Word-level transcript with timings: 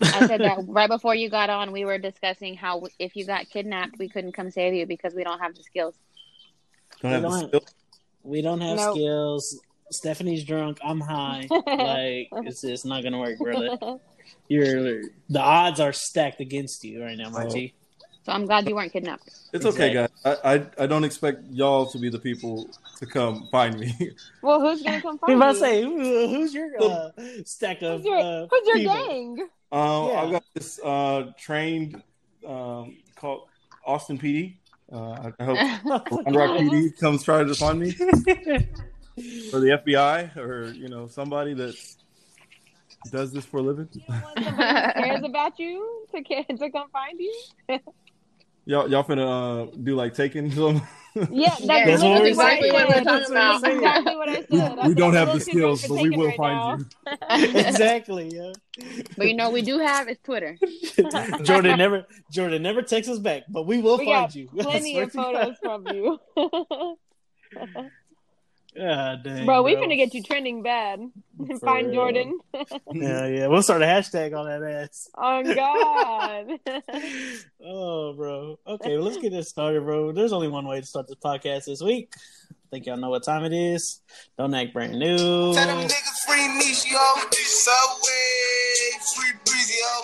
I 0.14 0.26
said 0.26 0.40
that 0.40 0.58
right 0.66 0.88
before 0.88 1.14
you 1.14 1.28
got 1.28 1.50
on. 1.50 1.72
We 1.72 1.84
were 1.84 1.98
discussing 1.98 2.54
how 2.54 2.86
if 2.98 3.16
you 3.16 3.26
got 3.26 3.48
kidnapped, 3.50 3.98
we 3.98 4.08
couldn't 4.08 4.32
come 4.32 4.50
save 4.50 4.74
you 4.74 4.86
because 4.86 5.14
we 5.14 5.24
don't 5.24 5.40
have 5.40 5.54
the 5.54 5.62
skills. 5.62 5.94
Don't 7.02 7.10
We 7.10 7.14
have 7.14 7.22
the 7.22 7.28
don't- 7.28 7.48
skill. 7.48 7.60
We 8.22 8.42
don't 8.42 8.60
have 8.60 8.76
Nope. 8.76 8.96
skills. 8.96 9.60
Stephanie's 9.90 10.44
drunk. 10.44 10.78
I'm 10.84 11.00
high. 11.00 11.46
like 11.50 12.28
it's 12.46 12.60
just 12.62 12.84
not 12.86 13.02
gonna 13.02 13.18
work, 13.18 13.38
brother. 13.38 13.76
You're 14.48 15.02
the 15.28 15.40
odds 15.40 15.80
are 15.80 15.92
stacked 15.92 16.40
against 16.40 16.84
you 16.84 17.02
right 17.02 17.16
now, 17.18 17.28
Oh. 17.28 17.30
Marty. 17.30 17.74
So 18.22 18.32
I'm 18.32 18.44
glad 18.44 18.68
you 18.68 18.74
weren't 18.74 18.92
kidnapped. 18.92 19.30
It's 19.54 19.64
okay, 19.64 19.94
guys. 19.94 20.08
I, 20.24 20.36
I 20.54 20.66
I 20.80 20.86
don't 20.86 21.04
expect 21.04 21.42
y'all 21.50 21.86
to 21.86 21.98
be 21.98 22.10
the 22.10 22.18
people 22.18 22.68
to 22.98 23.06
come 23.06 23.48
find 23.50 23.78
me. 23.80 23.94
Well, 24.42 24.60
who's 24.60 24.82
gonna 24.82 25.00
come 25.00 25.18
I 25.22 25.26
find 25.26 25.40
was 25.40 25.58
about 25.58 25.66
to 25.66 25.72
say, 25.72 25.82
who, 25.82 26.28
who's 26.28 26.52
your 26.54 26.70
uh, 26.82 27.10
stack 27.46 27.80
of 27.82 28.00
Who's 28.02 28.06
your, 28.06 28.18
uh, 28.18 28.46
who's 28.50 28.66
your 28.68 28.94
gang? 28.94 29.48
Um, 29.72 30.08
Yeah. 30.08 30.22
I've 30.22 30.30
got 30.32 30.44
this 30.54 30.80
uh, 30.82 31.30
trained 31.38 32.02
um, 32.46 32.96
called 33.16 33.42
Austin 33.86 34.18
PD. 34.18 34.56
Uh, 34.92 35.30
I 35.38 35.44
hope 35.44 35.58
Round 35.84 35.86
Rock 36.36 36.58
PD 36.58 36.98
comes 36.98 37.22
try 37.22 37.44
to 37.44 37.54
find 37.54 37.78
me, 37.78 37.88
or 39.52 39.60
the 39.60 39.80
FBI, 39.86 40.36
or 40.36 40.72
you 40.72 40.88
know 40.88 41.06
somebody 41.06 41.54
that 41.54 41.76
does 43.12 43.32
this 43.32 43.44
for 43.44 43.58
a 43.58 43.62
living. 43.62 43.88
Somebody 44.08 44.44
who 44.44 44.56
cares 44.56 45.24
about 45.24 45.58
you 45.60 46.06
to 46.12 46.22
ca- 46.24 46.42
to 46.42 46.70
come 46.70 46.90
find 46.90 47.20
you. 47.20 47.34
Y'all, 48.66 48.88
y'all 48.90 49.02
finna 49.02 49.68
uh, 49.72 49.76
do 49.82 49.94
like 49.96 50.14
taking 50.14 50.50
them. 50.50 50.82
Yeah, 51.14 51.56
that's, 51.60 51.60
Yeah, 51.60 51.84
that's 51.86 52.02
what 52.02 52.22
literally 52.22 52.32
we're 52.32 52.36
what 52.36 52.46
I 52.46 52.60
saying. 52.60 52.72
said. 52.72 53.04
That's 53.04 53.30
That's 53.30 53.62
what 53.62 53.72
Exactly 53.72 54.16
what 54.16 54.28
I 54.28 54.34
said. 54.44 54.78
we, 54.82 54.88
we 54.88 54.94
don't 54.94 55.14
have 55.14 55.28
the 55.32 55.34
little 55.34 55.52
too 55.52 55.58
drunk 55.60 55.78
skills, 55.78 55.82
to 55.82 55.88
but 55.88 56.02
we 56.02 56.10
will 56.10 56.26
right 56.28 56.36
find 56.36 56.56
now. 56.58 56.76
you. 57.40 57.58
exactly. 57.58 58.30
Yeah. 58.32 58.52
But 59.16 59.28
you 59.28 59.34
know, 59.34 59.50
we 59.50 59.62
do 59.62 59.78
have 59.78 60.08
is 60.08 60.18
Twitter. 60.24 60.56
Jordan 61.42 61.78
never 61.78 62.06
Jordan 62.30 62.62
never 62.62 62.82
texts 62.82 63.12
us 63.12 63.18
back, 63.18 63.42
but 63.48 63.66
we 63.66 63.80
will 63.80 63.98
We 63.98 64.06
find 64.06 64.26
got 64.28 64.34
you. 64.36 64.48
plenty 64.48 64.98
of 64.98 65.12
photos 65.12 65.56
from 65.62 65.86
you. 65.88 66.18
God. 68.76 69.22
God 69.22 69.24
dang, 69.24 69.46
bro, 69.46 69.62
we 69.62 69.74
finna 69.74 69.96
get 69.96 70.14
you 70.14 70.22
trending 70.22 70.62
bad. 70.62 71.00
Find 71.60 71.86
real. 71.86 71.94
Jordan. 71.94 72.38
Yeah, 72.92 73.26
yeah. 73.26 73.46
We'll 73.46 73.62
start 73.62 73.82
a 73.82 73.86
hashtag 73.86 74.36
on 74.36 74.46
that 74.46 74.62
ass. 74.62 75.08
oh 75.16 75.54
God. 75.54 76.82
oh, 77.64 78.12
bro. 78.14 78.58
Okay, 78.66 78.96
well, 78.96 79.06
let's 79.06 79.18
get 79.18 79.32
this 79.32 79.48
started, 79.48 79.82
bro. 79.84 80.12
There's 80.12 80.32
only 80.32 80.48
one 80.48 80.66
way 80.66 80.80
to 80.80 80.86
start 80.86 81.08
this 81.08 81.16
podcast 81.16 81.66
this 81.66 81.80
week. 81.80 82.12
I 82.16 82.54
think 82.70 82.86
y'all 82.86 82.96
know 82.96 83.10
what 83.10 83.24
time 83.24 83.44
it 83.44 83.52
is. 83.52 84.00
Don't 84.38 84.54
act 84.54 84.72
brand 84.72 84.92
new. 84.92 85.16
Tell 85.16 85.54
them 85.54 85.88
niggas 85.88 86.18
free 86.26 86.46
Niche, 86.58 86.92
yo. 86.92 86.98
Subway, 87.32 88.98
free 89.16 89.32
breezy, 89.44 89.74
yo. 89.80 90.02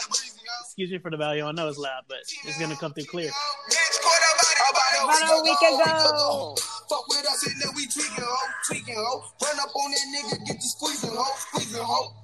Excuse 0.65 0.91
me 0.91 0.99
for 0.99 1.11
the 1.11 1.17
value. 1.17 1.45
I 1.45 1.53
know 1.53 1.69
it's 1.69 1.79
loud, 1.79 2.03
but 2.09 2.19
it's 2.45 2.59
gonna 2.59 2.77
come 2.77 2.93
through 2.93 3.05
clear. 3.05 3.31
Bitch, 3.31 4.01
caught 4.03 4.23
up 4.31 5.05
About 5.05 5.39
a 5.39 5.43
week 5.43 5.63
ago. 5.63 6.57
Fuck 6.89 7.09
with 7.09 7.27
us 7.27 7.47
and 7.47 7.61
then 7.61 7.71
we 7.75 7.87
tweaking, 7.87 8.23
ho, 8.23 8.37
tweaking, 8.67 8.95
ho. 8.95 9.25
Run 9.43 9.59
up 9.59 9.75
on 9.75 9.91
that 9.91 10.07
nigga, 10.15 10.39
get 10.47 10.57
the 10.57 10.69
squeezing, 10.71 11.11
ho, 11.11 11.27
squeezing, 11.51 11.83
ho. 11.83 12.15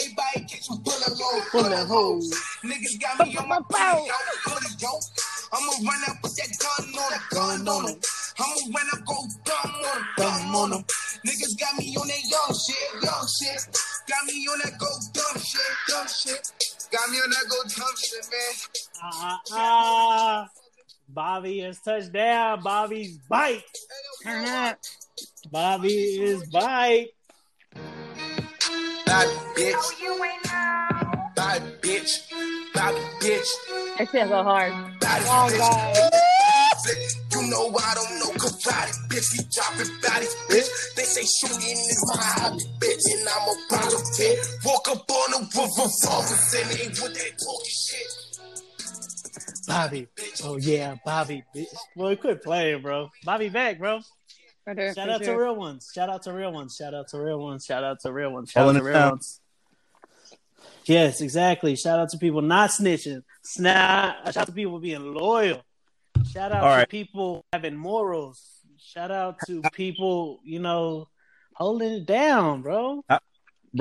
Everybody 0.00 0.44
get 0.44 0.68
you 0.68 0.76
bullet 0.84 1.16
hole, 1.16 1.40
bullet 1.52 1.86
holes. 1.86 2.28
Niggas 2.64 3.00
got 3.00 3.26
me 3.26 3.36
on 3.36 3.48
my 3.48 3.60
booty, 3.60 4.04
yo, 4.04 4.16
booty, 4.44 4.76
yo. 4.76 4.92
I'ma 5.52 5.72
run 5.88 6.02
up 6.08 6.16
with 6.22 6.36
that 6.36 6.52
gun 6.60 6.84
on 7.00 7.12
him, 7.12 7.22
gun 7.30 7.68
on 7.68 7.88
him. 7.88 7.98
I'ma 8.36 8.76
run 8.76 8.88
up, 8.92 9.06
go 9.06 9.16
dumb 9.44 9.72
on 9.72 9.96
him, 9.96 10.06
dumb 10.16 10.56
on 10.56 10.72
him. 10.72 10.84
Niggas 11.24 11.56
got 11.58 11.78
me 11.78 11.96
on 11.96 12.08
that 12.08 12.22
young 12.28 12.52
shit, 12.52 13.02
young 13.02 13.26
shit. 13.40 13.60
Got 14.08 14.24
me 14.26 14.46
on 14.52 14.58
that 14.64 14.78
go 14.78 14.88
dumb 15.12 15.40
shit, 15.40 15.72
dumb 15.88 16.08
shit. 16.08 16.44
Got 16.92 17.08
me 17.10 17.16
on 17.24 17.30
that 17.30 17.44
go 17.48 17.56
dumb 17.72 17.96
shit, 17.96 18.24
man. 18.28 19.40
Ah. 19.52 20.48
Bobby 21.08 21.60
has 21.60 21.80
touched 21.80 22.12
down. 22.12 22.62
Bobby's 22.62 23.18
bite. 23.28 23.62
Turn 24.22 24.44
up. 24.44 24.78
Bobby 25.50 25.94
is 25.94 26.48
bite. 26.48 27.08
Bad 29.06 29.28
bitch. 29.56 29.74
Bad 31.36 31.62
bitch. 31.82 32.30
Bad 32.74 32.94
bitch. 33.20 33.48
That 33.98 34.08
shit 34.10 34.28
go 34.28 34.42
hard. 34.42 34.72
Bad 35.00 35.22
Oh 35.26 35.48
bitch. 35.50 35.58
God. 35.58 36.10
You 37.32 37.50
know 37.50 37.74
I 37.76 37.94
don't 37.94 38.18
know 38.18 38.30
karate, 38.38 38.92
bitch. 39.08 39.32
We 39.32 39.44
dropping 39.50 39.92
bodies, 40.02 40.34
bitch. 40.48 40.68
They 40.96 41.02
say 41.02 41.22
shooting 41.24 41.76
is 41.76 42.04
my 42.14 42.22
hobby, 42.22 42.64
bitch, 42.78 43.04
and 43.12 43.28
I'm 43.28 43.48
a 43.48 43.54
bottom 43.70 44.02
pit. 44.16 44.38
Walk 44.64 44.88
up 44.88 45.10
on 45.10 45.30
them 45.32 45.42
with 45.42 45.72
revolvers 45.78 46.54
and 46.54 46.70
they 46.70 46.86
with 46.88 47.14
that 47.14 47.32
talking 47.38 47.70
shit. 47.70 48.23
Bobby. 49.66 50.08
Oh 50.44 50.56
yeah, 50.56 50.96
Bobby. 51.04 51.44
bitch. 51.54 51.66
Boy, 51.96 52.16
quit 52.16 52.42
playing, 52.42 52.82
bro. 52.82 53.10
Bobby 53.24 53.48
back, 53.48 53.78
bro. 53.78 54.00
For 54.64 54.74
sure, 54.74 54.94
Shout 54.94 55.06
for 55.08 55.12
out 55.14 55.22
to 55.22 55.34
real 55.36 55.56
ones. 55.56 55.90
Shout 55.94 56.08
out 56.08 56.22
to 56.22 56.32
real 56.32 56.52
ones. 56.52 56.74
Shout 56.76 56.94
out 56.94 57.08
to 57.10 57.18
real 57.20 57.38
ones. 57.40 57.64
Shout 57.64 57.84
out 57.84 58.00
to 58.00 58.12
real 58.12 58.30
ones. 58.32 58.50
Shout 58.50 58.62
out 58.62 58.64
Holding 58.64 58.82
to 58.82 58.86
it 58.86 58.90
real 58.90 58.98
down. 58.98 59.10
ones. 59.10 59.40
Yes, 60.86 61.20
exactly. 61.20 61.76
Shout 61.76 61.98
out 61.98 62.10
to 62.10 62.18
people 62.18 62.42
not 62.42 62.70
snitching. 62.70 63.22
Snap. 63.42 64.16
Shout 64.26 64.36
out 64.36 64.46
to 64.46 64.52
people 64.52 64.78
being 64.78 65.14
loyal. 65.14 65.62
Shout 66.32 66.52
out 66.52 66.62
All 66.62 66.70
to 66.70 66.76
right. 66.78 66.88
people 66.88 67.44
having 67.52 67.76
morals. 67.76 68.42
Shout 68.78 69.10
out 69.10 69.36
to 69.46 69.62
people, 69.72 70.40
you 70.44 70.58
know, 70.60 71.08
holding 71.54 71.92
it 71.92 72.06
down, 72.06 72.62
bro. 72.62 73.02
Bro, 73.08 73.18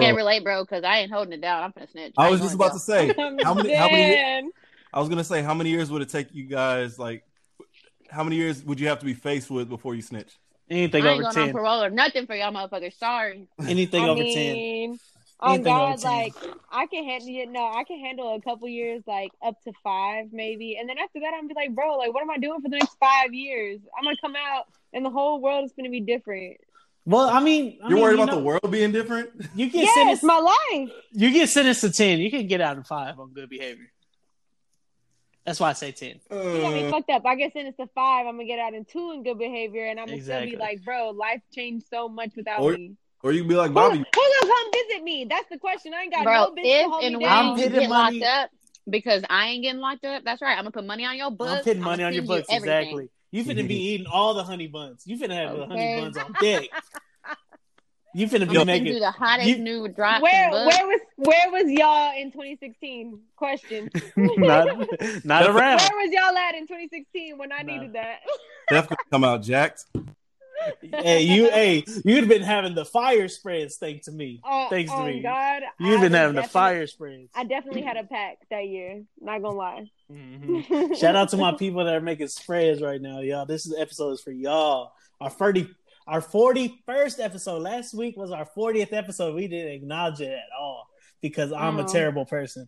Can't 0.05 0.17
relate, 0.17 0.43
bro, 0.43 0.63
because 0.63 0.83
I 0.83 0.99
ain't 0.99 1.11
holding 1.11 1.33
it 1.33 1.41
down. 1.41 1.63
I'm 1.63 1.71
gonna 1.75 1.87
snitch. 1.87 2.13
I 2.17 2.23
ain't 2.25 2.31
was 2.31 2.41
just 2.41 2.57
going 2.57 2.67
about 2.69 2.73
to 2.73 2.79
say 2.79 3.09
I'm 3.17 3.37
how 3.43 3.53
many 3.53 3.73
how 3.73 3.89
many 3.89 4.15
dead. 4.15 4.43
I 4.93 4.99
was 4.99 5.09
gonna 5.09 5.23
say 5.23 5.41
how 5.41 5.53
many 5.53 5.69
years 5.71 5.89
would 5.91 6.01
it 6.01 6.09
take 6.09 6.33
you 6.33 6.45
guys 6.45 6.99
like 6.99 7.23
how 8.09 8.23
many 8.23 8.35
years 8.35 8.63
would 8.63 8.79
you 8.79 8.87
have 8.89 8.99
to 8.99 9.05
be 9.05 9.13
faced 9.15 9.49
with 9.49 9.67
before 9.69 9.95
you 9.95 10.01
snitch? 10.01 10.37
Anything 10.69 11.03
I 11.03 11.07
ain't 11.13 11.23
over 11.23 11.33
going 11.33 11.37
on 11.37 11.45
ten. 11.47 11.53
parole 11.53 11.83
or 11.83 11.89
nothing 11.89 12.25
for 12.27 12.35
y'all 12.35 12.51
motherfuckers. 12.53 12.93
Sorry. 12.97 13.47
Anything 13.67 14.03
I 14.03 14.07
over 14.09 14.23
ten. 14.23 14.53
mean, 14.53 14.99
on 15.39 15.55
Anything 15.55 15.73
over 15.75 15.91
God, 15.93 15.99
10. 15.99 16.11
like 16.11 16.33
I 16.71 16.85
can 16.87 17.03
handle 17.05 17.29
you. 17.29 17.47
No, 17.47 17.65
I 17.65 17.83
can 17.83 17.99
handle 17.99 18.35
a 18.35 18.41
couple 18.41 18.67
years, 18.67 19.01
like 19.07 19.31
up 19.43 19.55
to 19.63 19.73
five, 19.83 20.27
maybe, 20.31 20.77
and 20.79 20.87
then 20.87 20.97
after 20.99 21.19
that, 21.21 21.33
I'm 21.33 21.41
gonna 21.41 21.47
be 21.49 21.53
like, 21.55 21.75
bro, 21.75 21.97
like, 21.97 22.13
what 22.13 22.21
am 22.21 22.29
I 22.29 22.37
doing 22.37 22.61
for 22.61 22.69
the 22.69 22.77
next 22.77 22.95
five 22.99 23.33
years? 23.33 23.79
I'm 23.97 24.03
gonna 24.03 24.15
come 24.21 24.35
out, 24.35 24.65
and 24.93 25.03
the 25.03 25.09
whole 25.09 25.41
world 25.41 25.65
is 25.65 25.73
gonna 25.75 25.89
be 25.89 25.99
different. 26.01 26.57
Well, 27.05 27.27
I 27.27 27.41
mean, 27.41 27.79
I 27.83 27.89
You're 27.89 27.95
mean, 27.97 28.03
worried 28.03 28.17
you 28.17 28.23
about 28.23 28.31
know, 28.33 28.39
the 28.39 28.45
world 28.45 28.71
being 28.71 28.91
different? 28.93 29.29
You 29.55 29.69
get 29.69 29.83
Yes, 29.83 29.93
sentenced. 29.95 30.23
my 30.23 30.37
life. 30.37 30.89
You 31.11 31.31
get 31.33 31.49
sentenced 31.49 31.81
to 31.81 31.91
ten. 31.91 32.19
You 32.19 32.31
can 32.31 32.47
get 32.47 32.61
out 32.61 32.77
in 32.77 32.83
five 32.83 33.19
on 33.19 33.33
good 33.33 33.49
behavior. 33.49 33.91
That's 35.45 35.59
why 35.59 35.69
I 35.69 35.73
say 35.73 35.91
ten. 35.91 36.19
You 36.31 36.37
got 36.61 36.73
me 36.73 36.85
Uh, 36.85 36.89
fucked 36.91 37.09
up. 37.09 37.25
I 37.25 37.35
get 37.35 37.51
sentenced 37.53 37.79
to 37.79 37.87
five. 37.95 38.25
I'm 38.27 38.35
gonna 38.35 38.45
get 38.45 38.59
out 38.59 38.73
in 38.73 38.85
two 38.85 39.11
in 39.11 39.23
good 39.23 39.37
behavior, 39.37 39.85
and 39.87 39.99
I'm 39.99 40.05
gonna 40.05 40.15
Exactly. 40.17 40.49
still 40.49 40.59
be 40.59 40.63
like, 40.63 40.83
bro, 40.85 41.09
life 41.09 41.41
changed 41.53 41.85
so 41.89 42.07
much 42.07 42.31
without 42.35 42.61
Or- 42.61 42.73
me. 42.77 42.95
or 43.23 43.31
you 43.33 43.41
can 43.41 43.49
be 43.49 43.55
like 43.55 43.69
Who, 43.69 43.73
Bobby. 43.75 43.97
who 43.97 44.03
gonna 44.41 44.53
come 44.53 44.71
visit 44.73 45.03
me? 45.03 45.25
That's 45.29 45.49
the 45.49 45.57
question. 45.57 45.93
I 45.93 46.03
ain't 46.03 46.13
got 46.13 46.23
Bro, 46.23 46.33
no 46.33 46.49
bitch 46.51 46.63
to 46.63 46.67
if 46.69 46.85
hold 46.91 47.03
and 47.03 47.17
me 47.17 47.23
when 47.23 47.31
I'm 47.31 47.45
down. 47.45 47.57
you 47.57 47.63
hitting 47.63 47.79
get 47.81 47.89
money- 47.89 48.19
locked 48.19 48.31
up, 48.43 48.49
because 48.89 49.23
I 49.29 49.47
ain't 49.49 49.63
getting 49.63 49.81
locked 49.81 50.05
up, 50.05 50.23
that's 50.23 50.41
right. 50.41 50.53
I'm 50.57 50.63
gonna 50.63 50.71
put 50.71 50.85
money 50.85 51.05
on 51.05 51.17
your 51.17 51.31
books. 51.31 51.51
I'm 51.51 51.57
putting 51.63 51.81
I'ma 51.81 51.91
money 51.91 52.03
on 52.03 52.13
your 52.13 52.21
send 52.25 52.29
you 52.29 52.35
books. 52.37 52.47
Exactly. 52.53 53.09
You 53.31 53.43
finna 53.43 53.67
be 53.67 53.75
eating 53.93 54.07
all 54.07 54.33
the 54.33 54.43
honey 54.43 54.67
buns. 54.67 55.03
You 55.05 55.17
finna 55.17 55.35
have 55.35 55.57
the 55.57 55.65
honey 55.65 55.81
Okay. 55.81 55.99
buns 56.01 56.17
on 56.17 56.33
deck. 56.39 56.69
You 58.15 58.27
finna 58.27 58.41
be 58.41 58.45
I'm 58.49 58.53
gonna 58.53 58.65
making 58.65 58.93
do 58.93 58.99
the 58.99 59.11
hottest 59.11 59.47
you- 59.49 59.57
new 59.59 59.87
drops. 59.87 60.21
Where 60.21 60.51
where 60.51 60.87
was 60.87 60.99
where 61.17 61.51
was 61.51 61.71
y'all 61.71 62.15
in 62.19 62.31
2016? 62.31 63.19
Question. 63.35 63.89
not 64.17 64.67
not 65.25 65.43
around. 65.49 65.79
Where 65.79 66.05
was 66.05 66.11
y'all 66.11 66.37
at 66.37 66.55
in 66.55 66.67
2016 66.67 67.37
when 67.37 67.51
I 67.51 67.63
No. 67.63 67.73
needed 67.73 67.93
that? 67.93 68.19
Definitely 68.69 69.05
come 69.11 69.23
out 69.23 69.41
jacked. 69.41 69.85
hey, 70.81 71.23
you, 71.23 71.49
hey, 71.51 71.83
you'd 72.05 72.29
been 72.29 72.41
having 72.43 72.73
the 72.75 72.85
fire 72.85 73.27
spreads 73.27 73.75
thanks 73.77 74.05
to 74.05 74.11
me. 74.11 74.39
Oh, 74.45 74.67
Thanks 74.69 74.91
to 74.91 74.97
oh 74.97 75.05
me. 75.05 75.21
God, 75.21 75.63
You've 75.79 75.99
I 75.99 76.03
been 76.03 76.13
having 76.13 76.35
the 76.37 76.43
fire 76.43 76.87
spreads. 76.87 77.29
I 77.35 77.43
definitely 77.43 77.81
had 77.81 77.97
a 77.97 78.03
pack 78.05 78.37
that 78.49 78.67
year. 78.67 79.01
Not 79.19 79.41
gonna 79.41 79.57
lie. 79.57 79.89
Mhm. 80.11 80.95
Shout 80.97 81.15
out 81.15 81.29
to 81.29 81.37
my 81.37 81.51
people 81.53 81.83
that 81.83 81.93
are 81.95 81.99
making 82.01 82.27
spreads 82.29 82.81
right 82.81 83.01
now, 83.01 83.19
y'all. 83.19 83.45
This 83.45 83.65
is 83.65 83.75
episode 83.77 84.11
is 84.11 84.21
for 84.21 84.31
y'all. 84.31 84.93
Our 85.19 85.29
30, 85.29 85.67
our 86.07 86.21
41st 86.21 87.23
episode. 87.23 87.61
Last 87.61 87.93
week 87.93 88.17
was 88.17 88.31
our 88.31 88.47
40th 88.57 88.93
episode. 88.93 89.35
We 89.35 89.47
didn't 89.47 89.73
acknowledge 89.73 90.21
it 90.21 90.31
at 90.31 90.49
all 90.57 90.87
because 91.21 91.51
I'm 91.51 91.79
a 91.79 91.85
terrible 91.85 92.25
person. 92.25 92.67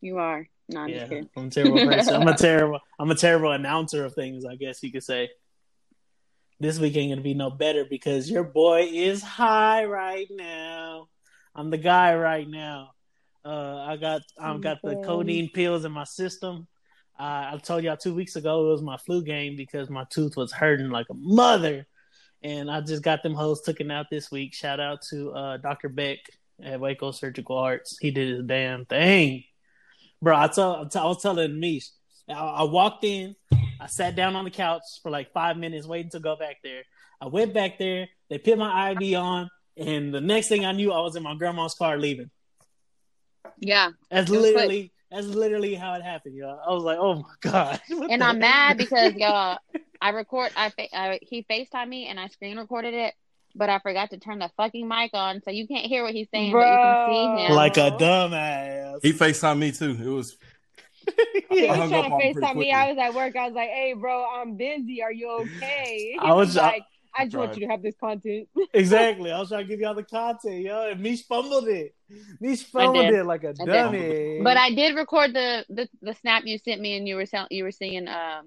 You 0.00 0.18
are. 0.18 0.48
No, 0.68 0.80
I'm 0.80 0.88
Yeah. 0.88 1.08
I'm 1.36 1.46
a 1.46 1.50
terrible 1.50 1.86
person. 1.86 2.14
I'm 2.14 2.28
a 2.28 2.36
terrible. 2.36 2.80
I'm 2.98 3.10
a 3.10 3.14
terrible 3.14 3.52
announcer 3.52 4.04
of 4.04 4.14
things. 4.14 4.44
I 4.44 4.56
guess 4.56 4.82
you 4.82 4.90
could 4.90 5.04
say. 5.04 5.30
This 6.58 6.78
week 6.78 6.96
ain't 6.96 7.12
gonna 7.12 7.20
be 7.20 7.34
no 7.34 7.50
better 7.50 7.84
because 7.84 8.30
your 8.30 8.44
boy 8.44 8.88
is 8.90 9.22
high 9.22 9.84
right 9.84 10.26
now. 10.30 11.08
I'm 11.54 11.70
the 11.70 11.78
guy 11.78 12.14
right 12.14 12.48
now. 12.48 12.92
Uh, 13.44 13.84
I 13.86 13.96
got 13.96 14.22
I've 14.40 14.60
got 14.60 14.78
the 14.82 15.02
codeine 15.04 15.50
pills 15.50 15.84
in 15.84 15.92
my 15.92 16.04
system. 16.04 16.66
Uh, 17.18 17.52
I 17.52 17.60
told 17.62 17.84
y'all 17.84 17.96
two 17.96 18.14
weeks 18.14 18.36
ago 18.36 18.66
it 18.66 18.72
was 18.72 18.82
my 18.82 18.96
flu 18.96 19.22
game 19.22 19.56
because 19.56 19.88
my 19.88 20.04
tooth 20.10 20.36
was 20.36 20.52
hurting 20.52 20.90
like 20.90 21.06
a 21.10 21.14
mother, 21.14 21.86
and 22.42 22.70
I 22.70 22.80
just 22.80 23.02
got 23.02 23.22
them 23.22 23.34
hoes 23.34 23.62
taken 23.62 23.90
out 23.90 24.06
this 24.10 24.30
week. 24.30 24.54
Shout 24.54 24.80
out 24.80 25.02
to 25.10 25.32
uh, 25.32 25.56
Dr. 25.58 25.88
Beck 25.88 26.18
at 26.62 26.80
Waco 26.80 27.10
Surgical 27.10 27.58
Arts. 27.58 27.98
He 28.00 28.10
did 28.10 28.28
his 28.28 28.46
damn 28.46 28.84
thing 28.84 29.44
bro. 30.22 30.36
I 30.36 30.48
tell, 30.48 30.88
I 30.94 31.04
was 31.04 31.22
telling 31.22 31.58
Mish, 31.60 31.88
I, 32.28 32.34
I 32.34 32.62
walked 32.64 33.04
in, 33.04 33.34
I 33.80 33.86
sat 33.86 34.16
down 34.16 34.36
on 34.36 34.44
the 34.44 34.50
couch 34.50 34.82
for 35.02 35.10
like 35.10 35.32
five 35.32 35.56
minutes, 35.56 35.86
waiting 35.86 36.10
to 36.10 36.20
go 36.20 36.36
back 36.36 36.56
there. 36.62 36.82
I 37.20 37.26
went 37.26 37.54
back 37.54 37.78
there, 37.78 38.08
they 38.28 38.38
put 38.38 38.58
my 38.58 38.90
IV 38.90 39.18
on, 39.18 39.50
and 39.76 40.12
the 40.12 40.20
next 40.20 40.48
thing 40.48 40.64
I 40.64 40.72
knew, 40.72 40.92
I 40.92 41.00
was 41.00 41.16
in 41.16 41.22
my 41.22 41.34
grandma's 41.34 41.74
car 41.74 41.98
leaving. 41.98 42.30
Yeah, 43.58 43.90
That's 44.10 44.28
literally, 44.28 44.92
that's 45.10 45.26
literally 45.26 45.74
how 45.74 45.94
it 45.94 46.02
happened, 46.02 46.34
y'all. 46.36 46.60
I 46.66 46.72
was 46.72 46.82
like, 46.82 46.98
oh 46.98 47.14
my 47.16 47.50
god. 47.50 47.80
And 48.10 48.22
I'm 48.22 48.38
mad 48.38 48.76
because 48.76 49.14
y'all, 49.16 49.58
I 50.00 50.10
record. 50.10 50.50
I, 50.56 50.70
fa- 50.70 50.96
I 50.96 51.18
he 51.22 51.44
Facetime 51.48 51.88
me 51.88 52.06
and 52.08 52.18
I 52.20 52.28
screen 52.28 52.56
recorded 52.58 52.94
it, 52.94 53.14
but 53.54 53.70
I 53.70 53.78
forgot 53.78 54.10
to 54.10 54.18
turn 54.18 54.38
the 54.40 54.50
fucking 54.56 54.86
mic 54.86 55.10
on, 55.14 55.40
so 55.42 55.50
you 55.50 55.66
can't 55.66 55.86
hear 55.86 56.02
what 56.02 56.12
he's 56.12 56.28
saying, 56.32 56.52
but 56.52 56.66
you 56.68 56.78
can 56.78 56.96
see 57.06 57.42
him. 57.46 57.52
like 57.52 57.76
a 57.76 57.90
dumbass. 57.92 58.98
He 59.02 59.12
FaceTime 59.12 59.58
me 59.58 59.72
too. 59.72 59.96
It 60.00 60.08
was 60.08 60.36
Yeah, 61.06 61.12
I 61.50 61.54
he 61.54 61.66
hung 61.66 61.88
tried 61.90 61.98
up 62.00 62.06
to 62.06 62.12
on 62.12 62.20
FaceTime 62.20 62.56
me. 62.56 62.72
I 62.72 62.88
was 62.90 62.98
at 62.98 63.14
work. 63.14 63.36
I 63.36 63.46
was 63.46 63.54
like, 63.54 63.70
"Hey, 63.70 63.94
bro, 63.98 64.24
I'm 64.24 64.56
busy. 64.56 65.02
Are 65.02 65.12
you 65.12 65.30
okay?" 65.30 66.16
I 66.20 66.32
was- 66.34 66.56
like, 66.56 66.82
"I 66.82 66.84
just 67.24 67.36
want 67.36 67.54
you 67.56 67.66
to 67.66 67.70
have 67.72 67.82
this 67.82 67.94
content." 67.98 68.48
exactly. 68.74 69.30
I 69.32 69.38
was 69.38 69.48
trying 69.48 69.64
to 69.64 69.68
give 69.68 69.80
y'all 69.80 69.94
the 69.94 70.02
content, 70.02 70.60
yo. 70.62 70.90
And 70.90 71.00
Mish 71.00 71.22
fumbled 71.26 71.68
it. 71.68 71.94
Mish 72.40 72.62
fumbled 72.64 73.06
it 73.06 73.24
like 73.24 73.44
a 73.44 73.52
did. 73.52 73.66
dummy. 73.66 74.40
But 74.42 74.56
I 74.56 74.70
did 74.70 74.94
record 74.96 75.32
the, 75.34 75.64
the 75.68 75.88
the 76.02 76.14
snap 76.14 76.44
you 76.46 76.58
sent 76.58 76.80
me, 76.80 76.96
and 76.96 77.08
you 77.08 77.16
were 77.16 77.26
sell- 77.26 77.48
you 77.50 77.64
were 77.64 77.72
singing. 77.72 78.06
Um, 78.08 78.46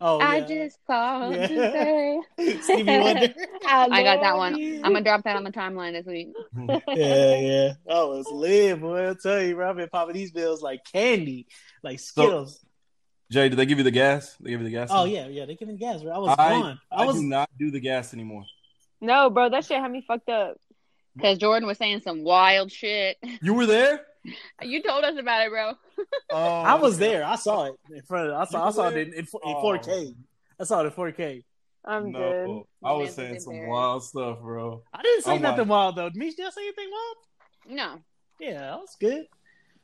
oh, 0.00 0.18
I 0.18 0.38
yeah. 0.38 0.46
just 0.46 0.78
called 0.86 1.34
Yeah. 1.34 1.46
to 1.46 1.72
say. 1.72 2.20
Stevie 2.62 2.98
Wonder. 2.98 3.34
I 3.66 4.02
got 4.02 4.20
that 4.22 4.36
one. 4.36 4.58
you. 4.58 4.76
I'm 4.82 4.92
gonna 4.92 5.02
drop 5.04 5.24
that 5.24 5.36
on 5.36 5.44
the 5.44 5.52
timeline 5.52 5.92
this 5.92 6.06
week. 6.06 6.28
yeah, 6.88 7.38
yeah. 7.38 7.72
Oh, 7.88 8.18
it's 8.18 8.30
lit, 8.30 8.80
boy. 8.80 9.06
I'll 9.06 9.14
tell 9.14 9.42
you, 9.42 9.54
bro. 9.54 9.70
I've 9.70 9.76
been 9.76 9.88
popping 9.88 10.14
these 10.14 10.32
bills 10.32 10.62
like 10.62 10.80
candy, 10.90 11.46
like 11.82 12.00
Skittles. 12.00 12.64
Jay. 13.30 13.48
Did 13.48 13.58
they 13.58 13.66
give 13.66 13.78
you 13.78 13.84
the 13.84 13.90
gas? 13.90 14.36
They 14.40 14.50
give 14.50 14.60
you 14.60 14.66
the 14.66 14.72
gas. 14.72 14.88
oh, 14.92 15.04
yeah, 15.04 15.26
yeah. 15.26 15.46
They 15.46 15.54
give 15.54 15.68
me 15.68 15.74
the 15.74 15.80
gas, 15.80 16.02
bro. 16.02 16.12
I 16.12 16.18
was 16.18 16.36
I, 16.38 16.48
gone. 16.50 16.80
I, 16.90 17.02
I 17.02 17.06
was. 17.06 17.16
do 17.16 17.22
not 17.22 17.50
do 17.58 17.70
the 17.70 17.80
gas 17.80 18.14
anymore. 18.14 18.44
No, 19.00 19.30
bro, 19.30 19.48
that 19.50 19.64
shit 19.64 19.80
had 19.80 19.90
me 19.90 20.04
fucked 20.06 20.28
up. 20.28 20.56
Because 21.14 21.38
Jordan 21.38 21.66
was 21.66 21.78
saying 21.78 22.02
some 22.04 22.22
wild 22.22 22.70
shit. 22.70 23.16
You 23.42 23.54
were 23.54 23.66
there. 23.66 24.00
You 24.62 24.82
told 24.82 25.04
us 25.04 25.18
about 25.18 25.46
it, 25.46 25.50
bro. 25.50 25.72
Oh, 26.30 26.36
I 26.36 26.74
was 26.74 26.96
okay. 26.96 27.12
there. 27.12 27.24
I 27.24 27.36
saw 27.36 27.64
it 27.64 27.74
in 27.90 28.02
front 28.02 28.28
of. 28.30 28.34
I 28.34 28.44
saw. 28.44 28.66
I 28.66 28.70
saw 28.70 28.88
it 28.88 28.96
in, 28.96 29.12
in, 29.14 29.18
in 29.20 29.26
Oh. 29.42 29.62
4K. 29.62 30.14
I 30.60 30.64
saw 30.64 30.80
it 30.82 30.86
in 30.86 30.90
4K. 30.92 31.42
I'm 31.86 32.10
no, 32.10 32.18
good. 32.18 32.86
I 32.86 32.92
was 32.92 33.16
Man, 33.16 33.26
saying 33.28 33.40
some 33.40 33.52
embarrassed. 33.54 33.70
wild 33.70 34.04
stuff, 34.04 34.40
bro. 34.40 34.82
I 34.92 35.02
didn't 35.02 35.22
say 35.24 35.38
my. 35.38 35.50
nothing 35.50 35.68
wild 35.68 35.96
though. 35.96 36.10
Mish, 36.14 36.34
did 36.34 36.46
I 36.46 36.50
say 36.50 36.62
anything 36.62 36.88
wild? 36.90 37.76
No. 37.78 38.00
Yeah, 38.40 38.60
that 38.60 38.78
was 38.78 38.96
good. 39.00 39.26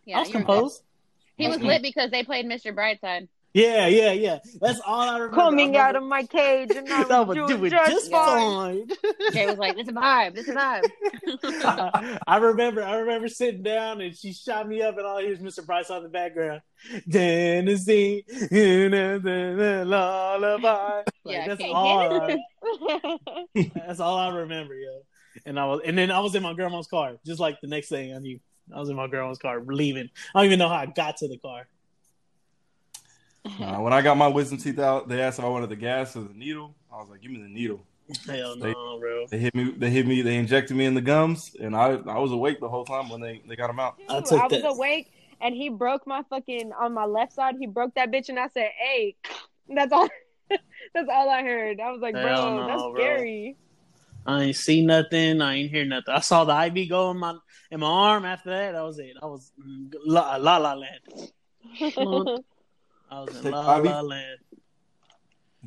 Yeah, 0.04 0.16
I 0.18 0.20
was 0.20 0.28
you 0.28 0.34
were 0.34 0.40
good. 0.40 0.46
composed. 0.46 0.82
He 1.36 1.48
was 1.48 1.58
mm-hmm. 1.58 1.66
lit 1.66 1.82
because 1.82 2.10
they 2.10 2.24
played 2.24 2.44
Mr. 2.46 2.74
Brightside. 2.74 3.28
Yeah, 3.54 3.86
yeah, 3.86 4.12
yeah. 4.12 4.38
That's 4.60 4.80
all 4.80 5.00
I 5.00 5.14
remember. 5.18 5.36
Coming 5.36 5.76
I 5.76 5.80
out 5.80 5.96
of 5.96 6.02
my 6.02 6.24
cage, 6.24 6.70
and 6.74 6.88
I 6.92 7.02
I 7.02 7.20
was 7.20 7.36
would 7.36 7.48
doing 7.48 7.70
just, 7.70 7.90
just 7.90 8.10
fine. 8.10 8.88
fine. 8.88 8.96
Jay 9.32 9.46
was 9.46 9.58
like, 9.58 9.76
"This 9.76 9.84
is 9.84 9.88
a 9.90 9.92
vibe. 9.92 10.34
This 10.34 10.48
is 10.48 10.54
a 10.54 10.58
vibe." 10.58 12.18
I 12.26 12.36
remember 12.38 12.82
I 12.82 12.96
remember 12.96 13.28
sitting 13.28 13.62
down 13.62 14.00
and 14.00 14.16
she 14.16 14.32
shot 14.32 14.66
me 14.66 14.80
up 14.80 14.96
and 14.96 15.06
all 15.06 15.18
I 15.18 15.22
hear 15.22 15.32
is 15.32 15.40
Mr. 15.40 15.64
Price 15.66 15.90
on 15.90 16.02
the 16.02 16.08
background. 16.08 16.62
Tennessee, 17.10 18.24
lullaby. 18.50 21.02
Like, 21.24 21.36
Yeah, 21.36 21.46
that's 21.54 21.62
all 21.72 22.20
I, 22.20 22.36
that's 23.54 24.00
all 24.00 24.16
I 24.18 24.34
remember, 24.34 24.74
yo. 24.74 25.02
And 25.46 25.60
I 25.60 25.66
was 25.66 25.80
and 25.84 25.96
then 25.96 26.10
I 26.10 26.18
was 26.20 26.34
in 26.34 26.42
my 26.42 26.52
grandma's 26.54 26.88
car, 26.88 27.16
just 27.24 27.38
like 27.38 27.60
the 27.60 27.68
next 27.68 27.90
thing 27.90 28.12
I 28.14 28.18
knew. 28.18 28.40
I 28.74 28.80
was 28.80 28.88
in 28.88 28.96
my 28.96 29.06
grandma's 29.06 29.38
car 29.38 29.62
leaving. 29.64 30.08
I 30.34 30.38
don't 30.38 30.46
even 30.46 30.58
know 30.58 30.68
how 30.68 30.74
I 30.76 30.86
got 30.86 31.18
to 31.18 31.28
the 31.28 31.38
car. 31.38 31.68
Uh, 33.44 33.76
when 33.78 33.92
I 33.92 34.02
got 34.02 34.16
my 34.16 34.28
wisdom 34.28 34.58
teeth 34.58 34.78
out, 34.78 35.08
they 35.08 35.20
asked 35.20 35.38
if 35.38 35.44
I 35.44 35.48
wanted 35.48 35.70
the 35.70 35.76
gas 35.76 36.16
or 36.16 36.22
the 36.22 36.34
needle. 36.34 36.74
I 36.92 36.96
was 36.96 37.08
like, 37.10 37.22
"Give 37.22 37.30
me 37.30 37.40
the 37.42 37.48
needle." 37.48 37.80
Hell 38.26 38.56
They- 38.56 38.72
no, 38.72 38.98
bro. 38.98 39.26
They 39.30 39.38
hit 39.38 39.54
me. 39.54 39.72
They 39.76 39.90
hit 39.90 40.06
me. 40.06 40.22
They 40.22 40.36
injected 40.36 40.76
me 40.76 40.84
in 40.84 40.94
the 40.94 41.00
gums, 41.00 41.56
and 41.60 41.74
I 41.74 41.92
I 42.06 42.18
was 42.18 42.32
awake 42.32 42.60
the 42.60 42.68
whole 42.68 42.84
time 42.84 43.08
when 43.08 43.20
they 43.20 43.42
they 43.48 43.56
got 43.56 43.68
them 43.68 43.80
out. 43.80 43.96
I 44.08 44.16
I, 44.16 44.20
took 44.20 44.30
was 44.50 44.50
that. 44.50 44.64
awake, 44.66 45.10
and 45.40 45.54
he 45.54 45.68
broke 45.68 46.06
my 46.06 46.22
fucking 46.28 46.72
on 46.72 46.92
my 46.92 47.04
left 47.06 47.32
side. 47.32 47.56
He 47.58 47.66
broke 47.66 47.94
that 47.94 48.10
bitch, 48.10 48.28
and 48.28 48.38
I 48.38 48.48
said, 48.48 48.70
"Hey, 48.76 49.16
that's 49.68 49.92
all." 49.92 50.08
that's 50.94 51.08
all 51.10 51.30
I 51.30 51.42
heard. 51.42 51.80
I 51.80 51.90
was 51.92 52.02
like, 52.02 52.14
Hell 52.14 52.22
"Bro, 52.22 52.56
no, 52.56 52.66
that's 52.66 52.82
bro. 52.82 52.94
scary." 52.94 53.56
I 54.26 54.42
ain't 54.42 54.56
see 54.56 54.84
nothing. 54.84 55.40
I 55.40 55.54
ain't 55.54 55.70
hear 55.70 55.84
nothing. 55.84 56.14
I 56.14 56.20
saw 56.20 56.44
the 56.44 56.66
IV 56.66 56.88
go 56.88 57.10
in 57.10 57.16
my 57.16 57.34
in 57.70 57.80
my 57.80 57.86
arm. 57.86 58.24
After 58.24 58.50
that, 58.50 58.72
that 58.72 58.82
was 58.82 58.98
it. 58.98 59.16
I 59.22 59.26
was 59.26 59.50
mm, 59.58 59.92
la 60.04 60.36
la, 60.36 60.58
la 60.58 60.74
land. 60.74 61.32
I 63.12 63.20
was 63.20 63.36
in 63.36 63.42
Take 63.42 63.52
la 63.52 63.78
IV? 63.78 63.84
la 63.84 64.00
land. 64.00 64.38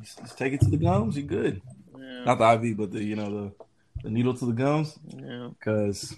Just, 0.00 0.18
just 0.18 0.38
take 0.38 0.52
it 0.52 0.60
to 0.60 0.68
the 0.70 0.76
gums. 0.76 1.16
You 1.16 1.22
good? 1.22 1.62
Yeah, 1.98 2.24
Not 2.24 2.38
the 2.38 2.68
IV, 2.68 2.76
but 2.76 2.92
the 2.92 3.02
you 3.02 3.16
know 3.16 3.30
the 3.30 3.52
the 4.02 4.10
needle 4.10 4.34
to 4.34 4.46
the 4.46 4.52
gums. 4.52 4.98
yeah. 5.06 5.48
Because 5.58 6.14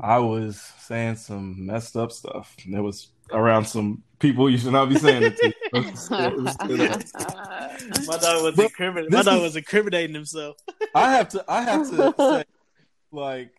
I 0.00 0.18
was 0.18 0.60
saying 0.80 1.16
some 1.16 1.64
messed 1.66 1.96
up 1.96 2.10
stuff. 2.10 2.56
And 2.64 2.74
it 2.74 2.80
was 2.80 3.08
around 3.30 3.66
some 3.66 4.02
people 4.18 4.50
you 4.50 4.58
should 4.58 4.72
not 4.72 4.88
be 4.88 4.98
saying 4.98 5.22
it 5.22 5.36
to. 5.36 5.52
My 8.06 8.16
dog 8.18 8.42
was 8.42 8.58
incriminating. 8.58 9.10
My 9.12 9.18
this 9.18 9.24
dog 9.26 9.36
is- 9.36 9.42
was 9.42 9.56
incriminating 9.56 10.14
himself. 10.14 10.56
I 10.94 11.12
have 11.12 11.28
to. 11.30 11.44
I 11.48 11.62
have 11.62 11.88
to 11.90 12.14
say, 12.18 12.44
like, 13.12 13.50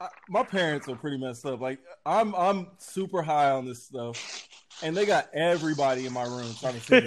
I, 0.00 0.08
my 0.28 0.42
parents 0.42 0.88
are 0.88 0.96
pretty 0.96 1.18
messed 1.18 1.46
up. 1.46 1.60
Like, 1.60 1.78
I'm 2.04 2.34
I'm 2.34 2.68
super 2.78 3.22
high 3.22 3.50
on 3.50 3.64
this 3.64 3.84
stuff, 3.84 4.48
and 4.82 4.96
they 4.96 5.06
got 5.06 5.28
everybody 5.34 6.06
in 6.06 6.12
my 6.12 6.24
room 6.24 6.54
trying 6.60 6.74
to 6.74 6.80
see 6.80 7.00
me. 7.00 7.06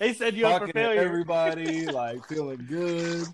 they 0.00 0.12
said 0.14 0.34
you 0.36 0.46
up 0.46 0.62
for 0.62 0.68
failure. 0.68 1.00
everybody, 1.00 1.86
like 1.86 2.26
feeling 2.28 2.64
good. 2.68 3.26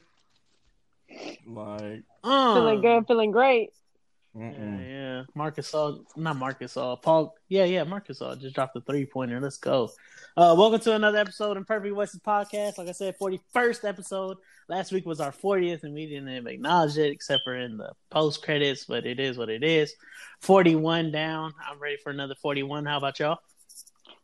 Like, 1.46 2.02
Uh, 2.22 2.54
feeling 2.54 2.80
good, 2.80 3.06
feeling 3.06 3.30
great. 3.30 3.70
Yeah, 4.36 4.42
mm-mm. 4.42 4.88
yeah. 4.88 5.22
Marcus 5.34 5.72
All, 5.74 6.00
not 6.16 6.36
Marcus 6.36 6.76
All, 6.76 6.96
Paul. 6.96 7.34
Yeah, 7.48 7.64
yeah, 7.64 7.84
Marcus 7.84 8.20
All 8.20 8.34
just 8.34 8.54
dropped 8.54 8.76
a 8.76 8.80
three 8.80 9.06
pointer. 9.06 9.40
Let's 9.40 9.58
go. 9.58 9.90
Uh, 10.36 10.54
welcome 10.58 10.80
to 10.80 10.94
another 10.94 11.18
episode 11.18 11.56
in 11.56 11.64
Perfect 11.64 11.94
West's 11.94 12.18
podcast. 12.18 12.76
Like 12.78 12.88
I 12.88 12.92
said, 12.92 13.14
41st 13.20 13.88
episode. 13.88 14.38
Last 14.68 14.90
week 14.90 15.06
was 15.06 15.20
our 15.20 15.30
40th, 15.30 15.84
and 15.84 15.94
we 15.94 16.06
didn't 16.06 16.28
even 16.30 16.48
acknowledge 16.48 16.98
it 16.98 17.12
except 17.12 17.42
for 17.44 17.54
in 17.56 17.76
the 17.76 17.92
post 18.10 18.42
credits, 18.42 18.86
but 18.86 19.06
it 19.06 19.20
is 19.20 19.38
what 19.38 19.50
it 19.50 19.62
is. 19.62 19.94
41 20.40 21.12
down. 21.12 21.52
I'm 21.70 21.78
ready 21.78 21.98
for 22.02 22.10
another 22.10 22.34
41. 22.42 22.86
How 22.86 22.96
about 22.98 23.20
y'all? 23.20 23.38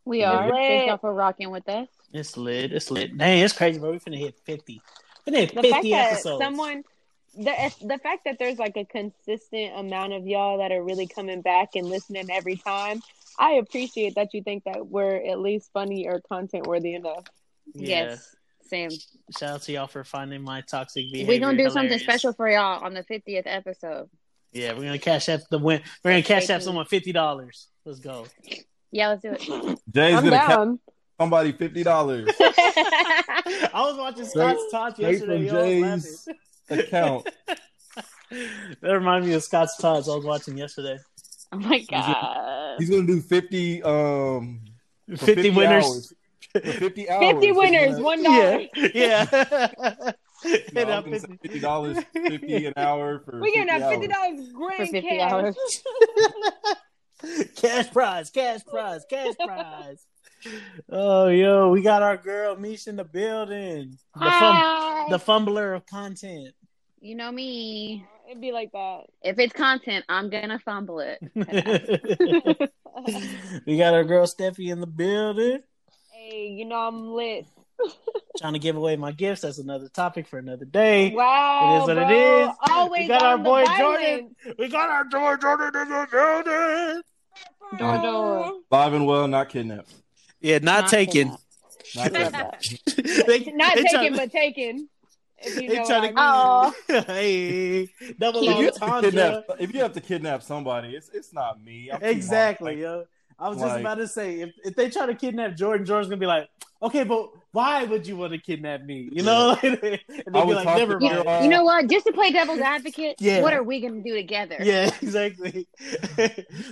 we 0.05 0.25
are. 0.25 0.47
Lit. 0.47 0.55
Thank 0.57 0.89
y'all 0.89 0.99
for 0.99 1.15
rocking 1.15 1.51
with 1.51 1.69
us. 1.69 1.87
It's 2.13 2.37
lit. 2.37 2.73
It's 2.73 2.91
lit. 2.91 3.17
Dang, 3.17 3.45
it's 3.45 3.53
crazy, 3.53 3.79
bro. 3.79 3.93
We 3.93 4.01
finna 4.01 4.19
hit 4.19 4.35
50. 4.45 4.83
Finna 5.29 5.37
hit 5.37 5.55
The 5.55 5.63
50 5.63 5.71
fact 5.71 5.85
that 5.85 6.13
episodes. 6.13 6.43
someone, 6.43 6.83
the 7.37 7.75
the 7.83 7.99
fact 7.99 8.25
that 8.25 8.39
there's 8.39 8.59
like 8.59 8.77
a 8.77 8.85
consistent 8.85 9.79
amount 9.79 10.13
of 10.13 10.27
y'all 10.27 10.59
that 10.59 10.73
are 10.73 10.83
really 10.83 11.07
coming 11.07 11.41
back 11.43 11.71
and 11.77 11.87
listening 11.87 12.31
every 12.31 12.57
time. 12.57 13.03
I 13.39 13.53
appreciate 13.53 14.17
that 14.17 14.35
you 14.35 14.43
think 14.43 14.65
that 14.65 14.87
we're 14.89 15.17
at 15.17 15.39
least 15.39 15.71
funny 15.73 16.07
or 16.09 16.21
content 16.29 16.67
worthy 16.67 16.95
enough. 16.95 17.25
Yeah. 17.75 17.89
Yes. 18.11 18.37
Same. 18.67 18.91
Shout 19.39 19.51
out 19.51 19.63
to 19.63 19.73
y'all 19.73 19.87
for 19.87 20.05
finding 20.05 20.43
my 20.43 20.61
toxic 20.61 21.05
behavior. 21.11 21.27
We're 21.35 21.41
gonna 21.41 21.59
do 21.59 21.71
something 21.71 21.99
special 21.99 22.33
for 22.33 22.49
y'all 22.49 22.85
on 22.85 22.95
the 22.95 23.03
50th 23.05 23.43
episode. 23.47 24.09
Yeah, 24.53 24.73
we're 24.75 24.83
gonna 24.85 24.99
cash 24.99 25.29
app 25.29 25.41
the 25.51 25.59
win. 25.59 25.81
We're 26.05 26.11
gonna 26.13 26.23
cash 26.23 26.45
Stay 26.45 26.55
app 26.55 26.59
tuned. 26.61 26.65
someone 26.67 26.87
fifty 26.87 27.13
dollars. 27.13 27.69
Let's 27.85 28.01
go. 28.01 28.27
Yeah, 28.91 29.09
let's 29.11 29.23
do 29.23 29.31
it. 29.33 29.41
Jay's 29.93 30.17
I'm 30.17 30.25
gonna 30.25 30.37
catch 30.37 30.49
down. 30.49 30.81
somebody 31.21 31.53
fifty 31.53 31.83
dollars 31.85 32.29
I 32.41 33.71
was 33.75 33.97
watching 33.97 34.25
Scott's 34.25 34.63
Tots 34.73 34.99
yesterday. 34.99 35.47
from 35.49 35.57
Yo, 35.57 35.57
I 35.57 35.63
was 35.63 36.03
Jay's 36.05 36.27
laughing. 36.27 36.41
Account. 36.71 37.29
that 38.31 38.89
reminded 38.93 39.29
me 39.29 39.35
of 39.35 39.43
Scott's 39.43 39.77
Tots 39.77 40.09
I 40.09 40.15
was 40.17 40.25
watching 40.25 40.57
yesterday. 40.57 40.99
oh 41.53 41.59
my 41.59 41.81
god. 41.91 42.77
He's 42.79 42.89
gonna 42.91 43.07
do 43.07 43.21
fifty 43.21 43.83
um 43.83 44.61
for 45.11 45.27
50, 45.27 45.51
winners. 45.51 45.85
hours. 45.85 46.15
For 46.53 46.61
fifty 46.61 47.11
hours. 47.11 47.33
50 47.33 47.53
winners, 47.53 47.91
gonna- 47.93 48.03
one 48.05 48.23
Yeah, 48.25 48.31
dollar. 48.31 48.67
yeah. 48.95 49.27
No, 50.73 50.83
up 50.83 50.89
I'm 50.89 51.05
gonna 51.05 51.19
say 51.21 51.27
50. 51.43 51.61
dollars, 51.61 51.99
fifty 52.15 52.67
an 52.67 52.73
hour 52.77 53.21
for. 53.25 53.41
We 53.41 53.53
giving 53.53 53.69
50 53.69 53.83
out 53.85 53.91
fifty 53.91 54.13
hours. 54.15 54.37
dollars 54.37 54.49
For 54.53 54.57
grand 54.59 54.91
50 54.91 55.09
cash. 55.09 55.33
hours. 55.33 55.57
cash 57.57 57.91
prize, 57.93 58.31
cash 58.31 58.61
prize, 58.65 59.05
cash 59.11 59.35
prize. 59.45 60.07
Oh, 60.89 61.29
yo, 61.29 61.71
we 61.71 61.83
got 61.83 62.03
our 62.03 62.17
girl 62.17 62.57
Mish 62.57 62.87
in 62.87 62.97
the 62.97 63.05
building. 63.05 63.99
The, 64.15 64.31
fum- 64.31 65.11
the 65.11 65.19
fumbler 65.19 65.75
of 65.75 65.85
content. 65.85 66.55
You 67.01 67.15
know 67.15 67.31
me. 67.33 68.05
It'd 68.29 68.41
be 68.41 68.53
like 68.53 68.73
that. 68.73 69.05
If 69.23 69.39
it's 69.39 69.53
content, 69.53 70.05
I'm 70.09 70.31
gonna 70.31 70.59
fumble 70.59 71.01
it. 71.01 71.19
we 73.67 73.77
got 73.77 73.95
our 73.95 74.05
girl 74.05 74.27
Steffi 74.27 74.71
in 74.71 74.81
the 74.81 74.87
building. 74.87 75.61
Hey, 76.13 76.49
you 76.49 76.65
know 76.65 76.77
I'm 76.77 77.09
lit. 77.13 77.47
Trying 78.39 78.53
to 78.53 78.59
give 78.59 78.77
away 78.77 78.97
my 78.97 79.11
gifts. 79.13 79.41
That's 79.41 79.59
another 79.59 79.89
topic 79.89 80.27
for 80.29 80.39
another 80.39 80.65
day. 80.67 81.13
Wow, 81.13 81.75
It 81.77 81.83
is 81.83 81.89
what 81.89 81.99
it 81.99 82.07
bro. 82.07 82.49
is. 82.51 82.57
Always 82.71 83.03
We 83.03 83.09
got 83.09 83.23
our 83.23 83.39
boy 83.39 83.65
violence. 83.65 84.35
We 84.59 84.69
got 84.69 84.89
our 84.91 85.05
boy 85.05 85.37
Jordan 85.37 85.83
in 85.83 85.89
the 85.89 86.07
building. 86.13 87.03
Door, 87.79 88.53
Live 88.71 88.93
and 88.95 89.07
well, 89.07 89.29
not 89.29 89.49
kidnapped. 89.49 89.95
Yeah, 90.41 90.59
not, 90.59 90.83
Not 90.83 90.91
taken. 90.91 91.37
Not 91.97 92.13
they, 92.13 92.19
Not 93.55 93.77
they 93.77 93.83
taken, 93.83 93.91
try- 93.91 94.11
but 94.17 94.31
taken. 94.33 94.89
If 95.43 95.61
you 95.61 95.69
they 95.69 95.79
know 95.79 95.85
try 95.87 95.99
what 96.01 96.15
to- 96.15 96.21
I 96.21 96.71
mean. 96.71 96.75
Oh. 96.89 97.03
hey, 97.07 97.89
double 98.19 98.41
Cute. 98.43 98.53
if, 98.53 98.59
you 98.59 98.65
have 98.67 98.75
to 98.75 98.83
entendre. 98.85 99.11
kidnap, 99.11 99.45
if 99.61 99.75
you 99.75 99.81
have 99.81 99.93
to 99.95 100.01
kidnap 100.01 100.43
somebody, 100.43 100.95
it's 100.97 101.09
it's 101.15 101.33
not 101.33 101.63
me. 101.65 101.91
I'm 101.91 102.03
Exactly, 102.03 102.83
hard. 102.83 103.01
yo. 103.01 103.05
I 103.39 103.49
was 103.49 103.59
just 103.59 103.69
like- 103.71 103.81
about 103.81 103.95
to 103.97 104.07
say, 104.09 104.41
if, 104.41 104.51
if 104.65 104.77
they 104.77 104.91
try 104.91 105.07
to 105.07 105.15
kidnap 105.15 105.57
Jordan, 105.57 105.87
Jordan's 105.87 106.09
gonna 106.09 106.21
be 106.21 106.27
like, 106.27 106.49
okay, 106.83 107.05
but 107.05 107.31
why 107.53 107.85
would 107.85 108.07
you 108.07 108.17
want 108.17 108.33
to 108.33 108.39
kidnap 108.39 108.83
me? 108.85 109.09
You 109.13 109.23
know? 109.23 109.57
and 109.63 109.79
they'd 109.81 110.01
I 110.35 110.41
be 110.43 110.47
would 110.47 110.57
like, 110.57 110.77
never 110.77 111.01
mind. 111.01 111.15
your, 111.15 111.27
uh, 111.29 111.43
You 111.43 111.49
know 111.49 111.65
what? 111.65 111.89
Just 111.89 112.05
to 112.07 112.13
play 112.13 112.31
devil's 112.33 112.61
advocate, 112.61 113.17
Yeah. 113.21 113.41
what 113.41 113.55
are 113.55 113.63
we 113.63 113.81
gonna 113.81 114.03
do 114.03 114.15
together? 114.15 114.57
Yeah, 114.61 114.91
exactly. 115.01 115.67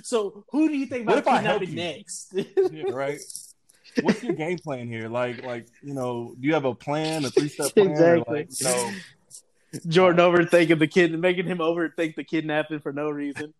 so, 0.03 0.45
who 0.51 0.69
do 0.69 0.77
you 0.77 0.87
think 0.87 1.07
What 1.09 1.19
about 1.19 1.37
if 1.39 1.41
I 1.41 1.47
help 1.47 1.61
kidnapping 1.63 1.97
next? 1.97 2.35
Yeah, 2.35 2.91
right. 2.91 3.19
What's 4.03 4.23
your 4.23 4.35
game 4.35 4.59
plan 4.59 4.89
here? 4.89 5.09
Like, 5.09 5.45
like 5.45 5.67
you 5.83 5.95
know, 5.95 6.35
do 6.39 6.47
you 6.47 6.55
have 6.55 6.65
a 6.65 6.75
plan, 6.75 7.25
a 7.25 7.31
three 7.31 7.49
step 7.49 7.73
plan? 7.75 7.89
Or 7.89 8.17
Exactly. 8.17 8.39
like, 8.39 8.61
you 8.61 8.67
know, 8.67 9.81
Jordan 9.87 10.21
overthinking 10.21 10.79
the 10.79 10.87
kid, 10.87 11.19
making 11.19 11.47
him 11.47 11.59
overthink 11.59 12.17
the 12.17 12.25
kidnapping 12.25 12.81
for 12.81 12.93
no 12.93 13.11
reason. 13.11 13.55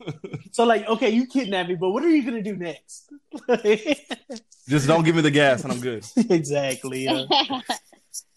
so, 0.52 0.64
like, 0.64 0.86
okay, 0.88 1.10
you 1.10 1.26
kidnap 1.26 1.68
me, 1.68 1.76
but 1.76 1.90
what 1.90 2.02
are 2.02 2.10
you 2.10 2.24
gonna 2.24 2.42
do 2.42 2.56
next? 2.56 3.12
just 4.68 4.86
don't 4.86 5.04
give 5.04 5.14
me 5.14 5.22
the 5.22 5.30
gas, 5.30 5.62
and 5.64 5.72
I'm 5.72 5.80
good. 5.80 6.04
exactly. 6.16 7.04
yeah. 7.04 7.24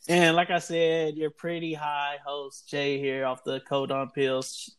And 0.08 0.36
like 0.36 0.52
I 0.52 0.60
said, 0.60 1.16
your 1.16 1.32
pretty 1.32 1.74
high 1.74 2.18
host 2.24 2.70
Jay 2.70 3.00
here 3.00 3.26
off 3.26 3.44
the 3.44 3.60
codeine 3.62 4.10
pills. 4.12 4.76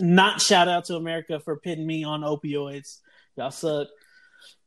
Not 0.00 0.40
shout 0.40 0.66
out 0.66 0.86
to 0.86 0.96
America 0.96 1.38
for 1.38 1.56
pitting 1.56 1.86
me 1.86 2.02
on 2.02 2.22
opioids. 2.22 2.98
Y'all 3.36 3.52
suck. 3.52 3.88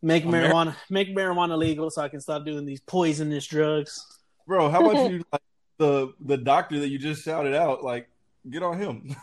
Make 0.02 0.26
America- 0.26 0.54
marijuana 0.54 0.76
make 0.90 1.16
marijuana 1.16 1.58
legal 1.58 1.90
so 1.90 2.02
I 2.02 2.10
can 2.10 2.22
stop 2.22 2.46
doing 2.46 2.66
these 2.66 2.80
poisonous 2.82 3.46
drugs. 3.48 4.06
Bro, 4.46 4.70
how 4.70 4.90
about 4.90 5.12
you 5.12 5.24
like 5.32 5.42
the 5.78 6.14
the 6.20 6.38
doctor 6.38 6.80
that 6.80 6.90
you 6.90 6.98
just 7.00 7.24
shouted 7.24 7.54
out? 7.54 7.84
Like, 7.84 8.10
get 8.50 8.64
on 8.64 8.78
him. 8.80 9.16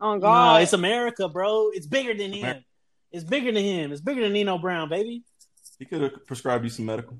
Oh 0.00 0.14
No, 0.14 0.20
God, 0.20 0.62
it's 0.62 0.72
America, 0.72 1.28
bro. 1.28 1.70
It's 1.72 1.86
bigger 1.86 2.12
than 2.14 2.32
him. 2.32 2.64
It's 3.12 3.24
bigger 3.24 3.52
than 3.52 3.62
him. 3.62 3.92
It's 3.92 4.00
bigger 4.00 4.22
than 4.22 4.32
Nino 4.32 4.58
Brown, 4.58 4.88
baby. 4.88 5.22
he 5.78 5.84
could 5.84 6.00
have 6.02 6.26
prescribed 6.26 6.64
you 6.64 6.70
some 6.70 6.86
medical. 6.86 7.16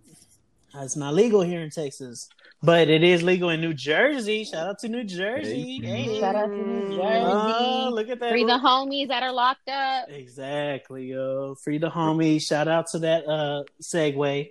It's 0.74 0.96
not 0.96 1.14
legal 1.14 1.42
here 1.42 1.60
in 1.60 1.70
Texas, 1.70 2.28
but 2.62 2.88
it 2.88 3.02
is 3.02 3.22
legal 3.22 3.50
in 3.50 3.60
New 3.60 3.74
Jersey. 3.74 4.44
Shout 4.44 4.68
out 4.68 4.78
to 4.80 4.88
New 4.88 5.04
Jersey. 5.04 5.80
Hey. 5.82 6.04
Hey. 6.04 6.20
Shout 6.20 6.36
out 6.36 6.46
to 6.46 6.56
New 6.56 6.96
Jersey. 6.96 7.00
Oh, 7.02 7.90
look 7.92 8.08
at 8.08 8.20
that. 8.20 8.30
Free 8.30 8.44
the 8.44 8.58
homies 8.58 9.08
that 9.08 9.22
are 9.22 9.32
locked 9.32 9.68
up. 9.68 10.08
Exactly, 10.08 11.06
yo. 11.06 11.56
Free 11.56 11.78
the 11.78 11.90
homie. 11.90 12.40
Shout 12.40 12.68
out 12.68 12.86
to 12.88 13.00
that 13.00 13.26
uh 13.26 13.64
segue. 13.82 14.50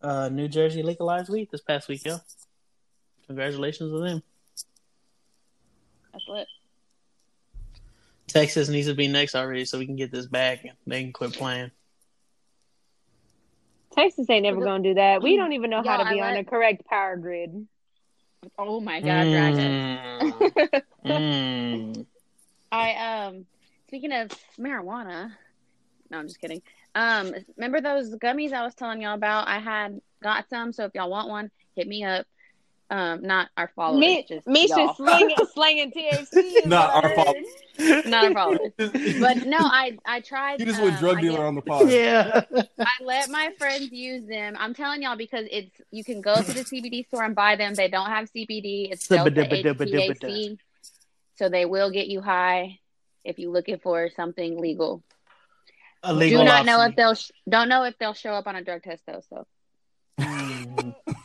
Uh 0.00 0.28
New 0.28 0.48
Jersey 0.48 0.82
legalized 0.82 1.28
weed 1.28 1.48
this 1.50 1.62
past 1.62 1.88
week, 1.88 2.04
yo. 2.04 2.18
Congratulations 3.26 3.90
to 3.90 3.98
them. 3.98 4.22
That's 6.12 6.24
lit. 6.28 6.46
Texas 8.28 8.68
needs 8.68 8.86
to 8.86 8.94
be 8.94 9.08
next 9.08 9.34
already 9.34 9.64
so 9.64 9.78
we 9.78 9.86
can 9.86 9.96
get 9.96 10.12
this 10.12 10.26
back 10.26 10.64
and 10.64 10.72
they 10.86 11.02
can 11.02 11.12
quit 11.12 11.32
playing. 11.32 11.70
Texas 13.96 14.28
ain't 14.28 14.42
never 14.44 14.60
gonna 14.60 14.82
do 14.82 14.94
that. 14.94 15.22
We 15.22 15.36
don't 15.36 15.52
even 15.52 15.70
know 15.70 15.82
how 15.82 15.96
Y'all, 15.96 16.04
to 16.04 16.10
be 16.14 16.20
I 16.20 16.28
on 16.28 16.34
let- 16.34 16.40
a 16.40 16.44
correct 16.44 16.84
power 16.86 17.16
grid. 17.16 17.66
Oh 18.58 18.80
my 18.80 19.00
god, 19.00 19.24
Dragon. 19.30 19.72
Mm. 20.20 20.82
Mm. 21.06 22.06
I 22.72 23.26
um 23.26 23.46
speaking 23.86 24.12
of 24.12 24.30
marijuana. 24.58 25.30
No, 26.10 26.18
I'm 26.18 26.26
just 26.26 26.40
kidding. 26.40 26.62
Um 26.96 27.32
remember 27.56 27.80
those 27.80 28.14
gummies 28.16 28.52
I 28.52 28.64
was 28.64 28.74
telling 28.74 29.02
y'all 29.02 29.14
about? 29.14 29.46
I 29.46 29.60
had 29.60 30.00
got 30.22 30.48
some, 30.50 30.72
so 30.72 30.84
if 30.84 30.92
y'all 30.94 31.10
want 31.10 31.28
one, 31.28 31.50
hit 31.76 31.86
me 31.86 32.02
up. 32.04 32.26
Um 32.88 33.22
not 33.22 33.48
our 33.56 33.70
followers, 33.74 33.98
Me, 34.00 34.24
just 34.28 34.46
Misha 34.46 34.74
y'all. 34.76 34.94
slinging, 34.94 35.36
slanging 35.52 35.90
THC. 35.96 36.66
Not 36.66 36.90
our 37.04 37.10
I 37.10 37.14
fault. 37.16 37.36
heard. 37.78 38.06
not 38.06 38.24
our 38.26 38.32
followers. 38.32 38.72
But 38.78 39.44
no, 39.44 39.58
I 39.58 39.98
I 40.06 40.20
tried 40.20 40.60
You 40.60 40.66
just 40.66 40.80
um, 40.80 40.94
drug 40.96 41.20
dealer 41.20 41.38
get- 41.38 41.46
on 41.46 41.54
the 41.56 41.62
pod. 41.62 41.90
Yeah. 41.90 42.42
I 42.78 42.86
let 43.02 43.28
my 43.28 43.50
friends 43.58 43.90
use 43.90 44.24
them. 44.28 44.54
I'm 44.58 44.72
telling 44.72 45.02
y'all 45.02 45.16
because 45.16 45.46
it's 45.50 45.70
you 45.90 46.04
can 46.04 46.20
go 46.20 46.36
to 46.36 46.52
the 46.52 46.60
CBD 46.60 47.06
store 47.08 47.24
and 47.24 47.34
buy 47.34 47.56
them. 47.56 47.74
They 47.74 47.88
don't 47.88 48.08
have 48.08 48.30
CBD. 48.32 48.92
It's 48.92 49.08
delta 49.08 49.30
THC, 49.32 50.56
so 51.36 51.48
they 51.48 51.64
will 51.64 51.90
get 51.90 52.06
you 52.06 52.20
high 52.20 52.78
if 53.24 53.38
you're 53.40 53.50
looking 53.52 53.78
for 53.78 54.10
something 54.14 54.60
legal. 54.60 55.02
A 56.04 56.12
legal 56.14 56.42
Do 56.42 56.44
not 56.44 56.66
know 56.66 56.80
if 56.82 56.94
they'll 56.94 57.14
sh- 57.16 57.32
don't 57.48 57.68
know 57.68 57.82
if 57.82 57.98
they'll 57.98 58.14
show 58.14 58.30
up 58.30 58.46
on 58.46 58.54
a 58.54 58.62
drug 58.62 58.82
test 58.84 59.02
though. 59.08 59.22
So. 59.28 59.44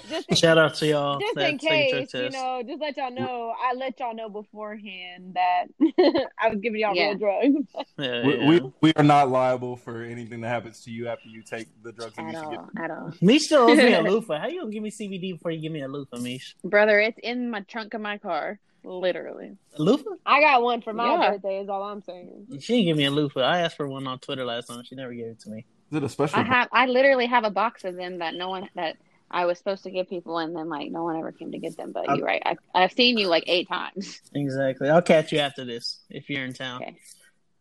Just 0.10 0.26
in, 0.30 0.36
Shout 0.38 0.58
out 0.58 0.76
to 0.76 0.88
y'all. 0.88 1.20
just 1.20 1.38
in 1.38 1.58
case, 1.58 2.14
you 2.14 2.30
know, 2.30 2.62
just 2.68 2.82
let 2.82 2.98
y'all 2.98 3.12
know. 3.12 3.54
I 3.62 3.74
let 3.76 4.00
y'all 4.00 4.16
know 4.16 4.30
beforehand 4.30 5.36
that 5.36 5.66
I 6.40 6.50
was 6.50 6.60
giving 6.62 6.80
y'all 6.82 6.96
Yeah. 6.96 7.10
real 7.10 7.18
drugs. 7.18 7.68
Yeah, 7.98 8.26
We, 8.26 8.38
yeah. 8.38 8.48
we 8.48 8.62
we 8.82 8.94
are 8.96 9.04
not 9.04 9.30
liable 9.30 9.76
for 9.76 10.02
anything 10.04 10.42
that 10.42 10.48
happens 10.50 10.82
to 10.86 10.92
you 10.92 11.08
after 11.08 11.28
you 11.30 11.44
take 11.44 11.68
the 11.84 11.92
drugs 11.92 12.16
that 12.16 12.22
at 12.22 12.28
you 12.28 12.34
should 12.36 12.50
get. 12.50 12.60
all, 12.60 12.70
at 12.78 12.92
all, 12.92 13.14
Mish 13.22 13.44
still 13.44 13.64
owes 13.70 13.78
me 13.78 13.94
a 13.94 14.02
loofah. 14.02 14.40
How 14.40 14.48
you 14.48 14.62
gonna 14.62 14.72
give 14.72 14.82
me 14.82 14.90
CBD 14.92 15.34
before 15.34 15.52
you 15.52 15.62
give 15.62 15.72
me 15.72 15.82
a 15.82 15.88
loofah, 15.88 16.18
Mish? 16.18 16.56
brother. 16.64 17.00
It's 17.00 17.20
in 17.22 17.52
my 17.52 17.62
trunk 17.62 17.94
of 17.94 18.02
my 18.02 18.18
car, 18.18 18.60
literally. 18.84 19.52
A 19.78 19.82
loofah? 19.82 20.10
I 20.26 20.40
got 20.42 20.64
one 20.64 20.82
for 20.82 20.94
my 20.94 21.12
Yeah. 21.12 21.32
birthday. 21.32 21.60
Is 21.62 21.70
all 21.70 21.84
I'm 21.84 22.02
saying. 22.02 22.48
She 22.60 22.74
didn't 22.76 22.86
give 22.88 22.98
me 22.98 23.06
a 23.06 23.12
loofah. 23.12 23.42
I 23.42 23.60
asked 23.60 23.78
for 23.78 23.88
one 23.88 24.08
on 24.08 24.20
Twitter 24.20 24.46
last 24.46 24.68
time. 24.68 24.84
She 24.84 24.96
never 24.96 25.14
gave 25.14 25.26
it 25.28 25.40
to 25.42 25.50
me. 25.50 25.66
Is 25.92 25.98
it 25.98 26.04
a 26.04 26.10
special? 26.10 26.40
I 26.40 26.44
have 26.44 26.70
I 26.72 26.86
literally 26.88 27.26
have 27.28 27.44
a 27.44 27.52
box 27.52 27.84
of 27.84 27.96
them 27.96 28.20
that 28.20 28.34
no 28.36 28.50
one 28.50 28.70
that 28.76 28.96
I 29.32 29.46
was 29.46 29.58
supposed 29.58 29.84
to 29.84 29.92
give 29.92 30.10
people, 30.10 30.38
and 30.38 30.56
then 30.56 30.70
like 30.70 30.92
no 30.92 31.04
one 31.04 31.18
ever 31.18 31.32
came 31.32 31.52
to 31.52 31.58
get 31.58 31.78
them. 31.78 31.92
But 31.92 32.10
I- 32.10 32.16
you're 32.16 32.26
right. 32.26 32.42
I, 32.46 32.58
I've 32.76 32.92
seen 32.92 33.18
you 33.18 33.28
like 33.28 33.46
eight 33.48 33.68
times. 33.68 34.22
Exactly. 34.36 34.90
I'll 34.90 35.02
catch 35.02 35.32
you 35.32 35.40
after 35.40 35.66
this 35.66 36.00
if 36.10 36.30
you're 36.30 36.46
in 36.46 36.54
town. 36.54 36.82
Okay. 36.82 36.98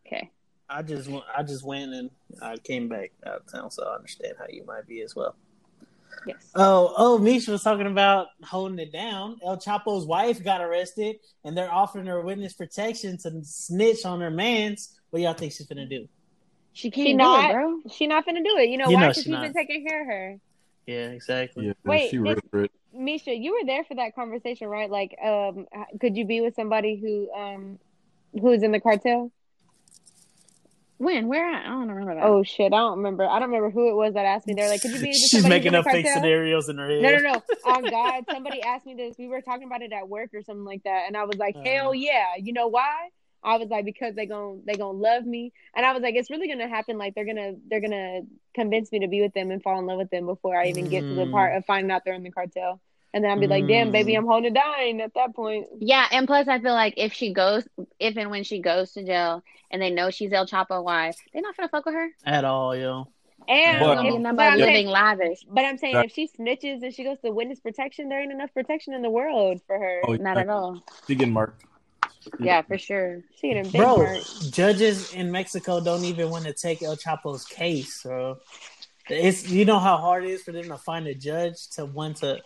Okay. 0.07 0.31
I 0.69 0.83
just 0.83 1.09
went- 1.09 1.25
I 1.37 1.43
just 1.43 1.65
went 1.65 1.93
and 1.95 2.11
I 2.43 2.57
came 2.59 2.89
back 2.89 3.13
out 3.27 3.41
of 3.43 3.53
town, 3.53 3.71
so 3.71 3.85
I 3.89 3.95
understand 3.97 4.35
how 4.39 4.47
you 4.49 4.65
might 4.65 4.87
be 4.87 5.03
as 5.03 5.15
well. 5.17 5.35
Yes. 6.27 6.37
Oh, 6.55 6.93
oh, 6.99 7.19
Misha 7.19 7.51
was 7.53 7.63
talking 7.63 7.87
about 7.87 8.27
holding 8.45 8.79
it 8.79 8.93
down. 8.93 9.39
El 9.45 9.57
Chapo's 9.59 10.05
wife 10.07 10.43
got 10.45 10.61
arrested, 10.61 11.17
and 11.45 11.57
they're 11.57 11.73
offering 11.73 12.07
her 12.07 12.21
witness 12.21 12.53
protection 12.53 13.17
to 13.19 13.43
snitch 13.45 14.05
on 14.05 14.21
her 14.21 14.31
man's. 14.31 14.99
What 15.11 15.23
y'all 15.23 15.33
think 15.35 15.53
she's 15.53 15.67
gonna 15.67 15.87
do? 15.87 16.09
She 16.73 16.91
can't 16.91 17.07
She 17.09 17.13
do 17.17 17.35
it, 17.37 17.53
bro. 17.53 17.81
She 17.91 18.07
not 18.07 18.27
finna 18.27 18.45
do 18.45 18.57
it. 18.59 18.69
You 18.69 18.79
know 18.79 18.89
You 18.89 18.95
why? 18.97 19.01
know 19.03 19.09
Because 19.09 19.17
she 19.25 19.31
he's 19.31 19.33
not. 19.33 19.43
been 19.43 19.53
taking 19.55 19.87
care 19.87 20.03
of 20.03 20.07
her. 20.09 20.39
Yeah, 20.91 21.11
exactly. 21.11 21.67
Yeah, 21.67 21.73
Wait, 21.85 22.11
she 22.11 22.19
this- 22.19 22.41
for 22.51 22.65
it. 22.65 22.73
Misha, 22.93 23.33
you 23.33 23.53
were 23.53 23.65
there 23.65 23.85
for 23.85 23.95
that 23.95 24.17
conversation, 24.17 24.67
right? 24.67 24.91
Like, 24.91 25.17
um, 25.23 25.69
could 26.01 26.17
you 26.17 26.25
be 26.25 26.41
with 26.41 26.57
somebody 26.57 26.97
who, 26.97 27.31
um, 27.33 27.79
who's 28.33 28.65
in 28.65 28.73
the 28.73 28.81
cartel? 28.81 29.31
When? 30.99 31.29
Where 31.29 31.49
at? 31.49 31.65
I 31.65 31.69
don't 31.69 31.89
remember 31.89 32.17
that. 32.17 32.25
Oh 32.25 32.43
shit, 32.43 32.75
I 32.75 32.77
don't 32.77 32.99
remember. 32.99 33.27
I 33.27 33.39
don't 33.39 33.49
remember 33.51 33.71
who 33.71 33.89
it 33.89 33.95
was 33.95 34.15
that 34.15 34.27
asked 34.27 34.47
me. 34.47 34.53
They're 34.53 34.69
like, 34.69 34.83
"Could 34.83 34.91
you 34.91 35.01
be?" 35.01 35.13
She's 35.13 35.31
somebody 35.31 35.55
She's 35.55 35.65
making 35.65 35.75
up 35.75 35.87
fake 35.87 36.07
scenarios 36.07 36.69
in 36.69 36.77
her 36.77 36.89
head. 36.91 37.01
No, 37.01 37.11
no, 37.11 37.33
no. 37.33 37.43
On 37.73 37.85
God, 37.85 38.25
somebody 38.31 38.61
asked 38.61 38.85
me 38.85 38.95
this. 38.95 39.17
We 39.17 39.29
were 39.29 39.41
talking 39.41 39.67
about 39.67 39.81
it 39.81 39.93
at 39.93 40.09
work 40.09 40.35
or 40.35 40.43
something 40.43 40.65
like 40.65 40.83
that, 40.83 41.05
and 41.07 41.17
I 41.17 41.25
was 41.25 41.39
like, 41.39 41.57
Uh. 41.57 41.63
"Hell 41.65 41.95
yeah!" 41.95 42.35
You 42.39 42.53
know 42.53 42.67
why? 42.67 43.09
I 43.43 43.57
was 43.57 43.69
like, 43.69 43.85
because 43.85 44.15
they 44.15 44.27
gon' 44.27 44.63
they 44.67 44.75
gonna 44.75 44.99
love 44.99 45.25
me, 45.25 45.53
and 45.75 45.87
I 45.87 45.93
was 45.93 46.03
like, 46.03 46.15
it's 46.15 46.31
really 46.31 46.49
gonna 46.49 46.69
happen. 46.69 46.99
Like 46.99 47.15
they're 47.15 47.25
gonna 47.25 47.53
they're 47.69 47.81
gonna 47.81 48.21
convince 48.55 48.93
me 48.93 49.01
to 49.01 49.09
be 49.09 49.21
with 49.23 49.33
them 49.35 49.51
and 49.51 49.63
fall 49.63 49.79
in 49.79 49.87
love 49.87 49.99
with 49.99 50.11
them 50.11 50.27
before 50.27 50.57
I 50.61 50.67
even 50.67 50.89
get 50.89 51.01
to 51.03 51.15
the 51.15 51.25
Mm. 51.27 51.33
part 51.33 51.57
of 51.57 51.65
finding 51.65 51.91
out 51.91 52.03
they're 52.05 52.15
in 52.15 52.23
the 52.23 52.31
cartel. 52.31 52.81
And 53.13 53.25
then 53.25 53.31
I'd 53.33 53.41
be 53.41 53.49
like, 53.49 53.67
damn, 53.67 53.91
baby, 53.91 54.13
Mm. 54.13 54.19
I'm 54.19 54.27
holding 54.27 54.53
dying 54.53 55.01
at 55.01 55.15
that 55.15 55.35
point. 55.35 55.67
Yeah, 55.81 56.07
and 56.13 56.27
plus 56.29 56.47
I 56.49 56.61
feel 56.61 56.75
like 56.75 56.95
if 56.97 57.13
she 57.13 57.33
goes, 57.33 57.67
if 57.99 58.17
and 58.17 58.31
when 58.31 58.45
she 58.45 58.61
goes 58.61 58.93
to 58.93 59.03
jail, 59.05 59.43
and 59.71 59.81
they 59.83 59.91
know 59.91 60.11
she's 60.11 60.33
El 60.33 60.47
Chapo 60.47 60.83
wife, 60.85 61.17
they're 61.33 61.43
not 61.43 61.57
gonna 61.57 61.69
fuck 61.69 61.87
with 61.87 61.95
her. 61.95 62.09
At 62.25 62.45
all, 62.45 62.77
yo. 62.77 63.09
And 63.49 63.81
But- 63.81 63.87
They're 63.87 63.95
gonna 63.97 64.03
be 64.03 64.19
nothing 64.19 64.23
but 64.23 64.37
but 64.37 64.53
I'm 64.53 64.59
living 64.59 64.75
saying, 64.75 64.87
lavish. 64.89 65.39
but 65.49 65.65
I'm 65.65 65.79
saying 65.79 65.97
if 66.05 66.13
she 66.13 66.29
snitches 66.29 66.83
and 66.83 66.95
she 66.95 67.03
goes 67.05 67.19
to 67.25 67.31
witness 67.33 67.59
protection, 67.59 68.09
there 68.11 68.21
ain't 68.21 68.31
enough 68.33 68.53
protection 68.53 68.93
in 68.95 69.03
the 69.03 69.11
world 69.11 69.61
for 69.67 69.79
her. 69.79 70.03
Oh, 70.07 70.13
Not 70.15 70.37
at 70.37 70.49
all. 70.49 70.83
She 71.09 71.15
getting 71.15 71.33
marked. 71.33 71.65
Yeah, 72.39 72.63
for 72.63 72.79
sure. 72.79 73.23
She 73.37 73.49
getting 73.49 73.65
big 73.65 73.81
Bro, 73.81 74.21
judges 74.51 75.13
in 75.15 75.31
Mexico 75.31 75.81
don't 75.81 76.05
even 76.05 76.31
want 76.31 76.45
to 76.45 76.53
take 76.53 76.83
El 76.83 76.97
Chapo's 76.97 77.45
case, 77.45 78.03
bro. 78.03 78.39
It's 79.09 79.49
you 79.49 79.65
know 79.65 79.79
how 79.79 79.97
hard 79.97 80.25
it 80.25 80.31
is 80.31 80.43
for 80.43 80.53
them 80.53 80.69
to 80.69 80.77
find 80.79 81.07
a 81.07 81.15
judge 81.15 81.69
to 81.71 81.85
want 81.85 82.19
to 82.19 82.41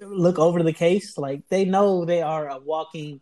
look 0.00 0.38
over 0.38 0.62
the 0.62 0.72
case. 0.72 1.18
Like 1.18 1.42
they 1.48 1.64
know 1.64 2.04
they 2.04 2.22
are 2.22 2.48
a 2.48 2.58
walking, 2.58 3.20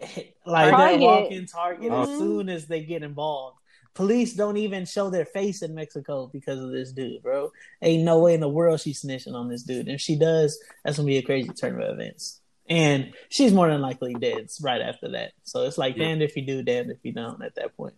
like 0.46 0.70
Target. 0.70 0.78
they're 0.78 0.98
a 0.98 1.02
walking 1.02 1.46
target 1.46 1.92
as 1.92 2.08
Mhm. 2.08 2.18
soon 2.18 2.48
as 2.48 2.66
they 2.66 2.82
get 2.84 3.02
involved. 3.02 3.58
Police 3.94 4.34
don't 4.34 4.56
even 4.56 4.86
show 4.86 5.08
their 5.10 5.24
face 5.24 5.62
in 5.62 5.74
Mexico 5.74 6.28
because 6.32 6.58
of 6.58 6.72
this 6.72 6.92
dude, 6.92 7.22
bro. 7.22 7.52
Ain't 7.80 8.02
no 8.02 8.18
way 8.18 8.34
in 8.34 8.40
the 8.40 8.48
world 8.48 8.80
she's 8.80 9.02
snitching 9.02 9.34
on 9.34 9.48
this 9.48 9.62
dude. 9.62 9.88
If 9.88 10.00
she 10.00 10.16
does, 10.18 10.58
that's 10.84 10.96
gonna 10.96 11.06
be 11.06 11.18
a 11.18 11.22
crazy 11.22 11.50
turn 11.50 11.80
of 11.80 11.90
events. 11.90 12.40
And 12.68 13.12
she's 13.28 13.52
more 13.52 13.68
than 13.68 13.82
likely 13.82 14.14
dead 14.14 14.48
right 14.62 14.80
after 14.80 15.10
that. 15.10 15.32
So 15.42 15.64
it's 15.64 15.76
like 15.76 15.96
Yeah. 15.96 16.04
damned 16.04 16.22
if 16.22 16.36
you 16.36 16.46
do, 16.46 16.62
damned 16.62 16.90
if 16.90 16.98
you 17.02 17.12
don't 17.12 17.42
at 17.42 17.54
that 17.56 17.76
point. 17.76 17.94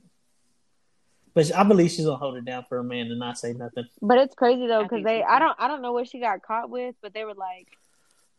But 1.35 1.55
I 1.55 1.63
believe 1.65 1.91
she's 1.91 2.07
gonna 2.07 2.17
hold 2.17 2.37
it 2.37 2.45
down 2.45 2.65
for 2.69 2.79
a 2.79 2.85
man 2.85 3.07
and 3.11 3.19
not 3.19 3.39
say 3.39 3.53
nothing. 3.53 3.85
But 4.01 4.19
it's 4.19 4.35
crazy 4.35 4.67
though 4.67 4.83
because 4.83 5.05
they 5.05 5.23
I 5.23 5.39
don't 5.39 5.55
I 5.59 5.69
don't 5.69 5.83
know 5.83 5.93
what 5.93 6.09
she 6.09 6.19
got 6.19 6.43
caught 6.43 6.71
with, 6.71 6.95
but 7.03 7.13
they 7.15 7.25
were 7.25 7.35
like 7.35 7.69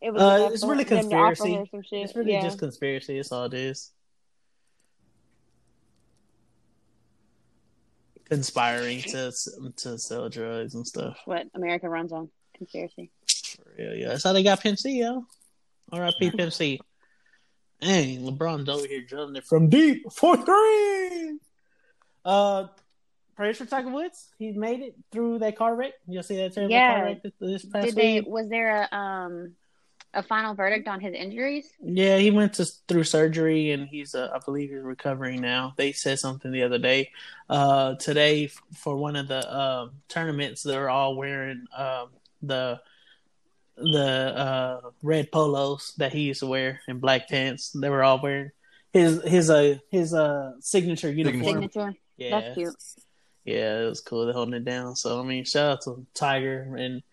it 0.01 0.11
was 0.11 0.21
Uh, 0.21 0.49
it's 0.51 0.63
really 0.63 0.83
them 0.83 0.99
conspiracy. 1.01 1.67
some 1.71 1.81
shit. 1.83 2.03
It's 2.03 2.15
really 2.15 2.33
yeah. 2.33 2.41
just 2.41 2.59
conspiracy. 2.59 3.17
It's 3.19 3.31
all 3.31 3.45
it 3.45 3.53
is. 3.53 3.91
Conspiring 8.25 9.01
to 9.03 9.31
to 9.77 9.97
sell 9.97 10.27
drugs 10.27 10.75
and 10.75 10.85
stuff. 10.85 11.17
What 11.25 11.47
America 11.53 11.87
runs 11.87 12.11
on 12.11 12.29
conspiracy. 12.57 13.09
For 13.55 13.63
real, 13.77 13.95
yeah. 13.95 14.07
That's 14.09 14.23
how 14.23 14.33
they 14.33 14.43
got 14.43 14.59
Pimp 14.59 14.77
C, 14.77 14.99
yo. 14.99 15.25
R.I.P. 15.91 16.31
Pimp 16.31 16.53
C. 16.53 16.79
Dang, 17.81 18.21
LeBron's 18.23 18.69
over 18.69 18.87
here 18.87 19.01
drilling 19.01 19.35
it 19.35 19.45
from 19.45 19.69
deep 19.69 20.11
for 20.11 20.35
three. 20.35 21.37
Uh, 22.25 22.67
prayers 23.35 23.57
for 23.59 23.65
Tiger 23.65 23.89
Woods. 23.89 24.29
He 24.39 24.51
made 24.51 24.81
it 24.81 24.95
through 25.11 25.39
that 25.39 25.55
car 25.57 25.75
wreck. 25.75 25.93
You'll 26.07 26.23
see 26.23 26.37
that 26.37 26.53
terrible 26.53 26.73
Yeah. 26.73 26.95
car 26.95 27.03
wreck 27.05 27.23
this, 27.23 27.33
this 27.39 27.65
past 27.65 27.85
Did 27.87 27.95
they? 27.95 28.19
week? 28.21 28.27
Was 28.27 28.49
there 28.49 28.87
a 28.91 28.95
um 28.95 29.53
a 30.13 30.23
final 30.23 30.55
verdict 30.55 30.87
on 30.87 30.99
his 30.99 31.13
injuries? 31.13 31.69
Yeah, 31.79 32.17
he 32.17 32.31
went 32.31 32.53
to 32.55 32.65
through 32.87 33.03
surgery 33.03 33.71
and 33.71 33.87
he's, 33.87 34.15
uh, 34.15 34.29
I 34.33 34.39
believe, 34.39 34.69
he's 34.71 34.79
recovering 34.81 35.41
now. 35.41 35.73
They 35.77 35.91
said 35.91 36.17
something 36.17 36.51
the 36.51 36.63
other 36.63 36.79
day. 36.79 37.11
Uh, 37.47 37.93
today 37.95 38.45
f- 38.45 38.59
for 38.75 38.95
one 38.97 39.15
of 39.15 39.27
the 39.27 39.47
uh, 39.47 39.89
tournaments, 40.07 40.63
they're 40.63 40.89
all 40.89 41.15
wearing 41.15 41.65
um 41.77 42.07
the 42.41 42.79
the 43.77 44.33
uh, 44.37 44.89
red 45.01 45.31
polos 45.31 45.93
that 45.97 46.11
he 46.11 46.21
used 46.21 46.41
to 46.41 46.47
wear 46.47 46.81
and 46.87 46.99
black 46.99 47.29
pants. 47.29 47.71
They 47.71 47.89
were 47.89 48.03
all 48.03 48.19
wearing 48.21 48.51
his 48.91 49.21
his 49.23 49.49
uh 49.49 49.77
his 49.91 50.13
uh 50.13 50.53
signature 50.59 51.11
uniform. 51.11 51.43
Signature. 51.43 51.95
Yeah, 52.17 52.39
That's 52.39 52.55
cute. 52.55 52.75
yeah, 53.45 53.81
it 53.81 53.89
was 53.89 54.01
cool. 54.01 54.25
They're 54.25 54.33
holding 54.33 54.55
it 54.55 54.65
down. 54.65 54.95
So 54.95 55.19
I 55.19 55.23
mean, 55.23 55.45
shout 55.45 55.71
out 55.71 55.81
to 55.83 56.05
Tiger. 56.15 56.75
And 56.75 57.03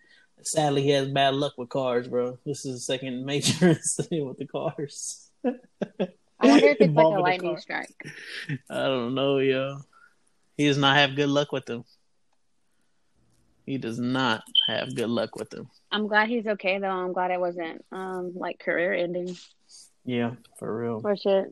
sadly, 0.41 0.81
he 0.81 0.89
has 0.89 1.07
bad 1.07 1.35
luck 1.35 1.53
with 1.57 1.69
cars, 1.69 2.07
bro. 2.07 2.39
This 2.45 2.65
is 2.65 2.75
the 2.75 2.81
second 2.81 3.25
major 3.25 3.69
incident 3.69 4.25
with 4.25 4.37
the 4.37 4.47
cars. 4.47 5.29
I 5.45 6.47
wonder 6.47 6.67
if 6.67 6.81
it's 6.81 6.93
like 6.93 7.05
a 7.05 7.21
lightning 7.21 7.57
strike. 7.59 7.93
I 8.69 8.75
don't 8.87 9.13
know, 9.15 9.37
yo. 9.37 9.77
He 10.57 10.67
does 10.67 10.77
not 10.77 10.97
have 10.97 11.15
good 11.15 11.29
luck 11.29 11.51
with 11.51 11.65
them. 11.65 11.85
He 13.65 13.77
does 13.77 13.99
not 13.99 14.43
have 14.67 14.95
good 14.95 15.09
luck 15.09 15.35
with 15.35 15.49
them. 15.49 15.69
I'm 15.91 16.07
glad 16.07 16.29
he's 16.29 16.45
okay 16.45 16.77
though. 16.79 16.87
I'm 16.87 17.13
glad 17.13 17.31
it 17.31 17.39
wasn't 17.39 17.83
um 17.91 18.33
like 18.35 18.59
career 18.59 18.93
ending. 18.93 19.35
Yeah, 20.05 20.31
for 20.59 20.77
real. 20.77 21.01
for 21.01 21.15
shit. 21.17 21.51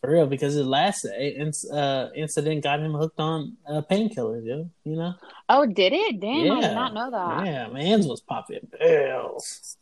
For 0.00 0.10
real, 0.12 0.26
because 0.26 0.54
his 0.54 0.66
last 0.66 1.04
uh, 1.04 1.74
uh, 1.74 2.10
incident 2.14 2.62
got 2.62 2.80
him 2.80 2.92
hooked 2.92 3.18
on 3.18 3.56
uh, 3.66 3.82
painkillers, 3.90 4.44
yo. 4.44 4.70
You 4.84 4.96
know? 4.96 5.14
Oh, 5.48 5.66
did 5.66 5.92
it? 5.92 6.20
Damn, 6.20 6.52
I 6.52 6.60
did 6.60 6.74
not 6.74 6.94
know 6.94 7.10
that. 7.10 7.46
Yeah, 7.46 7.68
man's 7.68 8.06
was 8.06 8.20
popping 8.20 8.68
pills 8.78 9.76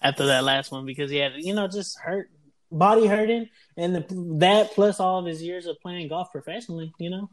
after 0.00 0.26
that 0.26 0.44
last 0.44 0.72
one 0.72 0.86
because 0.86 1.10
he 1.10 1.18
had, 1.18 1.32
you 1.36 1.54
know, 1.54 1.68
just 1.68 1.98
hurt, 1.98 2.30
body 2.70 3.06
hurting, 3.06 3.48
and 3.76 3.94
the, 3.94 4.04
that 4.38 4.72
plus 4.72 5.00
all 5.00 5.18
of 5.18 5.26
his 5.26 5.42
years 5.42 5.66
of 5.66 5.78
playing 5.80 6.08
golf 6.08 6.30
professionally, 6.32 6.92
you 6.98 7.10
know, 7.10 7.30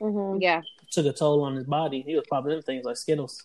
hmm 0.00 0.38
Yeah, 0.40 0.62
took 0.94 1.06
a 1.06 1.12
toll 1.12 1.42
on 1.42 1.56
his 1.56 1.66
body. 1.66 2.02
He 2.06 2.14
was 2.14 2.24
popping 2.28 2.50
them 2.52 2.62
things 2.62 2.84
like 2.84 2.96
Skittles. 2.96 3.44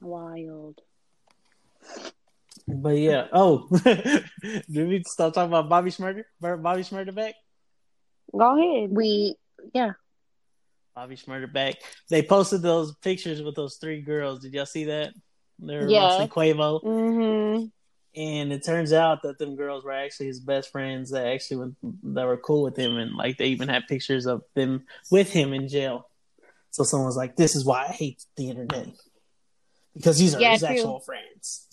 wild. 0.00 0.80
But 2.66 2.98
yeah, 2.98 3.28
oh, 3.32 3.66
did 3.84 4.88
we 4.88 5.02
stop 5.06 5.32
talking 5.32 5.48
about 5.50 5.68
Bobby 5.70 5.90
Shmurda? 5.90 6.24
Bobby 6.40 6.82
Shmurda 6.82 7.14
back? 7.14 7.34
Go 8.36 8.58
ahead. 8.58 8.90
We 8.90 9.36
yeah. 9.72 9.92
Bobby 10.94 11.16
Shmurda 11.16 11.50
back. 11.52 11.76
They 12.10 12.22
posted 12.22 12.60
those 12.60 12.94
pictures 12.96 13.40
with 13.42 13.54
those 13.54 13.76
three 13.76 14.02
girls. 14.02 14.40
Did 14.40 14.52
y'all 14.52 14.66
see 14.66 14.84
that? 14.84 15.14
They're 15.58 15.88
Yeah. 15.88 16.04
roasting 16.04 16.28
Quavo. 16.28 16.80
hmm 16.82 17.64
and 18.16 18.52
it 18.52 18.64
turns 18.64 18.92
out 18.92 19.22
that 19.22 19.38
them 19.38 19.56
girls 19.56 19.84
were 19.84 19.92
actually 19.92 20.26
his 20.26 20.40
best 20.40 20.70
friends 20.72 21.10
that 21.10 21.26
actually 21.26 21.56
were, 21.58 21.72
that 22.14 22.26
were 22.26 22.36
cool 22.36 22.62
with 22.62 22.76
him. 22.76 22.96
And 22.96 23.14
like 23.14 23.38
they 23.38 23.46
even 23.46 23.68
had 23.68 23.86
pictures 23.86 24.26
of 24.26 24.42
them 24.54 24.84
with 25.10 25.30
him 25.30 25.52
in 25.52 25.68
jail. 25.68 26.08
So 26.70 26.84
someone 26.84 27.06
was 27.06 27.16
like 27.16 27.36
this 27.36 27.56
is 27.56 27.64
why 27.64 27.86
i 27.88 27.92
hate 27.92 28.24
the 28.36 28.50
internet. 28.50 28.88
Because 29.94 30.18
these 30.18 30.34
are 30.34 30.40
Yeah, 30.40 30.52
his 30.52 30.60
true. 30.60 30.68
actual 30.68 31.00
friends. 31.00 31.68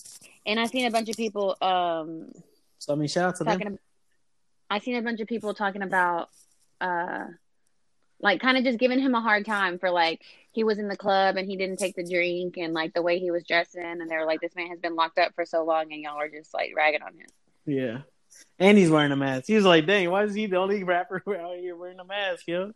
And 0.45 0.59
i've 0.59 0.69
seen 0.69 0.85
a 0.85 0.91
bunch 0.91 1.09
of 1.09 1.17
people 1.17 1.55
um 1.61 2.31
so 2.79 2.93
i 2.93 2.95
mean 2.95 3.07
shout 3.07 3.29
out 3.29 3.35
to 3.37 3.43
them. 3.43 3.61
about, 3.61 3.79
I 4.69 4.79
seen 4.79 4.95
a 4.95 5.01
bunch 5.01 5.19
of 5.21 5.27
people 5.27 5.53
talking 5.53 5.81
about 5.81 6.29
uh 6.81 7.25
like 8.21 8.41
kind 8.41 8.57
of 8.57 8.63
just 8.63 8.79
giving 8.79 8.99
him 8.99 9.15
a 9.15 9.21
hard 9.21 9.45
time 9.45 9.77
for 9.79 9.91
like 9.91 10.21
he 10.51 10.63
was 10.63 10.79
in 10.79 10.87
the 10.87 10.97
club 10.97 11.35
and 11.37 11.47
he 11.47 11.57
didn't 11.57 11.77
take 11.77 11.95
the 11.95 12.03
drink 12.03 12.57
and 12.57 12.73
like 12.73 12.93
the 12.93 13.01
way 13.01 13.19
he 13.19 13.31
was 13.31 13.43
dressing 13.43 13.83
and 13.83 14.09
they 14.09 14.15
were 14.15 14.25
like 14.25 14.41
this 14.41 14.55
man 14.55 14.67
has 14.67 14.79
been 14.79 14.95
locked 14.95 15.19
up 15.19 15.33
for 15.35 15.45
so 15.45 15.63
long 15.63 15.91
and 15.91 16.01
y'all 16.01 16.19
are 16.19 16.29
just 16.29 16.53
like 16.53 16.73
ragging 16.75 17.01
on 17.01 17.13
him. 17.13 17.27
yeah. 17.65 17.97
And 18.59 18.77
he's 18.77 18.89
wearing 18.89 19.13
a 19.13 19.15
mask. 19.15 19.45
He 19.47 19.55
was 19.55 19.65
like 19.65 19.85
dang 19.85 20.09
why 20.09 20.23
is 20.23 20.33
he 20.33 20.45
the 20.45 20.57
only 20.57 20.83
rapper 20.83 21.21
out 21.39 21.57
here 21.57 21.75
wearing 21.75 21.99
a 21.99 22.05
mask 22.05 22.47
yo? 22.47 22.71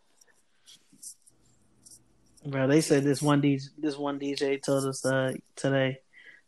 Bro, 2.46 2.68
they 2.68 2.80
said 2.80 3.04
this 3.04 3.22
one 3.22 3.42
DJ, 3.42 3.68
this 3.78 3.98
one 3.98 4.18
DJ 4.18 4.62
told 4.64 4.86
us 4.86 5.06
uh, 5.06 5.34
today 5.58 6.00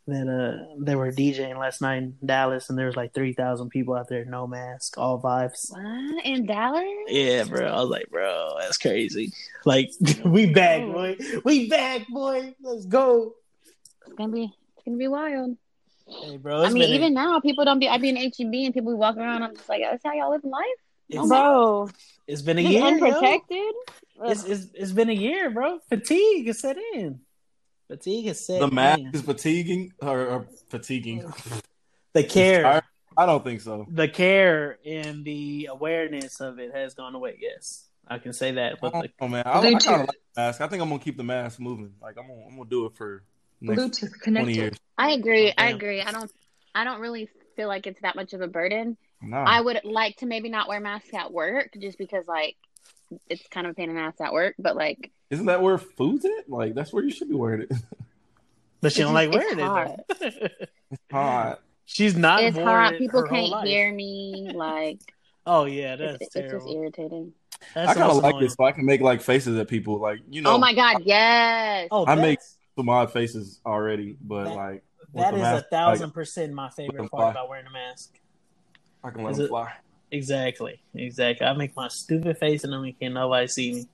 that 0.06 0.28
uh, 0.28 0.74
they 0.80 0.96
were 0.96 1.12
DJing 1.12 1.58
last 1.58 1.80
night 1.80 1.98
in 1.98 2.16
Dallas, 2.24 2.68
and 2.68 2.78
there 2.78 2.86
was 2.86 2.96
like 2.96 3.14
three 3.14 3.32
thousand 3.32 3.70
people 3.70 3.94
out 3.94 4.08
there, 4.08 4.24
no 4.24 4.46
mask, 4.46 4.98
all 4.98 5.20
vibes. 5.20 5.70
What 5.70 6.24
in 6.24 6.46
Dallas? 6.46 6.84
Yeah, 7.08 7.44
bro. 7.44 7.66
I 7.66 7.80
was 7.80 7.88
like, 7.90 8.10
bro, 8.10 8.56
that's 8.60 8.78
crazy. 8.78 9.32
Like, 9.64 9.90
we 10.24 10.52
back, 10.52 10.82
boy. 10.82 11.16
We 11.44 11.68
back, 11.68 12.08
boy. 12.08 12.54
Let's 12.60 12.86
go. 12.86 13.34
It's 14.06 14.14
gonna 14.14 14.32
be 14.32 14.44
it's 14.76 14.84
gonna 14.84 14.96
be 14.96 15.08
wild. 15.08 15.56
Hey, 16.08 16.36
bro. 16.36 16.62
I 16.62 16.70
mean, 16.70 16.82
been 16.82 16.92
a- 16.92 16.94
even 16.96 17.14
now 17.14 17.38
people 17.40 17.64
don't 17.64 17.78
be 17.78 17.88
I'd 17.88 18.02
be 18.02 18.08
in 18.08 18.18
H 18.18 18.40
E 18.40 18.44
B 18.44 18.64
and 18.66 18.74
people 18.74 18.92
be 18.92 18.96
walking 18.96 19.22
around. 19.22 19.42
I'm 19.44 19.54
just 19.54 19.68
like, 19.68 19.82
that's 19.82 20.02
how 20.04 20.12
y'all 20.12 20.30
living 20.30 20.50
life. 20.50 20.64
it's, 21.08 21.28
Bro, 21.28 21.90
it's 22.26 22.42
been 22.42 22.58
a 22.58 22.62
just 22.62 22.72
year. 22.72 22.80
yo. 22.82 22.86
unprotected. 22.88 23.74
It's, 24.24 24.44
it's 24.44 24.66
it's 24.74 24.92
been 24.92 25.10
a 25.10 25.14
year, 25.14 25.50
bro. 25.50 25.78
Fatigue 25.88 26.48
is 26.48 26.60
set 26.60 26.76
in. 26.94 27.20
Fatigue 27.92 28.26
has 28.26 28.44
set 28.46 28.60
The 28.60 28.70
mask 28.70 29.00
in. 29.00 29.10
is 29.14 29.20
fatiguing 29.22 29.92
or, 30.00 30.26
or 30.26 30.46
fatiguing. 30.70 31.30
The 32.14 32.24
care, 32.24 32.66
I, 32.66 32.82
I 33.16 33.24
don't 33.24 33.42
think 33.42 33.62
so. 33.62 33.86
the 33.90 34.06
care, 34.06 34.78
and 34.84 35.24
the 35.24 35.68
awareness 35.72 36.40
of 36.42 36.58
it 36.58 36.74
has 36.74 36.92
gone 36.92 37.14
away. 37.14 37.38
Yes, 37.40 37.88
I 38.06 38.18
can 38.18 38.34
say 38.34 38.52
that. 38.52 38.80
But 38.82 38.92
the, 38.92 39.10
Oh 39.18 39.28
man, 39.28 39.44
I, 39.46 39.58
I 39.60 39.62
Bluetooth. 39.64 39.84
kind 39.86 40.00
of 40.02 40.08
like 40.08 40.18
the 40.34 40.40
mask. 40.42 40.60
I 40.60 40.66
think 40.68 40.82
I'm 40.82 40.90
gonna 40.90 41.02
keep 41.02 41.16
the 41.16 41.24
mask 41.24 41.58
moving. 41.58 41.94
Like 42.02 42.16
I'm 42.18 42.28
gonna, 42.28 42.42
I'm 42.50 42.56
gonna 42.58 42.68
do 42.68 42.84
it 42.84 42.94
for 42.96 43.22
next 43.62 43.80
Bluetooth 43.80 44.00
twenty 44.00 44.18
connected. 44.22 44.56
years. 44.56 44.76
I 44.98 45.12
agree. 45.12 45.54
I 45.56 45.70
agree. 45.70 46.02
I 46.02 46.12
don't 46.12 46.30
I 46.74 46.84
don't 46.84 47.00
really 47.00 47.30
feel 47.56 47.68
like 47.68 47.86
it's 47.86 48.00
that 48.02 48.14
much 48.14 48.34
of 48.34 48.42
a 48.42 48.46
burden. 48.48 48.98
No. 49.22 49.38
I 49.38 49.58
would 49.62 49.80
like 49.84 50.16
to 50.18 50.26
maybe 50.26 50.50
not 50.50 50.68
wear 50.68 50.80
masks 50.80 51.14
at 51.14 51.32
work 51.32 51.70
just 51.80 51.96
because 51.96 52.26
like 52.28 52.56
it's 53.28 53.46
kind 53.48 53.66
of 53.66 53.72
a 53.72 53.74
pain 53.74 53.90
in 53.90 53.96
the 53.96 54.02
ass 54.02 54.20
at 54.20 54.32
work, 54.32 54.54
but 54.58 54.74
like 54.76 55.10
Isn't 55.30 55.46
that 55.46 55.62
where 55.62 55.78
food's 55.78 56.24
at? 56.24 56.48
Like 56.48 56.74
that's 56.74 56.92
where 56.92 57.04
you 57.04 57.10
should 57.10 57.28
be 57.28 57.34
wearing 57.34 57.62
it. 57.62 57.72
But 58.80 58.92
she 58.92 59.02
don't 59.02 59.14
like 59.14 59.28
It's 59.32 59.36
wearing 59.36 59.58
hot. 59.60 60.00
it. 60.20 60.60
though. 60.60 60.66
Hot. 61.16 61.60
She's 61.84 62.16
not. 62.16 62.42
it's 62.42 62.56
worn 62.56 62.68
hot. 62.68 62.94
it 62.94 62.98
People 62.98 63.22
can't 63.22 63.64
hear 63.64 63.92
me. 63.94 64.50
Like 64.52 64.98
Oh 65.46 65.66
yeah, 65.66 65.94
that's 65.96 66.18
it's, 66.20 66.34
it's 66.36 66.52
just 66.52 66.68
irritating. 66.68 67.32
That's 67.76 67.90
I 67.92 67.94
kind 67.94 68.10
of 68.10 68.16
like 68.22 68.40
this, 68.40 68.54
so 68.54 68.64
I 68.64 68.72
can 68.72 68.84
make 68.84 69.00
like 69.00 69.20
faces 69.22 69.56
at 69.56 69.68
people. 69.68 69.98
Like 70.00 70.18
you 70.28 70.42
know, 70.42 70.50
oh 70.54 70.58
my 70.58 70.74
god, 70.74 71.02
yes. 71.04 71.86
Oh, 71.92 72.04
I 72.06 72.16
make 72.16 72.40
that's- 72.40 72.56
some 72.76 72.88
odd 72.88 73.12
faces 73.12 73.60
already, 73.64 74.16
but 74.20 74.44
That- 74.46 74.56
like 74.56 74.82
with 75.12 75.22
that 75.24 75.30
the 75.30 75.36
is 75.36 75.42
mask, 75.42 75.64
a 75.66 75.68
thousand 75.68 76.06
like, 76.06 76.14
percent 76.14 76.52
my 76.52 76.68
favorite 76.70 77.08
part 77.08 77.30
about 77.32 77.48
wearing 77.48 77.66
a 77.66 77.70
mask. 77.72 78.18
I 79.04 79.10
can 79.10 79.22
let 79.22 79.30
Is 79.32 79.36
them 79.38 79.46
it- 79.46 79.50
fly. 79.50 79.72
Exactly, 80.12 80.78
exactly. 80.94 81.46
I 81.46 81.52
make 81.54 81.74
my 81.74 81.88
stupid 81.88 82.38
face 82.38 82.64
and 82.64 82.72
then 82.72 82.82
we 82.82 82.92
can 82.92 83.14
nobody 83.14 83.48
see 83.48 83.72
me. 83.72 83.86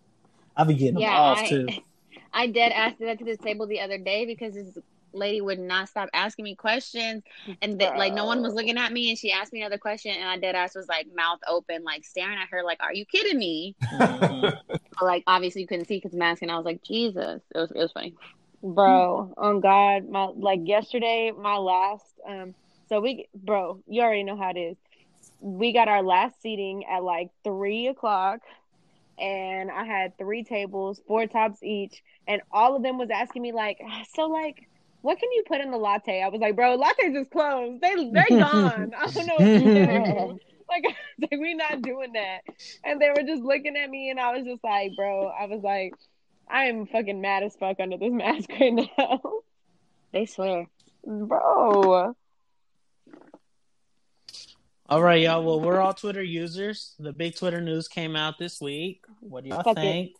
I 0.56 0.64
be 0.64 0.74
getting 0.74 0.96
Yeah, 0.96 1.10
them 1.10 1.14
off 1.16 1.38
I- 1.38 1.48
too. 1.48 1.68
I 2.32 2.46
did 2.48 2.72
ask 2.72 2.98
that 2.98 3.18
to 3.20 3.24
this 3.24 3.38
table 3.38 3.66
the 3.66 3.80
other 3.80 3.98
day 3.98 4.26
because 4.26 4.54
this 4.54 4.76
lady 5.12 5.40
would 5.40 5.58
not 5.58 5.88
stop 5.88 6.08
asking 6.12 6.44
me 6.44 6.54
questions, 6.56 7.22
and 7.62 7.80
that 7.80 7.96
like 7.96 8.12
no 8.12 8.24
one 8.26 8.42
was 8.42 8.54
looking 8.54 8.76
at 8.78 8.92
me, 8.92 9.08
and 9.10 9.18
she 9.18 9.32
asked 9.32 9.52
me 9.52 9.60
another 9.62 9.78
question, 9.78 10.12
and 10.14 10.28
I 10.28 10.36
dead 10.38 10.54
ass 10.54 10.74
was 10.74 10.88
like 10.88 11.06
mouth 11.14 11.38
open, 11.48 11.84
like 11.84 12.04
staring 12.04 12.36
at 12.38 12.48
her, 12.50 12.62
like, 12.64 12.82
"Are 12.82 12.92
you 12.92 13.06
kidding 13.06 13.38
me?" 13.38 13.76
Mhm. 13.92 14.52
But, 14.98 15.06
like 15.06 15.24
obviously 15.26 15.62
you 15.62 15.68
couldn't 15.68 15.86
see 15.86 15.96
because 15.96 16.14
mask, 16.14 16.42
and 16.42 16.50
I 16.50 16.56
was 16.56 16.64
like, 16.66 16.82
"Jesus," 16.82 17.42
it 17.54 17.58
was 17.58 17.70
it 17.70 17.78
was 17.78 17.92
funny. 17.92 18.14
bro 18.62 19.32
on 19.36 19.60
god 19.60 20.08
my 20.08 20.24
like 20.36 20.60
yesterday 20.64 21.32
my 21.36 21.56
last 21.56 22.04
um 22.28 22.54
so 22.88 23.00
we 23.00 23.28
bro 23.34 23.80
you 23.86 24.02
already 24.02 24.24
know 24.24 24.36
how 24.36 24.50
it 24.50 24.58
is 24.58 24.76
we 25.40 25.72
got 25.72 25.88
our 25.88 26.02
last 26.02 26.40
seating 26.40 26.84
at 26.86 27.02
like 27.02 27.30
three 27.44 27.86
o'clock 27.88 28.40
and 29.18 29.70
i 29.70 29.84
had 29.84 30.16
three 30.18 30.44
tables 30.44 31.00
four 31.06 31.26
tops 31.26 31.62
each 31.62 32.02
and 32.26 32.40
all 32.52 32.76
of 32.76 32.82
them 32.82 32.98
was 32.98 33.10
asking 33.10 33.42
me 33.42 33.52
like 33.52 33.78
so 34.14 34.26
like 34.26 34.68
what 35.02 35.18
can 35.18 35.30
you 35.32 35.42
put 35.46 35.60
in 35.60 35.70
the 35.70 35.76
latte 35.76 36.22
i 36.22 36.28
was 36.28 36.40
like 36.40 36.56
bro 36.56 36.78
lattes 36.78 37.20
is 37.20 37.28
closed 37.28 37.80
they 37.80 37.94
they're 38.12 38.26
gone 38.28 38.92
i 38.96 39.06
don't 39.06 39.26
know 39.26 39.34
what 39.34 39.44
to 39.44 39.58
do 39.60 40.40
like, 40.68 40.84
like 41.20 41.40
we 41.40 41.54
not 41.54 41.82
doing 41.82 42.12
that 42.12 42.40
and 42.84 43.00
they 43.00 43.08
were 43.08 43.22
just 43.26 43.42
looking 43.42 43.76
at 43.76 43.90
me 43.90 44.10
and 44.10 44.20
i 44.20 44.36
was 44.36 44.44
just 44.44 44.62
like 44.62 44.92
bro 44.96 45.28
i 45.28 45.46
was 45.46 45.62
like 45.62 45.94
I 46.50 46.64
am 46.64 46.86
fucking 46.86 47.20
mad 47.20 47.42
as 47.42 47.56
fuck 47.56 47.78
under 47.80 47.98
this 47.98 48.12
mask 48.12 48.48
right 48.60 48.72
now. 48.72 49.20
They 50.12 50.26
swear. 50.26 50.66
Bro. 51.06 52.16
All 54.88 55.02
right, 55.02 55.20
y'all. 55.20 55.44
Well, 55.44 55.60
we're 55.60 55.80
all 55.80 55.92
Twitter 55.92 56.22
users. 56.22 56.94
The 56.98 57.12
big 57.12 57.36
Twitter 57.36 57.60
news 57.60 57.88
came 57.88 58.16
out 58.16 58.38
this 58.38 58.60
week. 58.60 59.04
What 59.20 59.44
do 59.44 59.50
y'all 59.50 59.62
Fuck 59.62 59.76
it. 59.76 59.80
think? 59.80 60.12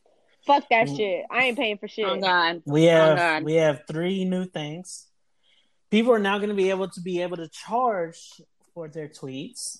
Fuck 0.46 0.68
that 0.70 0.88
Mm. 0.88 0.96
shit. 0.96 1.24
I 1.30 1.44
ain't 1.44 1.56
paying 1.58 1.78
for 1.78 1.88
shit. 1.88 2.04
Oh 2.04 2.20
God. 2.20 2.62
We 2.66 2.84
have 2.84 3.16
God. 3.16 3.44
we 3.44 3.54
have 3.54 3.82
three 3.88 4.24
new 4.24 4.44
things. 4.44 5.06
People 5.90 6.12
are 6.12 6.18
now 6.18 6.36
going 6.38 6.50
to 6.50 6.54
be 6.54 6.68
able 6.70 6.88
to 6.88 7.00
be 7.00 7.22
able 7.22 7.38
to 7.38 7.48
charge 7.48 8.42
for 8.74 8.88
their 8.88 9.08
tweets, 9.08 9.78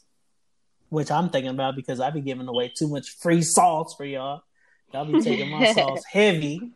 which 0.88 1.10
I'm 1.10 1.28
thinking 1.28 1.50
about 1.50 1.76
because 1.76 2.00
I've 2.00 2.14
been 2.14 2.24
giving 2.24 2.48
away 2.48 2.68
too 2.74 2.88
much 2.88 3.10
free 3.10 3.42
sauce 3.42 3.94
for 3.94 4.06
y'all. 4.06 4.42
Y'all 4.94 5.04
be 5.04 5.20
taking 5.20 5.50
my 5.50 5.66
sauce 5.72 6.02
heavy. 6.10 6.72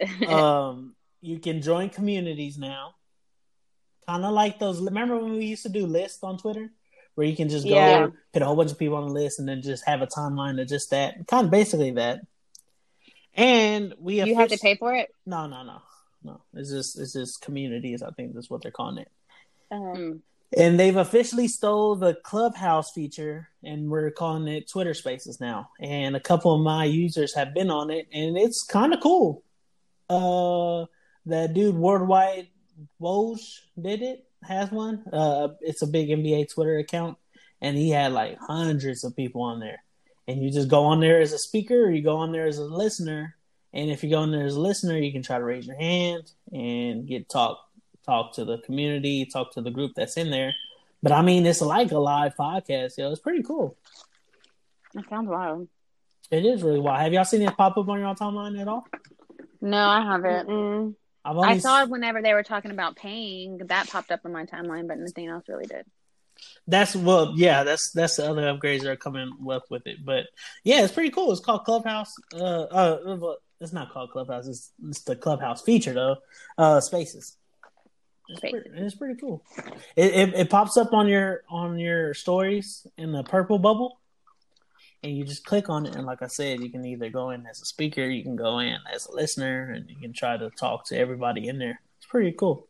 Um, 0.28 0.94
you 1.20 1.40
can 1.40 1.60
join 1.60 1.88
communities 1.90 2.56
now, 2.56 2.94
kind 4.06 4.24
of 4.24 4.32
like 4.32 4.60
those. 4.60 4.80
Remember 4.80 5.18
when 5.18 5.32
we 5.32 5.46
used 5.46 5.64
to 5.64 5.68
do 5.68 5.86
lists 5.86 6.22
on 6.22 6.38
Twitter, 6.38 6.70
where 7.18 7.26
you 7.26 7.34
can 7.34 7.48
just 7.48 7.64
go 7.64 7.74
Yeah. 7.74 8.06
put 8.32 8.42
a 8.42 8.44
whole 8.44 8.54
bunch 8.54 8.70
of 8.70 8.78
people 8.78 8.96
on 8.96 9.08
the 9.08 9.12
list 9.12 9.40
and 9.40 9.48
then 9.48 9.60
just 9.60 9.84
have 9.86 10.02
a 10.02 10.06
timeline 10.06 10.62
of 10.62 10.68
just 10.68 10.90
that, 10.90 11.26
kind 11.26 11.46
of 11.46 11.50
basically 11.50 11.90
that. 11.90 12.20
And 13.34 13.92
we 13.98 14.22
you 14.22 14.36
have 14.36 14.50
to 14.50 14.56
pay 14.56 14.76
for 14.76 14.94
it. 14.94 15.12
no, 15.26 15.48
no, 15.48 15.64
no, 15.64 15.82
no. 16.22 16.40
It's 16.54 16.70
just 16.70 16.96
it's 16.96 17.14
just 17.14 17.40
communities. 17.42 18.04
I 18.04 18.10
think 18.12 18.34
that's 18.34 18.48
what 18.48 18.62
they're 18.62 18.70
calling 18.70 18.98
it. 18.98 19.08
Uh-huh. 19.68 19.96
Mm. 19.96 20.20
And 20.56 20.78
they've 20.78 20.96
officially 20.96 21.48
stole 21.48 21.96
the 21.96 22.14
Clubhouse 22.22 22.92
feature, 22.92 23.48
and 23.64 23.90
we're 23.90 24.12
calling 24.12 24.46
it 24.46 24.70
Twitter 24.70 24.94
Spaces 24.94 25.40
now. 25.40 25.70
And 25.80 26.14
a 26.14 26.20
couple 26.20 26.54
of 26.54 26.60
my 26.60 26.84
users 26.84 27.34
have 27.34 27.52
been 27.52 27.68
on 27.70 27.90
it, 27.90 28.06
and 28.12 28.38
it's 28.38 28.62
kind 28.62 28.94
of 28.94 29.00
cool. 29.00 29.42
Uh, 30.08 30.86
that 31.26 31.52
dude 31.52 31.74
Worldwide 31.74 32.46
Woj 33.02 33.40
did 33.80 34.02
it. 34.02 34.27
Has 34.42 34.70
one. 34.70 35.04
Uh, 35.12 35.48
it's 35.60 35.82
a 35.82 35.86
big 35.86 36.08
NBA 36.08 36.52
Twitter 36.52 36.78
account, 36.78 37.18
and 37.60 37.76
he 37.76 37.90
had 37.90 38.12
like 38.12 38.38
hundreds 38.38 39.04
of 39.04 39.16
people 39.16 39.42
on 39.42 39.60
there. 39.60 39.82
And 40.26 40.42
you 40.42 40.50
just 40.50 40.68
go 40.68 40.84
on 40.84 41.00
there 41.00 41.20
as 41.20 41.32
a 41.32 41.38
speaker, 41.38 41.84
or 41.84 41.90
you 41.90 42.02
go 42.02 42.16
on 42.16 42.32
there 42.32 42.46
as 42.46 42.58
a 42.58 42.64
listener. 42.64 43.34
And 43.72 43.90
if 43.90 44.02
you 44.02 44.10
go 44.10 44.18
on 44.18 44.30
there 44.30 44.46
as 44.46 44.54
a 44.54 44.60
listener, 44.60 44.96
you 44.96 45.12
can 45.12 45.22
try 45.22 45.38
to 45.38 45.44
raise 45.44 45.66
your 45.66 45.76
hand 45.76 46.30
and 46.52 47.06
get 47.06 47.28
talk 47.28 47.58
talk 48.06 48.34
to 48.34 48.44
the 48.44 48.58
community, 48.58 49.26
talk 49.26 49.52
to 49.52 49.60
the 49.60 49.70
group 49.70 49.92
that's 49.94 50.16
in 50.16 50.30
there. 50.30 50.54
But 51.02 51.12
I 51.12 51.22
mean, 51.22 51.46
it's 51.46 51.60
like 51.60 51.92
a 51.92 51.98
live 51.98 52.34
podcast, 52.36 52.96
yo. 52.96 53.10
It's 53.10 53.20
pretty 53.20 53.42
cool. 53.42 53.76
It 54.94 55.04
sounds 55.08 55.28
wild. 55.28 55.68
It 56.30 56.44
is 56.44 56.62
really 56.62 56.80
wild. 56.80 57.00
Have 57.00 57.12
y'all 57.12 57.24
seen 57.24 57.42
it 57.42 57.56
pop 57.56 57.76
up 57.76 57.88
on 57.88 58.00
your 58.00 58.14
timeline 58.14 58.60
at 58.60 58.68
all? 58.68 58.84
No, 59.60 59.88
I 59.88 60.02
haven't. 60.02 60.48
Mm-mm. 60.48 60.94
I 61.24 61.58
saw 61.58 61.86
whenever 61.86 62.22
they 62.22 62.34
were 62.34 62.42
talking 62.42 62.70
about 62.70 62.96
paying. 62.96 63.58
That 63.58 63.88
popped 63.88 64.10
up 64.10 64.20
on 64.24 64.32
my 64.32 64.44
timeline, 64.46 64.88
but 64.88 64.98
nothing 64.98 65.28
else 65.28 65.44
really 65.48 65.66
did. 65.66 65.84
That's 66.66 66.94
well, 66.94 67.34
yeah. 67.36 67.64
That's 67.64 67.90
that's 67.90 68.16
the 68.16 68.30
other 68.30 68.42
upgrades 68.42 68.82
that 68.82 68.90
are 68.90 68.96
coming 68.96 69.32
up 69.50 69.64
with 69.70 69.86
it. 69.86 70.04
But 70.04 70.26
yeah, 70.64 70.82
it's 70.84 70.92
pretty 70.92 71.10
cool. 71.10 71.32
It's 71.32 71.40
called 71.40 71.64
Clubhouse. 71.64 72.12
Uh, 72.32 72.62
uh, 72.62 73.18
uh, 73.22 73.34
it's 73.60 73.72
not 73.72 73.92
called 73.92 74.10
Clubhouse. 74.10 74.46
It's, 74.46 74.70
it's 74.86 75.02
the 75.02 75.16
Clubhouse 75.16 75.62
feature 75.62 75.92
though. 75.92 76.16
Uh, 76.56 76.80
Spaces. 76.80 77.36
It's 78.28 78.38
Spaces. 78.38 78.62
pretty, 78.62 78.84
it's 78.84 78.94
pretty 78.94 79.20
cool. 79.20 79.42
It, 79.96 80.14
it 80.14 80.34
it 80.34 80.50
pops 80.50 80.76
up 80.76 80.92
on 80.92 81.08
your 81.08 81.42
on 81.48 81.78
your 81.78 82.14
stories 82.14 82.86
in 82.96 83.12
the 83.12 83.24
purple 83.24 83.58
bubble, 83.58 84.00
and 85.02 85.16
you 85.16 85.24
just 85.24 85.44
click 85.44 85.68
on 85.68 85.86
it. 85.86 85.94
And 85.96 86.06
like 86.06 86.22
I 86.22 86.26
said, 86.26 86.60
you 86.60 86.70
can 86.70 86.84
either 86.84 87.08
go 87.10 87.30
in 87.30 87.46
as 87.46 87.60
a 87.62 87.64
speaker, 87.64 88.02
you 88.04 88.22
can 88.22 88.36
go 88.36 88.58
in 88.58 88.76
as 88.92 89.06
a 89.06 89.12
listener, 89.12 89.70
and 89.72 89.88
you 89.88 89.96
can 89.96 90.12
try 90.12 90.36
to 90.36 90.50
talk 90.50 90.86
to 90.86 90.98
everybody 90.98 91.48
in 91.48 91.58
there. 91.58 91.80
It's 91.98 92.06
pretty 92.06 92.32
cool. 92.32 92.66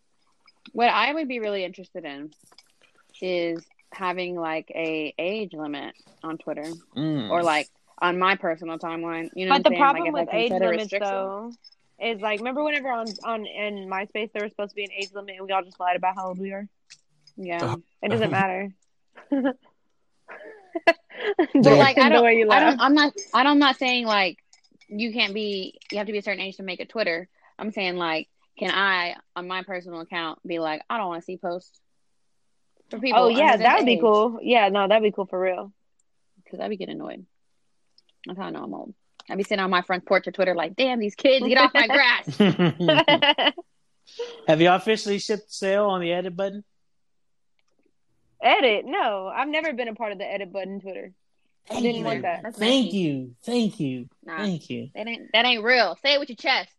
What 0.73 0.89
I 0.91 1.13
would 1.15 1.29
be 1.29 1.41
really 1.41 1.65
interested 1.65 2.05
in 2.05 2.31
is 3.23 3.65
having 3.93 4.37
like 4.37 4.71
a 4.75 5.15
age 5.19 5.53
limit 5.55 5.95
on 6.23 6.37
Twitter 6.39 6.65
Mm. 6.97 7.31
or 7.31 7.43
like 7.43 7.69
on 8.01 8.19
my 8.19 8.37
personal 8.37 8.79
timeline. 8.79 9.31
You 9.35 9.47
know 9.47 9.55
But 9.59 9.65
the 9.65 9.71
what 9.71 9.81
I'm 9.83 9.95
saying? 9.97 10.13
problem 10.13 10.13
like, 10.15 10.27
with 10.27 10.35
if 10.35 10.53
age 10.53 10.61
limits 10.61 10.95
though 11.01 11.53
is 12.01 12.21
like 12.21 12.39
remember 12.41 12.63
whenever 12.63 12.91
on 12.91 13.07
on 13.25 13.47
in 13.47 13.89
MySpace 13.89 14.31
there 14.33 14.43
was 14.43 14.53
supposed 14.53 14.71
to 14.71 14.77
be 14.77 14.85
an 14.85 14.93
age 14.97 15.09
limit 15.15 15.37
and 15.39 15.47
we 15.47 15.53
all 15.53 15.63
just 15.65 15.81
lied 15.81 15.97
about 15.97 16.15
how 16.17 16.29
old 16.29 16.39
we 16.39 16.53
are? 16.53 16.69
Yeah. 17.37 17.77
It 18.03 18.11
doesn't 18.11 18.31
matter. 18.41 18.69
But 21.37 21.49
The- 21.63 21.75
like 21.77 21.99
I 21.99 22.09
don't, 22.09 22.37
you 22.37 22.51
I 22.51 22.61
don't 22.61 22.81
I'm 22.81 22.95
not 22.95 23.13
I 23.35 23.43
don't- 23.43 23.53
I'm 23.53 23.59
not 23.59 23.77
saying 23.77 24.07
like 24.07 24.39
you 24.89 25.13
can't 25.13 25.35
be 25.35 25.79
you 25.93 25.99
have 25.99 26.07
to 26.07 26.13
be 26.13 26.19
a 26.19 26.23
certain 26.23 26.41
age 26.41 26.57
to 26.57 26.63
make 26.63 26.81
a 26.81 26.87
Twitter. 26.87 27.29
I'm 27.59 27.71
saying 27.73 27.97
like 27.97 28.29
can 28.59 28.71
I 28.71 29.15
on 29.37 29.47
my 29.47 29.63
personal 29.63 30.01
account 30.01 30.39
be 30.47 30.59
like 30.59 30.83
I 30.89 30.97
don't 30.99 31.09
want 31.09 31.23
to 31.23 31.25
see 31.25 31.37
posts 31.37 31.79
for 32.91 32.99
people. 32.99 33.21
Oh 33.21 33.29
yeah, 33.29 33.57
that 33.57 33.77
would 33.79 33.87
be 33.87 33.99
cool. 33.99 34.39
Yeah, 34.43 34.69
no, 34.71 34.89
that'd 34.89 35.03
be 35.03 35.13
cool 35.13 35.27
for 35.27 35.39
real. 35.41 35.73
because 36.45 36.59
I'd 36.61 36.71
be 36.71 36.77
getting 36.77 36.97
annoyed. 36.97 37.25
That's 38.27 38.39
how 38.39 38.47
I 38.47 38.51
know 38.51 38.65
I'm 38.65 38.75
old. 38.75 38.95
I'd 39.31 39.37
be 39.37 39.45
sitting 39.45 39.63
on 39.63 39.71
my 39.71 39.83
front 39.83 40.07
porch 40.07 40.27
of 40.27 40.33
Twitter 40.33 40.55
like, 40.55 40.75
damn, 40.75 40.99
these 40.99 41.15
kids, 41.15 41.47
get 41.47 41.59
off 41.59 41.73
my 41.75 41.87
grass. 42.37 42.37
Have 44.49 44.61
y'all 44.63 44.77
officially 44.77 45.19
shipped 45.19 45.53
sale 45.53 45.85
on 45.85 46.01
the 46.01 46.13
edit 46.13 46.35
button? 46.35 46.65
Edit? 48.43 48.85
No, 48.87 49.27
I've 49.35 49.49
never 49.49 49.73
been 49.73 49.89
a 49.89 49.95
part 49.95 50.13
of 50.13 50.19
the 50.19 50.25
edit 50.31 50.53
button 50.53 50.81
Twitter. 50.81 51.13
I 51.71 51.81
didn't 51.81 52.05
want 52.05 52.23
that. 52.23 52.43
That's 52.43 52.59
Thank 52.59 52.87
messy. 52.87 52.97
you. 52.99 53.35
Thank 53.43 53.79
you. 53.81 54.09
Nah, 54.25 54.39
Thank 54.39 54.71
you. 54.71 54.89
that 54.95 55.07
ain't 55.07 55.31
that 55.33 55.45
ain't 55.45 55.63
real. 55.63 55.97
Say 56.03 56.15
it 56.15 56.21
with 56.21 56.31
your 56.31 56.37
chest. 56.37 56.71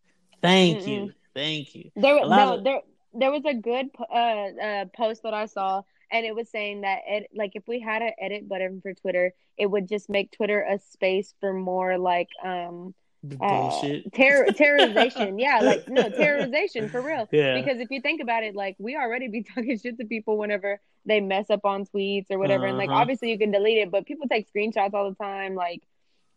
Thank 0.41 0.79
Mm-mm. 0.79 0.87
you. 0.87 1.13
Thank 1.35 1.75
you. 1.75 1.91
There, 1.95 2.17
A 2.17 2.27
no, 2.27 2.53
of- 2.57 2.63
there, 2.63 2.81
there 3.13 3.31
was 3.31 3.43
a 3.45 3.53
good 3.53 3.87
uh, 3.99 4.13
uh, 4.13 4.85
post 4.95 5.23
that 5.23 5.33
I 5.33 5.45
saw, 5.45 5.83
and 6.11 6.25
it 6.25 6.33
was 6.35 6.49
saying 6.49 6.81
that 6.81 6.99
it 7.07 7.27
like 7.35 7.51
if 7.55 7.67
we 7.67 7.79
had 7.79 8.01
an 8.01 8.13
edit 8.19 8.47
button 8.49 8.81
for 8.81 8.93
Twitter, 8.95 9.33
it 9.57 9.67
would 9.67 9.87
just 9.87 10.09
make 10.09 10.31
Twitter 10.31 10.61
a 10.61 10.79
space 10.79 11.33
for 11.39 11.53
more 11.53 11.97
like 11.99 12.29
um 12.43 12.95
uh, 13.41 13.81
terror 14.13 14.45
terrorization. 14.51 15.39
yeah, 15.39 15.59
like 15.61 15.83
no 15.87 16.03
terrorization 16.09 16.89
for 16.89 17.01
real. 17.01 17.27
Yeah. 17.31 17.53
Because 17.61 17.79
if 17.79 17.89
you 17.91 18.01
think 18.01 18.21
about 18.21 18.43
it, 18.43 18.55
like 18.55 18.75
we 18.79 18.95
already 18.95 19.27
be 19.27 19.43
talking 19.55 19.77
shit 19.77 19.97
to 19.99 20.05
people 20.05 20.37
whenever 20.37 20.79
they 21.05 21.19
mess 21.19 21.49
up 21.49 21.65
on 21.65 21.85
tweets 21.85 22.27
or 22.29 22.37
whatever, 22.39 22.65
and 22.65 22.77
like 22.77 22.89
Uh-huh. 22.89 22.99
obviously 22.99 23.29
you 23.31 23.37
can 23.37 23.51
delete 23.51 23.77
it, 23.79 23.91
but 23.91 24.05
people 24.05 24.27
take 24.27 24.47
screenshots 24.51 24.93
all 24.93 25.09
the 25.09 25.15
time. 25.15 25.55
Like 25.55 25.81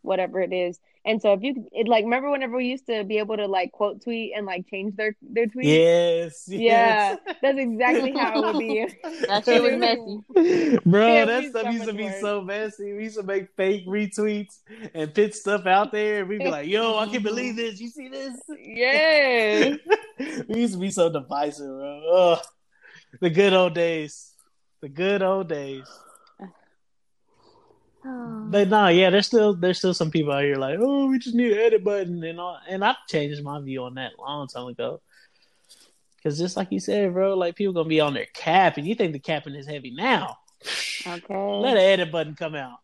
whatever 0.03 0.39
it 0.41 0.53
is. 0.53 0.79
And 1.05 1.21
so 1.21 1.33
if 1.33 1.41
you 1.41 1.67
it, 1.73 1.87
like 1.89 2.05
remember 2.05 2.29
whenever 2.31 2.55
we 2.55 2.67
used 2.67 2.85
to 2.87 3.03
be 3.03 3.17
able 3.17 3.35
to 3.35 3.45
like 3.45 3.73
quote 3.73 4.01
tweet 4.01 4.31
and 4.37 4.45
like 4.45 4.67
change 4.69 4.95
their 4.95 5.15
their 5.21 5.47
tweets. 5.47 5.63
Yes, 5.65 6.45
Yeah, 6.47 7.17
yes. 7.25 7.35
that's 7.41 7.57
exactly 7.59 8.11
how 8.13 8.37
it 8.41 8.45
would 8.45 8.59
be. 8.59 8.87
That 9.27 9.43
shit 9.45 9.61
was 9.61 9.73
messy. 9.73 10.79
Bro, 10.85 11.13
Yeah, 11.13 11.25
that 11.25 11.43
stuff 11.49 11.63
so 11.63 11.69
used 11.71 11.85
to 11.87 11.93
be 11.93 12.05
work. 12.05 12.15
so 12.21 12.41
messy. 12.41 12.93
We 12.93 13.03
used 13.03 13.17
to 13.17 13.23
make 13.23 13.49
fake 13.57 13.85
retweets 13.85 14.59
and 14.93 15.13
pitch 15.13 15.33
stuff 15.33 15.65
out 15.65 15.91
there, 15.91 16.19
and 16.21 16.29
we'd 16.29 16.39
be 16.39 16.47
like, 16.49 16.67
"Yo, 16.69 16.97
I 16.97 17.07
can't 17.07 17.23
believe 17.23 17.57
this! 17.57 17.81
You 17.81 17.89
see 17.89 18.07
this?" 18.07 18.39
Yeah." 18.57 19.75
we 20.47 20.61
used 20.61 20.75
to 20.75 20.79
be 20.79 20.89
so 20.91 21.09
divisive, 21.11 21.67
bro. 21.67 22.11
Ugh. 22.13 22.39
The 23.19 23.29
good 23.29 23.53
old 23.53 23.73
days. 23.75 24.31
The 24.81 24.89
good 24.89 25.21
old 25.21 25.49
days. 25.49 25.85
Oh. 28.05 28.47
But 28.49 28.67
no, 28.67 28.87
yeah, 28.87 29.09
there's 29.09 29.27
still 29.27 29.53
there's 29.55 29.77
still 29.77 29.93
some 29.93 30.11
people 30.11 30.33
out 30.33 30.43
here 30.43 30.55
like, 30.55 30.77
oh, 30.79 31.07
we 31.07 31.19
just 31.19 31.35
need 31.35 31.53
an 31.53 31.59
edit 31.59 31.83
button 31.83 32.23
and 32.23 32.39
all. 32.39 32.59
And 32.67 32.83
I've 32.83 32.97
changed 33.07 33.43
my 33.43 33.61
view 33.61 33.83
on 33.83 33.95
that 33.95 34.19
long 34.19 34.47
time 34.47 34.67
ago. 34.67 35.01
Because 36.17 36.37
just 36.37 36.55
like 36.57 36.71
you 36.71 36.79
said, 36.79 37.13
bro, 37.13 37.35
like 37.35 37.55
people 37.55 37.73
gonna 37.73 37.89
be 37.89 37.99
on 37.99 38.13
their 38.13 38.27
cap, 38.33 38.77
and 38.77 38.87
you 38.87 38.95
think 38.95 39.13
the 39.13 39.19
capping 39.19 39.55
is 39.55 39.67
heavy 39.67 39.91
now. 39.91 40.37
Okay. 41.05 41.35
Let 41.35 41.77
an 41.77 41.83
edit 41.83 42.11
button 42.11 42.35
come 42.35 42.55
out. 42.55 42.79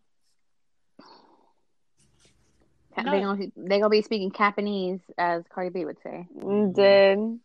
They 2.98 3.04
gonna 3.04 3.46
they 3.56 3.80
gonna 3.80 3.90
be 3.90 4.02
speaking 4.02 4.32
Japanese, 4.32 5.00
as 5.18 5.44
Cardi 5.54 5.70
B 5.70 5.86
would 5.86 6.02
say. 6.04 6.28
Mm, 6.38 6.76
Did 6.76 7.40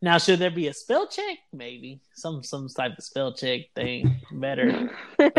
Now, 0.00 0.18
should 0.18 0.38
there 0.38 0.50
be 0.50 0.68
a 0.68 0.74
spell 0.74 1.08
check? 1.08 1.38
Maybe 1.52 2.00
some 2.14 2.42
some 2.44 2.68
type 2.68 2.96
of 2.96 3.04
spell 3.04 3.32
check 3.32 3.62
thing 3.74 4.20
better, 4.30 4.90
but 5.16 5.32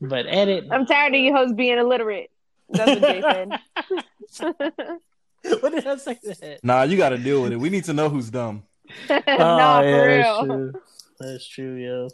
but 0.00 0.26
edit. 0.28 0.66
I'm 0.70 0.86
tired 0.86 1.14
of 1.14 1.20
you 1.20 1.34
hoes 1.34 1.52
being 1.52 1.78
illiterate. 1.78 2.30
That's 2.70 3.00
what 3.00 3.10
Jay 3.10 3.20
said. 3.20 5.00
what 5.60 5.72
did 5.72 5.86
I 5.86 5.96
say? 5.96 6.18
That? 6.22 6.60
Nah, 6.62 6.82
you 6.82 6.96
got 6.96 7.08
to 7.10 7.18
deal 7.18 7.42
with 7.42 7.52
it. 7.52 7.56
We 7.56 7.70
need 7.70 7.84
to 7.84 7.92
know 7.92 8.08
who's 8.08 8.30
dumb. 8.30 8.62
nah, 9.10 9.80
Oh, 9.80 9.82
yeah, 9.82 10.40
for 10.40 10.46
That's 10.46 10.46
true. 10.46 10.72
That's 11.18 11.48
true, 11.48 11.74
yo. 11.74 12.08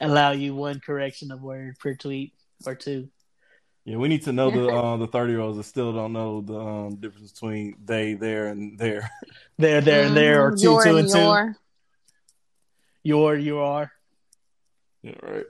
Allow 0.00 0.32
you 0.32 0.54
one 0.54 0.78
correction 0.78 1.32
of 1.32 1.42
word 1.42 1.78
per 1.78 1.94
tweet 1.94 2.34
or 2.66 2.74
two. 2.74 3.08
Yeah, 3.86 3.98
we 3.98 4.08
need 4.08 4.24
to 4.24 4.32
know 4.32 4.50
the 4.50 4.68
uh, 4.74 4.96
the 4.96 5.06
thirty 5.06 5.32
year 5.32 5.40
olds 5.40 5.56
that 5.58 5.62
still 5.64 5.92
don't 5.92 6.12
know 6.12 6.40
the 6.40 6.58
um, 6.58 6.96
difference 6.96 7.30
between 7.32 7.76
they, 7.84 8.14
there, 8.14 8.48
and 8.48 8.76
there. 8.78 9.10
There, 9.58 9.80
there, 9.80 10.04
and 10.04 10.14
there, 10.14 10.44
or 10.44 10.52
Mhm. 10.52 10.60
two, 10.60 10.62
Your 10.64 10.84
two, 10.84 10.96
and 10.98 11.08
two. 11.08 11.18
your. 11.18 11.56
Your, 13.04 13.36
you 13.38 13.58
are. 13.60 13.90
Yeah, 15.02 15.12
right. 15.22 15.46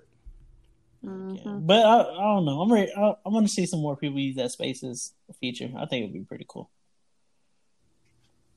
Mhm. 1.04 1.66
But 1.66 1.84
I, 1.84 2.00
I 2.02 2.22
don't 2.34 2.44
know. 2.44 2.60
I'm 2.60 2.72
ready. 2.72 2.92
I, 2.94 3.14
I 3.24 3.28
want 3.28 3.46
to 3.48 3.52
see 3.52 3.66
some 3.66 3.80
more 3.80 3.96
people 3.96 4.20
use 4.20 4.36
that 4.36 4.52
spaces 4.52 5.12
feature. 5.40 5.70
I 5.76 5.86
think 5.86 6.04
it'd 6.04 6.12
be 6.12 6.20
pretty 6.20 6.44
cool. 6.46 6.70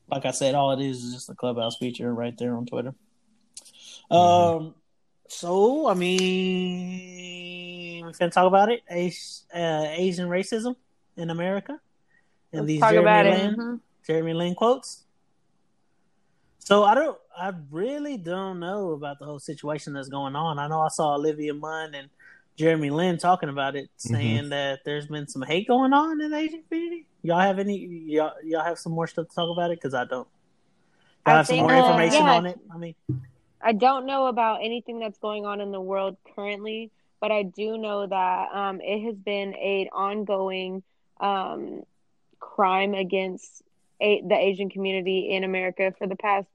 Like 0.08 0.24
I 0.26 0.30
said, 0.30 0.54
all 0.54 0.70
it 0.72 0.80
is 0.84 1.02
is 1.02 1.14
just 1.14 1.30
a 1.30 1.34
clubhouse 1.34 1.78
feature 1.78 2.12
right 2.14 2.36
there 2.36 2.54
on 2.56 2.66
Twitter. 2.66 2.94
Um. 4.10 4.74
So 5.28 5.88
I 5.88 5.94
mean, 5.94 7.49
we 8.18 8.24
can 8.24 8.30
talk 8.30 8.46
about 8.46 8.70
it. 8.70 8.82
As- 8.88 9.44
uh, 9.54 9.86
Asian 9.88 10.28
racism 10.28 10.76
in 11.16 11.30
America, 11.30 11.80
and 12.52 12.62
Let's 12.62 12.66
these 12.66 12.80
talk 12.80 12.90
Jeremy 12.90 13.04
about 13.04 13.26
it. 13.26 13.42
Lin, 13.42 13.56
Mhm. 13.56 13.80
Jeremy 14.06 14.34
Lin 14.34 14.54
quotes. 14.54 15.04
So 16.58 16.84
I 16.84 16.94
don't, 16.94 17.18
I 17.36 17.52
really 17.70 18.16
don't 18.16 18.60
know 18.60 18.92
about 18.92 19.18
the 19.18 19.24
whole 19.24 19.38
situation 19.40 19.92
that's 19.92 20.08
going 20.08 20.36
on. 20.36 20.58
I 20.58 20.68
know 20.68 20.80
I 20.80 20.88
saw 20.88 21.14
Olivia 21.14 21.54
Munn 21.54 21.94
and 21.94 22.08
Jeremy 22.56 22.90
Lin 22.90 23.16
talking 23.18 23.48
about 23.48 23.76
it, 23.76 23.88
saying 23.96 24.50
that 24.50 24.80
there's 24.84 25.06
been 25.06 25.26
some 25.26 25.42
hate 25.42 25.66
going 25.66 25.92
on 25.92 26.20
in 26.20 26.30
the 26.30 26.36
Asian 26.36 26.62
community. 26.68 27.06
Y'all 27.22 27.40
have 27.40 27.58
any? 27.58 27.76
Y'all, 27.76 28.34
y'all 28.44 28.62
have 28.62 28.78
some 28.78 28.92
more 28.92 29.06
stuff 29.06 29.28
to 29.28 29.34
talk 29.34 29.50
about 29.50 29.70
it 29.70 29.78
because 29.78 29.94
I 29.94 30.04
don't. 30.04 30.28
Y'all 31.26 31.34
I 31.34 31.36
have 31.38 31.46
some 31.46 31.56
think, 31.56 31.68
more 31.68 31.76
uh, 31.76 31.78
information 31.80 32.24
yeah. 32.24 32.32
on 32.32 32.46
it. 32.46 32.58
I 32.72 32.76
mean, 32.78 32.94
I 33.62 33.72
don't 33.72 34.06
know 34.06 34.26
about 34.26 34.60
anything 34.62 34.98
that's 35.00 35.18
going 35.18 35.46
on 35.46 35.60
in 35.60 35.70
the 35.70 35.80
world 35.80 36.16
currently, 36.34 36.90
but 37.20 37.30
I 37.30 37.42
do 37.42 37.76
know 37.78 38.06
that 38.06 38.48
um, 38.52 38.80
it 38.80 39.04
has 39.04 39.16
been 39.16 39.54
a 39.54 39.88
ongoing 39.92 40.82
um, 41.20 41.82
crime 42.38 42.94
against 42.94 43.62
a- 44.00 44.22
the 44.26 44.36
Asian 44.36 44.70
community 44.70 45.30
in 45.30 45.44
America 45.44 45.92
for 45.98 46.06
the 46.06 46.16
past 46.16 46.48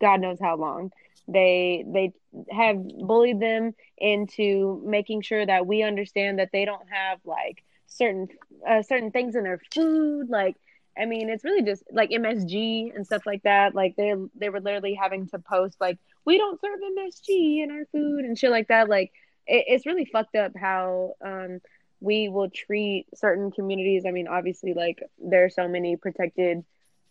God 0.00 0.20
knows 0.20 0.38
how 0.40 0.56
long. 0.56 0.92
They 1.28 1.84
they 1.86 2.12
have 2.50 2.76
bullied 2.76 3.40
them 3.40 3.74
into 3.98 4.82
making 4.84 5.22
sure 5.22 5.44
that 5.44 5.66
we 5.66 5.82
understand 5.82 6.38
that 6.38 6.50
they 6.52 6.64
don't 6.64 6.88
have 6.88 7.18
like 7.24 7.64
certain 7.86 8.28
uh, 8.68 8.82
certain 8.82 9.10
things 9.10 9.34
in 9.34 9.44
their 9.44 9.60
food, 9.72 10.28
like 10.28 10.56
I 10.98 11.04
mean, 11.04 11.28
it's 11.28 11.44
really 11.44 11.62
just 11.62 11.82
like 11.92 12.10
MSG 12.10 12.92
and 12.94 13.04
stuff 13.06 13.26
like 13.26 13.42
that. 13.42 13.74
Like 13.74 13.96
they 13.96 14.14
they 14.34 14.48
were 14.48 14.60
literally 14.60 14.94
having 14.94 15.28
to 15.28 15.38
post 15.38 15.76
like 15.80 15.98
we 16.24 16.38
don't 16.38 16.60
serve 16.60 16.78
MSG 16.80 17.62
in 17.62 17.70
our 17.70 17.84
food 17.92 18.24
and 18.24 18.38
shit 18.38 18.50
like 18.50 18.68
that. 18.68 18.88
Like 18.88 19.12
it, 19.46 19.64
it's 19.68 19.86
really 19.86 20.04
fucked 20.04 20.36
up 20.36 20.52
how 20.56 21.14
um 21.24 21.60
we 22.00 22.28
will 22.28 22.50
treat 22.50 23.06
certain 23.14 23.50
communities. 23.50 24.04
I 24.06 24.10
mean, 24.10 24.28
obviously, 24.28 24.74
like 24.74 25.02
there 25.18 25.44
are 25.44 25.50
so 25.50 25.68
many 25.68 25.96
protected 25.96 26.64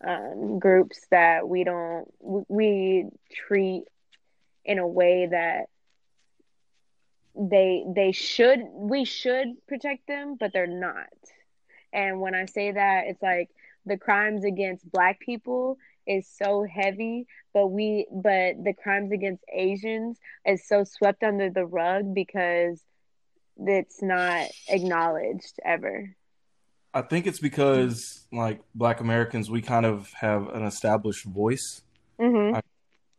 um, 0.05 0.59
groups 0.59 0.99
that 1.11 1.47
we 1.47 1.63
don't 1.63 2.07
we 2.21 3.05
treat 3.33 3.85
in 4.63 4.79
a 4.79 4.87
way 4.87 5.27
that 5.29 5.65
they 7.35 7.83
they 7.93 8.11
should 8.11 8.59
we 8.73 9.05
should 9.05 9.47
protect 9.67 10.07
them, 10.07 10.35
but 10.39 10.53
they're 10.53 10.67
not. 10.67 11.07
And 11.91 12.19
when 12.19 12.35
I 12.35 12.45
say 12.45 12.71
that, 12.71 13.05
it's 13.07 13.21
like 13.21 13.49
the 13.85 13.97
crimes 13.97 14.43
against 14.43 14.89
black 14.89 15.19
people 15.19 15.77
is 16.07 16.27
so 16.27 16.65
heavy, 16.69 17.27
but 17.53 17.67
we 17.67 18.07
but 18.11 18.63
the 18.63 18.73
crimes 18.73 19.11
against 19.11 19.43
Asians 19.51 20.17
is 20.45 20.67
so 20.67 20.83
swept 20.83 21.23
under 21.23 21.49
the 21.49 21.65
rug 21.65 22.13
because 22.13 22.81
it's 23.57 24.01
not 24.01 24.47
acknowledged 24.67 25.59
ever. 25.63 26.15
I 26.93 27.01
think 27.01 27.27
it's 27.27 27.39
because 27.39 28.25
like 28.31 28.61
Black 28.73 29.01
Americans, 29.01 29.49
we 29.49 29.61
kind 29.61 29.85
of 29.85 30.11
have 30.13 30.47
an 30.49 30.63
established 30.63 31.25
voice. 31.25 31.81
Mm-hmm. 32.19 32.59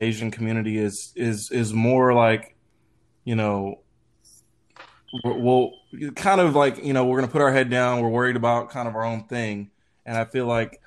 Asian 0.01 0.31
community 0.31 0.79
is 0.79 1.13
is 1.17 1.51
is 1.51 1.73
more 1.73 2.15
like, 2.15 2.57
you 3.25 3.35
know, 3.35 3.81
we'll 5.25 5.41
we'll- 5.43 6.13
kind 6.15 6.41
of 6.41 6.55
like 6.55 6.83
you 6.85 6.93
know 6.93 7.05
we're 7.05 7.21
gonna 7.21 7.33
put 7.33 7.43
our 7.43 7.53
head 7.53 7.71
down. 7.71 8.01
We're 8.03 8.09
worried 8.09 8.37
about 8.37 8.71
kind 8.71 8.89
of 8.89 8.95
our 8.95 9.05
own 9.05 9.25
thing, 9.25 9.71
and 10.05 10.17
I 10.17 10.25
feel 10.25 10.47
like 10.47 10.81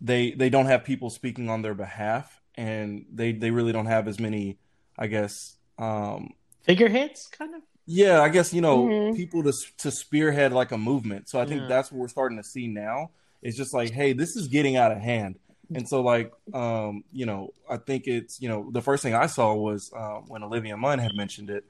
they 0.00 0.32
they 0.32 0.50
don't 0.50 0.66
have 0.66 0.84
people 0.84 1.10
speaking 1.10 1.48
on 1.48 1.62
their 1.62 1.74
behalf, 1.74 2.40
and 2.56 3.06
they 3.12 3.32
they 3.32 3.50
really 3.50 3.72
don't 3.72 3.86
have 3.86 4.08
as 4.08 4.18
many, 4.20 4.58
I 4.98 5.06
guess. 5.08 5.56
Um, 5.78 6.34
figureheads, 6.62 7.26
kind 7.28 7.54
of. 7.54 7.62
yeah, 7.86 8.20
I 8.20 8.28
guess 8.28 8.52
you 8.52 8.60
know 8.60 8.88
Mhm. 8.88 9.14
people 9.14 9.42
to 9.42 9.52
to 9.78 9.90
spearhead 9.90 10.52
like 10.52 10.72
a 10.72 10.78
movement. 10.78 11.28
So 11.28 11.40
I 11.40 11.44
think 11.44 11.60
Yeah. 11.62 11.68
that's 11.68 11.90
what 11.90 11.98
we're 11.98 12.08
starting 12.08 12.38
to 12.38 12.44
see 12.44 12.66
now. 12.66 13.10
It's 13.42 13.56
just 13.56 13.72
like, 13.72 13.92
hey, 13.92 14.12
this 14.12 14.36
is 14.36 14.48
getting 14.48 14.76
out 14.76 14.92
of 14.92 14.98
hand. 14.98 15.38
And 15.74 15.88
so, 15.88 16.00
like, 16.02 16.32
um, 16.52 17.04
you 17.12 17.26
know, 17.26 17.52
I 17.70 17.76
think 17.76 18.06
it's 18.06 18.40
you 18.40 18.48
know 18.48 18.70
the 18.72 18.82
first 18.82 19.02
thing 19.02 19.14
I 19.14 19.26
saw 19.26 19.54
was 19.54 19.92
uh, 19.94 20.20
when 20.26 20.42
Olivia 20.42 20.76
Munn 20.76 20.98
had 20.98 21.14
mentioned 21.14 21.50
it, 21.50 21.64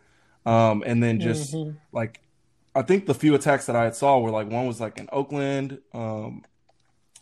um, 0.47 0.83
and 0.87 1.03
then 1.03 1.21
just 1.21 1.53
Mhm. 1.55 1.77
like 1.93 2.21
I 2.75 2.83
think 2.83 3.07
the 3.07 3.15
few 3.15 3.35
attacks 3.35 3.67
that 3.67 3.77
I 3.77 3.85
had 3.85 3.95
saw 3.97 4.19
were 4.19 4.31
like 4.31 4.49
one 4.51 4.67
was 4.67 4.81
like 4.81 4.99
in 4.99 5.09
Oakland, 5.13 5.81
um, 5.95 6.43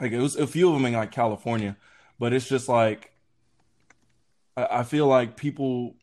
like 0.00 0.12
it 0.12 0.20
was 0.20 0.37
a 0.37 0.46
few 0.46 0.68
of 0.68 0.74
them 0.74 0.85
in 0.87 0.92
like 0.94 1.12
California, 1.12 1.76
but 2.18 2.32
it's 2.32 2.48
just 2.48 2.68
like 2.68 3.12
I, 4.56 4.80
I 4.80 4.82
feel 4.85 5.06
like 5.06 5.37
people, 5.37 5.94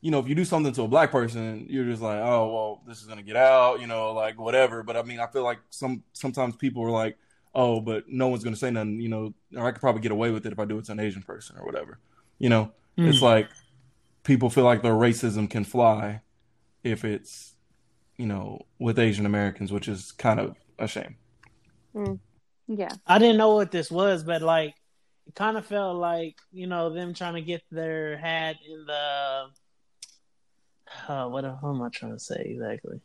you 0.00 0.10
know, 0.10 0.18
if 0.20 0.28
you 0.28 0.34
do 0.34 0.44
something 0.44 0.72
to 0.74 0.82
a 0.82 0.88
black 0.88 1.10
person, 1.10 1.66
you're 1.68 1.84
just 1.86 2.02
like, 2.02 2.20
oh 2.20 2.52
well, 2.54 2.82
this 2.86 3.00
is 3.00 3.06
gonna 3.06 3.22
get 3.22 3.36
out, 3.36 3.80
you 3.80 3.86
know, 3.86 4.12
like 4.12 4.38
whatever. 4.38 4.82
But 4.82 4.96
I 4.96 5.02
mean, 5.02 5.20
I 5.20 5.26
feel 5.28 5.44
like 5.44 5.60
some 5.70 6.02
sometimes 6.12 6.56
people 6.56 6.82
are 6.84 6.90
like, 6.90 7.18
oh, 7.54 7.80
but 7.80 8.04
no 8.08 8.28
one's 8.28 8.44
gonna 8.44 8.56
say 8.56 8.70
nothing, 8.70 9.00
you 9.00 9.08
know, 9.08 9.34
or 9.56 9.66
I 9.66 9.72
could 9.72 9.80
probably 9.80 10.02
get 10.02 10.12
away 10.12 10.30
with 10.30 10.46
it 10.46 10.52
if 10.52 10.58
I 10.58 10.64
do 10.64 10.78
it 10.78 10.86
to 10.86 10.92
an 10.92 11.00
Asian 11.00 11.22
person 11.22 11.56
or 11.58 11.64
whatever, 11.66 12.00
you 12.38 12.48
know. 12.48 12.72
It's 13.04 13.20
Mm. 13.20 13.22
like 13.22 13.50
people 14.24 14.50
feel 14.50 14.64
like 14.64 14.82
their 14.82 14.94
racism 14.94 15.48
can 15.50 15.64
fly 15.64 16.22
if 16.84 17.04
it's, 17.04 17.56
you 18.18 18.26
know, 18.26 18.66
with 18.78 18.98
Asian 18.98 19.26
Americans, 19.26 19.72
which 19.72 19.88
is 19.88 20.12
kind 20.12 20.40
of 20.40 20.56
a 20.78 20.88
shame. 20.88 21.16
Yeah. 22.72 22.90
I 23.04 23.18
didn't 23.18 23.36
know 23.36 23.54
what 23.56 23.72
this 23.72 23.90
was, 23.90 24.22
but 24.22 24.42
like 24.42 24.74
it 25.26 25.34
kind 25.34 25.56
of 25.56 25.66
felt 25.66 25.96
like 25.96 26.36
you 26.52 26.66
know 26.68 26.90
them 26.94 27.14
trying 27.14 27.34
to 27.34 27.42
get 27.42 27.62
their 27.70 28.16
hat 28.16 28.56
in 28.66 28.84
the. 28.86 29.46
Uh, 31.08 31.28
what, 31.28 31.44
what 31.44 31.70
am 31.70 31.82
I 31.82 31.88
trying 31.88 32.12
to 32.12 32.18
say 32.20 32.40
exactly? 32.54 33.00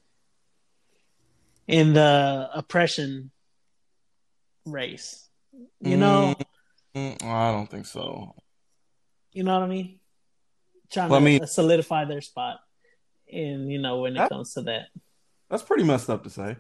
In 1.68 1.94
the 1.94 2.50
oppression 2.54 3.32
race, 4.66 5.28
you 5.82 5.98
know, 5.98 6.36
Mm, 6.96 7.22
I 7.24 7.52
don't 7.52 7.70
think 7.70 7.86
so. 7.88 8.34
you 9.34 9.44
know 9.44 9.54
what 9.60 9.64
I 9.66 9.68
mean. 9.68 10.00
Trying 10.92 11.10
Well, 11.10 11.18
I 11.18 11.24
to 11.24 11.26
mean- 11.26 11.48
solidify 11.48 12.06
their 12.06 12.22
spot, 12.22 12.60
in 13.28 13.68
you 13.70 13.80
know 13.80 14.02
when 14.02 14.14
it 14.16 14.20
That- 14.20 14.30
comes 14.30 14.54
to 14.54 14.62
that. 14.64 14.88
That's 15.50 15.64
pretty 15.64 15.84
messed 15.84 16.10
up 16.10 16.24
to 16.24 16.30
say. 16.30 16.58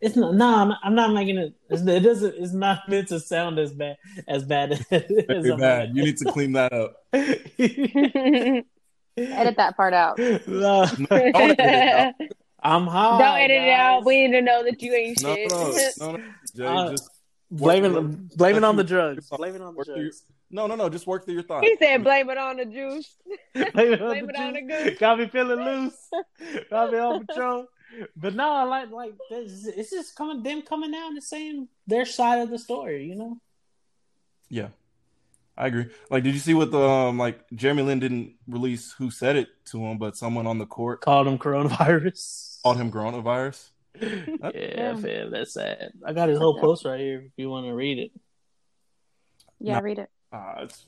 It's 0.00 0.16
not. 0.16 0.34
No, 0.34 0.46
I'm, 0.56 0.72
I'm 0.82 0.94
not 0.94 1.12
making 1.12 1.38
it. 1.38 1.54
It 1.70 2.00
doesn't. 2.02 2.34
It's 2.36 2.52
not 2.52 2.88
meant 2.88 3.08
to 3.08 3.20
sound 3.20 3.58
as 3.58 3.72
bad 3.72 3.96
as 4.28 4.44
bad 4.44 4.72
as 4.72 4.80
Very 4.88 5.56
bad. 5.56 5.96
You 5.96 6.04
need 6.04 6.16
to 6.18 6.24
clean 6.26 6.52
that 6.52 6.72
up. 6.72 6.96
Edit 9.16 9.56
that 9.56 9.76
part 9.76 9.94
out. 9.94 10.18
No, 10.46 10.86
Don't 10.86 11.12
edit 11.12 11.56
it 11.60 11.60
out. 11.60 12.14
I'm 12.62 12.86
high. 12.86 13.18
Don't 13.18 13.38
edit 13.38 13.56
it 13.62 13.70
out. 13.70 14.04
We 14.04 14.26
need 14.26 14.32
to 14.32 14.42
know 14.42 14.64
that 14.64 14.82
you 14.82 14.92
ain't 14.94 15.22
No, 15.22 15.34
shit. 15.34 15.50
no, 16.00 16.12
no, 16.12 16.16
no. 16.16 16.24
Jay, 16.56 16.66
Uh, 16.66 16.90
just 16.90 17.10
Blame 17.50 17.82
work- 17.92 18.04
it. 18.12 18.36
Blame 18.36 18.56
it 18.56 18.64
on 18.64 18.76
the 18.76 18.84
drugs. 18.84 19.28
Blame 19.28 19.54
it 19.54 19.60
on 19.60 19.74
the 19.74 19.78
work 19.78 19.86
drugs. 19.86 20.24
No, 20.50 20.66
no, 20.66 20.74
no. 20.74 20.88
Just 20.88 21.06
work 21.06 21.24
through 21.24 21.34
your 21.34 21.42
thoughts. 21.44 21.66
he 21.66 21.76
said, 21.76 22.02
"Blame 22.02 22.28
it 22.30 22.38
on 22.38 22.56
the 22.56 22.64
juice." 22.64 23.16
Blame 23.54 23.92
it 23.92 24.02
on 24.02 24.08
Blame 24.08 24.26
the 24.26 24.32
it 24.32 24.36
on 24.40 24.52
the 24.54 24.60
juice. 24.62 24.84
goose. 24.90 24.98
Got 24.98 25.18
me 25.18 25.28
feeling 25.28 25.60
loose. 25.64 26.08
Got 26.70 26.92
me 26.92 26.98
on 26.98 27.26
patrol. 27.26 27.66
But 28.16 28.34
no, 28.34 28.50
I 28.52 28.62
like 28.64 28.90
like 28.90 29.14
this- 29.30 29.66
it's 29.66 29.90
just 29.90 30.14
coming 30.16 30.42
them 30.42 30.62
coming 30.62 30.94
out 30.94 31.12
the 31.14 31.22
same 31.22 31.68
their 31.86 32.04
side 32.06 32.40
of 32.40 32.50
the 32.50 32.58
story. 32.58 33.04
You 33.06 33.14
know. 33.16 33.38
Yeah, 34.48 34.68
I 35.56 35.66
agree. 35.68 35.86
Like, 36.10 36.22
did 36.22 36.34
you 36.34 36.40
see 36.40 36.54
what 36.54 36.70
the 36.70 36.80
um, 36.80 37.18
like 37.18 37.40
Jeremy 37.54 37.82
Lin 37.82 38.00
didn't 38.00 38.34
release 38.46 38.92
who 38.92 39.10
said 39.10 39.36
it 39.36 39.48
to 39.66 39.84
him, 39.84 39.98
but 39.98 40.16
someone 40.16 40.46
on 40.46 40.58
the 40.58 40.66
court 40.66 41.00
Called 41.00 41.26
him 41.26 41.38
coronavirus. 41.38 42.62
called 42.62 42.76
him 42.76 42.90
coronavirus. 42.90 43.70
Yeah, 44.00 44.96
fam, 44.96 45.30
that's 45.30 45.54
sad. 45.54 45.92
I 46.04 46.12
got 46.12 46.28
his 46.28 46.38
whole 46.38 46.58
post 46.60 46.84
right 46.84 46.98
here 46.98 47.20
if 47.26 47.32
you 47.36 47.48
want 47.48 47.66
to 47.66 47.72
read 47.74 47.98
it. 47.98 48.10
Yeah, 49.60 49.74
No. 49.76 49.82
read 49.82 49.98
it. 50.00 50.10
Uh, 50.32 50.54
it's, 50.62 50.84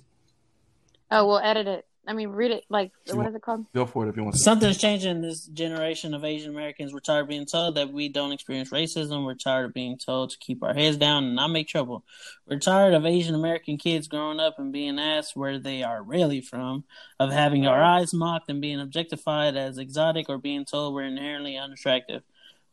Oh, 1.10 1.24
we'll 1.28 1.38
edit 1.38 1.68
it. 1.68 1.86
I 2.06 2.12
mean, 2.12 2.28
read 2.28 2.50
it. 2.50 2.64
Like, 2.68 2.92
Sure. 3.06 3.16
what 3.16 3.26
is 3.26 3.34
it 3.34 3.42
called? 3.42 3.66
go 3.74 3.84
for 3.86 4.06
it 4.06 4.08
if 4.08 4.16
you 4.16 4.22
want. 4.22 4.36
To. 4.36 4.40
Something's 4.40 4.78
changing 4.78 5.10
in 5.10 5.22
this 5.22 5.46
generation 5.46 6.14
of 6.14 6.24
Asian 6.24 6.50
Americans. 6.50 6.92
We're 6.92 7.00
tired 7.00 7.22
of 7.22 7.28
being 7.28 7.46
told 7.46 7.74
that 7.76 7.92
we 7.92 8.08
don't 8.08 8.32
experience 8.32 8.70
racism. 8.70 9.24
We're 9.24 9.34
tired 9.34 9.66
of 9.66 9.74
being 9.74 9.98
told 9.98 10.30
to 10.30 10.38
keep 10.38 10.62
our 10.62 10.74
heads 10.74 10.96
down 10.96 11.24
and 11.24 11.34
not 11.34 11.48
make 11.48 11.68
trouble. 11.68 12.04
We're 12.46 12.58
tired 12.58 12.94
of 12.94 13.04
Asian 13.04 13.34
American 13.34 13.76
kids 13.76 14.08
growing 14.08 14.40
up 14.40 14.58
and 14.58 14.72
being 14.72 14.98
asked 14.98 15.36
where 15.36 15.58
they 15.58 15.82
are 15.82 16.02
really 16.02 16.40
from, 16.40 16.84
of 17.18 17.32
having 17.32 17.66
our 17.66 17.82
eyes 17.82 18.14
mocked 18.14 18.48
and 18.48 18.60
being 18.60 18.80
objectified 18.80 19.56
as 19.56 19.78
exotic 19.78 20.28
or 20.28 20.38
being 20.38 20.64
told 20.64 20.94
we're 20.94 21.04
inherently 21.04 21.56
unattractive. 21.56 22.22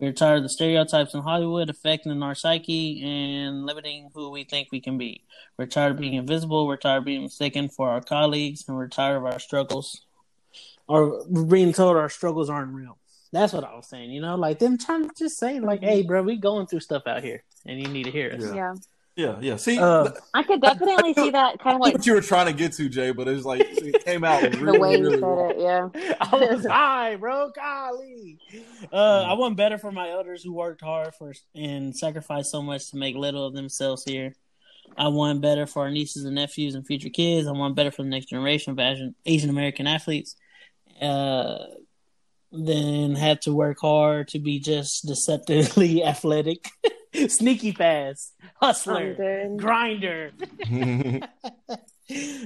We're 0.04 0.12
tired 0.12 0.40
of 0.40 0.44
the 0.44 0.50
stereotypes 0.50 1.14
in 1.14 1.22
Hollywood 1.22 1.70
affecting 1.70 2.22
our 2.22 2.36
psyche 2.36 3.02
and 3.02 3.66
limiting 3.66 4.10
who 4.14 4.32
we 4.32 4.44
think 4.44 4.68
we 4.70 4.82
can 4.82 4.98
be. 4.98 5.24
We're 5.58 5.66
tired 5.66 5.94
of 5.94 5.98
being 5.98 6.16
invisible. 6.16 6.68
We're 6.68 6.76
tired 6.76 6.98
of 6.98 7.06
being 7.06 7.22
mistaken 7.22 7.70
for 7.70 7.88
our 7.88 8.02
colleagues, 8.02 8.66
and 8.68 8.76
we're 8.76 8.90
tired 8.90 9.16
of 9.16 9.24
our 9.24 9.40
struggles 9.40 10.02
or 10.90 11.24
being 11.46 11.72
told 11.72 11.96
our 11.96 12.10
struggles 12.10 12.50
aren't 12.50 12.74
real. 12.74 12.98
That's 13.32 13.54
what 13.54 13.64
I 13.64 13.74
was 13.74 13.88
saying. 13.88 14.12
You 14.12 14.20
know, 14.20 14.36
like 14.36 14.60
them 14.60 14.78
trying 14.78 15.08
to 15.08 15.16
just 15.18 15.40
say, 15.40 15.62
like, 15.62 15.82
"Hey, 15.82 16.04
bro, 16.04 16.22
we 16.22 16.36
going 16.36 16.68
through 16.68 16.82
stuff 16.82 17.04
out 17.08 17.24
here, 17.24 17.46
and 17.66 17.80
you 17.80 17.88
need 17.88 18.04
to 18.04 18.12
hear 18.12 18.30
us." 18.34 18.42
Yeah. 18.42 18.56
Yeah. 18.56 18.76
Yeah, 19.16 19.38
yeah. 19.42 19.58
See, 19.58 19.78
Uh, 19.78 20.10
I 20.34 20.42
could 20.42 20.60
definitely 20.62 21.14
see 21.14 21.30
that 21.30 21.60
kind 21.60 21.76
of 21.76 21.82
like 21.82 21.94
what 21.94 22.06
you 22.06 22.14
were 22.14 22.22
trying 22.22 22.48
to 22.48 22.54
get 22.54 22.74
to, 22.74 22.90
Jay, 22.90 23.12
but 23.12 23.28
it 23.28 23.34
was 23.34 23.46
like 23.46 23.62
it 23.62 24.04
came 24.04 24.24
out 24.24 24.42
really, 24.60 24.72
the 24.72 24.80
way 24.80 24.98
you 24.98 25.04
really 25.04 25.14
said 25.16 25.22
wrong. 25.22 25.52
it. 25.52 25.60
Yeah. 25.60 26.16
I 26.22 26.36
was 26.36 26.66
high, 26.66 27.16
bro. 27.18 27.52
Golly. 27.56 28.40
Uh, 28.92 29.24
I 29.28 29.34
want 29.34 29.56
better 29.56 29.78
for 29.78 29.92
my 29.92 30.10
elders 30.10 30.44
who 30.44 30.54
worked 30.54 30.82
hard 30.82 31.14
for 31.14 31.32
and 31.54 31.96
sacrificed 31.96 32.50
so 32.50 32.62
much 32.64 32.90
to 32.90 32.98
make 32.98 33.16
little 33.16 33.46
of 33.46 33.54
themselves 33.54 34.04
here. 34.04 34.34
I 34.98 35.10
want 35.10 35.42
better 35.42 35.68
for 35.68 35.84
our 35.84 35.92
nieces 35.92 36.26
and 36.26 36.36
nephews 36.36 36.74
and 36.74 36.86
future 36.86 37.10
kids. 37.10 37.48
I 37.48 37.52
want 37.52 37.76
better 37.76 37.92
for 37.92 38.02
the 38.04 38.10
next 38.10 38.30
generation 38.30 38.72
of 38.72 38.80
Asian 38.80 39.16
Asian 39.26 39.50
American 39.52 39.86
athletes. 39.86 40.36
Uh, 41.02 41.58
than 42.52 43.16
had 43.16 43.42
to 43.42 43.52
work 43.54 43.80
hard 43.82 44.28
to 44.28 44.38
be 44.40 44.60
just 44.60 45.08
deceptively 45.08 46.04
athletic, 46.06 46.70
sneaky 47.28 47.72
fast, 47.72 48.34
hustler, 48.56 49.16
Something. 49.16 49.58
grinder. 49.58 50.32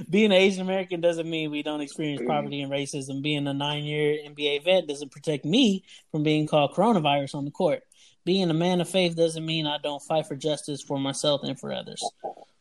Being 0.08 0.26
an 0.26 0.32
Asian 0.32 0.62
American 0.62 1.00
doesn't 1.00 1.28
mean 1.28 1.50
we 1.50 1.62
don't 1.62 1.80
experience 1.80 2.22
poverty 2.26 2.60
and 2.62 2.70
racism. 2.72 3.22
Being 3.22 3.46
a 3.48 3.52
nine 3.54 3.84
year 3.84 4.16
NBA 4.24 4.64
vet 4.64 4.86
doesn't 4.86 5.10
protect 5.10 5.44
me 5.44 5.84
from 6.12 6.22
being 6.22 6.46
called 6.46 6.72
coronavirus 6.74 7.34
on 7.34 7.44
the 7.44 7.50
court. 7.50 7.82
Being 8.24 8.50
a 8.50 8.54
man 8.54 8.80
of 8.80 8.88
faith 8.88 9.16
doesn't 9.16 9.44
mean 9.44 9.66
I 9.66 9.78
don't 9.78 10.02
fight 10.02 10.26
for 10.26 10.36
justice 10.36 10.80
for 10.82 10.98
myself 10.98 11.42
and 11.42 11.58
for 11.58 11.72
others. 11.72 12.02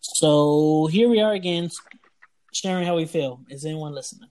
So 0.02 0.88
here 0.88 1.08
we 1.10 1.20
are 1.22 1.34
again, 1.34 1.70
sharing 2.54 2.86
how 2.86 2.96
we 2.96 3.06
feel. 3.06 3.42
Is 3.50 3.66
anyone 3.66 3.94
listening? 3.94 4.30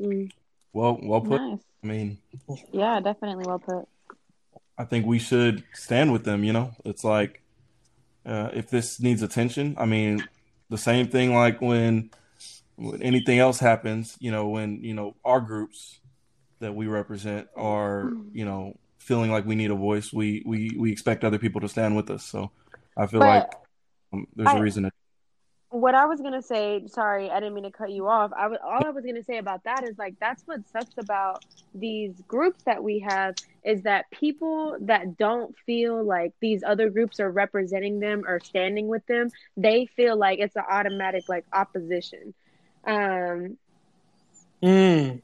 Mm. 0.00 0.32
well, 0.72 0.98
well 1.02 1.20
put. 1.20 1.40
Nice. 1.40 1.60
I 1.84 1.86
mean, 1.86 2.18
Yeah, 2.72 3.00
definitely 3.00 3.44
well 3.46 3.58
put. 3.58 3.86
I 4.78 4.84
think 4.84 5.06
we 5.06 5.18
should 5.18 5.64
stand 5.74 6.12
with 6.12 6.24
them. 6.24 6.44
You 6.44 6.52
know, 6.52 6.72
it's 6.84 7.04
like 7.04 7.42
uh, 8.26 8.50
if 8.52 8.70
this 8.70 9.00
needs 9.00 9.22
attention. 9.22 9.74
I 9.78 9.86
mean, 9.86 10.24
the 10.70 10.78
same 10.78 11.08
thing 11.08 11.34
like 11.34 11.60
when 11.60 12.10
when 12.76 13.02
anything 13.02 13.38
else 13.38 13.58
happens. 13.58 14.16
You 14.20 14.30
know, 14.30 14.48
when 14.48 14.82
you 14.82 14.94
know 14.94 15.14
our 15.24 15.40
groups 15.40 16.00
that 16.60 16.74
we 16.74 16.86
represent 16.86 17.48
are 17.56 18.12
you 18.32 18.44
know 18.44 18.76
feeling 18.98 19.30
like 19.30 19.44
we 19.44 19.54
need 19.54 19.70
a 19.70 19.74
voice. 19.76 20.12
We 20.12 20.42
we 20.46 20.74
we 20.78 20.92
expect 20.92 21.24
other 21.24 21.38
people 21.38 21.60
to 21.62 21.68
stand 21.68 21.96
with 21.96 22.10
us. 22.10 22.24
So 22.24 22.50
I 22.96 23.06
feel 23.06 23.20
But 23.20 23.26
like 23.26 23.52
um, 24.12 24.26
there's 24.36 24.48
a 24.48 24.52
I- 24.52 24.60
reason 24.60 24.82
to. 24.84 24.90
what 25.70 25.94
I 25.94 26.06
was 26.06 26.20
gonna 26.20 26.42
say, 26.42 26.84
sorry, 26.86 27.30
I 27.30 27.40
didn't 27.40 27.54
mean 27.54 27.64
to 27.64 27.70
cut 27.70 27.90
you 27.90 28.06
off. 28.08 28.30
I 28.36 28.46
was 28.46 28.58
all 28.64 28.84
I 28.86 28.90
was 28.90 29.04
gonna 29.04 29.22
say 29.24 29.38
about 29.38 29.64
that 29.64 29.84
is 29.84 29.98
like 29.98 30.14
that's 30.20 30.42
what 30.46 30.60
sucks 30.68 30.96
about 30.98 31.44
these 31.74 32.14
groups 32.28 32.62
that 32.64 32.82
we 32.82 33.00
have 33.00 33.34
is 33.64 33.82
that 33.82 34.10
people 34.10 34.76
that 34.80 35.16
don't 35.16 35.54
feel 35.66 36.02
like 36.02 36.32
these 36.40 36.62
other 36.64 36.90
groups 36.90 37.20
are 37.20 37.30
representing 37.30 38.00
them 38.00 38.24
or 38.26 38.40
standing 38.40 38.88
with 38.88 39.06
them, 39.06 39.30
they 39.56 39.86
feel 39.86 40.16
like 40.16 40.38
it's 40.40 40.56
an 40.56 40.64
automatic 40.68 41.28
like 41.28 41.44
opposition. 41.52 42.34
Um, 42.84 43.56
Mm. 44.62 45.20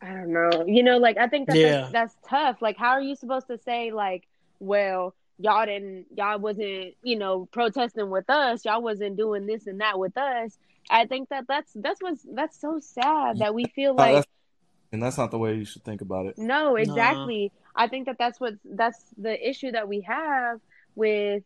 I 0.00 0.06
don't 0.08 0.32
know. 0.32 0.64
You 0.66 0.82
know, 0.82 0.98
like 0.98 1.16
I 1.16 1.28
think 1.28 1.48
that 1.48 1.56
Yeah. 1.56 1.70
that's, 1.82 1.92
that's 1.92 2.16
tough. 2.28 2.60
Like, 2.60 2.76
how 2.76 2.90
are 2.90 3.00
you 3.00 3.14
supposed 3.14 3.46
to 3.48 3.58
say 3.58 3.92
like, 3.92 4.26
well, 4.58 5.14
y'all 5.38 5.64
didn't, 5.66 6.06
y'all 6.16 6.38
wasn't, 6.38 6.94
you 7.02 7.16
know, 7.16 7.46
protesting 7.52 8.10
with 8.10 8.28
us. 8.28 8.64
Y'all 8.64 8.82
wasn't 8.82 9.16
doing 9.16 9.46
this 9.46 9.66
and 9.66 9.80
that 9.80 9.98
with 9.98 10.16
us. 10.16 10.58
I 10.90 11.06
think 11.06 11.28
that 11.28 11.46
that's 11.46 11.72
that's 11.76 12.02
what's 12.02 12.26
that's 12.32 12.60
so 12.60 12.80
sad 12.80 13.38
that 13.38 13.54
we 13.54 13.64
feel 13.66 13.92
Uh, 13.92 13.94
like 13.94 14.14
that's- 14.14 14.26
and 14.92 15.02
that's 15.02 15.18
not 15.18 15.30
the 15.30 15.38
way 15.38 15.54
you 15.54 15.64
should 15.64 15.84
think 15.84 16.00
about 16.00 16.26
it. 16.26 16.36
no, 16.38 16.76
exactly. 16.76 17.50
I 17.74 17.88
think 17.88 18.06
that 18.06 18.16
that's 18.18 18.38
what 18.38 18.54
that's 18.64 19.02
the 19.16 19.48
issue 19.48 19.72
that 19.72 19.88
we 19.88 20.02
have 20.02 20.60
with 20.94 21.42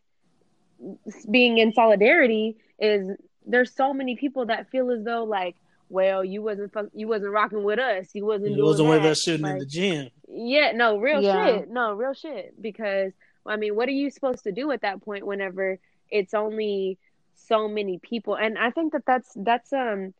being 1.29 1.57
in 1.57 1.73
solidarity 1.73 2.57
is 2.79 3.09
there's 3.45 3.73
so 3.73 3.93
many 3.93 4.15
people 4.15 4.45
that 4.47 4.69
feel 4.69 4.91
as 4.91 5.03
though 5.03 5.23
like, 5.23 5.55
well, 5.89 6.23
you 6.23 6.41
wasn't 6.41 6.71
fuck, 6.73 6.87
you 6.93 7.07
wasn't 7.07 7.31
rocking 7.31 7.63
with 7.63 7.79
us, 7.79 8.07
you 8.13 8.25
wasn't 8.25 8.47
It 8.51 8.55
doing 8.55 8.65
wasn't 8.65 8.89
with 8.89 9.03
that. 9.03 9.11
us 9.11 9.21
shooting 9.23 9.45
in 9.47 9.57
the 9.57 9.65
gym. 9.65 10.09
yeah, 10.29 10.73
no, 10.73 10.97
real 10.99 11.21
Yeah. 11.21 11.45
shit. 11.59 11.69
No, 11.69 11.93
real 11.93 12.13
shit. 12.13 12.61
Because 12.61 13.13
I 13.45 13.55
mean, 13.55 13.75
what 13.75 13.87
are 13.87 13.93
you 13.93 14.09
supposed 14.09 14.43
to 14.43 14.51
do 14.51 14.69
at 14.71 14.81
that 14.81 15.01
point 15.01 15.25
whenever 15.25 15.79
it's 16.11 16.33
only 16.33 16.97
so 17.35 17.69
many 17.69 17.97
people? 17.99 18.35
And 18.35 18.57
I 18.57 18.71
think 18.71 18.91
that 18.93 19.03
that's 19.07 19.31
that's 19.37 19.71
um 19.71 20.13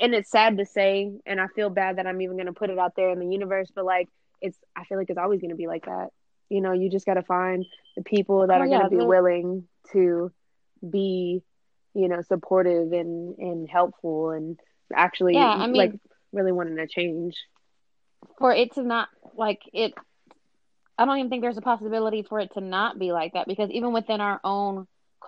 and 0.00 0.14
it's 0.14 0.30
sad 0.30 0.58
to 0.58 0.66
say 0.66 1.10
and 1.26 1.40
I 1.40 1.46
feel 1.54 1.70
bad 1.70 1.96
that 1.96 2.06
I'm 2.06 2.20
even 2.20 2.36
going 2.36 2.46
to 2.46 2.52
put 2.52 2.70
it 2.70 2.78
out 2.78 2.94
there 2.96 3.10
in 3.10 3.18
the 3.18 3.26
universe, 3.26 3.70
but 3.74 3.84
like 3.84 4.08
it's 4.40 4.58
I 4.76 4.84
feel 4.84 4.98
like 4.98 5.10
it's 5.10 5.18
always 5.18 5.40
going 5.40 5.50
to 5.50 5.56
be 5.56 5.66
like 5.66 5.84
that. 5.86 6.08
You 6.48 6.60
know, 6.60 6.72
you 6.72 6.90
just 6.90 7.06
got 7.06 7.14
to 7.14 7.22
find 7.22 7.64
the 7.96 8.02
people 8.02 8.46
that 8.46 8.60
Oh, 8.60 8.62
are 8.62 8.66
yeah, 8.66 8.78
going 8.78 8.90
to 8.90 8.90
be 8.90 9.00
willing 9.00 9.68
to 9.92 10.30
be, 10.88 11.42
you 11.94 12.08
know, 12.08 12.22
supportive 12.22 12.92
and 12.92 13.36
and 13.38 13.68
helpful 13.68 14.30
and 14.30 14.58
actually 14.94 15.34
Yeah, 15.34 15.48
I 15.48 15.66
mean- 15.66 15.76
like 15.78 15.92
really 16.32 16.52
wanting 16.52 16.76
to 16.76 16.86
change. 16.86 17.36
For 18.38 18.52
it 18.52 18.72
to 18.74 18.82
not 18.82 19.08
like 19.34 19.60
it, 19.72 19.94
I 20.98 21.04
don't 21.04 21.18
even 21.18 21.30
think 21.30 21.42
there's 21.42 21.56
a 21.58 21.62
possibility 21.62 22.22
for 22.22 22.40
it 22.40 22.52
to 22.54 22.60
not 22.60 22.98
be 22.98 23.12
like 23.12 23.32
that 23.34 23.46
because 23.46 23.70
even 23.70 23.92
within 23.92 24.20
our 24.20 24.40
own 24.44 24.86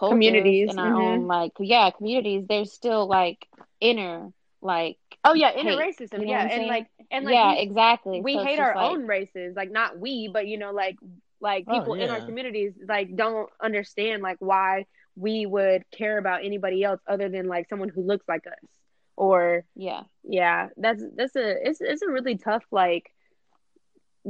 Communities, 0.08 0.70
in 0.70 0.78
our 0.78 0.92
mhm. 0.92 0.96
own 0.96 1.26
like 1.26 1.52
yeah 1.58 1.90
communities, 1.90 2.46
there's 2.48 2.72
still 2.72 3.06
like 3.08 3.46
inner 3.80 4.30
like 4.60 4.98
Oh 5.24 5.34
yeah, 5.34 5.52
inner 5.54 5.74
hate, 5.74 5.78
racism. 5.78 6.20
you 6.20 6.26
know 6.26 6.32
yeah, 6.32 6.46
and 6.48 6.50
saying? 6.52 6.68
like 6.68 6.86
and 7.10 7.24
like 7.24 7.34
yeah 7.34 7.54
we, 7.54 7.58
exactly. 7.58 8.20
we 8.22 8.32
So 8.32 8.44
hate 8.44 8.58
our 8.58 8.74
like- 8.74 8.92
own 8.92 9.06
races, 9.06 9.54
like 9.56 9.70
not 9.70 9.98
we, 9.98 10.28
but 10.32 10.46
you 10.46 10.58
know, 10.58 10.72
like 10.72 10.96
like 11.40 11.68
Oh, 11.68 11.72
people 11.74 11.94
in 11.94 12.10
our 12.10 12.20
communities 12.20 12.72
like 12.88 13.14
don't 13.16 13.48
understand 13.62 14.22
like 14.22 14.36
why 14.40 14.86
we 15.16 15.46
would 15.46 15.82
care 15.90 16.18
about 16.18 16.44
anybody 16.44 16.82
else 16.84 17.00
other 17.06 17.28
than 17.28 17.46
like 17.46 17.68
someone 17.68 17.88
who 17.88 18.02
looks 18.02 18.26
like 18.28 18.46
us. 18.46 18.68
Or 19.16 19.64
yeah 19.74 20.02
yeah, 20.24 20.68
that's 20.76 21.02
that's 21.16 21.36
a 21.36 21.68
it's 21.68 21.80
it's 21.80 22.02
a 22.02 22.10
really 22.10 22.36
tough 22.38 22.64
like 22.70 23.10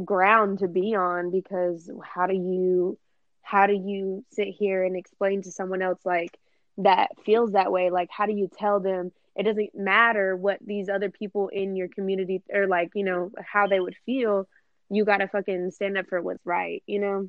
ground 0.05 0.59
to 0.61 0.69
be 0.69 0.95
on 0.95 1.31
because 1.31 1.91
how 2.05 2.27
do 2.27 2.35
you 2.35 2.99
how 3.43 3.67
do 3.67 3.75
you 3.75 4.25
sit 4.31 4.49
here 4.49 4.85
and 4.85 4.97
explain 4.97 5.43
to 5.43 5.53
someone 5.53 5.83
else 5.83 6.01
like 6.05 6.39
that 6.79 7.11
feels 7.25 7.53
that 7.53 7.73
way 7.73 7.91
like 7.91 8.09
how 8.11 8.27
do 8.27 8.33
you 8.33 8.49
tell 8.59 8.81
them 8.81 9.13
it 9.37 9.45
doesn't 9.45 9.71
matter 9.75 10.37
what 10.37 10.59
these 10.65 10.89
other 10.89 11.11
people 11.11 11.49
in 11.49 11.77
your 11.77 11.89
community 11.89 12.43
or 12.53 12.67
like 12.67 12.91
you 12.95 13.05
know 13.05 13.31
how 13.53 13.67
they 13.67 13.81
would 13.81 13.97
feel 14.07 14.47
you 14.91 15.05
gotta 15.05 15.29
fucking 15.29 15.71
stand 15.71 15.97
up 15.99 16.07
for 16.09 16.21
what's 16.21 16.45
right, 16.47 16.83
you 16.87 17.01
know? 17.01 17.29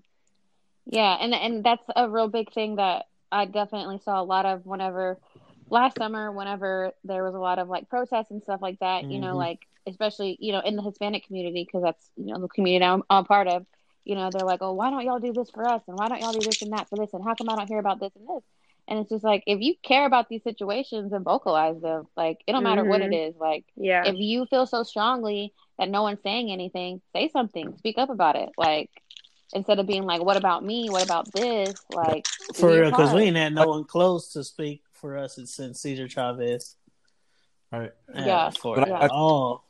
Yeah, 0.85 1.17
and 1.19 1.33
and 1.33 1.63
that's 1.63 1.85
a 1.95 2.09
real 2.09 2.27
big 2.27 2.51
thing 2.53 2.75
that 2.75 3.05
I 3.31 3.45
definitely 3.45 3.99
saw 3.99 4.21
a 4.21 4.23
lot 4.23 4.45
of 4.45 4.65
whenever 4.65 5.19
last 5.69 5.97
summer, 5.97 6.31
whenever 6.31 6.91
there 7.03 7.23
was 7.23 7.35
a 7.35 7.39
lot 7.39 7.59
of 7.59 7.67
like 7.69 7.89
protests 7.89 8.31
and 8.31 8.41
stuff 8.43 8.61
like 8.61 8.79
that. 8.79 9.05
You 9.09 9.19
know, 9.19 9.35
Mhm. 9.35 9.37
like 9.37 9.59
especially 9.87 10.37
you 10.39 10.51
know 10.51 10.59
in 10.61 10.75
the 10.75 10.83
Hispanic 10.83 11.25
community 11.25 11.63
because 11.65 11.83
that's 11.83 12.09
you 12.17 12.33
know 12.33 12.41
the 12.41 12.47
community 12.49 12.85
I'm, 12.85 13.03
I'm 13.09 13.23
a 13.23 13.25
part 13.25 13.47
of. 13.47 13.65
You 14.05 14.15
know, 14.15 14.29
they're 14.31 14.45
like, 14.45 14.61
oh, 14.61 14.73
why 14.73 14.89
don't 14.89 15.05
y'all 15.05 15.19
do 15.19 15.33
this 15.33 15.49
for 15.49 15.67
us, 15.67 15.81
and 15.87 15.97
why 15.97 16.09
don't 16.09 16.19
y'all 16.21 16.33
do 16.33 16.39
this 16.39 16.61
and 16.61 16.73
that 16.73 16.89
for 16.89 16.97
this, 16.97 17.13
and 17.13 17.23
how 17.23 17.35
come 17.35 17.49
I 17.49 17.55
don't 17.55 17.67
hear 17.67 17.79
about 17.79 17.99
this 17.99 18.11
and 18.15 18.27
this? 18.27 18.43
And 18.87 18.99
it's 18.99 19.09
just 19.09 19.23
like 19.23 19.43
if 19.47 19.61
you 19.61 19.75
care 19.81 20.05
about 20.05 20.27
these 20.27 20.43
situations 20.43 21.13
and 21.13 21.23
vocalize 21.23 21.79
them, 21.81 22.05
like 22.17 22.41
it 22.45 22.51
don't 22.51 22.63
matter 22.63 22.83
what 22.83 23.01
it 23.01 23.11
mm-hmm. 23.11 23.29
is. 23.29 23.35
Like 23.39 23.65
Yeah. 23.75 24.03
if 24.05 24.15
you 24.17 24.45
feel 24.47 24.65
so 24.65 24.83
strongly 24.83 25.53
that 25.79 25.89
no 25.89 26.01
one's 26.01 26.21
saying 26.21 26.51
anything, 26.51 27.01
say 27.15 27.29
something, 27.29 27.77
speak 27.77 27.97
up 27.97 28.09
about 28.09 28.35
it. 28.35 28.49
Like 28.57 28.89
instead 29.53 29.79
of 29.79 29.87
being 29.87 30.03
like, 30.03 30.21
"What 30.21 30.35
about 30.35 30.65
me? 30.65 30.89
What 30.89 31.03
about 31.03 31.31
this?" 31.31 31.73
Like 31.93 32.25
For 32.55 32.71
real, 32.71 32.89
because 32.89 33.13
we 33.13 33.23
ain't 33.23 33.37
had 33.37 33.55
no 33.55 33.67
one 33.67 33.85
close 33.85 34.33
to 34.33 34.43
speak 34.43 34.83
for 34.91 35.17
us 35.17 35.39
since 35.45 35.79
Cesar 35.79 36.09
Chavez. 36.09 36.75
Right. 37.71 37.91
Uh, 38.13 38.23
yeah. 38.25 38.49
For 38.49 38.75
But 38.75 38.87
it 38.89 38.91
I- 38.91 39.05
at 39.05 39.11
all. 39.11 39.63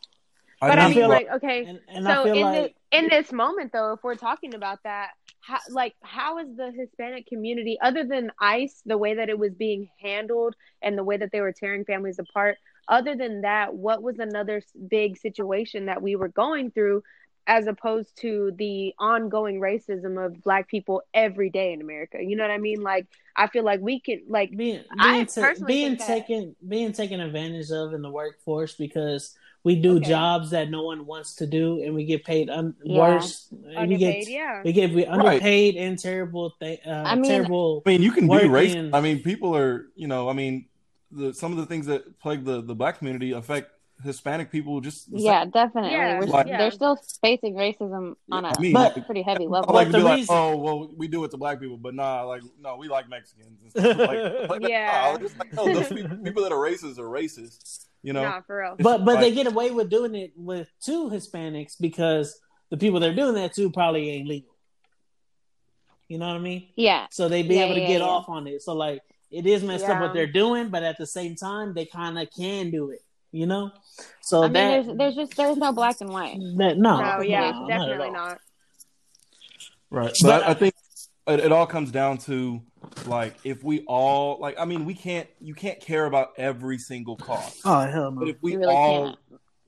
but 0.59 0.79
I 0.79 0.83
I 0.83 0.85
mean, 0.87 0.95
feel 0.95 1.09
like, 1.09 1.27
okay, 1.35 1.65
And, 1.65 1.79
and 1.87 2.07
I 2.07 2.15
so 2.15 2.23
feel 2.23 2.35
in 2.35 2.41
like 2.41 2.63
this 2.63 2.71
in 2.93 3.09
this 3.09 3.31
moment 3.31 3.71
though 3.73 3.93
if 3.93 4.03
we're 4.03 4.15
talking 4.15 4.53
about 4.53 4.79
that 4.83 5.09
how, 5.41 5.59
like 5.69 5.93
how 6.01 6.37
is 6.39 6.55
the 6.55 6.71
hispanic 6.71 7.27
community 7.27 7.77
other 7.81 8.05
than 8.05 8.31
ice 8.39 8.81
the 8.85 8.97
way 8.97 9.15
that 9.15 9.29
it 9.29 9.37
was 9.37 9.53
being 9.53 9.89
handled 9.99 10.55
and 10.81 10.97
the 10.97 11.03
way 11.03 11.17
that 11.17 11.31
they 11.31 11.41
were 11.41 11.51
tearing 11.51 11.83
families 11.83 12.19
apart 12.19 12.57
other 12.87 13.15
than 13.15 13.41
that 13.41 13.73
what 13.73 14.01
was 14.01 14.19
another 14.19 14.61
big 14.89 15.17
situation 15.17 15.87
that 15.87 16.01
we 16.01 16.15
were 16.15 16.29
going 16.29 16.71
through 16.71 17.03
as 17.45 17.67
opposed 17.67 18.15
to 18.15 18.53
the 18.57 18.93
ongoing 18.99 19.59
racism 19.59 20.23
of 20.25 20.41
black 20.41 20.69
people 20.69 21.01
every 21.13 21.49
day 21.49 21.73
in 21.73 21.81
america? 21.81 22.17
You 22.21 22.37
know 22.37 22.43
what 22.43 22.51
i 22.51 22.57
mean? 22.57 22.81
Like 22.81 23.07
i 23.35 23.47
feel 23.47 23.63
like 23.63 23.81
we 23.81 23.99
can 23.99 24.21
like 24.29 24.55
being 24.55 24.83
being, 25.01 25.25
ta- 25.25 25.53
being 25.65 25.97
think 25.97 25.99
that- 25.99 26.07
taken 26.07 26.55
being 26.65 26.93
taken 26.93 27.19
advantage 27.19 27.71
of 27.71 27.93
in 27.93 28.01
the 28.01 28.09
workforce 28.09 28.75
because 28.75 29.35
we 29.63 29.75
do 29.75 29.95
Okay. 29.97 30.09
jobs 30.09 30.49
that 30.51 30.69
no 30.69 30.83
one 30.83 31.05
wants 31.05 31.35
to 31.35 31.47
do 31.47 31.81
and 31.83 31.95
we 31.95 32.03
get 32.05 32.23
paid 32.25 32.49
un- 32.49 32.75
Yeah. 32.83 32.99
worse. 32.99 33.47
We 33.51 33.75
underpaid 33.75 34.25
get 34.25 34.29
yeah 34.29 34.61
we 34.65 34.73
get 34.73 34.93
we 34.93 35.05
underpaid 35.05 35.75
and 35.77 35.97
terrible 35.97 36.49
thing. 36.59 36.77
Uh, 36.85 37.03
I 37.05 37.15
mean- 37.15 37.25
terrible. 37.31 37.81
I 37.85 37.89
mean, 37.91 38.01
you 38.01 38.11
can 38.11 38.25
be 38.25 38.29
Working- 38.29 38.51
racist. 38.51 38.89
I 38.93 38.99
mean, 39.01 39.19
people 39.23 39.55
are, 39.55 39.87
you 39.95 40.07
know, 40.07 40.27
I 40.29 40.33
mean, 40.33 40.65
the 41.11 41.33
some 41.33 41.51
of 41.51 41.57
the 41.59 41.65
things 41.65 41.85
that 41.85 42.19
plague 42.19 42.43
the 42.43 42.61
the 42.61 42.75
black 42.75 42.97
community 42.97 43.31
affect 43.31 43.69
Hispanic 44.03 44.51
people 44.51 44.81
just. 44.81 45.11
the 45.11 45.19
Yeah, 45.19 45.45
definitely. 45.45 45.91
Yeah, 45.91 46.19
We're, 46.19 46.25
like- 46.25 46.47
they're 46.47 46.71
still 46.71 46.97
facing 47.21 47.53
racism 47.55 48.15
on 48.31 48.45
a 48.45 48.49
I 48.49 48.59
mean, 48.59 48.73
But- 48.73 49.05
pretty 49.05 49.21
heavy 49.21 49.47
level. 49.47 49.73
like 49.73 49.91
But 49.91 49.97
to 49.99 50.03
like, 50.03 50.25
oh 50.29 50.57
well, 50.57 50.91
we 50.97 51.07
do 51.07 51.23
it 51.23 51.31
to 51.31 51.37
black 51.37 51.59
people, 51.59 51.77
but 51.77 51.93
nah, 51.93 52.23
like 52.23 52.41
no, 52.59 52.75
we 52.77 52.87
like 52.87 53.07
Mexicans. 53.09 53.61
And 53.61 53.71
stuff. 53.71 53.97
Like, 53.97 54.49
like, 54.49 54.61
Yeah. 54.69 55.17
nah, 55.19 55.27
like, 55.39 55.53
no, 55.53 55.73
those 55.73 55.87
people, 55.89 56.17
people 56.23 56.43
that 56.43 56.51
are 56.51 56.57
racist 56.57 56.97
are 56.97 57.03
racist. 57.09 57.85
You 58.01 58.11
know, 58.11 58.23
nah 58.23 58.41
for 58.41 58.57
real 58.59 58.75
But 58.77 59.05
but 59.05 59.15
like- 59.15 59.19
they 59.21 59.31
get 59.31 59.47
away 59.47 59.71
with 59.71 59.89
doing 59.89 60.15
it 60.15 60.33
with 60.35 60.69
two 60.83 61.09
Hispanics 61.09 61.75
because 61.79 62.37
the 62.69 62.77
people 62.77 62.99
they're 62.99 63.15
doing 63.15 63.35
that 63.35 63.53
to 63.53 63.69
probably 63.71 64.09
ain't 64.09 64.27
legal. 64.27 64.49
You 66.09 66.17
know 66.17 66.27
what 66.27 66.35
I 66.35 66.39
mean? 66.39 66.67
Yeah, 66.75 67.07
So 67.11 67.29
they 67.29 67.43
be 67.43 67.55
Yeah, 67.55 67.63
able 67.65 67.75
to 67.75 67.81
yeah, 67.81 67.87
get 67.87 68.01
yeah. 68.01 68.07
off 68.07 68.27
on 68.27 68.45
it. 68.47 68.61
So 68.61 68.73
like 68.73 69.01
it 69.31 69.47
is 69.47 69.63
messed 69.63 69.85
up 69.85 69.99
what 70.01 70.13
they're 70.13 70.27
doing, 70.27 70.69
but 70.69 70.83
at 70.83 70.97
the 70.97 71.07
same 71.07 71.35
time 71.35 71.73
they 71.73 71.85
kind 71.85 72.19
of 72.19 72.27
can 72.35 72.69
do 72.71 72.89
it. 72.91 72.99
You 73.33 73.47
know? 73.47 73.71
So 74.21 74.43
I 74.43 74.47
mean, 74.47 74.53
that 74.53 74.85
there's 74.85 74.97
there's 74.97 75.15
just 75.15 75.35
there's 75.35 75.57
no 75.57 75.73
black 75.73 75.99
and 76.01 76.09
white. 76.11 76.37
that 76.57 76.77
no, 76.77 77.01
no 77.01 77.21
yeah 77.21 77.51
no, 77.51 77.67
definitely 77.67 78.11
not. 78.11 78.29
not 78.29 78.37
Right. 79.89 80.13
But 80.21 80.27
But 80.27 80.43
I, 80.43 80.45
I- 80.47 80.49
I 80.51 80.53
think 80.53 80.73
it, 81.27 81.39
it 81.39 81.51
all 81.51 81.65
comes 81.67 81.91
down 81.91 82.17
to 82.19 82.61
like 83.07 83.35
if 83.43 83.63
we 83.63 83.81
all 83.85 84.39
like 84.39 84.55
I 84.59 84.65
mean 84.65 84.85
we 84.85 84.93
can't 84.93 85.27
you 85.39 85.53
can't 85.55 85.79
care 85.79 86.05
about 86.05 86.33
every 86.37 86.77
single 86.77 87.15
cause. 87.15 87.59
Oh 87.65 87.79
hell 87.81 88.11
But 88.11 88.27
if 88.29 88.37
we 88.41 88.55
really 88.55 88.73
all 88.73 89.05
can't. 89.07 89.19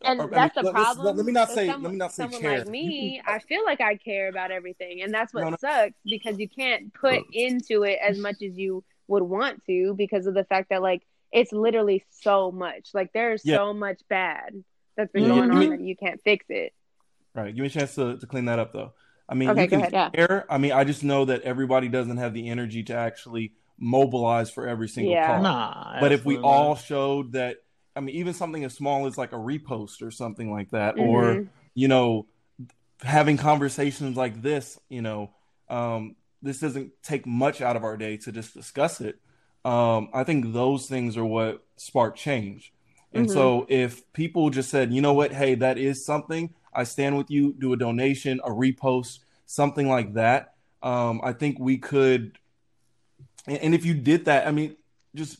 and 0.04 0.20
or- 0.20 0.24
I 0.24 0.26
mean, 0.28 0.34
that's 0.36 0.56
the 0.56 0.62
let- 0.64 0.74
problem. 0.74 1.18
let 1.18 1.26
me 1.26 1.32
not 1.32 1.50
say- 1.50 1.68
some- 1.68 1.82
let 1.84 1.92
me 1.92 1.98
not 1.98 2.12
say 2.12 2.24
someone 2.24 2.42
care. 2.42 2.60
like 2.60 2.68
me. 2.68 3.22
I 3.26 3.40
feel 3.40 3.64
like 3.66 3.82
I 3.82 3.96
care 3.96 4.28
about 4.30 4.52
everything, 4.52 5.02
and 5.02 5.12
that's 5.14 5.34
what 5.34 5.44
No, 5.44 5.50
no. 5.52 5.58
sucks 5.60 5.96
because 6.06 6.38
you 6.38 6.48
can't 6.50 6.94
put 6.94 7.24
into 7.34 7.84
it 7.84 7.98
as 8.06 8.18
much 8.18 8.42
as 8.44 8.58
you 8.58 8.84
would 9.08 9.24
want 9.24 9.64
to 9.66 9.94
because 9.98 10.28
of 10.28 10.34
the 10.34 10.44
fact 10.44 10.70
that 10.70 10.82
like 10.82 11.02
it's 11.36 11.52
literally 11.52 12.04
so 12.22 12.52
much. 12.52 12.90
Like 12.94 13.12
there's 13.14 13.44
Yeah. 13.46 13.58
so 13.58 13.74
much 13.74 14.02
bad 14.10 14.64
that's 14.98 15.12
been 15.12 15.24
Yeah, 15.24 15.30
going 15.30 15.52
you- 15.54 15.58
on 15.58 15.70
that 15.72 15.82
you 15.82 15.96
can't 15.96 16.20
fix 16.24 16.46
it. 16.50 16.74
Right. 17.36 17.54
Give 17.54 17.62
me 17.64 17.68
a 17.68 17.70
chance 17.70 17.94
to, 17.96 18.18
to 18.18 18.26
clean 18.26 18.46
that 18.46 18.60
up, 18.60 18.72
though. 18.72 18.94
I 19.28 19.34
mean, 19.36 19.50
Okay, 19.50 19.64
you 19.64 19.68
go 19.68 19.82
can 19.82 19.94
ahead. 19.94 20.14
care. 20.14 20.46
I 20.50 20.58
mean, 20.58 20.72
I 20.72 20.86
just 20.86 21.04
know 21.04 21.26
that 21.26 21.42
everybody 21.42 21.90
doesn't 21.90 22.18
have 22.18 22.34
the 22.34 22.48
energy 22.50 22.84
to 22.84 22.94
actually 22.96 23.52
mobilize 23.78 24.50
for 24.50 24.66
every 24.68 24.88
single 24.88 25.12
Yeah. 25.14 25.28
cause. 25.28 25.44
Nah, 25.44 26.00
but 26.00 26.14
if 26.14 26.24
we 26.24 26.36
absolutely 26.36 26.50
all 26.50 26.76
showed 26.76 27.32
that, 27.34 27.58
I 27.96 28.00
mean, 28.00 28.16
even 28.16 28.34
something 28.34 28.64
as 28.64 28.74
small 28.74 29.06
as 29.06 29.18
like 29.18 29.34
a 29.34 29.38
repost 29.38 30.02
or 30.02 30.12
something 30.12 30.50
like 30.52 30.70
that, 30.72 30.96
Mhm. 30.96 31.08
or 31.08 31.48
you 31.74 31.90
know, 31.90 32.26
having 33.02 33.36
conversations 33.36 34.16
like 34.16 34.42
this, 34.42 34.80
you 34.88 35.02
know, 35.02 35.32
um, 35.70 36.16
this 36.42 36.60
doesn't 36.62 36.92
take 37.04 37.26
much 37.26 37.60
out 37.60 37.76
of 37.76 37.84
our 37.84 37.98
day 37.98 38.16
to 38.16 38.32
just 38.32 38.54
discuss 38.54 39.02
it. 39.02 39.20
Um, 39.66 40.10
I 40.14 40.24
think 40.24 40.54
those 40.54 40.86
things 40.88 41.18
are 41.18 41.26
what 41.26 41.66
spark 41.76 42.16
change. 42.16 42.72
And 43.14 43.28
Mhm. 43.28 43.32
so 43.32 43.66
if 43.68 44.12
people 44.14 44.50
just 44.52 44.70
said, 44.70 44.94
you 44.94 45.02
know 45.02 45.14
what, 45.14 45.34
hey, 45.34 45.56
that 45.56 45.78
is 45.78 46.06
something, 46.06 46.54
I 46.72 46.84
stand 46.84 47.18
with 47.18 47.32
you, 47.32 47.54
do 47.54 47.74
a 47.74 47.78
donation, 47.78 48.40
a 48.44 48.50
repost, 48.50 49.20
something 49.48 49.90
like 49.90 50.14
that. 50.14 50.54
Um, 50.84 51.20
I 51.24 51.34
think 51.34 51.58
we 51.60 51.78
could, 51.80 52.38
and, 53.48 53.58
and 53.58 53.76
if 53.76 53.86
you 53.86 53.96
did 53.96 54.26
that, 54.26 54.48
I 54.48 54.52
mean, 54.52 54.76
just 55.16 55.40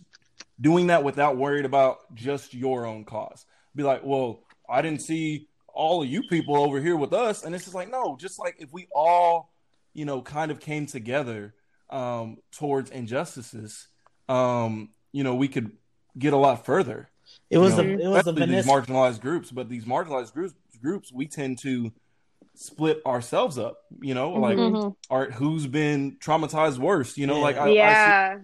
doing 0.60 0.88
that 0.88 1.04
without 1.04 1.38
worried 1.38 1.66
about 1.66 2.14
just 2.16 2.54
your 2.54 2.86
own 2.86 3.06
cause. 3.06 3.46
Be 3.76 3.84
like, 3.84 4.04
well, 4.04 4.44
I 4.68 4.82
didn't 4.82 5.02
see 5.02 5.50
all 5.68 6.02
of 6.02 6.10
you 6.10 6.24
people 6.24 6.56
over 6.56 6.82
here 6.82 6.96
with 6.96 7.14
us, 7.14 7.44
and 7.44 7.54
it's 7.54 7.66
just 7.66 7.76
like, 7.76 7.92
no, 7.92 8.16
just 8.20 8.40
like 8.40 8.56
if 8.58 8.72
we 8.72 8.88
all, 8.96 9.52
you 9.94 10.06
know, 10.06 10.22
kind 10.22 10.50
of 10.50 10.60
came 10.60 10.88
together 10.88 11.54
um, 11.90 12.38
towards 12.52 12.90
injustices, 12.90 13.88
um, 14.30 14.90
you 15.12 15.24
know, 15.24 15.36
we 15.36 15.48
could 15.48 15.72
get 16.18 16.34
a 16.34 16.38
lot 16.38 16.66
further. 16.66 17.10
it 17.50 17.58
was 17.58 17.72
you 17.78 17.84
the 17.84 17.84
know, 17.84 18.04
it 18.04 18.08
was 18.08 18.24
the 18.26 18.32
especially 18.32 18.56
these 18.56 18.66
marginalized 18.68 19.22
groups, 19.22 19.52
but 19.52 19.70
these 19.70 19.86
marginalized 19.86 20.34
groups 20.34 20.56
groups 20.82 21.12
we 21.14 21.26
tend 21.28 21.58
to 21.60 21.92
split 22.56 23.02
ourselves 23.06 23.58
up. 23.58 23.78
You 24.02 24.14
know, 24.14 24.32
like 24.34 24.58
Mhm. 24.58 24.96
art 25.10 25.34
who's 25.34 25.68
been 25.68 26.18
traumatized 26.18 26.78
worse. 26.78 27.18
You 27.18 27.28
know, 27.28 27.38
Yeah. 27.38 27.42
like 27.44 27.58
I, 27.58 27.64
I 27.64 27.68
see 27.68 27.76
yeah. 27.76 28.38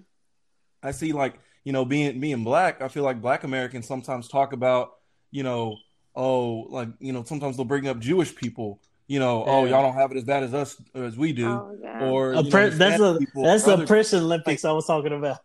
I 0.84 0.92
see 0.92 1.14
like 1.14 1.40
you 1.64 1.72
know 1.74 1.86
being 1.86 2.20
being 2.20 2.44
black. 2.44 2.82
I 2.82 2.88
feel 2.88 3.04
like 3.04 3.22
black 3.22 3.44
Americans 3.44 3.88
sometimes 3.88 4.28
talk 4.28 4.54
about 4.54 4.92
you 5.32 5.44
know 5.44 5.78
oh 6.16 6.66
like 6.70 6.90
you 7.00 7.14
know 7.14 7.24
sometimes 7.24 7.56
they'll 7.58 7.66
bring 7.66 7.88
up 7.88 8.00
Jewish 8.00 8.36
people. 8.36 8.80
You 9.12 9.20
know 9.20 9.43
oh 9.45 9.66
y'all 9.66 9.82
don't 9.84 9.95
have 9.95 10.12
it 10.12 10.18
as 10.18 10.24
bad 10.24 10.43
as 10.43 10.53
us 10.53 10.82
as 10.95 11.18
we 11.18 11.34
do. 11.34 11.49
Oh, 11.49 11.78
God. 11.84 12.03
Or 12.03 12.34
you 12.34 12.43
know, 12.43 12.70
that's 12.70 12.99
a 13.01 13.18
people, 13.20 13.43
that's 13.43 13.64
or 13.64 13.66
the 13.68 13.74
other- 13.74 13.84
oppression 13.84 14.20
Olympics 14.24 14.64
I 14.64 14.72
was 14.72 14.88
talking 14.88 15.12
about. 15.12 15.39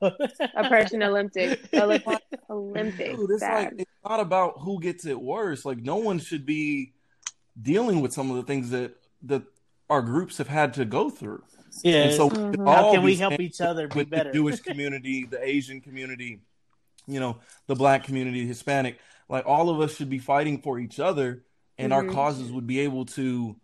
Oppression 0.54 1.02
Olympics. 1.02 1.66
Olympics. 1.74 2.22
Olympics. 2.48 3.16
Dude, 3.18 3.30
it's 3.32 3.40
Bad. 3.40 3.64
like 3.64 3.80
it's 3.80 3.90
not 4.08 4.20
about 4.20 4.60
who 4.60 4.78
gets 4.80 5.04
it 5.04 5.20
worse. 5.20 5.64
Like 5.64 5.78
no 5.78 5.96
one 5.96 6.20
should 6.20 6.46
be 6.46 6.92
dealing 7.60 8.02
with 8.02 8.12
some 8.12 8.30
of 8.30 8.36
the 8.36 8.44
things 8.44 8.70
that 8.70 8.94
that 9.24 9.42
our 9.90 10.00
groups 10.00 10.38
have 10.38 10.46
had 10.48 10.74
to 10.74 10.84
go 10.84 11.10
through. 11.10 11.42
Yeah. 11.82 12.04
And 12.04 12.14
so 12.14 12.30
Mhm. 12.30 12.64
how 12.72 12.92
can 12.92 13.02
we 13.02 13.16
help 13.16 13.40
each 13.40 13.60
other 13.60 13.88
be 13.88 13.98
with 13.98 14.10
better? 14.10 14.30
the 14.30 14.38
Jewish 14.38 14.60
community, 14.60 15.24
the 15.28 15.44
Asian 15.44 15.80
community, 15.80 16.38
you 17.08 17.18
know, 17.18 17.38
the 17.66 17.74
black 17.74 18.04
community, 18.04 18.46
Hispanic, 18.46 18.98
like 19.28 19.44
all 19.44 19.70
of 19.70 19.80
us 19.80 19.96
should 19.96 20.08
be 20.08 20.20
fighting 20.20 20.60
for 20.62 20.78
each 20.78 21.00
other 21.00 21.42
and 21.78 21.92
our 21.92 22.04
Mhm. 22.04 22.12
causes 22.12 22.50
would 22.50 22.66
be 22.66 22.80
able 22.80 23.04
to 23.06 23.56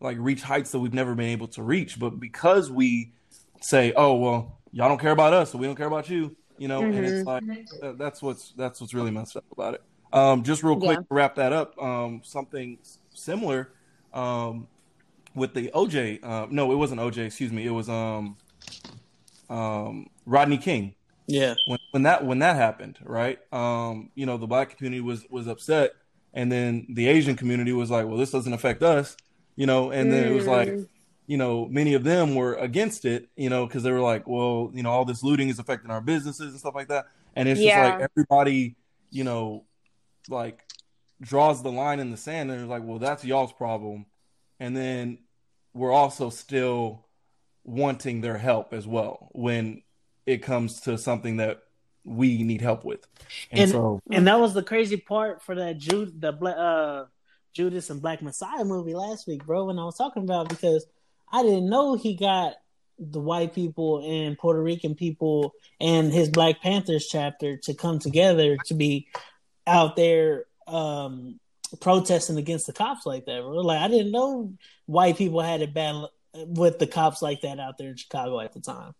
like 0.00 0.16
reach 0.20 0.42
heights 0.42 0.70
that 0.72 0.80
we've 0.80 0.92
never 0.94 1.14
been 1.14 1.28
able 1.30 1.48
to 1.48 1.62
reach. 1.62 1.98
But 1.98 2.20
because 2.20 2.70
we 2.70 3.12
say, 3.60 3.92
"Oh, 3.96 4.14
well, 4.16 4.58
y'all 4.72 4.88
don't 4.88 5.00
care 5.00 5.12
about 5.12 5.32
us, 5.32 5.52
so 5.52 5.58
we 5.58 5.66
don't 5.66 5.76
care 5.76 5.86
about 5.86 6.10
you," 6.10 6.36
you 6.58 6.68
know, 6.68 6.80
and 6.82 7.06
it's 7.06 7.26
like 7.26 7.42
that- 7.80 7.98
that's 7.98 8.20
what's 8.22 8.52
that's 8.52 8.80
what's 8.80 8.92
really 8.92 9.10
messed 9.10 9.36
up 9.36 9.44
about 9.50 9.74
it. 9.74 9.82
Um, 10.12 10.42
just 10.42 10.62
real 10.62 10.76
quick 10.76 10.98
Yeah. 10.98 11.02
to 11.08 11.14
wrap 11.14 11.34
that 11.36 11.52
up, 11.52 11.80
um, 11.82 12.20
something 12.24 12.78
similar 13.14 13.72
um, 14.12 14.68
with 15.34 15.54
the 15.54 15.70
OJ. 15.74 16.20
Uh, 16.22 16.46
no, 16.50 16.70
it 16.70 16.76
wasn't 16.76 17.00
OJ. 17.00 17.26
Excuse 17.26 17.50
me. 17.50 17.66
It 17.66 17.70
was 17.70 17.88
um, 17.88 18.36
um, 19.50 20.08
Rodney 20.26 20.58
King 20.58 20.94
yeah. 21.26 21.54
when 21.66 21.78
when 21.92 22.02
that 22.04 22.24
when 22.24 22.38
that 22.40 22.56
happened, 22.56 22.98
right? 23.02 23.38
Um, 23.52 24.10
you 24.14 24.26
know, 24.26 24.36
the 24.36 24.46
black 24.46 24.76
community 24.76 25.00
was 25.00 25.26
was 25.30 25.46
upset, 25.46 25.94
and 26.34 26.52
then 26.52 26.86
the 26.90 27.06
Asian 27.08 27.36
community 27.36 27.72
was 27.72 27.90
like, 27.90 28.06
"Well, 28.06 28.18
this 28.18 28.30
doesn't 28.30 28.52
affect 28.52 28.82
us," 28.82 29.16
you 29.56 29.66
know, 29.66 29.90
and 29.90 30.12
then 30.12 30.30
it 30.30 30.34
was 30.34 30.46
like, 30.46 30.68
Mm. 30.68 30.88
you 31.26 31.36
know, 31.38 31.66
many 31.68 31.94
of 31.94 32.04
them 32.04 32.34
were 32.34 32.54
against 32.56 33.06
it, 33.06 33.30
you 33.36 33.48
know, 33.48 33.66
because 33.66 33.82
they 33.82 33.92
were 33.92 34.00
like, 34.00 34.28
"Well, 34.28 34.70
you 34.74 34.82
know, 34.82 34.90
all 34.90 35.06
this 35.06 35.22
looting 35.22 35.48
is 35.48 35.58
affecting 35.58 35.90
our 35.90 36.02
businesses 36.02 36.50
and 36.50 36.58
stuff 36.58 36.74
like 36.74 36.88
that," 36.88 37.06
and 37.34 37.48
it's 37.48 37.60
just 37.60 37.76
like 38.00 38.10
everybody, 38.10 38.76
you 39.10 39.24
know, 39.24 39.64
like 40.28 40.60
draws 41.20 41.62
the 41.62 41.72
line 41.72 42.00
in 42.00 42.10
the 42.10 42.16
sand 42.16 42.50
and 42.50 42.60
is 42.60 42.68
like, 42.68 42.82
"Well, 42.84 42.98
that's 42.98 43.24
y'all's 43.24 43.52
problem." 43.52 44.06
and 44.60 44.76
then 44.76 45.18
we're 45.74 45.90
also 45.92 46.30
still 46.30 47.04
wanting 47.64 48.20
their 48.20 48.38
help 48.38 48.72
as 48.72 48.86
well 48.86 49.30
when 49.32 49.82
it 50.26 50.38
comes 50.42 50.80
to 50.82 50.96
something 50.96 51.38
that 51.38 51.63
we 52.04 52.42
need 52.42 52.60
help 52.60 52.84
with. 52.84 53.06
And, 53.50 53.62
And- 53.62 53.70
so 53.70 54.00
And 54.10 54.26
that 54.26 54.38
was 54.40 54.54
the 54.54 54.62
crazy 54.62 54.96
part 54.96 55.42
for 55.42 55.54
that 55.54 55.78
Jude, 55.78 56.20
the 56.20 56.32
uh, 56.32 57.06
Judas 57.52 57.90
and 57.90 58.02
Black 58.02 58.22
Messiah 58.22 58.64
movie 58.64 58.94
last 58.94 59.26
week, 59.26 59.44
bro. 59.46 59.64
When 59.66 59.78
I 59.78 59.84
was 59.84 59.96
talking 59.96 60.22
about 60.22 60.48
because 60.48 60.86
I 61.32 61.42
didn't 61.42 61.68
know 61.68 61.94
he 61.94 62.14
got 62.14 62.54
the 62.98 63.20
white 63.20 63.54
people 63.54 64.04
and 64.04 64.38
Puerto 64.38 64.62
Rican 64.62 64.94
people 64.94 65.52
and 65.80 66.12
his 66.12 66.28
Black 66.28 66.60
Panthers 66.60 67.06
chapter 67.06 67.56
to 67.58 67.74
come 67.74 67.98
together 67.98 68.56
to 68.66 68.74
be 68.74 69.08
out 69.66 69.96
there 69.96 70.44
um, 70.66 71.40
protesting 71.80 72.36
against 72.36 72.66
the 72.66 72.72
cops 72.72 73.06
like 73.06 73.24
that, 73.26 73.40
bro. 73.42 73.60
Like 73.60 73.80
I 73.80 73.88
didn't 73.88 74.12
know 74.12 74.52
white 74.86 75.16
people 75.16 75.40
had 75.40 75.62
it 75.62 75.74
bad 75.74 76.04
with 76.34 76.78
the 76.78 76.86
cops 76.86 77.22
like 77.22 77.40
that 77.42 77.58
out 77.58 77.78
there 77.78 77.90
in 77.90 77.96
Chicago 77.96 78.40
at 78.40 78.52
the 78.52 78.60
time. 78.60 78.94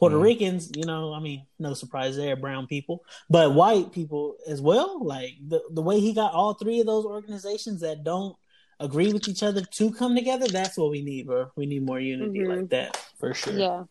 Puerto 0.00 0.16
Mhm. 0.16 0.22
Ricans, 0.22 0.72
you 0.74 0.84
know, 0.86 1.12
I 1.12 1.20
mean, 1.20 1.46
no 1.58 1.74
surprise 1.74 2.16
there, 2.16 2.34
brown 2.34 2.66
people, 2.66 3.04
but 3.28 3.54
white 3.54 3.92
people 3.92 4.36
as 4.48 4.60
well. 4.60 5.04
Like 5.04 5.34
the 5.46 5.62
the 5.70 5.82
way 5.82 6.00
he 6.00 6.12
got 6.14 6.32
all 6.32 6.54
three 6.54 6.80
of 6.80 6.86
those 6.86 7.04
organizations 7.04 7.82
that 7.82 8.02
don't 8.02 8.34
agree 8.80 9.12
with 9.12 9.28
each 9.28 9.42
other 9.42 9.60
to 9.60 9.92
come 9.92 10.14
together, 10.16 10.48
that's 10.48 10.78
what 10.78 10.90
we 10.90 11.02
need, 11.02 11.26
bro. 11.26 11.52
We 11.54 11.66
need 11.66 11.84
more 11.84 12.00
unity 12.00 12.38
Mhm. 12.40 12.48
like 12.60 12.68
that 12.70 12.96
for 13.18 13.34
sure. 13.34 13.52
Yeah. 13.58 13.84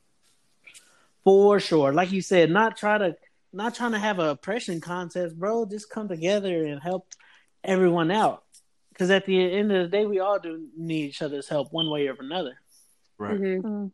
For 1.23 1.59
sure. 1.59 1.93
Like 1.93 2.11
you 2.11 2.21
said, 2.23 2.49
not 2.49 2.75
try 2.75 2.97
to 2.97 3.15
not 3.53 3.73
trying 3.75 3.91
to 3.93 3.99
have 3.99 4.19
a 4.19 4.29
oppression 4.29 4.79
contest, 4.81 5.37
bro. 5.37 5.65
Just 5.65 5.89
come 5.89 6.07
together 6.07 6.65
and 6.65 6.81
help 6.81 7.07
everyone 7.63 8.09
out. 8.11 8.43
Because 8.89 9.09
at 9.11 9.25
the 9.25 9.39
end 9.53 9.71
of 9.71 9.83
the 9.83 9.97
day, 9.97 10.05
we 10.05 10.19
all 10.19 10.39
do 10.39 10.67
need 10.75 11.05
each 11.05 11.21
other's 11.21 11.47
help 11.47 11.71
one 11.71 11.89
way 11.89 12.07
or 12.07 12.15
another. 12.19 12.59
right. 13.17 13.39
Mhm. 13.39 13.91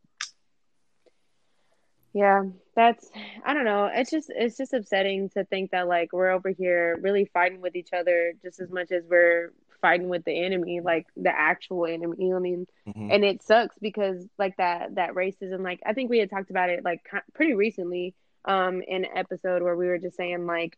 Mm. 2.15 2.19
Yeah, 2.19 2.43
that's 2.75 3.09
I 3.45 3.53
don't 3.53 3.65
know. 3.65 3.89
It's 3.93 4.11
just 4.11 4.31
it's 4.33 4.57
just 4.57 4.73
upsetting 4.73 5.29
to 5.31 5.43
think 5.45 5.71
that 5.71 5.87
like 5.87 6.13
we're 6.13 6.31
over 6.31 6.49
here 6.49 6.97
really 7.01 7.25
fighting 7.33 7.61
with 7.61 7.75
each 7.75 7.93
other 7.93 8.33
just 8.41 8.59
as 8.59 8.71
much 8.71 8.91
as 8.91 9.03
we're 9.09 9.53
fighting 9.81 10.09
with 10.09 10.23
the 10.25 10.43
enemy, 10.45 10.79
like 10.81 11.07
the 11.17 11.29
actual 11.29 11.85
enemy. 11.85 12.33
I 12.33 12.39
mean, 12.39 12.67
Mhm. 12.87 13.13
and 13.13 13.25
it 13.25 13.43
sucks 13.43 13.77
because 13.79 14.27
like 14.37 14.57
that 14.57 14.95
that 14.95 15.13
racism. 15.13 15.61
Like 15.61 15.81
I 15.85 15.93
think 15.93 16.09
we 16.09 16.19
had 16.19 16.29
talked 16.29 16.49
about 16.49 16.69
it 16.69 16.83
like 16.83 17.01
pretty 17.33 17.53
recently, 17.53 18.15
um, 18.45 18.81
in 18.81 19.05
an 19.05 19.11
episode 19.17 19.61
where 19.61 19.75
we 19.75 19.87
were 19.87 19.99
just 19.99 20.17
saying 20.17 20.45
like 20.45 20.77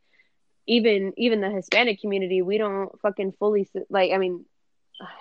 even 0.66 1.14
even 1.18 1.42
the 1.42 1.50
Hispanic 1.50 2.02
community, 2.02 2.42
we 2.42 2.58
don't 2.58 3.00
fucking 3.02 3.34
fully 3.34 3.68
like. 3.90 4.12
I 4.12 4.18
mean, 4.18 4.46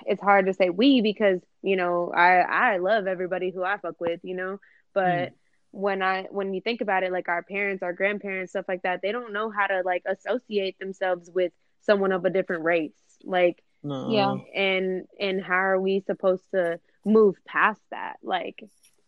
it's 0.07 0.23
hard 0.23 0.47
to 0.47 0.55
say 0.55 0.71
we 0.71 1.01
because 1.03 1.41
you 1.63 1.77
know 1.77 2.13
I 2.15 2.39
I 2.41 2.77
love 2.79 3.07
everybody 3.07 3.51
who 3.51 3.63
I 3.63 3.77
fuck 3.79 4.01
with, 4.01 4.21
you 4.23 4.35
know, 4.35 4.59
but 4.95 5.33
when 5.77 6.03
I 6.03 6.25
when 6.31 6.55
you 6.55 6.61
think 6.61 6.81
about 6.81 7.03
it, 7.03 7.13
like 7.13 7.29
our 7.29 7.43
parents, 7.43 7.83
our 7.83 7.93
grandparents, 7.93 8.53
stuff 8.53 8.67
like 8.69 8.83
that, 8.83 9.03
they 9.03 9.13
don't 9.13 9.33
know 9.33 9.51
how 9.51 9.67
to 9.67 9.83
like 9.85 10.03
associate 10.07 10.79
themselves 10.79 11.31
with 11.33 11.53
someone 11.83 12.13
of 12.13 12.25
a 12.25 12.31
different 12.31 12.65
race, 12.65 12.95
like 13.25 13.63
No. 13.83 14.11
Yeah. 14.11 14.37
and 14.55 15.07
and 15.21 15.43
how 15.43 15.55
are 15.57 15.81
we 15.81 16.01
supposed 16.01 16.45
to 16.53 16.81
move 17.05 17.37
past 17.47 17.81
that, 17.91 18.17
like 18.23 18.63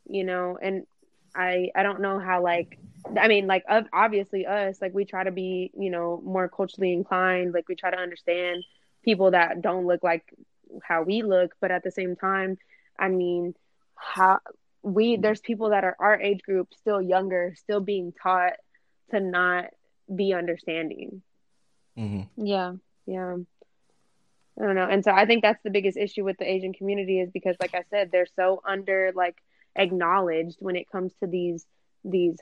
you 0.06 0.24
know, 0.24 0.58
and 0.60 0.84
I 1.34 1.70
I 1.74 1.82
don't 1.82 2.00
know 2.00 2.18
how 2.18 2.42
like 2.42 2.78
I 3.18 3.28
mean 3.28 3.46
like 3.46 3.64
ob- 3.70 3.88
obviously 3.92 4.46
us 4.46 4.80
like 4.80 4.94
we 4.94 5.04
try 5.04 5.24
to 5.24 5.32
be 5.32 5.70
you 5.78 5.90
know 5.90 6.20
more 6.24 6.48
culturally 6.48 6.92
inclined, 6.92 7.54
like 7.54 7.68
we 7.68 7.76
try 7.76 7.90
to 7.90 7.98
understand 7.98 8.64
people 9.04 9.30
that 9.32 9.62
don't 9.62 9.86
look 9.86 10.02
like 10.02 10.24
how 10.82 11.02
we 11.02 11.22
look, 11.22 11.54
but 11.60 11.70
at 11.70 11.82
the 11.82 11.90
same 11.90 12.16
time, 12.16 12.58
I 12.98 13.08
mean 13.08 13.54
how 13.96 14.40
we 14.95 15.16
there's 15.16 15.41
people 15.41 15.70
that 15.70 15.84
are 15.84 15.97
our 16.01 16.20
age 16.20 16.41
group 16.43 16.68
still 16.74 17.01
younger 17.03 17.55
still 17.57 17.80
being 17.80 18.12
taught 18.22 18.55
to 19.11 19.20
not 19.20 19.66
be 20.14 20.32
understanding 20.34 21.22
Mhm. 21.97 22.28
Yeah. 22.36 22.74
yeah 23.07 23.36
i 24.61 24.64
don't 24.64 24.74
know 24.74 24.86
and 24.89 25.05
so 25.05 25.11
i 25.12 25.26
think 25.26 25.43
that's 25.43 25.62
the 25.64 25.70
biggest 25.70 25.97
issue 25.97 26.24
with 26.24 26.36
the 26.39 26.51
asian 26.51 26.72
community 26.72 27.20
is 27.20 27.30
because 27.32 27.57
like 27.61 27.74
i 27.74 27.82
said 27.91 28.11
they're 28.11 28.26
so 28.36 28.61
under 28.66 29.12
like 29.14 29.36
acknowledged 29.76 30.57
when 30.61 30.76
it 30.76 30.91
comes 30.91 31.12
to 31.20 31.26
these 31.26 31.66
these 32.05 32.36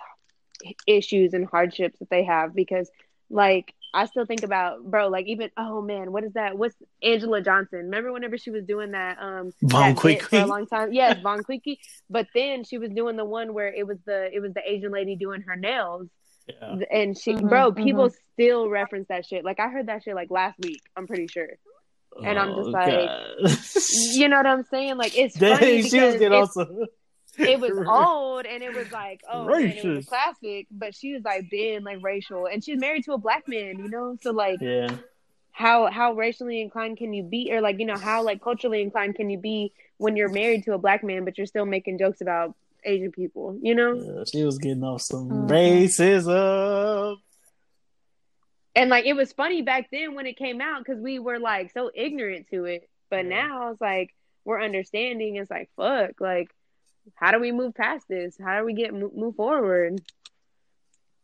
issues 0.86 1.34
and 1.34 1.46
hardships 1.46 1.98
that 1.98 2.10
they 2.10 2.24
have 2.24 2.54
because 2.54 2.90
like 3.30 3.74
I 3.96 4.06
still 4.06 4.26
think 4.26 4.42
about 4.42 4.84
bro 4.84 5.08
like 5.08 5.26
even 5.26 5.50
oh 5.56 5.80
man 5.82 6.12
what 6.12 6.22
is 6.24 6.32
that? 6.34 6.56
What's 6.58 6.76
Anjelah 7.02 7.44
Johnson? 7.44 7.78
Remember 7.84 8.12
whenever 8.12 8.36
she 8.38 8.50
was 8.50 8.64
doing 8.64 8.92
that 8.92 9.16
um 9.20 9.52
Bon 9.62 9.94
that 9.94 10.02
bit 10.02 10.22
for 10.22 10.36
a 10.36 10.46
long 10.46 10.66
time? 10.66 10.92
Yes 10.92 11.18
Bon 11.22 11.42
Qui 11.42 11.60
Qui 11.60 11.80
but 12.10 12.26
then 12.34 12.62
she 12.64 12.78
was 12.78 12.90
doing 12.90 13.16
the 13.16 13.24
one 13.24 13.54
where 13.54 13.72
it 13.72 13.86
was 13.86 13.98
the 14.04 14.28
it 14.32 14.40
was 14.40 14.52
the 14.54 14.62
Asian 14.64 14.92
lady 14.92 15.16
doing 15.16 15.40
her 15.42 15.56
nails. 15.56 16.08
Yeah. 16.48 16.76
and 16.92 17.18
she 17.18 17.32
Mhm, 17.34 17.48
bro 17.48 17.72
mhm. 17.72 17.76
people 17.84 18.10
still 18.34 18.68
reference 18.68 19.08
that 19.08 19.26
shit. 19.26 19.44
Like 19.44 19.58
I 19.58 19.68
heard 19.68 19.86
that 19.88 20.02
shit 20.04 20.14
like 20.14 20.30
last 20.30 20.56
week 20.62 20.82
I'm 20.96 21.06
pretty 21.06 21.26
sure. 21.26 21.48
And 22.24 22.38
I'm 22.38 22.54
just 22.54 22.68
like, 22.70 22.86
God. 23.08 23.58
you 24.14 24.28
know 24.28 24.36
what 24.38 24.46
I'm 24.46 24.64
saying? 24.70 24.96
Like 24.96 25.18
it's 25.18 25.34
Dang, 25.38 25.58
funny 25.58 25.82
she 25.82 26.00
was 26.00 26.14
because 26.14 26.20
getting 26.20 26.32
it's- 26.42 26.56
also. 26.56 26.86
It 27.38 27.60
was 27.60 27.72
old 27.88 28.46
and 28.46 28.62
it 28.62 28.72
was 28.72 28.90
like 28.92 29.20
oh 29.30 29.48
it 29.52 29.84
was 29.84 30.06
classic 30.06 30.66
but 30.70 30.94
she 30.94 31.12
was 31.14 31.22
like 31.24 31.48
being 31.50 31.82
like 31.84 31.98
racial 32.02 32.46
and 32.46 32.64
she's 32.64 32.78
married 32.78 33.04
to 33.04 33.12
a 33.12 33.18
black 33.18 33.44
man 33.48 33.78
you 33.78 33.88
know 33.90 34.16
so 34.22 34.30
like 34.32 34.60
Yeah. 34.60 34.96
how 35.52 35.90
how 35.90 36.12
racially 36.14 36.60
inclined 36.60 36.96
can 36.98 37.12
you 37.12 37.22
be 37.22 37.50
or 37.52 37.60
like 37.60 37.78
you 37.78 37.86
know 37.86 37.98
how 37.98 38.22
like 38.22 38.40
culturally 38.42 38.80
inclined 38.82 39.14
can 39.16 39.28
you 39.30 39.38
be 39.38 39.72
when 39.98 40.16
you're 40.16 40.28
married 40.28 40.64
to 40.64 40.74
a 40.74 40.78
black 40.78 41.02
man 41.04 41.24
but 41.24 41.36
you're 41.38 41.46
still 41.46 41.66
making 41.66 41.98
jokes 41.98 42.20
about 42.20 42.54
asian 42.84 43.10
people 43.12 43.58
you 43.62 43.74
know 43.74 43.94
Yeah, 43.94 44.24
she 44.30 44.44
was 44.44 44.58
getting 44.58 44.84
off 44.84 45.02
some 45.02 45.28
Mhm. 45.28 45.48
racism. 45.50 47.16
and 48.74 48.90
like 48.90 49.06
it 49.06 49.14
was 49.14 49.32
funny 49.32 49.62
back 49.62 49.88
then 49.90 50.14
when 50.14 50.26
it 50.26 50.36
came 50.36 50.60
out 50.60 50.78
because 50.84 51.00
we 51.00 51.18
were 51.18 51.38
like 51.38 51.72
so 51.72 51.90
ignorant 51.94 52.46
to 52.50 52.64
it 52.64 52.88
but 53.10 53.24
Yeah. 53.24 53.30
now 53.40 53.70
it's 53.70 53.80
like 53.80 54.14
we're 54.44 54.62
understanding 54.62 55.36
it's 55.36 55.50
like 55.50 55.70
fuck 55.76 56.20
like 56.20 56.48
how 57.14 57.30
do 57.30 57.38
we 57.40 57.52
move 57.52 57.74
past 57.74 58.06
this 58.08 58.36
how 58.42 58.58
do 58.58 58.64
we 58.64 58.74
get 58.74 58.92
move, 58.92 59.34
forward 59.36 60.00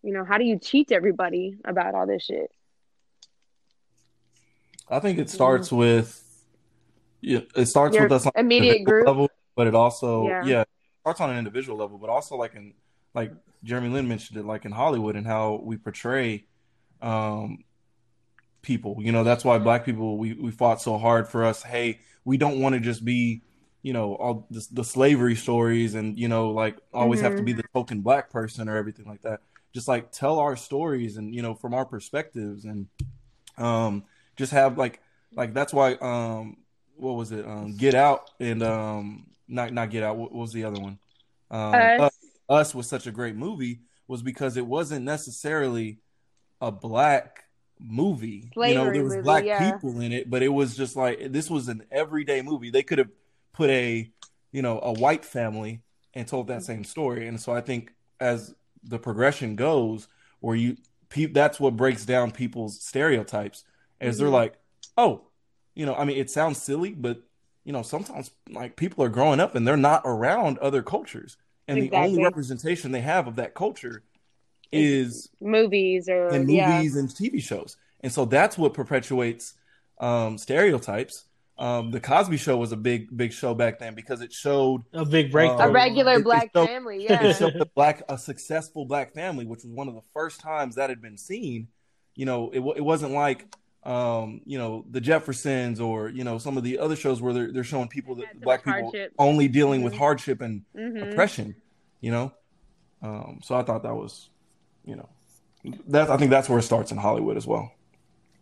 you 0.02 0.12
know 0.12 0.24
how 0.24 0.38
do 0.38 0.44
you 0.44 0.58
teach 0.58 0.92
everybody 0.92 1.56
about 1.64 1.94
all 1.94 2.06
this 2.06 2.24
shit 2.24 2.50
I 4.88 5.00
think 5.00 5.18
it 5.18 5.30
starts 5.30 5.72
with 5.72 6.18
yeah, 7.22 7.40
it 7.54 7.66
starts 7.66 7.94
Your 7.94 8.04
with 8.04 8.12
us 8.12 8.26
on 8.26 8.32
immediate 8.36 8.84
group? 8.84 9.06
level, 9.06 9.30
but 9.54 9.66
it 9.66 9.74
also 9.74 10.26
Yeah. 10.26 10.44
yeah. 10.44 10.60
it 10.62 10.68
starts 11.00 11.20
on 11.20 11.30
an 11.30 11.38
individual 11.38 11.78
level, 11.78 11.96
but 11.96 12.10
also 12.10 12.36
like 12.36 12.54
in 12.54 12.74
like 13.14 13.32
Jeremy 13.62 13.88
Lin 13.90 14.08
mentioned 14.08 14.38
it, 14.38 14.44
like 14.44 14.64
in 14.64 14.72
Hollywood 14.72 15.16
and 15.16 15.26
how 15.26 15.60
we 15.62 15.76
portray 15.76 16.44
um 17.00 17.64
people. 18.60 18.96
You 19.00 19.12
know, 19.12 19.24
that's 19.24 19.44
why 19.44 19.58
black 19.58 19.84
people 19.84 20.18
we 20.18 20.34
we 20.34 20.50
fought 20.50 20.82
so 20.82 20.98
hard 20.98 21.28
for 21.28 21.44
us. 21.44 21.62
Hey, 21.62 22.00
we 22.24 22.36
don't 22.36 22.60
want 22.60 22.74
to 22.74 22.80
just 22.80 23.04
be 23.04 23.42
you 23.82 23.92
know 23.92 24.14
all 24.14 24.46
the, 24.50 24.66
the 24.72 24.84
slavery 24.84 25.34
stories 25.34 25.94
and 25.94 26.18
you 26.18 26.28
know 26.28 26.50
like 26.50 26.78
always 26.94 27.20
have 27.20 27.36
to 27.36 27.42
be 27.42 27.52
the 27.52 27.64
token 27.74 28.00
black 28.00 28.30
person 28.30 28.68
or 28.68 28.76
everything 28.76 29.06
like 29.06 29.22
that. 29.22 29.40
Just 29.74 29.88
like 29.88 30.12
tell 30.12 30.38
our 30.38 30.56
stories 30.56 31.16
and 31.16 31.34
you 31.34 31.42
know 31.42 31.54
from 31.54 31.74
our 31.74 31.84
perspectives 31.84 32.64
and 32.64 32.86
um 33.58 34.04
just 34.36 34.52
have 34.52 34.78
like 34.78 35.00
like 35.34 35.52
that's 35.52 35.72
why 35.72 35.94
um 35.94 36.56
what 36.96 37.12
was 37.12 37.32
it? 37.32 37.44
Um 37.44 37.76
get 37.76 37.94
out 37.94 38.30
and 38.38 38.62
um 38.62 39.26
not 39.48 39.72
not 39.72 39.90
get 39.90 40.04
out. 40.04 40.16
What, 40.16 40.32
what 40.32 40.42
was 40.42 40.52
the 40.52 40.64
other 40.64 40.80
one? 40.80 40.98
Um 41.50 41.74
Us. 41.74 42.00
us, 42.00 42.18
us 42.48 42.74
was 42.74 42.88
such 42.88 43.06
a 43.08 43.10
great 43.10 43.34
movie 43.34 43.80
was 44.06 44.22
because 44.22 44.56
it 44.56 44.66
wasn't 44.66 45.04
necessarily 45.04 45.98
a 46.60 46.70
black 46.70 47.44
movie. 47.80 48.52
You 48.54 48.60
know 48.60 48.84
Slavery 48.84 48.92
there 48.92 49.04
was 49.04 49.14
movie, 49.14 49.24
black 49.24 49.44
yeah. 49.44 49.72
people 49.72 50.00
in 50.00 50.12
it 50.12 50.30
but 50.30 50.44
it 50.44 50.48
was 50.48 50.76
just 50.76 50.94
like 50.94 51.32
this 51.32 51.50
was 51.50 51.66
an 51.66 51.82
everyday 51.90 52.42
movie. 52.42 52.70
They 52.70 52.84
could 52.84 52.98
have 52.98 53.10
put 53.52 53.70
a 53.70 54.10
you 54.52 54.62
know 54.62 54.80
a 54.82 54.92
white 54.92 55.24
family 55.24 55.82
and 56.14 56.26
told 56.26 56.46
that 56.48 56.62
same 56.62 56.84
story 56.84 57.26
and 57.28 57.40
so 57.40 57.52
i 57.52 57.60
think 57.60 57.92
as 58.20 58.54
the 58.84 58.98
progression 58.98 59.56
goes 59.56 60.08
where 60.40 60.56
you 60.56 60.76
pe- 61.08 61.26
that's 61.26 61.60
what 61.60 61.76
breaks 61.76 62.04
down 62.04 62.30
people's 62.30 62.80
stereotypes 62.82 63.64
as 64.00 64.18
they're 64.18 64.28
Mhm. 64.28 64.32
like 64.32 64.54
oh 64.96 65.22
you 65.74 65.86
know 65.86 65.94
i 65.94 66.04
mean 66.04 66.16
it 66.18 66.30
sounds 66.30 66.60
silly 66.62 66.90
but 66.92 67.22
you 67.64 67.72
know 67.72 67.82
sometimes 67.82 68.30
like 68.50 68.76
people 68.76 69.04
are 69.04 69.08
growing 69.08 69.40
up 69.40 69.54
and 69.54 69.66
they're 69.66 69.76
not 69.76 70.02
around 70.04 70.58
other 70.58 70.82
cultures 70.82 71.36
and 71.68 71.80
the 71.80 71.90
only 71.92 72.22
representation 72.24 72.92
they 72.92 73.00
have 73.00 73.26
of 73.28 73.36
that 73.36 73.54
culture 73.54 74.02
is 74.72 75.28
movies 75.40 76.08
or 76.08 76.30
yeah 76.48 76.78
movies 76.78 76.96
and 76.96 77.08
TV 77.08 77.40
shows. 77.40 77.76
And 78.00 78.12
so 78.12 78.24
that's 78.24 78.58
what 78.58 78.74
perpetuates 78.74 79.54
um, 80.00 80.38
stereotypes. 80.38 81.24
Um, 81.58 81.90
the 81.90 82.00
Cosby 82.00 82.38
Show 82.38 82.56
was 82.56 82.72
a 82.72 82.76
big, 82.76 83.14
big 83.16 83.32
show 83.32 83.54
back 83.54 83.78
then 83.78 83.94
because 83.94 84.20
it 84.22 84.32
showed 84.32 84.82
A 84.92 85.04
big 85.04 85.30
breakthrough. 85.30 85.68
a 85.68 85.70
regular 85.70 86.14
It- 86.14 86.20
it 86.20 86.24
black 86.24 86.50
showed- 86.54 86.66
family 86.66 87.04
it 87.04 87.10
yeah 87.10 87.32
showed 87.32 87.56
a 87.56 87.66
black, 87.66 88.02
a 88.08 88.16
successful 88.18 88.84
black 88.86 89.12
family, 89.12 89.44
which 89.44 89.62
was 89.62 89.72
one 89.72 89.86
of 89.86 89.94
the 89.94 90.00
first 90.14 90.40
times 90.40 90.74
that 90.76 90.88
had 90.90 91.00
been 91.02 91.18
seen. 91.18 91.68
You 92.16 92.26
know, 92.26 92.50
it 92.50 92.60
it 92.76 92.84
wasn't 92.84 93.12
like 93.12 93.54
um, 93.84 94.42
you 94.44 94.58
know, 94.58 94.84
the 94.90 95.00
Jeffersons 95.00 95.80
or 95.80 96.08
you 96.08 96.22
know 96.24 96.38
some 96.38 96.56
of 96.56 96.62
the 96.62 96.78
other 96.78 96.94
shows 96.96 97.20
where 97.20 97.32
they're 97.32 97.52
they're 97.52 97.64
showing 97.64 97.88
people 97.88 98.14
that 98.16 98.26
Yeah, 98.34 98.40
black 98.44 98.64
people 98.64 98.80
hardship. 98.82 99.12
only 99.18 99.48
dealing 99.48 99.82
with 99.82 99.92
Mhm. 99.92 99.98
hardship 99.98 100.40
and 100.40 100.62
Mhm. 100.76 101.10
oppression. 101.12 101.56
You 102.00 102.12
know, 102.12 102.32
um, 103.02 103.40
so 103.42 103.56
I 103.56 103.62
thought 103.62 103.82
that 103.82 103.94
was, 103.94 104.30
you 104.84 104.94
know, 104.96 105.08
that 105.88 106.10
I 106.10 106.16
think 106.16 106.30
that's 106.30 106.48
where 106.48 106.58
it 106.60 106.62
starts 106.62 106.92
in 106.92 106.98
Hollywood 106.98 107.36
as 107.36 107.46
well. 107.46 107.72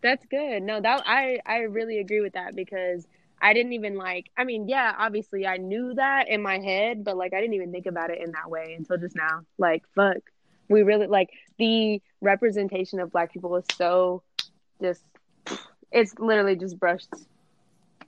That's 0.02 0.24
good. 0.26 0.62
No, 0.62 0.80
that 0.80 1.02
I 1.06 1.40
I 1.44 1.58
really 1.60 1.98
agree 1.98 2.20
with 2.20 2.34
that 2.34 2.54
because 2.56 3.06
I 3.40 3.52
didn't 3.52 3.72
even 3.72 3.96
like. 3.96 4.30
I 4.36 4.44
mean, 4.44 4.68
yeah, 4.68 4.94
obviously 4.98 5.46
I 5.46 5.56
knew 5.58 5.94
that 5.94 6.28
in 6.28 6.42
my 6.42 6.58
head, 6.58 7.04
but 7.04 7.16
like 7.16 7.34
I 7.34 7.40
didn't 7.40 7.54
even 7.54 7.72
think 7.72 7.86
about 7.86 8.10
it 8.10 8.20
in 8.22 8.32
that 8.32 8.50
way 8.50 8.74
until 8.76 8.96
just 8.98 9.16
now. 9.16 9.42
Like, 9.58 9.82
fuck, 9.94 10.18
we 10.68 10.82
really 10.82 11.06
like 11.06 11.30
the 11.58 12.00
representation 12.20 13.00
of 13.00 13.12
Black 13.12 13.32
people 13.32 13.56
is 13.56 13.64
so 13.76 14.22
just. 14.80 15.04
It's 15.92 16.14
literally 16.18 16.54
just 16.54 16.78
brushed 16.78 17.12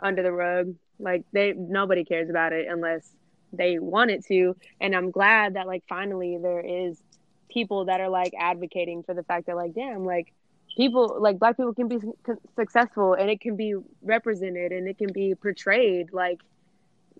under 0.00 0.22
the 0.22 0.32
rug. 0.32 0.74
Like 0.98 1.24
they 1.32 1.52
nobody 1.52 2.04
cares 2.04 2.30
about 2.30 2.52
it 2.52 2.68
unless 2.68 3.10
they 3.52 3.78
want 3.78 4.10
it 4.10 4.24
to. 4.26 4.56
And 4.80 4.94
I'm 4.94 5.10
glad 5.10 5.54
that 5.54 5.66
like 5.66 5.84
finally 5.88 6.38
there 6.40 6.60
is 6.60 7.02
people 7.50 7.86
that 7.86 8.00
are 8.00 8.08
like 8.08 8.32
advocating 8.38 9.02
for 9.02 9.14
the 9.14 9.22
fact 9.24 9.46
that 9.46 9.56
like 9.56 9.74
damn 9.74 10.04
like 10.04 10.32
people 10.76 11.16
like 11.20 11.38
black 11.38 11.56
people 11.56 11.74
can 11.74 11.88
be 11.88 11.98
successful 12.56 13.14
and 13.14 13.30
it 13.30 13.40
can 13.40 13.56
be 13.56 13.74
represented 14.02 14.72
and 14.72 14.88
it 14.88 14.98
can 14.98 15.12
be 15.12 15.34
portrayed 15.34 16.12
like 16.12 16.40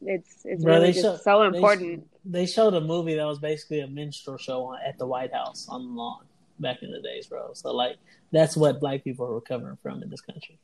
it's 0.02 0.44
it's 0.44 0.62
Bro, 0.64 0.74
really 0.74 0.86
they 0.92 0.92
just 1.02 1.18
show- 1.18 1.22
so 1.22 1.42
important 1.42 2.06
They 2.24 2.46
showed 2.46 2.74
a 2.74 2.80
movie 2.80 3.14
that 3.14 3.24
was 3.26 3.38
basically 3.38 3.80
a 3.80 3.86
minstrel 3.86 4.36
show 4.36 4.64
on, 4.66 4.78
at 4.86 4.98
the 4.98 5.06
White 5.06 5.32
House 5.32 5.66
on 5.68 5.82
the 5.86 5.92
lawn 5.92 6.24
back 6.60 6.82
in 6.82 6.90
the 6.92 7.00
days, 7.00 7.26
bro. 7.26 7.50
So 7.54 7.72
like 7.72 7.96
that's 8.30 8.56
what 8.56 8.80
black 8.80 9.04
people 9.04 9.26
are 9.26 9.34
recovering 9.34 9.76
from 9.82 10.02
in 10.02 10.08
this 10.10 10.20
country 10.20 10.58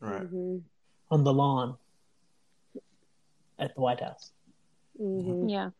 Right. 0.00 0.22
hmm 0.22 0.58
on 1.10 1.24
the 1.24 1.32
lawn 1.32 1.76
at 3.58 3.74
the 3.74 3.80
White 3.80 4.00
House. 4.00 4.30
hmm 4.98 5.48
Yeah. 5.48 5.70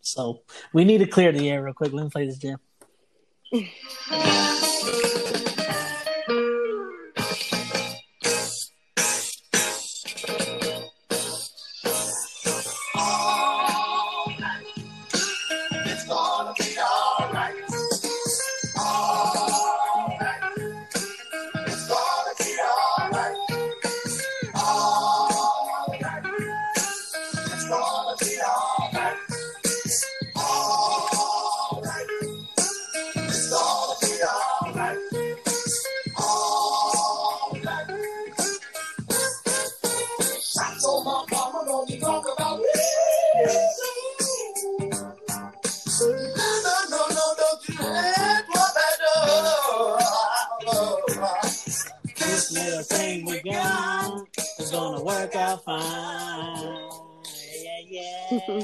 So 0.00 0.42
we 0.72 0.84
need 0.84 0.98
to 0.98 1.06
clear 1.06 1.32
the 1.32 1.50
air 1.50 1.62
real 1.62 1.74
quick. 1.74 1.92
Let 1.92 2.04
me 2.04 2.10
play 2.10 2.26
this 2.26 2.38
jam. 2.38 2.58
Música 3.50 3.78
out 55.48 55.64
fine. 55.64 56.76
Yeah, 57.62 57.80
yeah. 57.88 58.62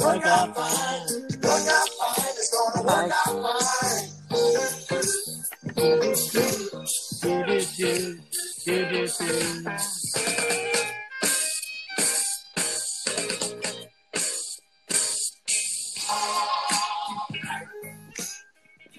Work 0.00 0.26
out 0.26 0.54
fine. 0.56 1.06
Work 1.42 1.68
out 1.68 1.88
fine, 1.98 2.34
it's 2.34 2.50
gonna 2.50 2.82
work 2.82 3.12
out 3.12 3.34
fine. 3.42 4.06
Do, 7.22 7.44
do, 7.46 7.60
do. 7.76 8.18
Do, 8.64 8.76
do, 8.90 9.06
do. 9.06 9.26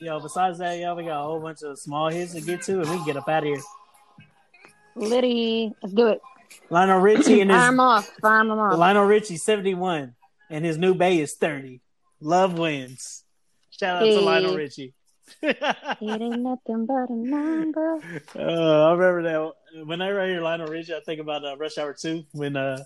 Yo, 0.02 0.20
besides 0.20 0.60
that, 0.60 0.80
yo, 0.80 0.96
we 0.96 1.04
got 1.04 1.20
a 1.20 1.24
whole 1.24 1.40
bunch 1.40 1.64
of 1.64 1.78
small 1.80 2.10
hits 2.10 2.34
to 2.34 2.42
get 2.42 2.62
to, 2.62 2.82
and 2.82 2.90
we 2.90 2.98
can 2.98 3.06
get 3.06 3.18
up 3.18 3.28
out 3.28 3.44
of 3.44 3.50
here. 3.50 3.62
Liddy, 4.96 5.74
let's 5.82 5.94
do 5.94 6.08
it. 6.08 6.22
Lionel 6.70 7.00
Richie 7.00 7.42
and 7.42 7.52
his 7.52 7.60
Fire 7.60 7.68
'em 7.70 7.80
off. 7.80 8.08
Fire 8.22 8.40
'em 8.42 8.52
off. 8.52 8.78
Lionel 8.78 9.06
Richie 9.06 9.38
seventy 9.38 9.74
one, 9.74 10.16
and 10.50 10.64
his 10.66 10.78
new 10.78 10.94
bay 10.94 11.20
is 11.20 11.34
thirty. 11.34 11.82
Love 12.20 12.58
wins. 12.58 13.24
Shout 13.72 14.04
out 14.04 14.06
to 14.06 14.20
Lionel 14.22 14.56
Richie. 14.56 14.94
It 15.42 15.58
ain't 16.02 16.42
nothing 16.42 16.86
but 16.86 17.10
a 17.10 17.14
number. 17.14 17.96
Uh, 18.36 18.88
I 18.88 18.92
remember 18.92 19.24
that 19.24 19.86
whenever 19.86 20.22
I 20.22 20.28
hear 20.28 20.42
Lionel 20.42 20.68
Richie, 20.68 20.94
I 20.94 21.00
think 21.06 21.20
about 21.22 21.46
uh, 21.46 21.58
Rush 21.58 21.78
Hour 21.78 21.94
2 21.94 22.26
when 22.34 22.56
uh, 22.56 22.84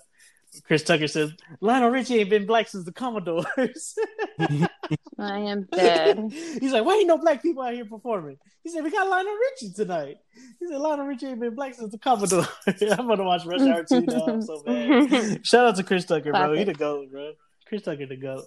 Chris 0.64 0.82
Tucker 0.82 1.08
says, 1.08 1.32
Lionel 1.60 1.90
Richie 1.90 2.18
ain't 2.20 2.30
been 2.30 2.46
black 2.46 2.68
since 2.68 2.84
the 2.84 2.92
Commodores. 2.92 3.96
I 5.18 5.38
am 5.38 5.66
dead. 5.72 6.18
He's 6.30 6.72
like, 6.72 6.84
why 6.84 6.94
ain't 6.94 7.08
no 7.08 7.18
black 7.18 7.42
people 7.42 7.62
out 7.62 7.74
here 7.74 7.84
performing? 7.84 8.36
He 8.62 8.70
said, 8.70 8.84
we 8.84 8.90
got 8.90 9.08
Lionel 9.08 9.34
Richie 9.50 9.72
tonight. 9.74 10.16
He 10.60 10.66
said, 10.68 10.78
Lionel 10.78 11.06
Richie 11.06 11.26
ain't 11.26 11.40
been 11.40 11.54
black 11.54 11.74
since 11.74 11.92
the 11.92 11.98
Commodore. 11.98 12.46
I'm 12.66 13.06
going 13.06 13.18
to 13.18 13.24
watch 13.24 13.44
Rush 13.44 13.60
Hour 13.60 13.84
2 13.84 14.00
now. 14.02 14.26
I'm 14.26 14.42
so 14.42 14.62
bad. 14.62 15.46
Shout 15.46 15.66
out 15.66 15.76
to 15.76 15.82
Chris 15.82 16.04
Tucker, 16.04 16.32
bro. 16.32 16.52
He 16.54 16.64
the 16.64 16.74
GOAT, 16.74 17.10
bro. 17.10 17.32
Chris 17.66 17.82
Tucker, 17.82 18.06
the 18.06 18.16
GOAT. 18.16 18.44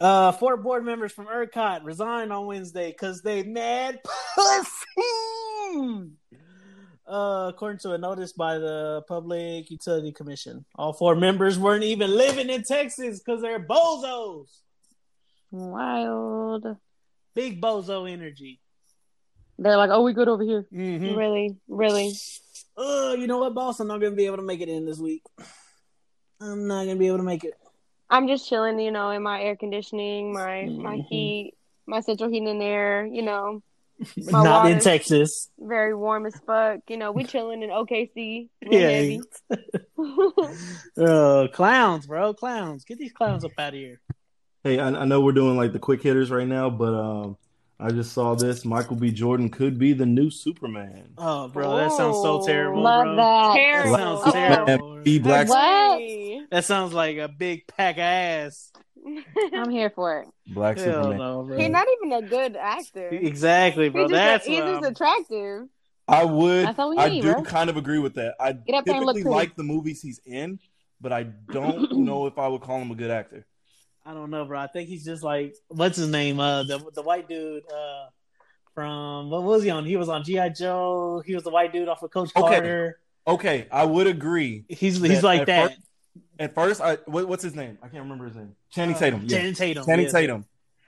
Uh, 0.00 0.32
four 0.32 0.56
board 0.56 0.84
members 0.84 1.12
from 1.12 1.26
ERCOT 1.26 1.84
resigned 1.84 2.32
on 2.32 2.46
Wednesday 2.46 2.92
because 2.92 3.20
they 3.22 3.42
mad 3.42 3.98
pussy. 4.36 6.12
Uh, 7.08 7.48
according 7.48 7.78
to 7.78 7.92
a 7.92 7.98
notice 7.98 8.32
by 8.32 8.58
the 8.58 9.02
Public 9.08 9.70
Utility 9.70 10.12
Commission, 10.12 10.64
all 10.76 10.92
four 10.92 11.16
members 11.16 11.58
weren't 11.58 11.82
even 11.82 12.14
living 12.14 12.50
in 12.50 12.62
Texas 12.62 13.18
because 13.18 13.40
they're 13.40 13.58
bozos. 13.58 14.46
Wild. 15.50 16.66
Big 17.34 17.60
bozo 17.60 18.10
energy. 18.10 18.60
They're 19.58 19.76
like, 19.76 19.90
oh, 19.90 20.02
we 20.02 20.12
good 20.12 20.28
over 20.28 20.42
here. 20.44 20.66
Mm-hmm. 20.72 21.14
really 21.16 21.56
really 21.68 22.12
Uh, 22.76 23.14
you 23.18 23.26
know 23.26 23.38
what, 23.38 23.54
boss? 23.54 23.80
I'm 23.80 23.88
not 23.88 24.00
gonna 24.00 24.14
be 24.14 24.26
able 24.26 24.36
to 24.36 24.42
make 24.42 24.60
it 24.60 24.68
in 24.68 24.86
this 24.86 24.98
week. 24.98 25.22
I'm 26.40 26.66
not 26.68 26.84
gonna 26.84 26.96
be 26.96 27.08
able 27.08 27.16
to 27.18 27.24
make 27.24 27.42
it. 27.44 27.54
i'm 28.10 28.26
just 28.28 28.48
chilling 28.48 28.78
you 28.80 28.90
know 28.92 29.10
in 29.10 29.22
my 29.22 29.42
air 29.42 29.54
conditioning 29.56 30.32
my 30.32 30.64
my 30.64 30.96
Mhm. 30.96 31.04
heat 31.08 31.54
my 31.86 32.00
central 32.00 32.30
heating 32.30 32.48
and 32.48 32.62
air 32.62 33.04
you 33.04 33.22
know 33.22 33.60
My 34.16 34.42
not 34.44 34.70
in 34.70 34.78
Texas. 34.78 35.50
very 35.58 35.92
warm 35.94 36.24
as 36.26 36.34
fuck 36.46 36.78
you 36.88 36.96
know 36.96 37.10
we 37.12 37.24
chilling 37.32 37.62
in 37.64 37.70
okc 37.70 38.48
Yeah. 38.62 39.18
Uh, 40.96 41.48
clowns, 41.52 42.06
bro, 42.06 42.32
clowns. 42.34 42.84
Get 42.84 42.98
these 42.98 43.12
clowns 43.12 43.44
up 43.44 43.52
out 43.58 43.74
of 43.74 43.74
here. 43.74 44.00
Hey, 44.68 44.78
I, 44.78 44.88
I 44.88 45.04
know 45.06 45.22
we're 45.22 45.32
doing 45.32 45.56
like 45.56 45.72
the 45.72 45.78
quick 45.78 46.02
hitters 46.02 46.30
right 46.30 46.46
now, 46.46 46.68
but 46.68 46.92
um, 46.92 47.38
I 47.80 47.90
just 47.90 48.12
saw 48.12 48.34
this. 48.34 48.66
Michael 48.66 48.96
B. 48.96 49.10
Jordan 49.10 49.48
could 49.48 49.78
be 49.78 49.94
the 49.94 50.04
new 50.04 50.28
Superman. 50.30 51.14
Oh, 51.16 51.48
bro, 51.48 51.76
that 51.76 51.92
sounds 51.92 52.16
so 52.16 52.44
terrible, 52.44 52.82
Love 52.82 53.04
bro. 53.04 53.16
that. 53.16 53.54
That 53.56 53.96
sounds 53.98 54.20
Oh. 54.26 54.30
terrible. 54.30 54.88
bro. 54.94 55.02
Be 55.02 55.18
black, 55.20 55.48
What? 55.48 56.02
That 56.50 56.64
sounds 56.66 56.92
like 56.92 57.16
a 57.16 57.28
big 57.28 57.66
pack 57.66 57.96
of 57.96 58.00
ass. 58.00 58.70
I'm 59.54 59.70
here 59.70 59.88
for 59.88 60.20
it. 60.20 60.28
black 60.52 60.76
Hell 60.76 61.04
Superman. 61.04 61.18
no. 61.18 61.56
He's 61.56 61.70
not 61.70 61.86
even 61.96 62.12
a 62.12 62.28
good 62.28 62.56
actor. 62.56 63.08
Exactly, 63.08 63.88
bro. 63.88 64.02
He's 64.02 64.10
just, 64.10 64.18
That's 64.18 64.46
he's 64.46 64.58
just 64.58 64.82
I'm- 64.84 64.92
attractive. 64.92 65.68
I 66.06 66.24
would. 66.26 66.66
That's 66.66 66.78
all 66.78 66.90
we 66.90 66.98
I 66.98 67.08
need, 67.08 67.22
do 67.22 67.32
bro. 67.32 67.42
kind 67.42 67.70
of 67.70 67.76
agree 67.78 67.98
with 68.00 68.14
that. 68.16 68.34
I 68.40 68.52
Get 68.52 68.74
up 68.74 68.84
there 68.84 68.96
and 68.96 69.04
look 69.06 69.16
typically 69.16 69.22
pretty. 69.32 69.48
like 69.48 69.56
the 69.56 69.62
movies 69.62 70.02
he's 70.02 70.20
in, 70.26 70.58
but 71.00 71.12
I 71.12 71.22
don't 71.22 71.92
know 72.04 72.26
if 72.26 72.38
I 72.38 72.48
would 72.48 72.60
call 72.62 72.80
him 72.80 72.90
a 72.90 72.94
good 72.94 73.10
actor. 73.10 73.46
I 74.08 74.14
don't 74.14 74.30
know, 74.30 74.46
bro. 74.46 74.58
I 74.58 74.68
think 74.68 74.88
he's 74.88 75.04
just 75.04 75.22
like 75.22 75.54
what's 75.68 75.98
his 75.98 76.08
name? 76.08 76.40
Uh, 76.40 76.62
the 76.62 76.78
the 76.94 77.02
white 77.02 77.28
dude. 77.28 77.62
Uh, 77.70 78.06
from 78.74 79.28
what 79.30 79.42
was 79.42 79.62
he 79.62 79.70
on? 79.70 79.84
He 79.84 79.96
was 79.96 80.08
on 80.08 80.24
GI 80.24 80.50
Joe. 80.50 81.22
He 81.26 81.34
was 81.34 81.44
the 81.44 81.50
white 81.50 81.72
dude 81.72 81.88
off 81.88 82.02
of 82.02 82.10
Coach 82.10 82.30
Okay. 82.34 82.48
Carter. 82.48 83.00
Okay, 83.26 83.66
I 83.70 83.84
would 83.84 84.06
agree. 84.06 84.64
He's 84.68 85.00
he's 85.02 85.22
like 85.22 85.42
at 85.42 85.46
that. 85.48 85.68
first- 85.70 85.80
At 86.38 86.54
first, 86.54 86.80
I 86.80 86.94
what, 87.06 87.28
what's 87.28 87.42
his 87.42 87.54
name? 87.54 87.76
I 87.82 87.88
can't 87.88 88.02
remember 88.04 88.24
his 88.26 88.36
name. 88.36 88.54
Channing 88.70 88.94
Uh, 88.94 88.98
Tatum. 88.98 89.22
Yeah. 89.24 89.36
Channing 89.38 89.54
Tatum. 89.54 89.84
Channing 89.84 90.06
yeah. 90.06 90.12
Tatum. 90.12 90.44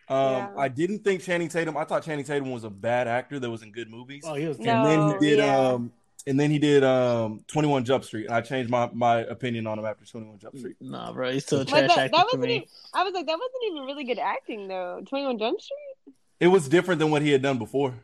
Um, 0.08 0.32
Yeah. 0.32 0.48
I 0.56 0.68
didn't 0.68 1.00
think 1.04 1.22
Channing 1.22 1.48
Tatum. 1.48 1.76
I 1.76 1.84
thought 1.84 2.02
Channing 2.04 2.24
Tatum 2.24 2.50
was 2.50 2.64
a 2.64 2.70
bad 2.70 3.06
actor 3.08 3.38
that 3.38 3.50
was 3.50 3.62
in 3.62 3.70
good 3.72 3.90
movies. 3.90 4.22
Oh, 4.26 4.34
he 4.34 4.46
was. 4.46 4.58
No. 4.58 4.64
terrible. 4.64 4.88
and 4.90 5.10
then 5.12 5.20
he 5.20 5.28
did 5.30 5.38
yeah. 5.40 5.58
um 5.58 5.92
and 6.26 6.38
then 6.38 6.50
he 6.50 6.58
did 6.58 6.84
um 6.84 7.44
21 7.48 7.84
Jump 7.84 8.04
Street 8.04 8.26
and 8.26 8.34
I 8.34 8.40
changed 8.40 8.70
my 8.70 8.88
my 8.92 9.20
opinion 9.20 9.66
on 9.66 9.78
him 9.78 9.84
after 9.84 10.04
21 10.04 10.38
Jump 10.38 10.56
Street. 10.58 10.76
Nah, 10.80 11.12
bro, 11.12 11.32
he's 11.32 11.44
still 11.44 11.60
a 11.60 11.64
trash 11.64 11.88
that, 11.88 11.98
actor 11.98 12.16
that 12.16 12.24
wasn't 12.24 12.42
me. 12.42 12.56
even, 12.56 12.68
I 12.94 13.04
was 13.04 13.14
like, 13.14 13.26
that 13.26 13.38
wasn't 13.38 13.64
even 13.72 13.82
really 13.86 14.04
good 14.04 14.18
acting 14.18 14.68
though. 14.68 15.02
Twenty 15.08 15.26
One 15.26 15.38
Jump 15.38 15.60
Street. 15.60 16.14
It 16.40 16.48
was 16.48 16.68
different 16.68 16.98
than 17.00 17.10
what 17.10 17.22
he 17.22 17.30
had 17.30 17.42
done 17.42 17.58
before. 17.58 17.94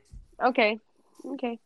Okay, 0.43 0.79
okay. 1.27 1.59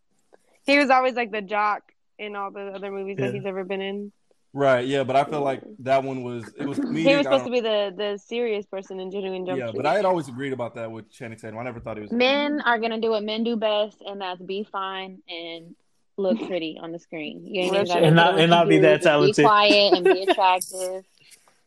He 0.64 0.78
was 0.78 0.90
always 0.90 1.14
like 1.14 1.32
the 1.32 1.42
jock 1.42 1.82
in 2.18 2.36
all 2.36 2.50
the 2.50 2.60
other 2.68 2.90
movies 2.90 3.16
Yeah. 3.18 3.26
that 3.26 3.34
he's 3.34 3.46
ever 3.46 3.64
been 3.64 3.80
in. 3.80 4.12
Right, 4.52 4.84
yeah, 4.84 5.04
but 5.04 5.14
I 5.14 5.22
feel 5.24 5.42
like 5.42 5.62
that 5.80 6.02
one 6.02 6.24
was 6.24 6.44
it 6.58 6.66
was 6.66 6.78
comedic. 6.78 7.08
He 7.08 7.14
was 7.16 7.24
supposed 7.24 7.44
to 7.44 7.50
be 7.52 7.60
the 7.60 7.94
the 7.96 8.18
serious 8.18 8.66
person 8.66 8.98
in 8.98 9.10
21 9.12 9.46
Jump 9.46 9.58
Yeah, 9.58 9.68
Street. 9.68 9.76
but 9.76 9.86
I 9.86 9.94
had 9.94 10.04
always 10.04 10.28
agreed 10.28 10.52
about 10.52 10.74
that 10.74 10.90
with 10.90 11.08
Channing 11.10 11.38
Tatum. 11.38 11.58
I 11.58 11.62
never 11.62 11.78
thought 11.78 11.96
he 11.96 12.02
was 12.02 12.10
Men 12.12 12.60
are 12.62 12.78
gonna 12.78 13.00
do 13.00 13.10
what 13.10 13.22
men 13.22 13.44
do 13.44 13.56
best, 13.56 14.00
and 14.02 14.20
that's 14.20 14.42
be 14.42 14.64
fine 14.64 15.18
and 15.28 15.76
look 16.20 16.38
pretty 16.46 16.78
on 16.80 16.92
the 16.92 16.98
screen. 16.98 17.46
You 17.46 17.62
ain't 17.62 17.74
even 17.74 17.86
gotta 17.86 18.00
And 18.00 18.10
do 18.12 18.14
not- 18.16 18.38
and 18.38 18.50
not 18.50 18.68
be 18.68 18.78
that 18.78 19.02
talented. 19.02 19.36
Be 19.36 19.42
quiet 19.42 19.94
and 19.94 20.04
be 20.04 20.22
attractive. 20.28 21.04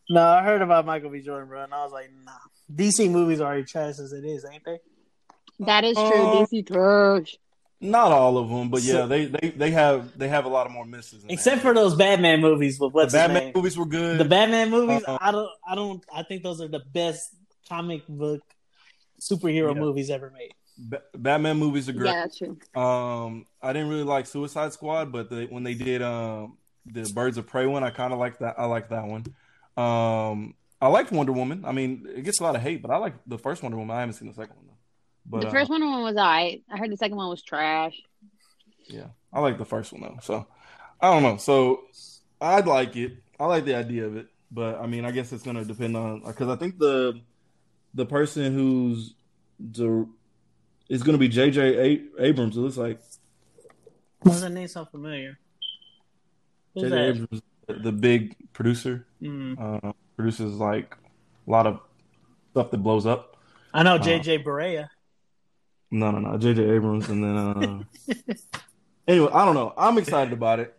No, 0.09 0.21
I 0.21 0.43
heard 0.43 0.61
about 0.61 0.85
Michael 0.85 1.09
B. 1.09 1.21
Jordan, 1.21 1.47
bro, 1.49 1.63
and 1.63 1.73
I 1.73 1.83
was 1.83 1.91
like, 1.93 2.09
nah. 2.25 2.31
DC 2.73 3.09
movies 3.11 3.39
are 3.41 3.45
already 3.47 3.63
trash 3.65 3.99
as 3.99 4.13
it 4.13 4.23
is, 4.25 4.45
ain't 4.51 4.63
they? 4.65 4.79
that 5.59 5.83
is 5.83 5.95
true. 5.95 6.03
Uh, 6.05 6.45
DC 6.45 6.65
trash. 6.67 7.37
not 7.79 8.11
all 8.11 8.37
of 8.37 8.49
them, 8.49 8.69
but 8.69 8.81
yeah, 8.81 9.05
they, 9.05 9.25
they 9.25 9.49
they 9.49 9.71
have 9.71 10.17
they 10.17 10.27
have 10.29 10.45
a 10.45 10.49
lot 10.49 10.65
of 10.65 10.71
more 10.71 10.85
misses. 10.85 11.23
Except 11.29 11.57
there. 11.61 11.71
for 11.71 11.75
those 11.75 11.95
Batman 11.95 12.41
movies 12.41 12.79
with 12.79 12.91
the 12.91 12.95
what's 12.95 13.13
his 13.13 13.21
Batman 13.21 13.43
name? 13.45 13.51
movies 13.55 13.77
were 13.77 13.85
good. 13.85 14.17
The 14.17 14.25
Batman 14.25 14.69
movies, 14.71 15.03
Uh-uh. 15.07 15.17
I 15.21 15.31
don't, 15.31 15.49
I 15.67 15.75
don't, 15.75 16.03
I 16.13 16.23
think 16.23 16.41
those 16.43 16.59
are 16.61 16.67
the 16.67 16.79
best 16.79 17.29
comic 17.69 18.01
book 18.07 18.41
superhero 19.21 19.73
Yeah. 19.75 19.79
movies 19.81 20.09
ever 20.09 20.31
made. 20.31 20.53
Ba- 20.77 21.03
Batman 21.15 21.57
movies 21.57 21.87
are 21.89 21.93
great. 21.93 22.09
Yeah, 22.11 22.27
true. 22.35 22.57
Um, 22.81 23.45
I 23.61 23.73
didn't 23.73 23.89
really 23.89 24.03
like 24.03 24.25
Suicide 24.25 24.73
Squad, 24.73 25.11
but 25.11 25.29
the, 25.29 25.45
when 25.49 25.63
they 25.63 25.73
did 25.73 26.01
um 26.01 26.57
the 26.85 27.09
Birds 27.13 27.37
of 27.37 27.47
Prey 27.47 27.65
one, 27.65 27.83
I 27.83 27.89
kind 27.89 28.13
of 28.13 28.19
liked 28.19 28.39
that. 28.39 28.55
I 28.57 28.65
like 28.65 28.89
that 28.89 29.05
one. 29.05 29.25
Um, 29.77 30.55
I 30.81 30.87
liked 30.87 31.11
Wonder 31.11 31.31
Woman. 31.31 31.63
I 31.65 31.71
mean, 31.71 32.07
it 32.13 32.23
gets 32.23 32.39
a 32.39 32.43
lot 32.43 32.55
of 32.55 32.61
hate, 32.61 32.81
but 32.81 32.91
I 32.91 32.97
like 32.97 33.13
the 33.25 33.37
first 33.37 33.63
Wonder 33.63 33.77
Woman. 33.77 33.95
I 33.95 34.01
haven't 34.01 34.15
seen 34.15 34.27
the 34.27 34.33
second 34.33 34.55
one 34.57 34.65
though. 34.67 34.73
But 35.25 35.41
the 35.41 35.47
uh, 35.47 35.51
first 35.51 35.69
one 35.69 35.81
was 35.81 36.15
alright. 36.17 36.63
I 36.69 36.77
heard 36.77 36.91
the 36.91 36.97
second 36.97 37.15
one 37.15 37.29
was 37.29 37.41
trash. 37.41 38.01
yeah, 38.87 39.07
I 39.31 39.39
like 39.39 39.57
the 39.57 39.65
first 39.65 39.93
one 39.93 40.01
though. 40.01 40.17
So 40.21 40.45
I 40.99 41.13
don't 41.13 41.23
know. 41.23 41.37
So 41.37 41.83
I'd 42.41 42.67
like 42.67 42.95
it. 42.95 43.13
I 43.39 43.45
like 43.45 43.65
the 43.65 43.75
idea 43.75 44.05
of 44.05 44.17
it, 44.17 44.27
but 44.51 44.79
I 44.81 44.87
mean, 44.87 45.05
I 45.05 45.11
guess 45.11 45.31
it's 45.31 45.43
gonna 45.43 45.63
depend 45.63 45.95
on 45.95 46.21
because 46.25 46.49
I 46.49 46.57
think 46.57 46.77
the 46.79 47.21
the 47.93 48.05
person 48.05 48.53
who's 48.53 49.13
the 49.59 50.07
is 50.93 51.03
gonna 51.03 51.17
be 51.17 51.27
J.J. 51.27 51.59
A- 52.19 52.23
Abrams. 52.25 52.55
It 52.57 52.61
looks 52.61 52.77
like 52.77 52.99
Why 54.21 54.31
does 54.31 54.41
that 54.41 54.51
name 54.51 54.67
sound 54.67 54.89
familiar? 54.89 55.37
Who's 56.73 56.83
J.J. 56.83 56.95
Abrams, 57.09 57.41
the 57.67 57.91
big 57.91 58.35
producer. 58.53 59.05
Mm. 59.21 59.57
uh, 59.87 59.93
produces 60.15 60.55
like 60.55 60.95
a 61.47 61.51
lot 61.51 61.65
of 61.65 61.79
stuff 62.51 62.69
that 62.71 62.77
blows 62.77 63.05
up. 63.05 63.37
I 63.73 63.81
know 63.83 63.95
Uh, 63.95 63.99
JJ 63.99 64.43
Barea. 64.43 64.87
No, 65.89 66.11
no, 66.11 66.19
no, 66.19 66.37
J.J. 66.37 66.61
Abrams, 66.69 67.09
and 67.09 67.23
then 67.23 67.35
uh, 67.37 68.13
anyway, 69.07 69.29
I 69.33 69.45
don't 69.45 69.55
know. 69.55 69.73
I'm 69.77 69.97
excited 69.97 70.33
about 70.33 70.59
it. 70.59 70.75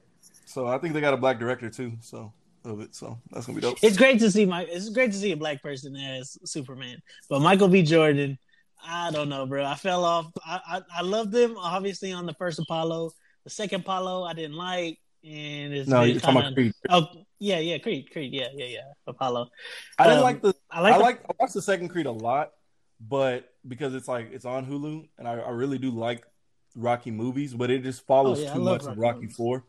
So 0.47 0.67
I 0.69 0.79
think 0.79 0.95
they 0.95 1.01
got 1.01 1.15
a 1.15 1.17
black 1.17 1.39
director 1.41 1.71
too. 1.71 1.93
So 2.01 2.33
of 2.65 2.81
it, 2.81 2.95
so 2.95 3.19
that's 3.31 3.47
gonna 3.47 3.57
be 3.57 3.63
dope. 3.63 3.79
It's 3.83 3.97
great 3.97 4.19
to 4.21 4.31
see 4.31 4.45
my. 4.47 4.63
It's 4.63 4.89
great 4.91 5.13
to 5.13 5.19
see 5.19 5.33
a 5.33 5.37
black 5.37 5.63
person 5.63 5.95
as 5.97 6.39
Superman, 6.45 7.01
but 7.29 7.41
Michael 7.41 7.69
B. 7.69 7.83
Jordan, 7.83 8.39
I 8.87 9.11
don't 9.11 9.29
know, 9.29 9.47
bro. 9.47 9.65
I 9.65 9.75
fell 9.75 10.05
off. 10.05 10.31
I 10.45 10.61
I, 10.67 10.83
I 10.99 11.03
loved 11.03 11.35
him 11.35 11.57
obviously 11.59 12.13
on 12.13 12.27
the 12.27 12.35
first 12.35 12.59
Apollo. 12.59 13.11
The 13.45 13.51
second 13.51 13.83
Apollo, 13.83 14.25
I 14.25 14.33
didn't 14.33 14.57
like, 14.57 14.99
and 15.23 15.73
it's 15.75 15.89
no, 15.89 16.03
you're 16.03 16.21
talking 16.21 16.35
kinda- 16.43 16.49
about 16.49 16.55
Creed. 16.55 16.73
Oh 16.89 17.09
yeah, 17.39 17.59
yeah, 17.59 17.79
Creed, 17.79 18.11
Creed, 18.11 18.33
yeah, 18.33 18.49
yeah, 18.55 18.67
yeah, 18.67 18.81
Apollo. 19.07 19.49
I 19.99 20.05
didn't 20.05 20.19
um, 20.19 20.25
like 20.25 20.41
the. 20.43 20.55
I 20.71 20.81
like. 20.81 20.95
I 20.95 20.99
the- 20.99 21.05
like. 21.05 21.21
I 21.25 21.33
watched 21.41 21.55
the 21.55 21.63
second 21.63 21.89
Creed 21.89 22.07
a 22.07 22.11
lot, 22.13 22.53
but 23.01 23.53
because 23.67 23.95
it's 23.95 24.09
like 24.09 24.31
it's 24.33 24.45
on 24.45 24.65
Hulu, 24.67 25.09
and 25.19 25.29
I, 25.29 25.35
I 25.35 25.51
really 25.51 25.79
do 25.79 25.91
like 25.91 26.25
Rocky 26.77 27.11
movies, 27.11 27.55
but 27.55 27.71
it 27.71 27.83
just 27.83 28.07
follows 28.07 28.41
Oh, 28.41 28.43
yeah, 28.43 28.53
too 28.55 28.61
love 28.61 28.83
much 28.83 28.91
of 28.93 28.99
Rocky 28.99 29.01
Rocky 29.01 29.21
movies. 29.23 29.37
Four. 29.37 29.65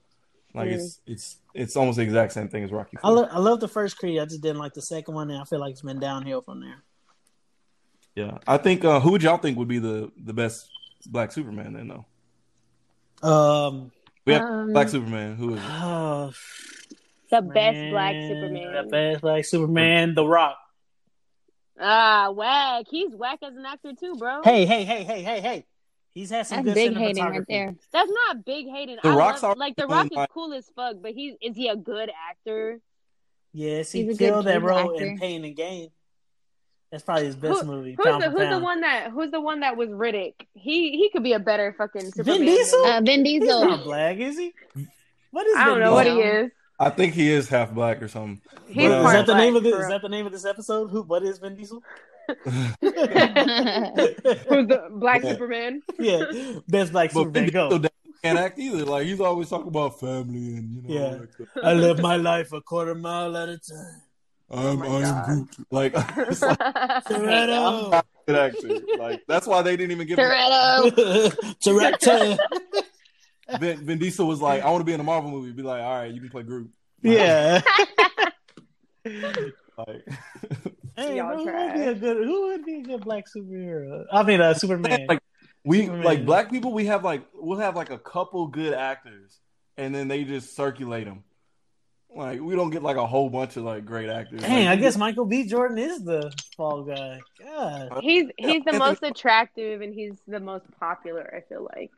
Like 0.53 0.69
Mm. 0.69 0.73
it's 0.75 1.01
it's 1.05 1.37
it's 1.53 1.75
almost 1.75 1.97
the 1.97 2.03
exact 2.03 2.31
same 2.31 2.47
thing 2.47 2.63
as 2.63 2.71
Rocky 2.71 2.95
I, 2.97 3.01
Four. 3.01 3.11
lo- 3.11 3.27
I 3.29 3.39
love 3.39 3.59
the 3.59 3.67
first 3.67 3.97
Creed. 3.97 4.19
I 4.19 4.25
just 4.25 4.41
didn't 4.41 4.57
like 4.59 4.73
the 4.73 4.81
second 4.81 5.13
one, 5.13 5.29
and 5.29 5.41
I 5.41 5.43
feel 5.43 5.59
like 5.59 5.71
it's 5.71 5.81
been 5.81 5.99
downhill 5.99 6.41
from 6.41 6.61
there. 6.61 6.81
Yeah, 8.15 8.37
I 8.47 8.57
think. 8.57 8.83
Uh, 8.85 8.99
who 8.99 9.11
would 9.11 9.23
y'all 9.23 9.37
think 9.37 9.57
would 9.57 9.67
be 9.67 9.79
the 9.79 10.11
the 10.17 10.33
best 10.33 10.69
Black 11.07 11.31
Superman? 11.31 11.73
Then 11.73 11.87
though, 13.21 13.27
Um, 13.27 13.91
we 14.25 14.33
have 14.33 14.41
Um, 14.43 14.73
Black 14.73 14.89
Superman. 14.89 15.35
Who 15.35 15.53
is 15.55 15.59
it? 15.59 15.65
oh, 15.69 16.31
the 17.31 17.41
best 17.41 17.91
black 17.91 18.13
Superman. 18.15 18.73
The 18.85 18.89
best 18.89 19.21
black 19.21 19.45
Superman, 19.45 20.15
The 20.15 20.25
Rock. 20.25 20.57
Ah, 21.79 22.29
whack. 22.31 22.85
He's 22.89 23.13
whack 23.13 23.39
as 23.43 23.55
an 23.55 23.65
actor 23.65 23.91
too, 23.99 24.15
bro. 24.15 24.41
Hey, 24.43 24.65
hey, 24.65 24.85
hey, 24.85 25.03
hey, 25.03 25.21
hey, 25.21 25.41
hey. 25.41 25.65
He's 26.13 26.29
had 26.29 26.47
some 26.47 26.63
That's 26.63 26.75
good 26.79 26.93
big 26.93 26.97
hating 26.97 27.25
right 27.25 27.41
there. 27.49 27.75
That's 27.91 28.09
not 28.09 28.45
big 28.45 28.67
hating. 28.69 28.99
The 29.03 29.09
I 29.09 29.15
Rock's 29.17 29.43
love, 29.43 29.57
like 29.57 29.75
the 29.75 29.85
Rock 29.85 30.05
is 30.05 30.11
like- 30.13 30.29
cool 30.29 30.53
as 30.53 30.65
fuck, 30.73 30.95
but 31.01 31.11
he's 31.11 31.35
is 31.41 31.57
he 31.57 31.67
a 31.67 31.75
good 31.75 32.09
actor? 32.29 32.79
Yes, 33.51 33.91
he 33.91 34.03
He's 34.05 34.15
a 34.15 34.17
good 34.17 34.25
killed 34.31 34.45
that 34.45 34.53
cable 34.53 34.67
role 34.69 34.93
actor. 34.93 35.05
in 35.05 35.17
Pain 35.19 35.43
and 35.43 35.55
Gain. 35.55 35.89
That's 36.95 37.03
probably 37.03 37.25
his 37.25 37.35
best 37.35 37.59
Who- 37.59 37.67
movie. 37.67 37.95
Who's 37.97 38.05
the 38.23 38.29
who's 38.29 38.47
the 38.49 38.59
one 38.59 38.79
that 38.79 39.11
who's 39.11 39.29
the 39.29 39.41
one 39.41 39.59
that 39.59 39.75
was 39.75 39.89
Riddick? 39.89 40.35
He 40.53 40.91
he 40.91 41.09
could 41.11 41.23
be 41.23 41.33
a 41.33 41.39
better 41.39 41.75
fucking 41.77 42.11
Superman. 42.11 42.37
than- 42.37 42.45
Diesel? 42.55 42.85
Uh, 42.85 43.01
Vin 43.01 43.25
He's 43.25 43.41
Diesel. 43.41 43.65
not 43.65 43.83
black, 43.83 44.15
is 44.17 44.37
he? 44.37 44.53
What 45.31 45.45
is 45.45 45.57
I 45.57 45.65
don't 45.65 45.73
Vin 45.73 45.83
know 45.83 45.91
what 45.91 46.07
he 46.07 46.13
is. 46.21 46.51
I 46.79 46.89
think 46.91 47.13
he 47.13 47.29
is 47.29 47.49
half 47.49 47.73
black 47.73 48.01
or 48.01 48.07
something. 48.07 48.39
He's 48.69 48.87
But, 48.89 49.03
uh, 49.03 49.07
Is 49.09 49.13
that 49.13 49.25
the 49.25 49.35
name 49.35 49.57
of 49.57 49.63
this? 49.63 49.75
Is 49.75 49.87
that 49.89 50.01
the 50.01 50.07
name 50.07 50.25
of 50.25 50.31
this 50.31 50.45
episode? 50.45 50.89
Who? 50.89 51.01
What 51.01 51.21
is 51.23 51.37
Vin 51.39 51.57
Diesel? 51.57 51.83
Who's 52.45 52.71
the 52.81 54.87
Black 54.91 55.21
Yeah. 55.23 55.31
Superman? 55.31 55.81
yeah, 55.99 56.23
best 56.69 56.93
black 56.93 57.11
But 57.13 57.19
Superman. 57.19 57.43
Vin 57.45 57.53
Go. 57.53 57.69
Diesel 57.77 57.89
can't 58.23 58.39
act 58.39 58.57
either. 58.57 58.85
Like 58.85 59.05
he's 59.05 59.19
always 59.19 59.49
talking 59.49 59.67
about 59.67 59.99
family 59.99 60.55
and 60.55 60.75
you 60.75 60.81
know. 60.81 60.87
Yeah. 60.87 61.17
Like, 61.55 61.65
I 61.65 61.73
live 61.73 61.99
my 61.99 62.15
life 62.15 62.53
a 62.53 62.61
quarter 62.61 62.95
mile 62.95 63.35
at 63.35 63.49
a 63.49 63.57
time. 63.57 64.01
I'm 64.51 64.79
my 64.79 64.85
I 64.85 64.95
am 64.97 65.01
God. 65.01 65.25
Groot. 65.25 65.49
Like 65.71 65.93
it's 66.17 66.41
like 66.41 66.57
Toretto. 67.05 68.01
good 68.27 68.35
actor. 68.35 68.79
Like 68.99 69.23
that's 69.27 69.47
why 69.47 69.61
they 69.61 69.75
didn't 69.75 69.91
even 69.91 70.07
give 70.07 70.19
him. 70.19 70.25
Toretto. 70.25 71.55
Toretto. 71.65 72.37
Vin, 73.59 73.85
Vin 73.85 73.97
Diesel 73.99 74.27
was 74.27 74.41
like, 74.41 74.63
I 74.63 74.69
want 74.69 74.81
to 74.81 74.85
be 74.85 74.93
in 74.93 74.99
a 74.99 75.03
Marvel 75.03 75.29
movie. 75.31 75.51
Be 75.51 75.61
like, 75.61 75.81
all 75.81 75.99
right, 75.99 76.11
you 76.13 76.19
can 76.19 76.29
play 76.29 76.43
Groot. 76.43 76.69
Yeah. 77.01 77.61
Like, 79.05 80.03
Hey, 80.97 81.19
bro, 81.19 81.37
who 81.37 81.45
would 81.45 81.73
be 81.73 81.81
a 81.81 81.93
good? 81.93 82.17
Who 82.25 82.47
would 82.47 82.65
be 82.65 82.75
a 82.77 82.81
good 82.81 83.01
black 83.01 83.25
superhero? 83.35 84.05
I 84.11 84.23
mean, 84.23 84.39
uh, 84.39 84.53
Superman. 84.53 85.05
like 85.09 85.19
we 85.65 85.81
Superman. 85.81 86.05
like 86.05 86.25
black 86.25 86.49
people. 86.49 86.71
We 86.71 86.85
have 86.85 87.03
like 87.03 87.23
we'll 87.33 87.59
have 87.59 87.75
like 87.75 87.89
a 87.89 87.97
couple 87.99 88.47
good 88.47 88.73
actors, 88.73 89.37
and 89.77 89.93
then 89.93 90.07
they 90.07 90.23
just 90.23 90.55
circulate 90.55 91.05
them. 91.05 91.23
Like 92.15 92.39
we 92.39 92.55
don't 92.55 92.69
get 92.69 92.81
like 92.81 92.95
a 92.95 93.05
whole 93.05 93.29
bunch 93.29 93.57
of 93.57 93.63
like 93.63 93.85
great 93.85 94.09
actors. 94.09 94.41
Dang, 94.41 94.67
Like, 94.67 94.77
I 94.77 94.81
guess 94.81 94.95
Michael 94.95 95.25
B. 95.25 95.45
Jordan 95.45 95.77
is 95.77 96.01
the 96.03 96.33
fall 96.55 96.83
guy. 96.83 97.19
God. 97.43 97.99
He's 98.01 98.27
he's 98.37 98.63
the 98.63 98.79
most 98.79 99.03
attractive 99.03 99.81
and 99.81 99.93
he's 99.93 100.13
the 100.25 100.39
most 100.39 100.63
popular. 100.79 101.29
I 101.35 101.41
feel 101.49 101.67
like. 101.75 101.91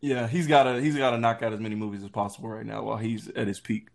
Yeah, 0.00 0.28
he's 0.28 0.46
got 0.46 0.62
to 0.64 0.80
he's 0.80 0.96
got 0.96 1.10
to 1.10 1.18
knock 1.18 1.42
out 1.42 1.52
as 1.52 1.58
many 1.58 1.74
movies 1.74 2.04
as 2.04 2.10
possible 2.10 2.48
right 2.48 2.64
now 2.64 2.84
while 2.84 2.96
he's 2.96 3.28
at 3.30 3.48
his 3.48 3.58
peak. 3.58 3.88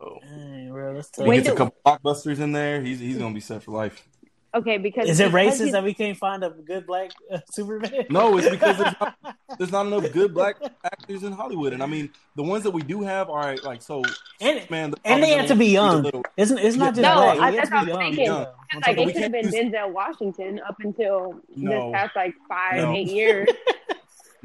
So 0.00 0.18
Dang, 0.22 0.70
bro, 0.70 0.94
that's 0.94 1.10
he 1.14 1.22
tough. 1.22 1.26
Wait, 1.28 1.44
gets 1.44 1.48
a 1.50 1.54
couple 1.54 1.76
blockbusters 1.84 2.40
in 2.40 2.52
there. 2.52 2.80
He's 2.80 2.98
he's 2.98 3.18
gonna 3.18 3.34
be 3.34 3.40
set 3.40 3.62
for 3.62 3.72
life. 3.72 4.08
Okay, 4.54 4.78
because 4.78 5.08
Is 5.08 5.18
it 5.18 5.32
because 5.32 5.54
racist 5.54 5.60
he's- 5.62 5.72
that 5.72 5.82
we 5.82 5.92
can't 5.94 6.16
find 6.16 6.44
a 6.44 6.50
good 6.50 6.86
black 6.86 7.10
uh, 7.32 7.38
Superman? 7.50 8.06
No, 8.08 8.38
it's 8.38 8.48
because 8.48 8.76
there's 8.78 8.94
not, 9.00 9.16
there's 9.58 9.72
not 9.72 9.86
enough 9.86 10.12
good 10.12 10.32
black 10.32 10.56
actors 10.84 11.24
in 11.24 11.32
Hollywood, 11.32 11.72
and 11.72 11.82
I 11.82 11.86
mean 11.86 12.10
the 12.36 12.44
ones 12.44 12.62
that 12.62 12.70
we 12.70 12.82
do 12.82 13.02
have 13.02 13.28
are 13.30 13.56
like 13.64 13.82
so. 13.82 14.02
and 14.40 14.68
Man, 14.70 14.92
the 14.92 14.96
and 15.04 15.22
they 15.22 15.30
have 15.30 15.48
to 15.48 15.56
be 15.56 15.66
young. 15.66 16.02
little- 16.04 16.22
Isn't 16.36 16.58
it's 16.58 16.76
not 16.76 16.94
just 16.94 17.02
No, 17.02 17.14
black? 17.14 17.38
I- 17.40 17.50
that's 17.50 17.68
to 17.68 17.74
what 17.74 17.82
I'm 17.82 17.88
young. 17.88 17.98
thinking. 17.98 18.24
Yeah. 18.26 18.32
Like 18.34 18.48
I'm 18.70 18.78
it 18.78 18.82
talking- 18.84 19.06
we 19.06 19.12
should 19.12 19.22
have 19.22 19.32
been 19.32 19.44
use- 19.46 19.54
Denzel 19.54 19.92
Washington 19.92 20.60
up 20.68 20.76
until 20.80 21.40
No. 21.56 21.90
this 21.90 21.92
past 22.00 22.16
like 22.16 22.34
five, 22.48 22.76
No. 22.76 22.92
eight 22.94 23.08
years. 23.08 23.48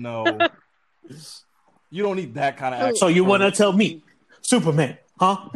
No, 0.01 0.23
you 1.89 2.03
don't 2.03 2.15
need 2.15 2.33
that 2.35 2.55
kind 2.55 2.73
of 2.73 2.79
actor. 2.81 2.95
So 2.95 3.07
you 3.07 3.25
want 3.25 3.43
to 3.43 3.51
tell 3.51 3.73
me, 3.73 4.01
Superman, 4.41 4.97
huh? 5.19 5.49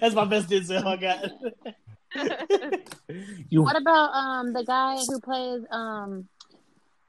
That's 0.00 0.14
my 0.16 0.24
best 0.24 0.48
Denzel 0.50 0.84
I 0.84 0.96
got. 0.96 1.24
you 3.50 3.62
What 3.62 3.76
about 3.76 4.14
um 4.14 4.52
the 4.52 4.64
guy 4.64 4.96
who 5.06 5.20
plays 5.20 5.62
um 5.70 6.28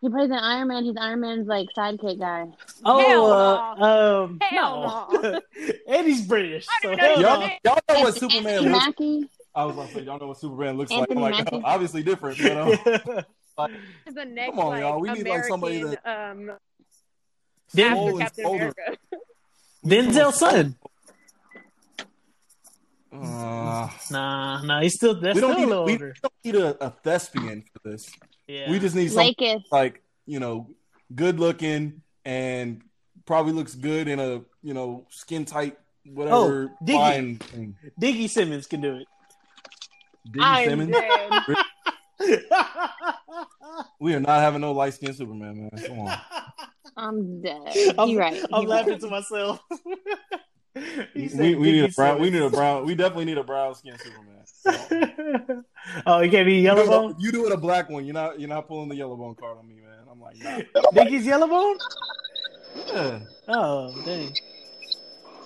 he 0.01 0.07
plays 0.09 0.29
an 0.29 0.33
Iron 0.37 0.69
Man. 0.69 0.85
He's 0.85 0.95
Iron 0.99 1.19
Man's 1.19 1.47
like 1.47 1.67
sidekick 1.77 2.19
guy. 2.19 2.45
oh 2.85 3.31
uh, 3.31 4.23
um 4.23 4.39
Hell 4.41 5.09
no, 5.11 5.41
and 5.89 6.07
he's 6.07 6.25
British. 6.25 6.65
So 6.81 6.95
hell 6.95 7.21
Y'all, 7.21 7.39
no. 7.41 7.47
y'all 7.65 7.79
know 7.89 7.99
what 8.01 8.07
Anthony 8.15 8.31
Superman 8.31 8.61
looks. 8.71 8.85
Mackie. 8.85 9.29
I 9.55 9.65
was 9.65 9.75
like, 9.75 10.05
y'all 10.05 10.19
know 10.19 10.27
what 10.27 10.37
Superman 10.39 10.77
looks 10.77 10.91
Anthony 10.91 11.19
like. 11.21 11.33
I'm 11.33 11.43
like, 11.43 11.51
Mackie. 11.53 11.63
obviously 11.65 12.03
different, 12.03 12.37
but 12.37 12.51
um, 12.57 12.69
like, 13.57 13.71
the 14.13 14.25
next 14.25 14.49
Come 14.51 14.59
on, 14.59 14.67
like, 14.69 14.79
y'all. 14.81 14.99
We 15.01 15.11
need, 15.11 15.27
like, 15.27 15.43
somebody 15.45 15.83
that- 15.83 16.05
um 16.07 16.51
Den- 17.75 17.97
after 17.97 18.17
Captain 18.19 18.45
older. 18.45 18.57
America. 18.59 18.97
Denzel's 19.85 20.37
son. 20.37 20.75
Uh, 23.11 23.89
Nah, 24.11 24.61
nah, 24.63 24.81
he's 24.81 24.95
still 24.95 25.19
that's 25.19 25.35
we 25.35 25.41
don't 25.41 25.53
still 25.55 25.65
need 25.67 25.73
a 25.73 25.83
we 25.83 25.97
don't 25.97 26.33
need 26.43 26.55
a, 26.55 26.85
a 26.85 26.89
thespian 27.03 27.63
for 27.73 27.89
this. 27.89 28.09
Yeah. 28.47 28.69
We 28.71 28.79
just 28.79 28.95
need 28.95 29.11
some 29.11 29.25
Laketh. 29.25 29.63
like 29.71 30.01
you 30.25 30.39
know, 30.39 30.69
good 31.15 31.39
looking 31.39 32.01
and 32.25 32.81
probably 33.25 33.53
looks 33.53 33.75
good 33.75 34.07
in 34.07 34.19
a 34.19 34.41
you 34.61 34.73
know 34.73 35.05
skin 35.09 35.45
tight 35.45 35.77
whatever 36.05 36.71
Oh, 36.81 36.85
Diggy. 36.85 37.39
thing. 37.43 37.75
Diggy 38.01 38.29
Simmons 38.29 38.67
can 38.67 38.81
do 38.81 38.95
it. 38.97 39.07
Diggy 40.31 40.41
I'm 40.43 40.69
Simmons. 40.69 40.95
We 44.01 44.13
are 44.13 44.19
not 44.19 44.39
having 44.41 44.61
no 44.61 44.71
light 44.71 44.93
skinned 44.93 45.15
Superman, 45.15 45.69
man. 45.73 45.83
Come 45.85 45.99
on. 45.99 46.17
I'm 46.97 47.41
dead. 47.41 47.95
I'm, 47.97 48.09
You're 48.09 48.19
right. 48.19 48.43
I'm 48.51 48.61
You're 48.63 48.69
laughing 48.69 48.91
right. 48.93 49.01
to 49.01 49.07
myself. 49.09 49.59
We, 51.15 51.55
we 51.55 51.71
need 51.71 51.83
a 51.83 51.89
brown. 51.89 52.21
We 52.21 52.29
need 52.29 52.41
a 52.41 52.49
brown. 52.49 52.85
We 52.85 52.95
definitely 52.95 53.25
need 53.25 53.37
a 53.37 53.43
brown 53.43 53.75
skin 53.75 53.95
Superman. 53.97 54.39
oh, 56.05 56.21
he 56.21 56.29
can't 56.29 56.45
be 56.45 56.55
You 56.55 56.61
yellow 56.61 56.83
do, 56.83 56.89
bone. 56.89 57.15
you 57.19 57.31
do 57.31 57.45
it 57.47 57.51
a 57.51 57.57
black 57.57 57.89
one. 57.89 58.05
You're 58.05 58.13
not. 58.13 58.39
You're 58.39 58.49
not 58.49 58.67
pulling 58.67 58.89
the 58.89 58.95
yellow 58.95 59.15
bone 59.15 59.35
card 59.35 59.57
on 59.57 59.67
me, 59.67 59.75
man. 59.75 60.05
I'm 60.09 60.19
like, 60.19 60.37
nah. 60.37 60.81
Diggy's 60.93 61.25
yellow 61.25 61.47
bone. 61.47 61.77
Yeah. 62.87 63.19
Oh, 63.47 64.01
dang. 64.05 64.31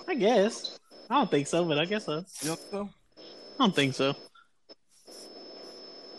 I 0.06 0.14
guess. 0.14 0.78
I 1.08 1.16
don't 1.16 1.30
think 1.30 1.46
so, 1.46 1.64
but 1.64 1.78
I 1.78 1.84
guess 1.84 2.04
so. 2.04 2.24
You 2.42 2.56
so? 2.70 2.88
I 3.16 3.64
don't 3.64 3.74
think 3.74 3.94
so. 3.94 4.14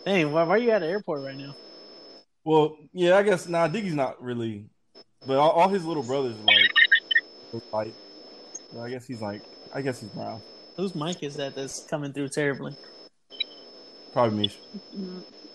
Dang, 0.06 0.32
why, 0.32 0.43
why 0.43 0.56
are 0.56 0.58
you 0.58 0.72
at 0.72 0.80
the 0.80 0.88
airport 0.88 1.24
right 1.24 1.38
now? 1.38 1.56
Well, 2.43 2.78
yeah, 2.93 3.18
I 3.18 3.24
guess 3.24 3.47
nah. 3.47 3.68
Diggy's 3.68 3.95
not 3.95 4.22
really, 4.22 4.66
but 5.26 5.38
all, 5.38 5.51
all 5.51 5.70
his 5.70 5.84
little 5.84 6.03
brothers 6.03 6.36
are 6.38 6.45
like, 6.45 7.64
white. 7.72 7.95
So 8.76 8.82
I 8.82 8.89
guess 8.89 9.05
he's 9.07 9.21
like, 9.21 9.41
I 9.73 9.82
guess 9.82 10.01
he's 10.01 10.09
brown. 10.09 10.41
Whose 10.76 10.95
mic 10.95 11.23
is 11.23 11.36
that 11.38 11.55
that's 11.55 11.86
coming 11.89 12.11
through 12.11 12.28
terribly? 12.28 12.76
Probably 14.11 14.38
me. 14.38 14.51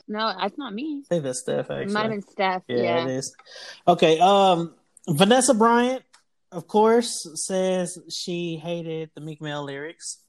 No, 0.09 0.33
that's 0.41 0.57
not 0.57 0.73
me. 0.73 1.03
I 1.05 1.09
think 1.15 1.25
that's 1.25 1.41
Steph, 1.41 1.69
It 1.71 1.75
actually. 1.75 1.93
might 1.93 2.03
have 2.05 2.11
been 2.13 2.23
Steph. 2.23 2.63
Yeah, 2.67 2.77
Yeah. 2.83 3.05
it 3.05 3.11
is. 3.11 3.37
Okay, 3.87 4.19
um, 4.21 4.75
Vanessa 5.07 5.53
Bryant, 5.53 6.03
of 6.51 6.67
course, 6.67 7.27
says 7.35 7.99
she 8.11 8.57
hated 8.57 9.11
the 9.15 9.21
Meek 9.21 9.43
Mill 9.43 9.65
lyrics. 9.65 10.25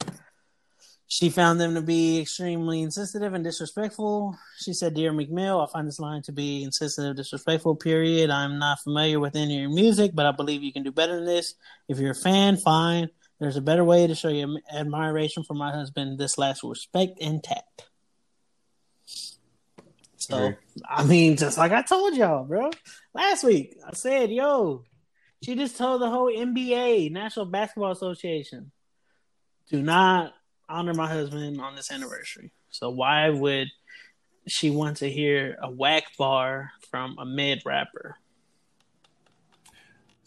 She 1.12 1.30
found 1.30 1.60
them 1.60 1.76
to 1.76 1.82
be 1.82 2.22
extremely 2.22 2.82
insensitive 2.82 3.34
and 3.34 3.44
disrespectful. 3.44 4.34
She 4.60 4.72
said, 4.72 4.94
Dear 4.94 5.12
Meek 5.12 5.30
Mill, 5.30 5.60
I 5.60 5.70
find 5.70 5.86
this 5.86 6.00
line 6.00 6.22
to 6.22 6.32
be 6.32 6.64
insensitive, 6.64 7.18
disrespectful, 7.18 7.76
period. 7.76 8.30
I'm 8.30 8.60
not 8.60 8.80
familiar 8.80 9.20
with 9.20 9.36
any 9.36 9.58
of 9.58 9.62
your 9.62 9.72
music, 9.72 10.12
but 10.14 10.26
I 10.26 10.32
believe 10.32 10.64
you 10.64 10.72
can 10.72 10.84
do 10.84 10.92
better 10.94 11.18
than 11.18 11.26
this. 11.26 11.56
If 11.90 12.00
you're 12.00 12.12
a 12.12 12.16
fan, 12.16 12.56
fine. 12.56 13.10
There's 13.42 13.58
a 13.58 13.62
better 13.62 13.84
way 13.84 14.08
to 14.08 14.16
show 14.16 14.30
your 14.30 14.58
admiration 14.72 15.44
for 15.44 15.54
my 15.54 15.74
husband. 15.74 16.18
This 16.18 16.38
last 16.38 16.64
respect 16.64 17.18
and 17.20 17.44
tact. 17.44 17.90
So. 20.16 20.54
I 20.90 21.04
mean, 21.04 21.36
just 21.36 21.58
like 21.58 21.74
I 21.74 21.82
told 21.82 22.16
y'all, 22.16 22.46
bro. 22.46 22.72
Last 23.14 23.44
week, 23.44 23.76
I 23.86 23.92
said, 23.96 24.32
yo, 24.32 24.86
she 25.44 25.56
just 25.56 25.76
told 25.76 26.02
the 26.02 26.10
whole 26.10 26.32
NBA, 26.32 27.12
National 27.12 27.48
Basketball 27.48 27.92
Association, 27.92 28.72
do 29.70 29.82
not 29.82 30.36
honor 30.72 30.94
my 30.94 31.08
husband 31.08 31.60
on 31.62 31.76
this 31.76 31.92
anniversary. 31.92 32.52
So, 32.70 32.90
why 32.90 33.30
would 33.30 33.68
she 34.48 34.70
want 34.70 34.98
to 34.98 35.10
hear 35.10 35.58
a 35.62 35.70
whack 35.70 36.06
bar 36.18 36.72
from 36.90 37.18
a 37.20 37.26
mid 37.26 37.62
rapper? 37.66 38.18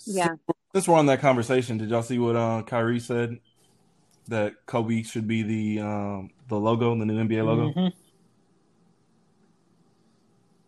Yeah. 0.07 0.34
Since 0.74 0.88
we're 0.88 0.97
on 0.97 1.07
that 1.07 1.20
conversation, 1.20 1.78
did 1.78 1.90
y'all 1.90 2.03
see 2.03 2.18
what 2.18 2.36
uh, 2.36 2.62
Kyrie 2.62 3.01
said? 3.01 3.38
That 4.28 4.55
Kobe 4.66 5.03
should 5.03 5.28
be 5.28 5.42
the 5.42 5.80
um, 5.84 6.30
the 6.49 6.59
logo, 6.59 6.97
the 6.99 7.05
new 7.05 7.22
NBA 7.22 7.45
logo. 7.45 7.68
Mhm. 7.68 7.74
What 7.74 7.92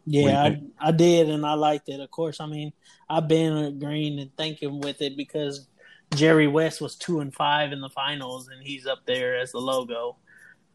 do 0.07 0.18
you 0.18 0.29
Yeah, 0.29 0.43
I. 0.43 0.61
I 0.79 0.93
did, 0.93 1.31
and 1.31 1.45
I 1.45 1.55
liked 1.55 1.89
it. 1.89 2.01
Of 2.01 2.11
course, 2.11 2.41
I 2.41 2.47
mean, 2.47 2.72
I've 3.09 3.29
been 3.29 3.57
agreeing 3.57 4.18
and 4.18 4.31
thinking 4.37 4.81
with 4.81 5.01
it 5.01 5.16
because 5.16 5.66
Jerry 6.15 6.47
West 6.47 6.81
was 6.81 6.97
two 6.97 7.21
and 7.21 7.35
five 7.35 7.73
in 7.73 7.81
the 7.81 7.91
finals, 7.91 8.49
and 8.49 8.63
he's 8.63 8.87
up 8.87 9.01
there 9.07 9.37
as 9.39 9.53
the 9.53 9.59
logo. 9.59 10.17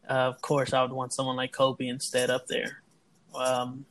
Uh, 0.08 0.12
of 0.12 0.40
course, 0.42 0.72
I 0.72 0.82
would 0.82 0.92
want 0.92 1.12
someone 1.12 1.36
like 1.36 1.52
Kobe 1.52 1.86
instead 1.86 2.30
up 2.30 2.46
there. 2.46 2.82
Um, 3.34 3.84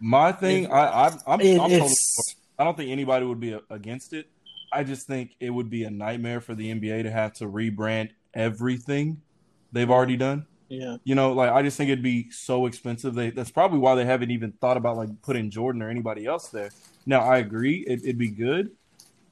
My 0.00 0.32
thing, 0.32 0.64
It- 0.64 0.70
I, 0.70 1.08
I, 1.08 1.18
I'm, 1.26 1.40
it- 1.40 1.60
I'm 1.60 1.70
totally. 1.70 1.94
I 2.58 2.64
don't 2.64 2.76
think 2.76 2.90
anybody 2.90 3.26
would 3.26 3.40
be 3.40 3.58
against 3.70 4.12
it. 4.14 4.28
I 4.72 4.82
just 4.82 5.06
think 5.06 5.32
it 5.40 5.50
would 5.50 5.68
be 5.70 5.84
a 5.84 5.90
nightmare 5.90 6.40
for 6.40 6.54
the 6.54 6.72
NBA 6.74 7.02
to 7.04 7.10
have 7.10 7.34
to 7.34 7.44
rebrand 7.44 8.10
everything 8.34 9.20
they've 9.72 9.90
already 9.90 10.16
done. 10.16 10.46
yeah, 10.68 10.96
You 11.04 11.14
know, 11.14 11.32
like 11.32 11.50
I 11.50 11.62
just 11.62 11.76
think 11.76 11.90
it'd 11.90 12.02
be 12.02 12.30
so 12.30 12.66
expensive. 12.66 13.14
They 13.14 13.30
that's 13.30 13.50
probably 13.50 13.78
why 13.78 13.94
they 13.94 14.04
haven't 14.06 14.30
even 14.30 14.52
thought 14.52 14.76
about 14.78 14.96
like 14.96 15.10
putting 15.22 15.50
Jordan 15.50 15.82
or 15.82 15.90
anybody 15.90 16.24
else 16.26 16.48
there. 16.48 16.70
Now 17.04 17.20
I 17.20 17.38
agree, 17.38 17.84
it, 17.86 18.00
it'd 18.04 18.18
be 18.18 18.30
good, 18.30 18.70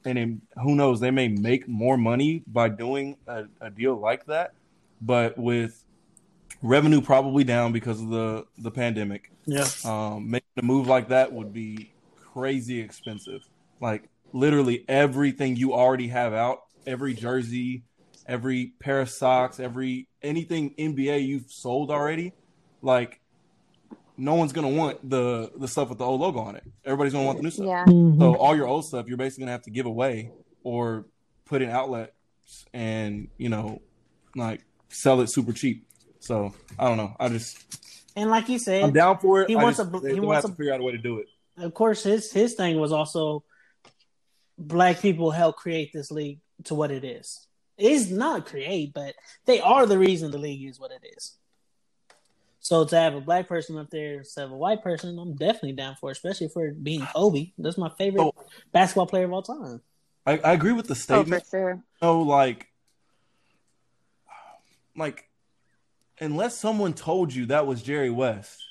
and 0.05 0.17
it, 0.17 0.29
who 0.61 0.75
knows, 0.75 0.99
they 0.99 1.11
may 1.11 1.27
make 1.27 1.67
more 1.67 1.97
money 1.97 2.43
by 2.47 2.69
doing 2.69 3.17
a, 3.27 3.45
a 3.61 3.69
deal 3.69 3.95
like 3.95 4.25
that. 4.25 4.53
But 5.01 5.37
with 5.37 5.83
revenue 6.61 7.01
probably 7.01 7.43
down 7.43 7.71
because 7.71 8.01
of 8.01 8.09
the 8.09 8.45
the 8.57 8.71
pandemic, 8.71 9.31
yeah, 9.45 9.67
um, 9.83 10.29
making 10.29 10.47
a 10.57 10.61
move 10.61 10.87
like 10.87 11.09
that 11.09 11.33
would 11.33 11.53
be 11.53 11.93
crazy 12.15 12.79
expensive. 12.79 13.47
Like 13.81 14.09
literally 14.33 14.85
everything 14.87 15.55
you 15.55 15.73
already 15.73 16.07
have 16.09 16.33
out, 16.33 16.63
every 16.85 17.13
jersey, 17.13 17.83
every 18.27 18.73
pair 18.79 19.01
of 19.01 19.09
socks, 19.09 19.59
every 19.59 20.07
anything 20.21 20.73
NBA 20.77 21.25
you've 21.25 21.51
sold 21.51 21.91
already, 21.91 22.33
like 22.81 23.19
no 24.17 24.35
one's 24.35 24.53
gonna 24.53 24.69
want 24.69 25.07
the 25.09 25.51
the 25.57 25.67
stuff 25.67 25.89
with 25.89 25.97
the 25.97 26.05
old 26.05 26.21
logo 26.21 26.39
on 26.39 26.55
it. 26.55 26.63
Everybody's 26.85 27.13
gonna 27.13 27.25
want 27.25 27.37
the 27.37 27.43
new 27.43 27.51
stuff. 27.51 27.65
Yeah. 27.67 27.85
Mm-hmm. 27.85 28.19
So 28.21 28.35
all 28.35 28.55
your 28.55 28.67
old 28.67 28.85
stuff, 28.85 29.07
you're 29.07 29.17
basically 29.17 29.43
gonna 29.43 29.51
have 29.53 29.63
to 29.63 29.71
give 29.71 29.85
away 29.85 30.31
or 30.63 31.05
put 31.45 31.61
in 31.61 31.69
outlets 31.69 32.11
and 32.73 33.27
you 33.37 33.49
know, 33.49 33.81
like 34.35 34.63
sell 34.89 35.21
it 35.21 35.27
super 35.27 35.53
cheap. 35.53 35.87
So 36.19 36.53
I 36.79 36.85
don't 36.87 36.97
know. 36.97 37.15
I 37.19 37.29
just 37.29 37.57
and 38.15 38.29
like 38.29 38.47
you 38.49 38.57
said, 38.59 38.83
I'm 38.83 38.93
down 38.93 39.17
for 39.19 39.41
it. 39.41 39.49
he 39.49 39.55
I 39.55 39.63
wants 39.63 39.77
just, 39.79 39.93
a- 39.93 39.99
they- 39.99 40.13
he 40.13 40.19
wants 40.19 40.43
have 40.43 40.45
a- 40.45 40.53
to 40.53 40.57
figure 40.57 40.73
out 40.73 40.79
a 40.79 40.83
way 40.83 40.93
to 40.93 40.97
do 40.97 41.19
it. 41.19 41.27
of 41.57 41.73
course, 41.73 42.03
his 42.03 42.31
his 42.31 42.53
thing 42.53 42.79
was 42.79 42.91
also 42.91 43.43
black 44.57 45.01
people 45.01 45.31
help 45.31 45.57
create 45.57 45.91
this 45.93 46.11
league 46.11 46.39
to 46.65 46.75
what 46.75 46.91
it 46.91 47.03
is. 47.03 47.45
It's 47.77 48.09
not 48.09 48.45
create, 48.45 48.93
but 48.93 49.15
they 49.45 49.59
are 49.59 49.85
the 49.85 49.97
reason 49.99 50.31
the 50.31 50.37
league 50.37 50.65
is 50.69 50.79
what 50.79 50.91
it 50.91 51.05
is. 51.17 51.35
So 52.65 52.83
to 52.83 52.95
have 52.95 53.13
a 53.13 53.21
black 53.21 53.47
person 53.47 53.77
up 53.77 53.91
there 53.91 54.15
instead 54.15 54.45
of 54.45 54.51
a 54.51 54.57
white 54.57 54.81
person, 54.81 55.19
I'm 55.19 55.35
definitely 55.35 55.73
down 55.73 55.97
for, 56.01 56.09
it, 56.09 56.13
especially 56.13 56.47
for 56.47 56.71
being 56.71 57.05
Kobe. 57.15 57.51
That's 57.59 57.77
my 57.77 57.89
favorite 57.89 58.23
Oh. 58.23 58.33
basketball 58.71 59.05
player 59.05 59.25
of 59.25 59.33
all 59.33 59.43
time. 59.43 59.81
I, 60.25 60.39
I 60.39 60.53
agree 60.53 60.71
with 60.71 60.87
the 60.87 60.95
statement. 60.95 61.43
Oh, 61.43 61.45
for 61.45 61.49
sure. 61.51 61.83
So 62.01 62.21
like, 62.23 62.65
like, 64.97 65.29
unless 66.19 66.57
someone 66.57 66.93
told 66.93 67.31
you 67.35 67.45
that 67.47 67.67
was 67.67 67.83
Jerry 67.83 68.09
West, 68.09 68.63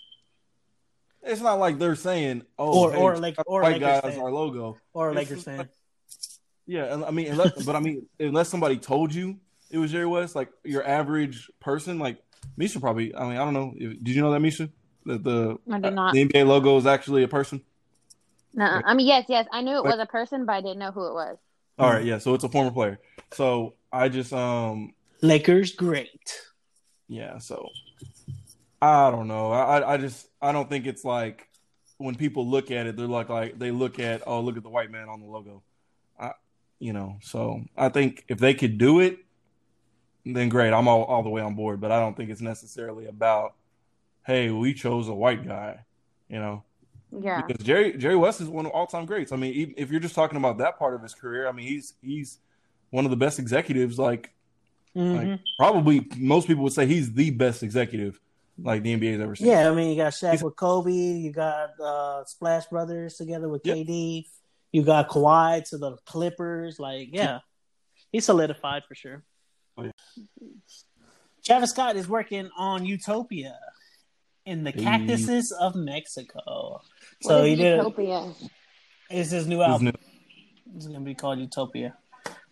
it's 1.23 1.41
not 1.41 1.61
like 1.61 1.79
they're 1.79 1.95
saying, 1.95 2.43
"Oh, 2.59 2.87
Or- 2.87 2.93
hey, 2.93 2.99
or 2.99 3.17
like- 3.19 3.37
or 3.47 3.63
white 3.63 3.81
Lakers 3.81 4.01
guy 4.03 4.09
is 4.09 4.19
our 4.19 4.33
logo." 4.33 4.77
Or 4.93 5.07
a 5.07 5.11
It's 5.13 5.17
Lakers 5.19 5.37
just 5.37 5.45
fan. 5.45 5.59
like- 5.59 5.71
Yeah, 6.67 7.05
I 7.07 7.13
mean, 7.13 7.29
unless, 7.29 7.65
but 7.65 7.77
I 7.77 7.81
mean, 7.81 8.09
unless 8.19 8.49
somebody 8.49 8.77
told 8.79 9.15
you 9.15 9.39
it 9.71 9.79
was 9.79 9.93
Jerry 9.93 10.07
West, 10.07 10.35
like 10.35 10.51
your 10.65 10.85
average 10.85 11.49
person, 11.61 12.01
like 12.01 12.24
Misha 12.57 12.81
probably. 12.81 13.15
I 13.15 13.23
mean, 13.29 13.37
I 13.37 13.45
don't 13.45 13.55
know. 13.55 13.75
Did 13.79 14.09
you 14.09 14.23
know 14.23 14.31
that 14.33 14.41
Misha? 14.41 14.69
That 15.07 15.23
the 15.23 15.59
I 15.71 15.81
did 15.81 15.95
not. 15.95 16.13
the 16.15 16.25
NBA 16.27 16.47
logo 16.47 16.77
is 16.79 16.87
actually 16.87 17.23
a 17.25 17.29
person. 17.29 17.61
Nuh-uh. 18.55 18.83
I 18.85 18.95
mean, 18.95 19.07
yes, 19.07 19.27
yes. 19.29 19.47
I 19.53 19.61
knew 19.63 19.77
it 19.77 19.85
was 19.85 19.99
a 19.99 20.07
person, 20.07 20.47
but 20.47 20.53
I 20.53 20.61
didn't 20.61 20.79
know 20.79 20.93
who 20.93 21.07
it 21.09 21.13
was. 21.15 21.37
All 21.79 21.91
right, 21.91 22.05
yeah. 22.05 22.19
So 22.19 22.35
it's 22.35 22.45
a 22.45 22.49
former 22.49 22.71
player. 22.71 23.01
So 23.33 23.75
I 23.93 24.09
just 24.09 24.33
um 24.33 24.95
Lakers, 25.23 25.73
great. 25.73 26.41
yeah. 27.09 27.39
So 27.39 27.69
I 28.81 29.11
don't 29.11 29.29
know. 29.29 29.51
I 29.53 29.79
I- 29.81 29.95
I 29.95 29.97
just 29.97 30.29
I 30.41 30.53
don't 30.53 30.69
think 30.69 30.87
it's 30.87 31.05
like 31.05 31.49
when 31.99 32.15
people 32.15 32.47
look 32.49 32.71
at 32.71 32.87
it, 32.87 32.97
they're 32.97 33.07
like 33.07 33.29
like 33.29 33.59
they 33.59 33.71
look 33.73 33.99
at 33.99 34.23
oh 34.27 34.41
look 34.41 34.57
at 34.57 34.63
the 34.63 34.69
white 34.71 34.91
man 34.91 35.09
on 35.09 35.21
the 35.21 35.27
logo. 35.27 35.63
I 36.19 36.33
you 36.79 36.93
know. 36.93 37.17
So 37.23 37.63
I 37.77 37.89
think 37.89 38.25
if 38.29 38.39
they 38.39 38.55
could 38.55 38.79
do 38.79 39.01
it, 39.01 39.19
then 40.25 40.49
great. 40.49 40.73
I'm 40.73 40.89
all 40.89 41.05
all 41.05 41.23
the 41.23 41.29
way 41.31 41.43
on 41.43 41.55
board. 41.55 41.81
But 41.81 41.93
I 41.93 42.01
don't 42.01 42.17
think 42.17 42.31
it's 42.31 42.41
necessarily 42.41 43.07
about 43.07 43.55
hey 44.27 44.51
we 44.51 44.75
chose 44.75 45.09
a 45.09 45.15
white 45.15 45.47
guy. 45.47 45.81
You 46.29 46.39
know. 46.39 46.63
Yeah. 47.17 47.43
because 47.47 47.65
Jerry 47.65 47.97
Jerry 47.97 48.17
West 48.17 48.41
is 48.41 48.49
one 48.49 48.67
of 48.67 48.73
all 48.73 48.87
time 48.87 49.07
greats. 49.07 49.31
I 49.33 49.37
mean, 49.37 49.53
even 49.55 49.75
if 49.77 49.91
you're 49.91 50.01
just 50.01 50.15
talking 50.17 50.37
about 50.37 50.59
that 50.59 50.79
part 50.79 50.95
of 50.95 51.03
his 51.03 51.15
career, 51.15 51.47
I 51.49 51.53
mean, 51.53 51.67
he's 51.69 51.95
he's 52.03 52.39
one 52.91 53.05
of 53.05 53.11
the 53.11 53.17
best 53.17 53.39
executives. 53.39 53.99
Like, 53.99 54.33
Mhm. 54.97 55.31
like 55.31 55.41
probably 55.59 56.09
most 56.17 56.47
people 56.49 56.65
would 56.65 56.73
say 56.73 56.87
he's 56.87 57.13
the 57.13 57.31
best 57.31 57.63
executive 57.63 58.21
like 58.63 58.83
the 58.83 58.93
NBA's 58.97 59.21
ever 59.21 59.35
seen. 59.37 59.49
Yeah, 59.49 59.69
I 59.71 59.75
mean, 59.75 59.91
you 59.91 59.97
got 59.97 60.13
Shaq 60.13 60.31
He's- 60.31 60.43
with 60.43 60.57
Kobe. 60.57 60.93
You 60.93 61.33
got 61.33 61.79
uh, 61.81 62.25
Splash 62.25 62.67
Brothers 62.67 63.17
together 63.17 63.49
with 63.49 63.63
Yep. 63.65 63.77
KD. 63.77 64.27
You 64.73 64.83
got 64.83 65.09
Kawhi 65.09 65.69
to 65.71 65.79
the 65.79 65.97
Clippers. 66.07 66.79
Like, 66.81 67.09
yeah, 67.13 67.41
he's 68.11 68.25
solidified 68.25 68.85
for 68.87 68.95
sure. 68.97 69.23
Oh, 69.77 69.83
yeah. 69.85 69.91
Travis 71.45 71.71
Scott 71.71 71.97
is 71.97 72.09
working 72.09 72.51
on 72.57 72.85
Utopia. 72.85 73.59
in 74.47 74.63
the 74.63 74.73
Hey. 74.73 74.83
cactuses 74.83 75.53
of 75.53 75.75
Mexico. 75.75 76.43
What 76.73 76.83
So 77.23 77.45
is 77.45 77.49
he 77.49 77.57
did. 77.57 77.77
Utopia? 77.79 78.31
It's 79.09 79.31
his 79.31 79.47
new 79.47 79.61
His 79.61 79.69
album. 79.69 79.85
new- 79.87 80.77
It's 80.77 80.87
gonna 80.87 81.01
be 81.01 81.15
called 81.15 81.39
Utopia. 81.39 81.97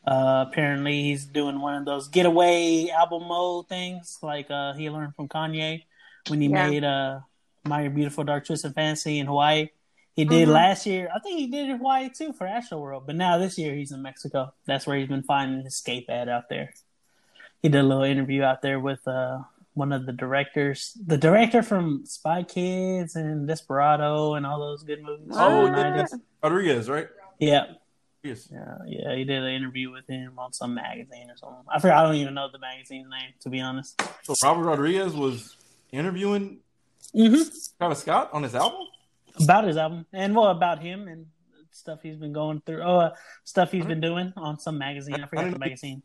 Uh, 0.06 0.46
apparently, 0.48 1.02
he's 1.02 1.26
doing 1.26 1.60
one 1.60 1.74
of 1.74 1.84
those 1.84 2.08
getaway 2.08 2.88
album 2.88 3.28
mode 3.28 3.68
things, 3.68 4.18
like 4.22 4.50
uh, 4.50 4.72
he 4.72 4.88
learned 4.88 5.14
from 5.14 5.28
Kanye 5.28 5.82
when 6.28 6.40
he 6.40 6.48
Yeah. 6.48 6.70
made 6.70 6.82
uh, 6.82 7.20
"My 7.66 7.88
Beautiful 7.88 8.24
Dark 8.24 8.46
Twisted 8.46 8.72
Fantasy" 8.74 9.18
in 9.18 9.26
Hawaii. 9.26 9.68
He 10.14 10.24
did 10.24 10.48
Mhm. 10.48 10.52
last 10.52 10.86
year. 10.86 11.10
I 11.14 11.18
think 11.18 11.40
he 11.40 11.46
did 11.46 11.68
in 11.68 11.76
Hawaii 11.76 12.08
too 12.08 12.32
for 12.32 12.46
Astroworld, 12.46 13.04
but 13.04 13.16
now 13.16 13.36
this 13.36 13.58
year 13.58 13.74
he's 13.74 13.92
in 13.92 14.00
Mexico. 14.00 14.54
That's 14.64 14.86
where 14.86 14.96
he's 14.98 15.08
been 15.08 15.24
finding 15.24 15.62
his 15.62 15.74
escape 15.74 16.08
at 16.08 16.30
out 16.30 16.48
there. 16.48 16.72
He 17.62 17.68
did 17.68 17.80
a 17.80 17.84
little 17.84 18.02
interview 18.02 18.42
out 18.42 18.60
there 18.62 18.80
with 18.80 19.06
uh, 19.06 19.38
one 19.74 19.92
of 19.92 20.04
the 20.06 20.12
directors, 20.12 20.96
the 21.06 21.16
director 21.16 21.62
from 21.62 22.04
Spy 22.04 22.42
Kids 22.42 23.16
and 23.16 23.46
Desperado 23.46 24.34
and 24.34 24.44
all 24.44 24.58
those 24.58 24.82
good 24.82 25.02
movies. 25.02 25.28
Oh, 25.32 25.66
yeah. 25.66 26.06
Rodriguez, 26.42 26.88
right? 26.88 27.08
yeah. 27.38 27.64
Yes. 28.24 28.48
Yeah, 28.52 28.78
yeah, 28.86 29.16
he 29.16 29.24
did 29.24 29.42
an 29.42 29.48
interview 29.52 29.90
with 29.90 30.06
him 30.06 30.38
on 30.38 30.52
some 30.52 30.74
magazine 30.74 31.28
or 31.28 31.36
something. 31.36 31.64
I 31.68 31.80
forgot. 31.80 32.04
I 32.04 32.06
don't 32.06 32.14
even 32.14 32.34
know 32.34 32.48
the 32.52 32.60
magazine's 32.60 33.08
name, 33.10 33.32
to 33.40 33.48
be 33.48 33.58
honest. 33.58 34.00
So 34.22 34.34
Robert 34.44 34.62
Rodriguez 34.62 35.12
was 35.12 35.56
interviewing 35.90 36.58
Mm-hmm. 37.14 37.42
Travis 37.78 38.00
Scott 38.00 38.30
on 38.32 38.42
his 38.42 38.54
album. 38.54 38.80
About 39.42 39.64
his 39.64 39.76
album 39.76 40.06
and 40.12 40.34
well, 40.34 40.48
about 40.48 40.80
him 40.80 41.08
and 41.08 41.26
stuff 41.70 42.00
he's 42.02 42.16
been 42.16 42.32
going 42.32 42.62
through. 42.64 42.82
Oh, 42.82 42.98
uh, 42.98 43.14
stuff 43.44 43.72
he's 43.72 43.86
been 43.86 44.00
doing 44.00 44.32
on 44.36 44.58
some 44.58 44.78
magazine. 44.78 45.14
I 45.14 45.26
forgot 45.26 45.50
the 45.50 45.58
magazine. 45.58 46.02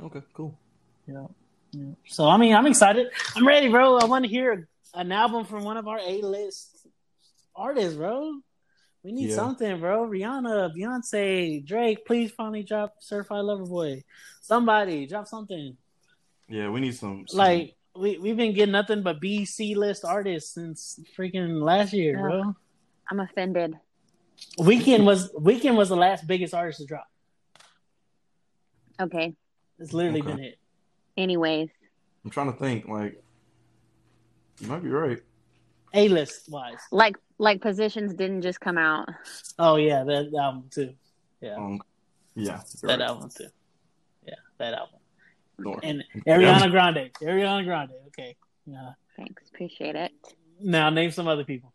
Okay, 0.00 0.22
cool. 0.32 0.58
Yeah. 1.06 1.26
yeah. 1.72 1.92
So 2.06 2.28
I 2.28 2.36
mean, 2.36 2.54
I'm 2.54 2.66
excited. 2.66 3.08
I'm 3.36 3.46
ready, 3.46 3.68
bro. 3.68 3.98
I 3.98 4.04
want 4.06 4.24
to 4.24 4.30
hear 4.30 4.68
an 4.94 5.12
album 5.12 5.44
from 5.44 5.64
one 5.64 5.76
of 5.76 5.86
our 5.88 5.98
A-list 5.98 6.86
artists, 7.54 7.96
bro. 7.96 8.40
We 9.02 9.12
need 9.12 9.28
Yeah. 9.30 9.36
something, 9.36 9.80
bro. 9.80 10.08
Rihanna, 10.08 10.74
Beyonce, 10.74 11.64
Drake. 11.64 12.06
Please 12.06 12.30
finally 12.32 12.62
drop 12.62 12.96
Certified 13.00 13.44
Lover 13.44 13.66
Boy. 13.66 14.02
Somebody 14.40 15.06
drop 15.06 15.26
something. 15.28 15.76
Yeah, 16.48 16.70
we 16.70 16.80
need 16.80 16.94
some. 16.94 17.26
some- 17.28 17.38
Like 17.38 17.76
we 17.94 18.18
we've 18.18 18.36
been 18.36 18.54
getting 18.54 18.72
nothing 18.72 19.02
but 19.02 19.20
B 19.20 19.44
C 19.44 19.74
list 19.74 20.04
artists 20.04 20.52
since 20.54 20.98
freaking 21.16 21.62
last 21.62 21.92
year, 21.92 22.18
bro. 22.18 22.54
I'm 23.10 23.20
offended. 23.20 23.74
Weeknd 24.58 25.04
was 25.04 25.30
Weeknd 25.34 25.76
was 25.76 25.90
the 25.90 25.96
last 25.96 26.26
biggest 26.26 26.54
artist 26.54 26.80
to 26.80 26.86
drop. 26.86 27.06
Okay. 29.00 29.34
It's 29.78 29.92
literally 29.92 30.20
Okay. 30.20 30.30
been 30.30 30.44
it. 30.44 30.58
Anyways, 31.16 31.68
I'm 32.24 32.30
trying 32.30 32.52
to 32.52 32.58
think. 32.58 32.86
Like, 32.88 33.22
you 34.60 34.68
might 34.68 34.82
be 34.82 34.88
right. 34.90 35.22
A 35.94 36.08
list 36.08 36.48
wise. 36.48 36.78
like 36.90 37.16
like 37.38 37.60
positions 37.60 38.14
didn't 38.14 38.42
just 38.42 38.60
come 38.60 38.78
out. 38.78 39.08
Oh 39.58 39.76
yeah, 39.76 40.02
that 40.04 40.32
album 40.38 40.68
too. 40.70 40.94
Yeah, 41.40 41.54
Um, 41.56 41.80
yeah, 42.34 42.62
that 42.82 42.88
right. 42.88 43.00
album 43.00 43.30
too. 43.36 43.46
Yeah, 44.26 44.34
that 44.58 44.74
album. 44.74 44.98
Nor- 45.58 45.78
And 45.84 46.02
Ariana 46.26 46.68
Grande. 46.70 47.10
Ariana 47.22 47.64
Grande. 47.64 47.92
Okay. 48.08 48.36
Yeah. 48.66 48.92
Thanks, 49.16 49.44
appreciate 49.48 49.94
it. 49.94 50.10
Now 50.60 50.90
name 50.90 51.12
some 51.12 51.28
other 51.28 51.44
people. 51.44 51.72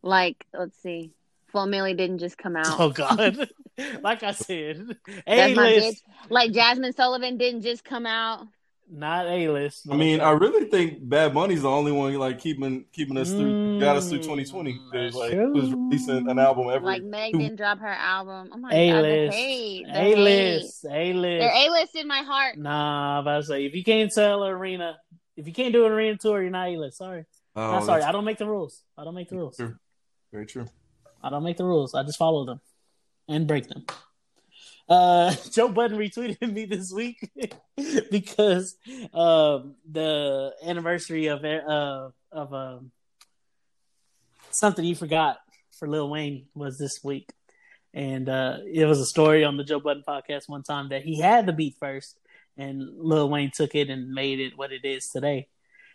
Like, 0.00 0.46
let's 0.54 0.80
see, 0.82 1.12
Flo 1.54 1.66
Milli 1.66 1.96
didn't 1.96 2.18
just 2.18 2.36
come 2.36 2.56
out. 2.56 2.80
Oh 2.80 2.90
God. 2.90 3.48
like 4.02 4.24
I 4.24 4.32
said, 4.32 4.96
A 5.24 5.54
list. 5.54 6.02
Like 6.28 6.50
Jazmine 6.50 6.92
Sullivan 6.96 7.36
didn't 7.38 7.62
just 7.62 7.84
come 7.84 8.06
out. 8.06 8.48
not 8.90 9.26
A 9.28 9.48
list. 9.48 9.86
I 9.88 9.94
mean, 9.96 10.20
I 10.20 10.32
really 10.32 10.64
think 10.68 11.08
Bad 11.08 11.32
Bunny's 11.32 11.62
the 11.62 11.70
only 11.70 11.92
one 11.92 12.12
like 12.14 12.40
keeping 12.40 12.86
keeping 12.92 13.16
us 13.16 13.30
through, 13.30 13.78
got 13.78 13.94
us 13.96 14.08
through 14.08 14.18
Mm, 14.18 14.22
2020. 14.22 14.80
that's 14.92 15.14
Like, 15.14 15.30
true. 15.30 15.52
was 15.54 15.70
releasing 15.72 16.28
an 16.28 16.40
album 16.40 16.70
every. 16.70 16.88
Like 16.88 17.04
Meg 17.04 17.34
didn't 17.34 17.54
drop 17.54 17.78
her 17.78 17.86
album. 17.86 18.50
Oh 18.52 18.56
my 18.56 18.70
A 18.74 18.90
god, 18.90 18.96
the 18.96 19.08
list. 19.08 19.38
A 19.38 20.16
list, 20.16 20.84
A 20.86 20.88
They're 20.90 21.14
list. 21.16 21.54
A 21.56 21.70
list 21.70 21.94
in 21.94 22.08
my 22.08 22.22
heart. 22.22 22.58
Nah, 22.58 23.18
I'm 23.18 23.22
about 23.22 23.36
to 23.42 23.46
say 23.46 23.64
if 23.64 23.76
you 23.76 23.84
can't 23.84 24.10
tell 24.12 24.44
arena, 24.44 24.96
if 25.36 25.46
you 25.46 25.52
can't 25.52 25.72
do 25.72 25.86
an 25.86 25.92
arena 25.92 26.16
tour, 26.18 26.42
you're 26.42 26.50
not 26.50 26.66
A 26.66 26.76
list. 26.78 26.98
Sorry. 26.98 27.24
oh, 27.54 27.74
I'm 27.76 27.84
sorry. 27.84 28.02
I 28.02 28.10
don't 28.10 28.24
make 28.24 28.38
the 28.38 28.46
rules. 28.48 28.82
I 28.98 29.04
don't 29.04 29.14
make 29.14 29.28
the 29.30 29.36
rules. 29.36 29.56
true. 29.56 29.76
Very 30.32 30.46
true. 30.46 30.66
I 31.24 31.30
don't 31.30 31.42
make 31.42 31.56
the 31.56 31.64
rules. 31.64 31.94
I 31.94 32.02
just 32.02 32.18
follow 32.18 32.44
them 32.44 32.60
and 33.28 33.46
break 33.46 33.66
them. 33.66 33.86
Uh, 34.86 35.34
Joe 35.50 35.70
Budden 35.70 35.98
retweeted 35.98 36.52
me 36.52 36.66
this 36.66 36.92
week 36.92 37.30
because 38.10 38.76
um, 39.14 39.76
the 39.90 40.52
anniversary 40.62 41.28
of 41.28 41.42
uh, 41.42 42.10
of 42.30 42.52
um, 42.52 42.90
something 44.50 44.84
you 44.84 44.94
forgot 44.94 45.38
for 45.78 45.88
Lil 45.88 46.10
Wayne 46.10 46.46
was 46.54 46.78
this 46.78 47.02
week, 47.02 47.30
and 47.94 48.28
uh, 48.28 48.58
it 48.70 48.84
was 48.84 49.00
a 49.00 49.06
story 49.06 49.44
on 49.44 49.56
the 49.56 49.64
Joe 49.64 49.80
Budden 49.80 50.04
podcast 50.06 50.46
one 50.46 50.62
time 50.62 50.90
that 50.90 51.04
he 51.04 51.18
had 51.18 51.46
the 51.46 51.54
beat 51.54 51.76
first, 51.80 52.18
and 52.58 52.82
Lil 52.98 53.30
Wayne 53.30 53.50
took 53.50 53.74
it 53.74 53.88
and 53.88 54.12
made 54.12 54.40
it 54.40 54.58
what 54.58 54.72
it 54.72 54.84
is 54.84 55.08
today. 55.08 55.48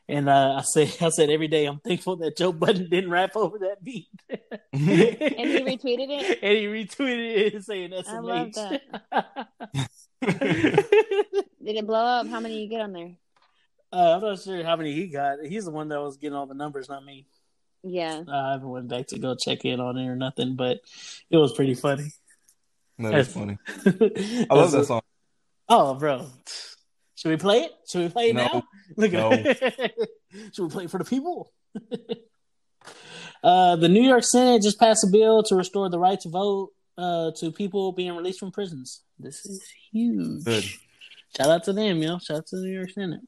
And 0.10 0.28
uh, 0.28 0.56
I 0.58 0.62
said, 0.64 0.96
I 1.02 1.10
said 1.10 1.30
every 1.30 1.48
day 1.48 1.66
I'm 1.66 1.80
thankful 1.80 2.16
that 2.18 2.36
Joe 2.36 2.52
Budden 2.52 2.90
didn't 2.90 3.12
rap 3.12 3.36
over 3.36 3.60
that 3.60 3.84
beat. 3.84 4.08
And 4.30 4.40
he 4.74 4.80
retweeted 4.82 6.08
it. 6.10 6.40
and 6.42 6.58
he 6.58 6.66
retweeted 6.66 7.54
it 7.54 7.64
saying 7.64 7.92
SMH. 7.92 8.08
I 8.08 8.20
love 8.20 8.52
Did 11.64 11.76
it 11.76 11.86
blow 11.88 12.04
up? 12.04 12.28
How 12.28 12.40
many 12.40 12.64
you 12.64 12.70
get 12.70 12.82
on 12.82 12.94
there? 12.94 13.12
uh, 13.94 14.16
I'm 14.16 14.22
not 14.22 14.42
sure 14.42 14.64
how 14.64 14.76
many 14.76 14.94
he 14.94 15.08
got. 15.08 15.40
He's 15.46 15.66
the 15.66 15.72
one 15.72 15.90
that 15.90 16.02
was 16.02 16.18
getting 16.18 16.36
all 16.36 16.48
the 16.48 16.56
numbers, 16.56 16.90
not 16.90 17.06
me. 17.06 17.28
Yeah. 17.84 18.24
Uh, 18.28 18.32
I 18.32 18.52
haven't 18.54 18.70
went 18.70 18.88
back 18.88 19.08
to 19.08 19.20
go 19.20 19.36
check 19.36 19.64
in 19.64 19.80
on 19.80 19.98
it 19.98 20.08
or 20.08 20.16
nothing, 20.16 20.56
but 20.56 20.80
it 21.30 21.38
was 21.38 21.54
pretty 21.54 21.76
funny. 21.76 22.12
That 22.98 23.14
is 23.14 23.32
funny. 23.32 23.58
I 23.86 24.54
love 24.54 24.72
that 24.72 24.86
song. 24.86 25.02
Oh, 25.70 25.94
bro. 25.94 26.26
Should 27.20 27.30
we 27.32 27.36
play 27.38 27.58
it? 27.64 27.72
Should 27.86 28.02
we 28.04 28.08
play 28.10 28.30
it 28.30 28.36
No. 28.36 28.46
now? 28.46 28.64
Look 28.96 29.12
No. 29.12 29.32
Should 30.54 30.64
we 30.64 30.70
play 30.70 30.84
it 30.86 30.90
for 30.92 31.00
the 31.00 31.04
people? 31.04 31.52
uh, 33.44 33.76
the 33.76 33.90
New 33.90 34.02
York 34.04 34.24
Senate 34.24 34.62
just 34.62 34.80
passed 34.80 35.04
a 35.04 35.08
bill 35.12 35.44
to 35.44 35.56
restore 35.56 35.90
the 35.90 36.00
right 36.00 36.18
to 36.22 36.30
vote 36.30 36.70
uh, 36.98 37.32
to 37.40 37.52
people 37.52 37.92
being 37.92 38.16
released 38.16 38.40
from 38.40 38.52
prisons. 38.52 39.02
This 39.20 39.46
is 39.46 39.62
huge. 39.92 40.46
Good. 40.46 40.64
Shout 41.36 41.50
out 41.50 41.64
to 41.66 41.74
them, 41.74 41.98
yo. 42.02 42.20
Shout 42.20 42.38
out 42.38 42.48
to 42.48 42.56
the 42.56 42.62
New 42.64 42.74
York 42.78 42.92
Senate. 42.92 43.20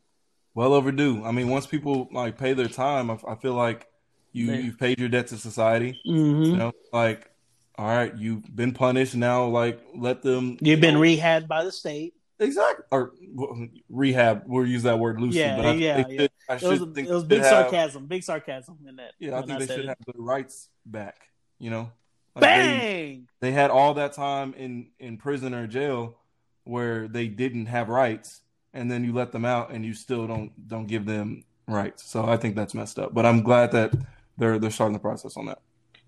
Well 0.54 0.74
overdue. 0.74 1.24
I 1.26 1.32
mean, 1.32 1.50
once 1.50 1.68
people 1.68 2.08
like 2.14 2.38
pay 2.38 2.54
their 2.54 2.70
time, 2.70 3.12
I, 3.12 3.18
I 3.28 3.36
feel 3.36 3.56
like 3.56 3.88
you 4.32 4.46
Yeah. 4.48 4.56
you've 4.60 4.80
paid 4.80 5.00
your 5.00 5.10
debt 5.10 5.28
to 5.28 5.38
society. 5.38 6.00
hmm 6.06 6.44
You 6.44 6.56
know, 6.56 6.72
like 6.94 7.30
all 7.78 7.88
right, 7.88 8.16
you've 8.18 8.54
been 8.56 8.74
punished. 8.74 9.16
Now, 9.16 9.48
like 9.48 9.82
let 9.96 10.22
them. 10.22 10.58
You've 10.62 10.80
been 10.80 10.98
you 10.98 11.18
know, 11.18 11.22
rehabbed 11.22 11.48
by 11.50 11.66
the 11.66 11.72
state. 11.74 12.14
Exactly 12.42 12.86
or 12.92 13.14
well, 13.34 13.68
rehab. 13.90 14.44
We'll 14.48 14.66
use 14.68 14.84
that 14.84 15.00
word 15.00 15.20
loosely, 15.22 15.40
Yeah, 15.40 15.56
but 15.58 15.66
I, 15.66 15.72
yeah, 15.74 15.98
yeah. 16.08 16.18
should, 16.22 16.32
I 16.50 16.56
It 16.56 16.62
was, 16.64 16.80
think 16.94 17.08
it 17.08 17.14
was 17.14 17.24
big 17.24 17.38
should 17.40 17.46
have- 17.46 17.70
sarcasm. 17.70 18.06
Big 18.08 18.24
sarcasm 18.24 18.78
in 18.88 18.96
that. 18.98 19.12
Yeah, 19.20 19.32
I 19.36 19.40
when 19.40 19.48
think 19.48 19.60
they 19.60 19.68
should 19.68 19.86
it. 19.86 19.88
have 19.90 19.98
the 20.06 20.22
rights 20.22 20.70
back. 20.86 21.16
You 21.60 21.70
know, 21.70 21.92
Like, 22.36 22.42
they, 22.42 22.48
Bang! 22.48 23.28
they 23.40 23.52
had 23.52 23.70
all 23.72 23.94
that 23.96 24.14
time 24.14 24.54
in 24.56 24.88
in 25.00 25.18
prison 25.18 25.54
or 25.54 25.68
jail 25.68 26.18
where 26.64 27.08
they 27.08 27.28
didn't 27.28 27.68
have 27.68 27.90
rights, 27.90 28.42
and 28.74 28.90
then 28.92 29.04
you 29.04 29.14
let 29.14 29.32
them 29.32 29.46
out, 29.46 29.72
and 29.72 29.86
you 29.86 29.94
still 29.94 30.28
don't 30.28 30.52
don't 30.68 30.88
give 30.88 31.06
them 31.06 31.44
rights. 31.68 32.04
So 32.10 32.26
I 32.26 32.38
think 32.38 32.56
that's 32.56 32.74
messed 32.74 32.98
up. 33.00 33.14
But 33.14 33.26
I'm 33.26 33.44
glad 33.44 33.72
that 33.74 33.94
they're 34.38 34.58
they're 34.60 34.72
starting 34.72 34.94
the 34.94 35.00
process 35.00 35.38
on 35.38 35.46
that. 35.48 35.60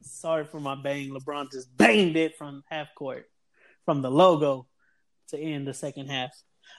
Sorry 0.02 0.46
for 0.46 0.60
my 0.60 0.76
bang. 0.76 1.12
LeBron 1.12 1.52
just 1.52 1.76
banged 1.78 2.16
it 2.18 2.36
from 2.38 2.64
half 2.70 2.88
court, 2.96 3.30
from 3.86 4.02
the 4.02 4.10
logo 4.12 4.66
to 5.30 5.40
end 5.40 5.68
the 5.68 5.74
second 5.74 6.08
half. 6.10 6.32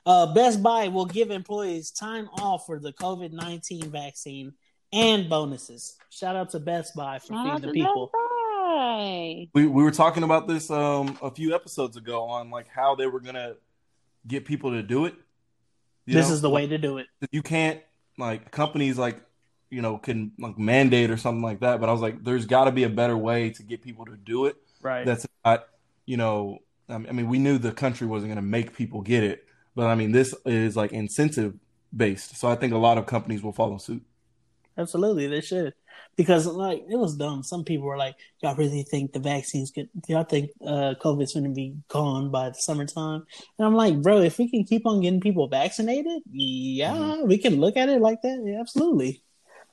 Uh, 0.07 0.33
Best 0.35 0.63
Buy 0.63 0.89
will 0.89 1.07
give 1.07 1.31
employees 1.31 1.91
time 1.91 2.29
off 2.39 2.67
for 2.67 2.79
the 2.79 2.93
COVID 2.93 3.33
19 3.33 3.91
vaccine 3.91 4.53
and 4.93 5.29
bonuses. 5.29 5.97
Shout 6.11 6.37
out 6.37 6.51
to 6.51 6.61
Best 6.61 6.95
Buy 6.95 7.19
for 7.19 7.35
Shout 7.35 7.61
feeding 7.61 7.69
the 7.69 7.73
people. 7.73 8.07
Best 8.07 8.13
Buy. 8.13 9.49
We 9.55 9.67
we 9.67 9.83
were 9.83 9.91
talking 9.91 10.23
about 10.23 10.47
this 10.49 10.71
um 10.71 11.19
a 11.23 11.31
few 11.31 11.55
episodes 11.55 11.97
ago 11.97 12.25
on 12.25 12.51
like 12.51 12.69
how 12.69 12.95
they 12.95 13.07
were 13.07 13.21
gonna 13.21 13.55
get 14.27 14.45
people 14.45 14.71
to 14.73 14.83
do 14.83 15.05
it. 15.07 15.15
You 16.07 16.15
This 16.15 16.29
know? 16.29 16.35
is 16.35 16.41
the 16.41 16.51
way 16.51 16.67
to 16.67 16.79
do 16.79 16.99
it. 16.99 17.07
you 17.31 17.43
can't 17.43 17.81
like 18.19 18.51
companies 18.51 18.99
like 18.99 19.21
you 19.71 19.83
know 19.83 19.99
can 19.99 20.33
like 20.39 20.59
mandate 20.59 21.11
or 21.11 21.17
something 21.17 21.43
like 21.43 21.59
that 21.61 21.81
but 21.81 21.89
i 21.89 21.93
was 21.93 22.01
like 22.01 22.23
there's 22.23 22.47
got 22.47 22.67
to 22.67 22.71
be 22.71 22.85
a 22.85 22.89
better 22.89 23.17
way 23.17 23.51
to 23.51 23.63
get 23.65 23.83
people 23.83 24.05
to 24.05 24.17
do 24.17 24.47
it 24.47 24.55
Right. 24.81 25.05
that's 25.05 25.27
not 25.45 25.65
you 26.07 26.17
know 26.17 26.59
i 26.89 26.99
mean 26.99 27.29
we 27.29 27.39
knew 27.39 27.59
the 27.59 27.73
country 27.73 28.07
wasn't 28.07 28.29
going 28.29 28.37
to 28.37 28.43
make 28.43 28.77
people 28.77 29.01
get 29.01 29.23
it 29.23 29.47
but 29.75 29.87
i 29.87 29.95
mean 29.95 30.13
this 30.13 30.35
is 30.47 30.77
like 30.77 30.93
incentive 30.93 31.55
based 31.97 32.37
so 32.37 32.49
i 32.49 32.55
think 32.55 32.73
a 32.73 32.79
lot 32.79 32.99
of 32.99 33.07
companies 33.07 33.43
will 33.43 33.53
follow 33.53 33.79
suit 33.79 34.03
Absolutely, 34.77 35.27
they 35.29 35.41
should. 35.41 35.75
Because 36.17 36.47
like 36.47 36.85
it 36.89 36.97
was 36.97 37.17
dumb. 37.17 37.43
Some 37.43 37.65
people 37.65 37.87
were 37.87 37.97
like, 37.97 38.17
"Y'all 38.43 38.57
really 38.57 38.83
think 38.83 39.13
the 39.13 39.21
vaccine's 39.21 39.71
good? 39.71 39.89
Y'all 40.09 40.25
think 40.25 40.51
uh, 40.65 40.95
COVID's 41.01 41.35
going 41.35 41.45
to 41.45 41.51
be 41.51 41.77
gone 41.89 42.31
by 42.31 42.51
the 42.51 42.55
summertime?" 42.55 43.25
And 43.59 43.67
I'm 43.67 43.75
like, 43.75 44.01
"Bro, 44.01 44.23
if 44.23 44.39
we 44.39 44.49
can 44.51 44.65
keep 44.65 44.87
on 44.87 45.01
getting 45.01 45.21
people 45.21 45.49
vaccinated, 45.49 46.23
yeah, 46.31 47.23
we 47.23 47.39
can 47.39 47.61
look 47.61 47.77
at 47.77 47.89
it 47.89 48.01
like 48.01 48.23
that. 48.23 48.43
Yeah, 48.45 48.61
absolutely." 48.61 49.23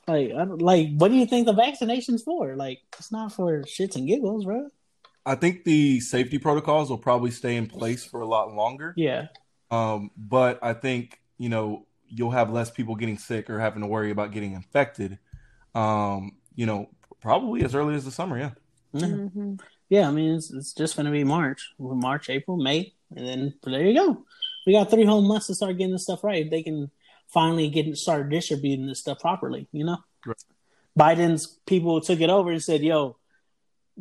Like, 0.07 0.31
like, 0.33 0.89
what 0.97 1.09
do 1.09 1.15
you 1.15 1.27
think 1.27 1.45
the 1.45 1.53
vaccination's 1.53 2.23
for? 2.23 2.55
Like, 2.55 2.79
it's 2.97 3.11
not 3.11 3.33
for 3.33 3.61
shits 3.63 3.95
and 3.95 4.07
giggles, 4.07 4.45
bro. 4.45 4.69
I 5.25 5.35
think 5.35 5.63
the 5.63 5.99
safety 5.99 6.37
protocols 6.37 6.89
will 6.89 6.97
probably 6.97 7.31
stay 7.31 7.55
in 7.55 7.67
place 7.67 8.03
for 8.03 8.21
a 8.21 8.25
lot 8.25 8.53
longer. 8.53 8.93
Yeah. 8.97 9.27
Um, 9.69 10.11
but 10.17 10.59
I 10.61 10.73
think 10.73 11.19
you 11.37 11.49
know 11.49 11.85
you'll 12.07 12.31
have 12.31 12.51
less 12.51 12.69
people 12.69 12.95
getting 12.95 13.17
sick 13.17 13.49
or 13.49 13.59
having 13.59 13.81
to 13.81 13.87
worry 13.87 14.11
about 14.11 14.31
getting 14.31 14.53
infected. 14.53 15.17
Um, 15.75 16.33
you 16.55 16.65
know, 16.65 16.89
probably 17.21 17.63
as 17.63 17.75
early 17.75 17.95
as 17.95 18.03
the 18.05 18.11
summer. 18.11 18.37
Yeah. 18.37 18.51
Yeah. 18.93 19.07
Mhm. 19.07 19.61
Yeah, 19.89 20.07
I 20.07 20.11
mean, 20.11 20.35
it's, 20.35 20.51
it's 20.51 20.73
just 20.73 20.95
going 20.95 21.05
to 21.05 21.11
be 21.11 21.23
March, 21.25 21.73
March, 21.77 22.29
April, 22.29 22.55
May, 22.57 22.93
and 23.15 23.27
then 23.27 23.53
there 23.63 23.85
you 23.85 23.93
go. 23.93 24.25
We 24.65 24.73
got 24.73 24.89
three 24.89 25.03
whole 25.05 25.21
months 25.21 25.47
to 25.47 25.55
start 25.55 25.77
getting 25.77 25.91
this 25.91 26.03
stuff 26.03 26.23
right. 26.23 26.49
They 26.49 26.63
can 26.63 26.91
finally 27.27 27.69
get 27.69 27.97
start 27.97 28.29
distributing 28.29 28.87
this 28.87 28.99
stuff 28.99 29.19
properly. 29.19 29.67
You 29.71 29.85
know, 29.85 29.97
Right. 30.25 30.37
Biden's 30.97 31.47
people 31.65 31.99
took 32.01 32.21
it 32.21 32.29
over 32.29 32.51
and 32.51 32.61
said, 32.63 32.81
"Yo, 32.83 33.17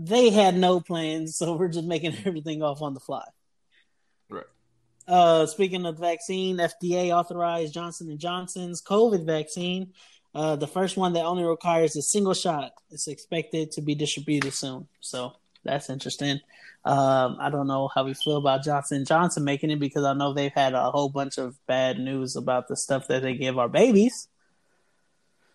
they 0.01 0.31
had 0.31 0.57
no 0.57 0.81
plans, 0.81 1.37
so 1.37 1.57
we're 1.57 1.69
just 1.69 1.87
making 1.87 2.17
everything 2.25 2.63
off 2.63 2.83
on 2.83 2.95
the 2.95 3.01
fly." 3.01 3.25
Right. 4.29 4.45
Uh, 5.07 5.47
speaking 5.47 5.87
of 5.87 5.99
vaccine, 5.99 6.57
FDA 6.57 7.11
authorized 7.11 7.75
Johnson 7.75 8.11
and 8.11 8.19
Johnson's 8.19 8.83
COVID 8.83 9.27
vaccine. 9.27 9.93
Uh, 10.35 10.57
the 10.57 10.67
first 10.67 10.97
one 10.97 11.13
that 11.15 11.25
only 11.25 11.45
requires 11.45 11.97
a 11.97 12.03
single 12.03 12.35
shot 12.35 12.73
is 12.91 13.09
expected 13.09 13.73
to 13.73 13.83
be 13.83 13.95
distributed 13.95 14.55
soon. 14.55 14.87
So 15.01 15.33
that's 15.65 15.91
interesting. 15.91 16.41
Um, 16.85 17.37
I 17.41 17.51
don't 17.51 17.67
know 17.67 17.91
how 17.95 18.05
we 18.05 18.15
feel 18.15 18.37
about 18.37 18.65
Johnson 18.65 19.05
Johnson 19.05 19.45
making 19.45 19.71
it 19.71 19.81
because 19.81 20.05
I 20.05 20.15
know 20.15 20.33
they've 20.33 20.53
had 20.53 20.73
a 20.73 20.91
whole 20.91 21.11
bunch 21.11 21.37
of 21.37 21.59
bad 21.67 21.99
news 21.99 22.37
about 22.37 22.69
the 22.69 22.77
stuff 22.77 23.09
that 23.09 23.23
they 23.23 23.35
give 23.35 23.59
our 23.59 23.69
babies. 23.69 24.29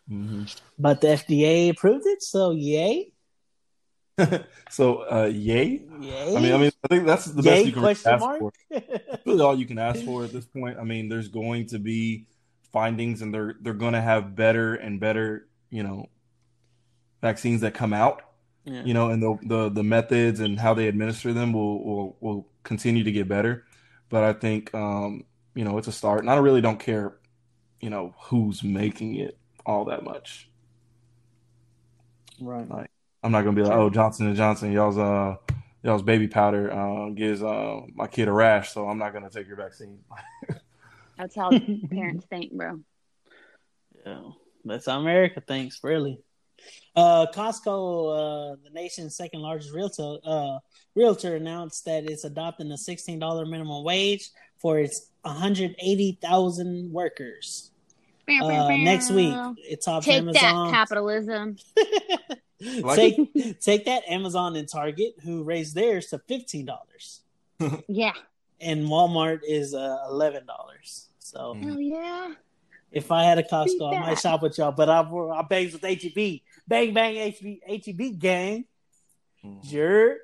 Mm-hmm. 0.09 0.43
But 0.77 1.01
the 1.01 1.07
FDA 1.07 1.71
approved 1.71 2.05
it, 2.05 2.21
so 2.21 2.51
yay, 2.51 3.11
so, 4.69 4.99
uh, 5.11 5.25
yay. 5.25 5.81
yay. 5.99 6.35
I 6.35 6.39
mean, 6.39 6.53
I 6.53 6.57
mean, 6.57 6.71
I 6.83 6.87
think 6.87 7.05
that's 7.05 7.25
the 7.25 7.43
best 7.43 7.65
you 7.65 7.71
can 7.71 7.85
ask 7.85 8.05
mark. 8.05 8.39
for. 8.39 8.51
really 9.25 9.41
all 9.41 9.57
you 9.57 9.65
can 9.65 9.77
ask 9.77 10.03
for 10.03 10.23
at 10.23 10.31
this 10.31 10.45
point. 10.45 10.77
I 10.79 10.83
mean, 10.83 11.09
there's 11.09 11.27
going 11.27 11.67
to 11.67 11.79
be 11.79 12.25
findings, 12.71 13.21
and 13.21 13.33
they're 13.33 13.55
they're 13.61 13.73
going 13.73 13.93
to 13.93 14.01
have 14.01 14.35
better 14.35 14.75
and 14.75 14.99
better, 14.99 15.47
you 15.69 15.83
know, 15.83 16.09
vaccines 17.21 17.61
that 17.61 17.73
come 17.73 17.93
out. 17.93 18.21
Yeah. 18.63 18.83
You 18.83 18.93
know, 18.93 19.09
and 19.09 19.21
the 19.21 19.37
the 19.43 19.69
the 19.69 19.83
methods 19.83 20.39
and 20.39 20.59
how 20.59 20.73
they 20.73 20.87
administer 20.87 21.33
them 21.33 21.53
will 21.53 21.83
will 21.83 22.17
will 22.19 22.47
continue 22.63 23.03
to 23.03 23.11
get 23.11 23.27
better. 23.27 23.65
But 24.09 24.23
I 24.23 24.33
think, 24.33 24.73
um, 24.73 25.25
you 25.55 25.63
know, 25.63 25.77
it's 25.77 25.87
a 25.87 25.91
start, 25.91 26.21
and 26.21 26.29
I 26.29 26.37
really 26.37 26.61
don't 26.61 26.79
care, 26.79 27.17
you 27.79 27.89
know, 27.89 28.15
who's 28.19 28.63
making 28.63 29.15
it 29.15 29.37
all 29.65 29.85
that 29.85 30.03
much. 30.03 30.49
right. 32.39 32.69
Like, 32.69 32.91
I'm 33.25 33.31
not 33.31 33.41
gonna 33.43 33.55
be 33.55 33.63
like, 33.63 33.75
oh, 33.75 33.89
Johnson 33.89 34.27
and 34.27 34.35
Johnson, 34.35 34.71
y'all's 34.71 34.99
uh, 34.99 35.37
y'all's 35.81 36.03
baby 36.03 36.27
powder 36.27 36.71
uh, 36.71 37.09
gives 37.09 37.41
uh 37.41 37.81
my 37.95 38.05
kid 38.05 38.27
a 38.27 38.31
rash, 38.31 38.71
so 38.71 38.87
I'm 38.87 38.99
not 38.99 39.13
gonna 39.13 39.31
take 39.31 39.47
your 39.47 39.57
vaccine. 39.57 39.97
That's 41.17 41.35
how 41.35 41.49
parents 41.89 42.27
think, 42.29 42.51
bro. 42.51 42.81
Yeah, 44.05 44.21
that's 44.63 44.85
how 44.85 44.99
America 44.99 45.41
thinks, 45.41 45.79
really. 45.81 46.19
Uh, 46.95 47.25
Costco, 47.33 48.53
uh, 48.53 48.55
the 48.63 48.69
nation's 48.71 49.15
second 49.15 49.39
largest 49.39 49.73
realtor, 49.73 50.17
uh, 50.23 50.59
realtor 50.93 51.35
announced 51.35 51.85
that 51.85 52.03
it's 52.03 52.25
adopting 52.25 52.69
a 52.71 52.77
sixteen 52.77 53.17
dollar 53.17 53.45
minimum 53.45 53.83
wage 53.83 54.29
for 54.59 54.77
its 54.77 55.09
one 55.23 55.35
hundred 55.35 55.75
eighty 55.79 56.19
thousand 56.21 56.91
workers. 56.91 57.71
Uh, 58.29 58.67
next 58.77 59.09
week, 59.09 59.33
it 59.57 59.81
tops 59.81 60.05
Take 60.05 60.17
Amazon. 60.17 60.67
that, 60.67 60.77
capitalism. 60.77 61.57
Like 62.83 62.95
take 62.95 63.59
take 63.61 63.85
that, 63.85 64.03
Amazon 64.07 64.55
and 64.55 64.67
Target, 64.67 65.15
who 65.23 65.43
raised 65.43 65.75
theirs 65.75 66.07
to 66.07 66.19
fifteen 66.19 66.65
dollars, 66.65 67.21
Yeah. 67.87 68.13
and 68.59 68.85
Walmart 68.87 69.39
is 69.47 69.73
uh, 69.73 69.97
eleven 70.09 70.45
dollars. 70.45 71.09
So 71.19 71.53
Mm. 71.55 71.63
Hell 71.63 71.79
yeah. 71.79 72.33
if 72.91 73.11
I 73.11 73.23
had 73.23 73.37
a 73.39 73.43
Costco, 73.43 73.93
I 73.95 73.99
might 73.99 74.19
shop 74.19 74.41
with 74.41 74.57
y'all. 74.57 74.71
But 74.71 74.89
I 74.89 75.01
I 75.01 75.41
bangs 75.43 75.73
with 75.73 75.81
HEB, 75.83 76.41
bang 76.67 76.93
bang 76.93 77.33
HEB 77.33 77.83
HEB 77.85 78.19
gang. 78.19 78.65
Mm. 79.43 79.63
Jerk. 79.63 80.19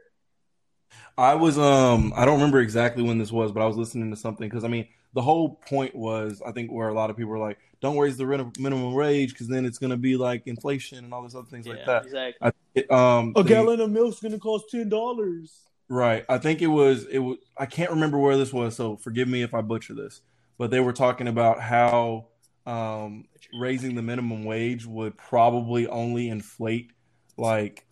I 1.18 1.36
was 1.36 1.58
um 1.60 2.14
I 2.16 2.26
don't 2.26 2.36
remember 2.36 2.60
exactly 2.60 3.04
when 3.04 3.18
this 3.18 3.32
was, 3.32 3.52
but 3.52 3.62
I 3.62 3.66
was 3.68 3.78
listening 3.78 4.10
to 4.12 4.16
something 4.18 4.48
because 4.50 4.64
I 4.64 4.68
mean 4.68 4.88
the 5.14 5.22
whole 5.22 5.56
point 5.68 5.94
was 5.96 6.42
I 6.46 6.52
think 6.52 6.72
where 6.72 6.88
a 6.90 6.94
lot 6.94 7.10
of 7.10 7.18
people 7.18 7.32
were 7.32 7.38
like, 7.40 7.60
don't 7.82 7.98
raise 7.98 8.16
the 8.18 8.26
rin- 8.28 8.52
minimum 8.60 8.94
wage 8.94 9.32
because 9.32 9.48
then 9.48 9.66
it's 9.66 9.78
gonna 9.80 9.98
be 9.98 10.16
like 10.16 10.44
inflation 10.48 11.00
and 11.00 11.14
all 11.14 11.22
those 11.24 11.36
other 11.36 11.48
things 11.50 11.68
like 11.68 11.86
that. 11.86 12.06
exactly. 12.06 12.48
I, 12.48 12.52
it, 12.76 12.92
um, 12.92 13.34
A 13.36 13.44
the- 13.44 13.50
gallon 13.50 13.80
of 13.82 13.92
milk's 13.92 14.20
gonna 14.20 14.40
cost 14.40 14.66
ten 14.70 14.88
dollars. 14.90 15.62
Right. 15.90 16.24
I 16.30 16.38
think 16.38 16.62
it 16.62 16.68
was 16.68 17.06
it 17.08 17.20
was 17.20 17.38
I 17.58 17.66
can't 17.66 17.90
remember 17.92 18.18
where 18.18 18.38
this 18.38 18.54
was, 18.54 18.76
so 18.76 18.96
forgive 18.98 19.28
me 19.28 19.42
if 19.42 19.54
I 19.54 19.62
butcher 19.62 19.94
this. 19.94 20.22
But 20.58 20.72
they 20.72 20.80
were 20.80 20.94
talking 20.94 21.28
about 21.28 21.60
how 21.60 22.28
um 22.66 23.26
raising 23.60 23.96
the 23.96 24.02
minimum 24.04 24.46
wage 24.46 24.86
would 24.86 25.18
probably 25.18 25.88
only 25.88 26.30
inflate 26.30 26.92
like 27.36 27.86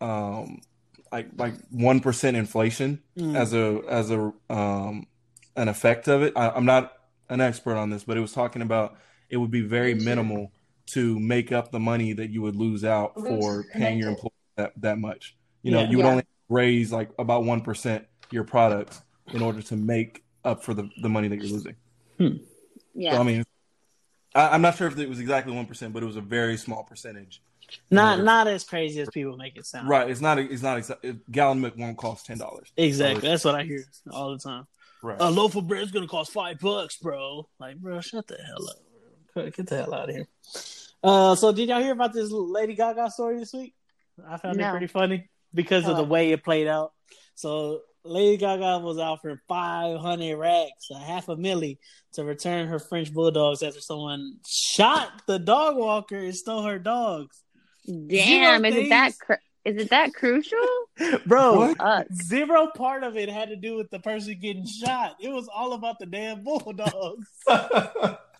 um 0.00 0.60
like 1.12 1.28
like 1.38 1.54
1% 1.70 2.34
inflation 2.34 3.00
Mm. 3.16 3.36
as 3.36 3.54
a 3.54 3.80
as 3.88 4.10
a 4.10 4.32
um 4.50 5.06
an 5.56 5.68
effect 5.68 6.08
of 6.08 6.22
it. 6.22 6.32
I, 6.36 6.50
I'm 6.50 6.66
not 6.66 6.92
an 7.30 7.40
expert 7.40 7.76
on 7.76 7.88
this, 7.90 8.04
but 8.04 8.16
it 8.16 8.20
was 8.20 8.32
talking 8.32 8.60
about 8.60 8.96
it 9.30 9.36
would 9.36 9.50
be 9.50 9.60
very 9.62 9.94
minimal 9.94 10.52
to 10.86 11.18
make 11.18 11.50
up 11.52 11.72
the 11.72 11.80
money 11.80 12.12
that 12.12 12.30
you 12.30 12.42
would 12.42 12.54
lose 12.56 12.84
out 12.84 13.14
for 13.14 13.64
paying 13.72 13.98
your 13.98 14.08
employees 14.10 14.32
that, 14.56 14.72
that 14.80 14.98
much. 14.98 15.36
You 15.62 15.72
know, 15.72 15.80
Yeah. 15.80 15.90
you 15.90 15.96
would 15.98 16.04
Yeah. 16.06 16.10
only 16.12 16.24
raise 16.48 16.92
like 16.92 17.10
about 17.18 17.44
one 17.44 17.60
percent 17.60 18.06
your 18.30 18.44
products 18.44 19.02
in 19.32 19.42
order 19.42 19.60
to 19.62 19.76
make 19.76 20.24
up 20.44 20.62
for 20.62 20.74
the, 20.74 20.88
the 21.02 21.08
money 21.08 21.26
that 21.28 21.36
you're 21.36 21.52
losing. 21.52 21.74
Hmm. 22.18 22.36
Yeah. 22.94 23.14
So 23.14 23.20
I 23.20 23.22
mean, 23.24 23.42
I, 24.34 24.48
I'm 24.50 24.62
not 24.62 24.76
sure 24.76 24.86
if 24.86 24.96
it 24.98 25.08
was 25.08 25.18
exactly 25.20 25.52
one 25.52 25.66
percent, 25.66 25.92
but 25.92 26.02
it 26.02 26.06
was 26.06 26.16
a 26.16 26.20
very 26.20 26.56
small 26.56 26.84
percentage. 26.84 27.42
Not 27.90 28.22
not 28.22 28.46
as 28.46 28.62
crazy 28.62 29.00
as 29.00 29.08
people 29.10 29.36
make 29.36 29.56
it 29.56 29.66
sound. 29.66 29.88
Right? 29.88 30.08
It's 30.08 30.20
not. 30.20 30.38
It's 30.38 30.62
not. 30.62 30.78
exa- 30.78 31.02
A 31.04 31.14
gallon 31.32 31.58
of 31.58 31.62
milk 31.62 31.74
won't 31.76 31.96
cost 31.98 32.24
ten 32.26 32.38
dollars. 32.38 32.70
Exactly. 32.76 33.28
That's 33.28 33.44
what 33.44 33.56
I 33.56 33.64
hear 33.64 33.84
all 34.12 34.30
the 34.30 34.38
time. 34.38 34.68
Right. 35.02 35.16
A 35.18 35.28
loaf 35.28 35.56
of 35.56 35.66
bread's 35.66 35.90
gonna 35.90 36.06
cost 36.06 36.32
five 36.32 36.60
bucks, 36.60 36.96
bro. 36.96 37.48
Like, 37.58 37.76
bro, 37.78 38.00
shut 38.00 38.28
the 38.28 38.36
hell 38.36 38.68
up. 38.68 38.76
Bro. 39.36 39.50
Get 39.56 39.66
the 39.66 39.76
hell 39.76 39.94
out 39.94 40.08
of 40.08 40.14
here. 40.14 40.26
Uh, 41.04 41.34
so 41.34 41.52
did 41.52 41.68
y'all 41.68 41.82
hear 41.82 41.92
about 41.92 42.12
this 42.12 42.30
Lady 42.30 42.74
Gaga 42.74 43.10
story 43.10 43.38
this 43.38 43.52
week? 43.52 43.74
I 44.26 44.38
found 44.38 44.58
it 44.60 44.70
pretty 44.70 44.86
funny 44.86 45.28
because 45.54 45.86
of 45.86 45.96
the 45.96 46.04
way 46.04 46.32
it 46.32 46.42
played 46.42 46.66
out. 46.66 46.92
So 47.34 47.82
Lady 48.02 48.38
Gaga 48.38 48.78
was 48.78 48.98
offering 48.98 49.38
five 49.46 50.00
hundred 50.00 50.36
racks, 50.38 50.88
a 50.90 50.98
half 50.98 51.28
a 51.28 51.36
milli, 51.36 51.76
to 52.14 52.24
return 52.24 52.68
her 52.68 52.78
French 52.78 53.12
bulldogs 53.12 53.62
after 53.62 53.80
someone 53.80 54.36
shot 54.46 55.22
the 55.26 55.38
dog 55.38 55.76
walker 55.76 56.16
and 56.16 56.34
stole 56.34 56.62
her 56.62 56.78
dogs. 56.78 57.42
Damn, 57.86 58.64
is 58.64 58.74
it 58.74 58.88
that 58.88 59.18
cr- 59.18 59.34
is 59.66 59.76
it 59.76 59.90
that 59.90 60.14
crucial? 60.14 60.58
Bro, 61.26 61.74
What? 61.76 62.06
Zero 62.14 62.68
part 62.74 63.02
of 63.02 63.16
it 63.16 63.28
had 63.28 63.50
to 63.50 63.56
do 63.56 63.76
with 63.76 63.90
the 63.90 63.98
person 63.98 64.38
getting 64.40 64.66
shot. 64.66 65.16
It 65.20 65.28
was 65.28 65.48
all 65.54 65.74
about 65.74 65.98
the 65.98 66.06
damn 66.06 66.42
bulldogs. 66.42 67.28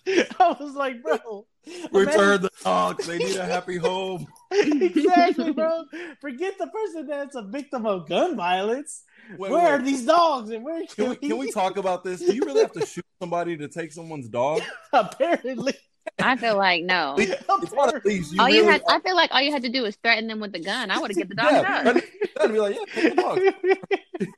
I 0.40 0.56
was 0.60 0.74
like, 0.74 1.02
bro, 1.02 1.46
Return 1.90 2.42
the 2.42 2.50
dogs. 2.62 3.06
They 3.06 3.18
need 3.18 3.36
a 3.36 3.44
happy 3.44 3.76
home. 3.76 4.26
exactly, 4.52 5.52
bro. 5.52 5.84
Forget 6.20 6.54
the 6.58 6.68
person 6.68 7.06
that's 7.06 7.34
a 7.34 7.42
victim 7.42 7.86
of 7.86 8.08
gun 8.08 8.36
violence. 8.36 9.02
Wait, 9.36 9.50
where 9.50 9.74
are 9.74 9.82
these 9.82 10.06
dogs 10.06 10.50
and 10.50 10.64
where 10.64 10.86
Can 10.86 11.10
we, 11.10 11.16
can 11.16 11.38
we 11.38 11.50
talk 11.50 11.76
about 11.76 12.04
this? 12.04 12.20
Do 12.20 12.32
you 12.32 12.42
really 12.44 12.60
have 12.60 12.72
to 12.72 12.86
shoot 12.86 13.04
somebody 13.20 13.56
to 13.56 13.66
take 13.66 13.92
someone's 13.92 14.28
dog? 14.28 14.62
apparently, 14.92 15.74
I 16.20 16.36
feel 16.36 16.56
like 16.56 16.84
no. 16.84 17.16
It's 17.18 18.04
least. 18.04 18.32
You 18.32 18.40
All 18.40 18.48
you 18.48 18.60
really 18.60 18.72
had, 18.72 18.82
I 18.88 19.00
feel 19.00 19.16
like 19.16 19.32
all 19.32 19.40
you 19.40 19.50
had 19.50 19.62
to 19.62 19.68
do 19.68 19.82
was 19.82 19.96
threaten 19.96 20.28
them 20.28 20.38
with 20.38 20.52
the 20.52 20.60
gun. 20.60 20.92
I 20.92 20.98
would 20.98 21.10
have 21.10 21.18
get 21.18 21.28
the 21.28 21.34
dog 21.34 21.50
yeah, 21.50 21.82
done. 21.82 22.02
I'd 22.40 22.52
be 22.52 22.60
like, 22.60 22.76
yeah, 22.76 23.02
take 23.02 23.16
the 23.16 23.22
dog. 23.22 24.28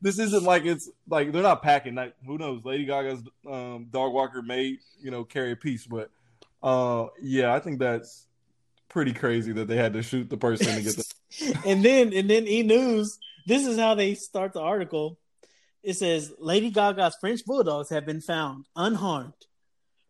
This 0.00 0.18
isn't 0.18 0.44
like 0.44 0.64
it's 0.64 0.88
like 1.08 1.32
they're 1.32 1.42
not 1.42 1.62
packing. 1.62 1.94
Like 1.94 2.14
who 2.24 2.38
knows? 2.38 2.64
Lady 2.64 2.84
Gaga's 2.84 3.22
um, 3.50 3.88
dog 3.90 4.12
walker 4.12 4.42
may 4.42 4.78
you 5.00 5.10
know 5.10 5.24
carry 5.24 5.52
a 5.52 5.56
piece, 5.56 5.86
but 5.86 6.10
uh, 6.62 7.06
yeah, 7.20 7.54
I 7.54 7.60
think 7.60 7.78
that's 7.78 8.26
pretty 8.88 9.12
crazy 9.12 9.52
that 9.52 9.68
they 9.68 9.76
had 9.76 9.92
to 9.92 10.02
shoot 10.02 10.30
the 10.30 10.36
person 10.36 10.74
to 10.74 10.82
get 10.82 10.96
the. 10.96 11.60
and 11.66 11.84
then 11.84 12.12
and 12.12 12.28
then 12.28 12.46
E 12.46 12.62
News. 12.62 13.18
This 13.46 13.66
is 13.66 13.78
how 13.78 13.94
they 13.94 14.14
start 14.14 14.52
the 14.52 14.60
article. 14.60 15.18
It 15.82 15.94
says 15.94 16.32
Lady 16.38 16.70
Gaga's 16.70 17.16
French 17.20 17.44
bulldogs 17.44 17.90
have 17.90 18.04
been 18.04 18.20
found 18.20 18.66
unharmed. 18.76 19.32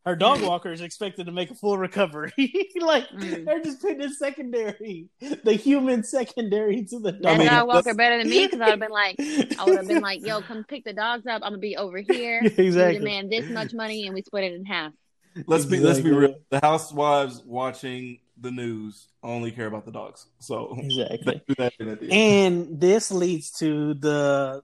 Her 0.09 0.16
dog 0.16 0.40
walker 0.43 0.72
is 0.72 0.80
expected 0.80 1.26
to 1.26 1.32
make 1.32 1.51
a 1.51 1.55
full 1.55 1.76
recovery. 1.76 2.32
like 2.80 3.06
Mm. 3.10 3.44
they're 3.44 3.60
just 3.62 3.80
putting 3.80 4.01
it 4.01 4.10
secondary, 4.12 5.09
the 5.44 5.52
human 5.52 6.02
secondary 6.02 6.85
to 6.86 6.98
the 6.98 7.12
That 7.12 7.22
dog. 7.22 7.39
mean, 7.39 7.47
dog 7.48 7.68
walker 7.68 7.94
better 7.94 8.18
than 8.18 8.28
me 8.30 8.47
because 8.47 8.60
I 8.60 8.64
would 8.64 8.70
have 8.70 8.80
been 8.80 8.90
like, 8.90 9.16
I 9.59 9.64
would 9.64 9.76
have 9.76 9.86
been 9.89 10.02
like, 10.02 10.24
yo, 10.26 10.40
come 10.40 10.64
pick 10.64 10.85
the 10.85 10.93
dogs 10.93 11.26
up. 11.26 11.43
I'm 11.44 11.51
gonna 11.52 11.59
be 11.59 11.76
over 11.76 11.98
here. 12.10 12.40
You 12.43 12.51
exactly. 12.56 12.98
demand 12.98 13.30
this 13.30 13.48
much 13.51 13.74
money, 13.74 14.06
and 14.06 14.14
we 14.14 14.22
split 14.22 14.44
it 14.44 14.55
in 14.55 14.64
half. 14.64 14.93
Let's 15.47 15.66
be 15.66 15.78
let's 15.78 16.01
be 16.01 16.10
real. 16.10 16.36
The 16.51 16.60
housewives 16.60 17.43
watching 17.44 18.18
the 18.40 18.51
news 18.51 19.09
only 19.22 19.51
care 19.51 19.66
about 19.66 19.85
the 19.85 19.93
dogs. 19.93 20.26
So 20.39 20.74
Exactly. 20.78 21.43
that 21.59 22.01
the. 22.01 22.09
And 22.10 22.80
this 22.80 23.10
leads 23.10 23.51
to 23.59 23.94
the 23.94 24.62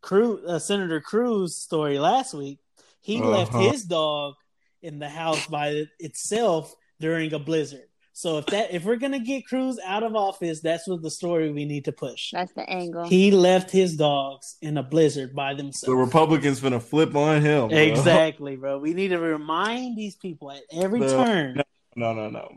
Cruz, 0.00 0.40
uh, 0.48 0.58
Senator 0.58 1.00
Cruz 1.00 1.54
story 1.56 1.98
last 1.98 2.32
week. 2.34 2.58
He 3.02 3.20
left 3.20 3.52
Uh-huh. 3.54 3.70
his 3.70 3.84
dog 3.84 4.34
in 4.82 4.98
the 4.98 5.08
house 5.08 5.46
by 5.46 5.84
itself 5.98 6.74
during 7.00 7.32
a 7.32 7.38
blizzard. 7.38 7.84
So 8.12 8.38
if 8.38 8.46
that 8.46 8.72
if 8.74 8.84
we're 8.84 8.96
gonna 8.96 9.20
get 9.20 9.46
Cruz 9.46 9.78
out 9.84 10.02
of 10.02 10.14
office, 10.14 10.60
that's 10.60 10.86
what 10.86 11.00
the 11.00 11.10
story 11.10 11.50
we 11.52 11.64
need 11.64 11.86
to 11.86 11.92
push. 11.92 12.32
That's 12.32 12.52
the 12.52 12.68
angle. 12.68 13.04
He 13.04 13.30
left 13.30 13.70
his 13.70 13.96
dogs 13.96 14.56
in 14.60 14.76
a 14.76 14.82
blizzard 14.82 15.34
by 15.34 15.54
themselves. 15.54 15.82
the 15.90 15.94
Republicans 15.96 16.60
gonna 16.60 16.80
flip 16.80 17.14
on 17.14 17.40
him. 17.40 17.68
bro. 17.68 17.78
Exactly, 17.78 18.56
bro. 18.56 18.78
We 18.78 18.92
need 18.94 19.08
to 19.08 19.18
remind 19.18 19.96
these 19.96 20.16
people 20.16 20.50
at 20.50 20.62
every 20.72 21.00
The- 21.00 21.08
turn. 21.08 21.62
No, 21.96 22.12
no, 22.12 22.28
no. 22.28 22.50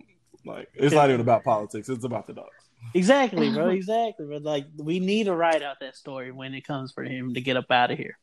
Like 0.46 0.70
it's 0.74 0.94
not 0.94 1.10
even 1.10 1.22
about 1.22 1.44
politics. 1.44 1.88
It's 1.88 2.04
about 2.04 2.28
the 2.28 2.34
dogs. 2.34 2.50
Exactly, 2.94 3.50
bro. 3.54 3.70
Exactly, 3.70 4.26
bro. 4.26 4.38
Like 4.38 4.66
we 4.78 5.00
need 5.00 5.26
to 5.26 5.36
write 5.36 5.64
out 5.64 5.78
that 5.80 5.96
story 5.96 6.32
when 6.32 6.54
it 6.54 6.68
comes 6.68 6.92
for 6.92 7.04
him 7.04 7.34
to 7.36 7.42
get 7.42 7.56
up 7.56 7.72
out 7.72 7.92
of 7.92 7.98
here, 7.98 8.18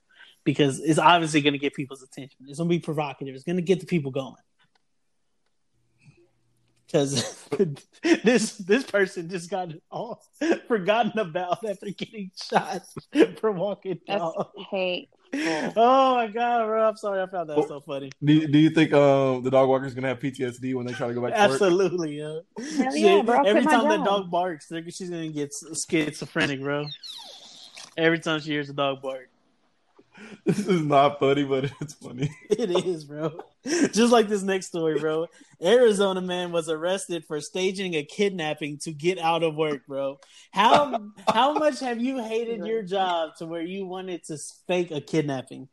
because 0.45 0.81
it's 0.81 0.99
obviously 0.99 1.41
going 1.41 1.53
to 1.53 1.59
get 1.59 1.75
people's 1.75 2.03
attention. 2.03 2.47
It's 2.49 2.59
going 2.59 2.69
to 2.69 2.75
be 2.75 2.81
provocative. 2.81 3.35
It's 3.35 3.45
going 3.45 3.57
to 3.57 3.63
get 3.63 3.81
the 3.81 3.87
people 3.87 4.11
going. 4.11 4.37
Because 6.87 7.47
this 8.25 8.57
this 8.57 8.83
person 8.83 9.29
just 9.29 9.49
got 9.49 9.69
all 9.93 10.25
forgotten 10.67 11.17
about 11.21 11.65
after 11.65 11.91
getting 11.91 12.33
shot 12.35 12.83
for 13.39 13.53
walking 13.53 14.01
That's 14.09 14.21
dog. 14.21 14.49
hate. 14.71 15.09
Oh 15.33 16.17
my 16.17 16.27
god, 16.27 16.67
bro! 16.67 16.89
I'm 16.89 16.97
sorry, 16.97 17.23
I 17.23 17.27
found 17.27 17.51
that 17.51 17.69
so 17.69 17.81
funny. 17.81 18.11
Do 18.25 18.33
you, 18.33 18.49
do 18.49 18.59
you 18.59 18.71
think 18.71 18.93
um, 18.93 19.45
the 19.45 19.51
dog 19.51 19.69
walker 19.69 19.87
is 19.87 19.95
gonna 19.95 20.09
have 20.09 20.19
PTSD 20.19 20.75
when 20.75 20.87
they 20.87 20.93
try 20.93 21.07
to 21.07 21.15
go 21.15 21.23
back 21.23 21.35
to 21.35 21.41
work? 21.41 21.53
Absolutely, 21.53 22.19
yeah. 22.19 22.41
Hell 22.59 22.93
She- 22.93 23.05
yeah, 23.05 23.23
bro. 23.23 23.43
Every 23.43 23.63
time 23.63 23.89
that 23.89 24.05
dog 24.05 24.29
barks, 24.29 24.67
she's 24.69 25.09
gonna 25.09 25.29
get 25.29 25.55
schizophrenic, 25.89 26.61
bro. 26.61 26.87
Every 27.97 28.19
time 28.19 28.41
she 28.41 28.51
hears 28.51 28.71
a 28.71 28.73
dog 28.73 29.03
bark, 29.03 29.29
This 30.45 30.67
is 30.67 30.83
not 30.83 31.21
funny, 31.21 31.45
but 31.45 31.71
it's 31.81 31.95
funny. 31.95 32.31
it 32.51 32.71
is, 32.71 33.05
bro. 33.05 33.39
Just 33.65 34.13
like 34.13 34.29
this 34.29 34.43
next 34.43 34.67
story, 34.67 34.99
bro. 34.99 35.27
Arizona 35.63 36.21
man 36.21 36.51
was 36.51 36.69
arrested 36.69 37.25
for 37.27 37.41
staging 37.41 37.95
a 37.95 38.03
kidnapping 38.03 38.79
to 38.79 38.93
get 38.93 39.19
out 39.19 39.43
of 39.43 39.55
work, 39.55 39.87
bro. 39.87 40.19
How 40.53 41.11
how 41.29 41.53
much 41.55 41.81
have 41.81 42.01
you 42.01 42.23
hated 42.23 42.65
your 42.65 42.83
job 42.83 43.37
to 43.37 43.47
where 43.47 43.63
you 43.63 43.87
wanted 43.87 44.25
to 44.25 44.39
fake 44.67 44.91
a 44.91 45.01
kidnapping? 45.01 45.69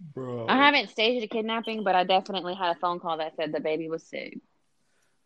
Bro. 0.00 0.46
I 0.48 0.56
haven't 0.56 0.90
staged 0.90 1.24
a 1.24 1.28
kidnapping, 1.28 1.82
but 1.82 1.94
I 1.94 2.04
definitely 2.04 2.54
had 2.54 2.76
a 2.76 2.78
phone 2.80 3.00
call 3.00 3.18
that 3.18 3.36
said 3.36 3.52
the 3.52 3.60
baby 3.60 3.88
was 3.88 4.02
sick. 4.02 4.38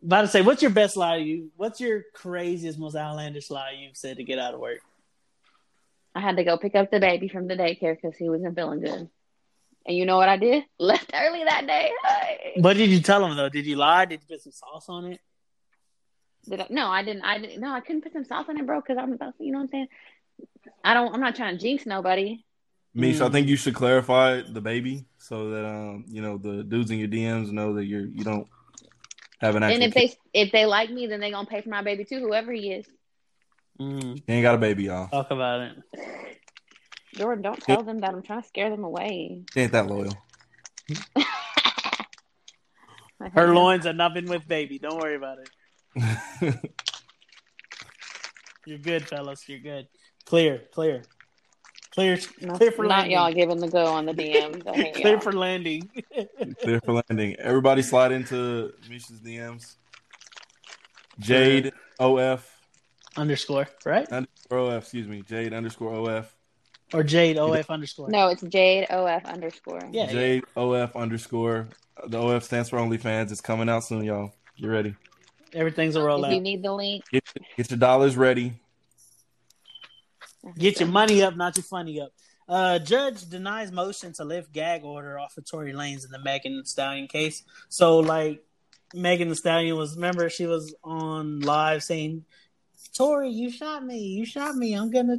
About 0.04 0.22
to 0.22 0.28
say, 0.28 0.42
what's 0.42 0.62
your 0.62 0.70
best 0.70 0.96
lie? 0.96 1.16
You, 1.16 1.50
what's 1.56 1.80
your 1.80 2.02
craziest, 2.14 2.78
most 2.78 2.96
outlandish 2.96 3.50
lie 3.50 3.76
you've 3.78 3.96
said 3.96 4.16
to 4.16 4.24
get 4.24 4.38
out 4.38 4.54
of 4.54 4.60
work? 4.60 4.80
I 6.14 6.20
had 6.20 6.36
to 6.36 6.44
go 6.44 6.56
pick 6.58 6.74
up 6.74 6.90
the 6.90 7.00
baby 7.00 7.28
from 7.28 7.46
the 7.48 7.54
daycare 7.56 7.94
because 8.00 8.16
he 8.16 8.28
wasn't 8.28 8.54
feeling 8.54 8.80
good. 8.80 9.08
And 9.86 9.96
you 9.96 10.04
know 10.06 10.16
what 10.16 10.28
I 10.28 10.36
did? 10.36 10.64
Left 10.78 11.10
early 11.14 11.44
that 11.44 11.66
day. 11.66 11.90
Hey. 12.04 12.52
What 12.56 12.76
did 12.76 12.90
you 12.90 13.00
tell 13.00 13.24
him 13.24 13.36
though? 13.36 13.48
Did 13.48 13.66
you 13.66 13.76
lie? 13.76 14.04
Did 14.04 14.20
you 14.22 14.26
put 14.36 14.42
some 14.42 14.52
sauce 14.52 14.86
on 14.88 15.06
it? 15.12 15.20
Did 16.48 16.60
I, 16.60 16.66
no, 16.70 16.88
I 16.88 17.02
didn't. 17.04 17.22
I 17.22 17.38
didn't. 17.38 17.60
No, 17.60 17.72
I 17.72 17.80
couldn't 17.80 18.02
put 18.02 18.12
some 18.12 18.24
sauce 18.24 18.46
on 18.48 18.58
it, 18.58 18.66
bro. 18.66 18.80
Because 18.80 18.98
I'm, 18.98 19.12
you 19.38 19.52
know 19.52 19.58
what 19.58 19.64
I'm 19.64 19.68
saying. 19.68 19.88
I 20.84 20.94
don't. 20.94 21.14
I'm 21.14 21.20
not 21.20 21.36
trying 21.36 21.56
to 21.56 21.62
jinx 21.62 21.86
nobody. 21.86 22.44
Misha, 22.94 23.24
I 23.24 23.28
Mm. 23.28 23.32
think 23.32 23.48
you 23.48 23.56
should 23.56 23.74
clarify 23.74 24.42
the 24.42 24.60
baby 24.60 25.06
so 25.18 25.50
that 25.50 25.64
um, 25.64 26.04
you 26.08 26.20
know, 26.20 26.36
the 26.36 26.62
dudes 26.62 26.90
in 26.90 26.98
your 26.98 27.08
DMs 27.08 27.50
know 27.50 27.74
that 27.74 27.84
you're 27.86 28.04
you 28.06 28.22
don't 28.24 28.46
have 29.40 29.56
an 29.56 29.62
actual 29.62 29.74
and 29.74 29.84
if 29.84 29.94
kid. 29.94 30.16
they 30.32 30.40
if 30.42 30.52
they 30.52 30.66
like 30.66 30.90
me, 30.90 31.06
then 31.06 31.20
they 31.20 31.30
gonna 31.30 31.46
pay 31.48 31.62
for 31.62 31.70
my 31.70 31.82
baby 31.82 32.04
too, 32.04 32.18
whoever 32.18 32.52
he 32.52 32.72
is. 32.72 32.86
Mm, 33.80 34.16
You 34.16 34.22
ain't 34.28 34.42
got 34.42 34.54
a 34.54 34.58
baby, 34.58 34.84
y'all. 34.84 35.08
talk 35.08 35.30
about 35.30 35.60
it. 35.60 35.76
Jordan, 37.14 37.42
don't 37.42 37.60
tell 37.60 37.82
them 37.82 37.98
that 38.00 38.10
I'm 38.14 38.22
trying 38.22 38.42
to 38.42 38.48
scare 38.48 38.70
them 38.70 38.84
away. 38.84 39.42
She 39.52 39.60
ain't 39.60 39.72
that 39.72 39.86
loyal. 39.86 40.16
Her 43.34 43.54
loins 43.54 43.86
are 43.86 43.92
nothing 43.92 44.26
with 44.26 44.46
baby. 44.48 44.78
Don't 44.78 44.98
worry 44.98 45.14
about 45.16 45.38
it. 45.38 45.50
You're 48.66 48.78
good, 48.78 49.06
fellas. 49.08 49.48
You're 49.48 49.60
good. 49.60 49.88
Clear, 50.24 50.62
clear, 50.72 51.02
clear, 51.92 52.18
Not, 52.40 52.56
clear 52.58 52.72
for 52.72 52.82
not 52.84 52.90
landing. 53.08 53.10
y'all 53.12 53.32
giving 53.32 53.58
the 53.60 53.68
go 53.68 53.84
on 53.86 54.06
the 54.06 54.12
DMs. 54.14 54.62
Clear 54.94 55.12
y'all. 55.14 55.20
for 55.20 55.32
landing. 55.32 55.90
Clear 56.62 56.80
for 56.84 57.02
landing. 57.08 57.36
Everybody 57.36 57.82
slide 57.82 58.12
into 58.12 58.72
Misha's 58.88 59.20
DMs. 59.20 59.76
Jade 61.18 61.72
OF 62.00 62.51
underscore, 63.16 63.68
right? 63.84 64.10
underscore 64.10 64.58
OF, 64.58 64.82
excuse 64.82 65.06
me. 65.06 65.22
Jade 65.22 65.52
underscore 65.52 65.94
OF. 65.94 66.34
Or 66.92 67.02
Jade 67.02 67.38
OF 67.38 67.70
underscore. 67.70 68.10
No, 68.10 68.28
it's 68.28 68.42
Jade 68.42 68.86
OF 68.90 69.24
underscore. 69.24 69.80
Yeah, 69.90 70.04
yeah. 70.04 70.12
Jade 70.12 70.44
OF 70.56 70.94
underscore. 70.94 71.68
The 72.06 72.20
OF 72.20 72.44
stands 72.44 72.68
for 72.68 72.78
OnlyFans. 72.78 73.30
It's 73.30 73.40
coming 73.40 73.68
out 73.68 73.84
soon, 73.84 74.04
y'all. 74.04 74.34
Get 74.58 74.66
ready. 74.66 74.94
Everything's 75.54 75.96
a 75.96 76.00
rollout. 76.00 76.28
If 76.28 76.34
you 76.34 76.40
need 76.40 76.62
the 76.62 76.72
link, 76.72 77.04
Get, 77.10 77.24
get 77.56 77.70
your 77.70 77.78
dollars 77.78 78.16
ready. 78.16 78.54
Get 80.58 80.80
your 80.80 80.88
money 80.88 81.22
up, 81.22 81.36
not 81.36 81.56
your 81.56 81.64
funny 81.64 82.00
up. 82.00 82.12
Uh, 82.48 82.78
judge 82.78 83.28
denies 83.28 83.70
motion 83.70 84.12
to 84.14 84.24
lift 84.24 84.52
gag 84.52 84.82
order 84.84 85.18
off 85.18 85.36
of 85.36 85.44
Tory 85.44 85.72
Lanez 85.72 86.04
in 86.04 86.10
the 86.10 86.18
Megan 86.18 86.56
Thee 86.56 86.64
Stallion 86.64 87.06
case. 87.06 87.44
So, 87.68 88.00
like, 88.00 88.44
Megan 88.92 89.28
Thee 89.28 89.34
Stallion 89.34 89.76
was, 89.76 89.94
remember, 89.94 90.28
she 90.28 90.46
was 90.46 90.74
on 90.82 91.40
live 91.40 91.82
saying, 91.82 92.24
Tory, 92.96 93.30
you 93.30 93.50
shot 93.50 93.84
me. 93.84 93.98
You 93.98 94.24
shot 94.24 94.56
me. 94.56 94.74
I'm 94.74 94.90
going 94.90 95.06
to 95.08 95.18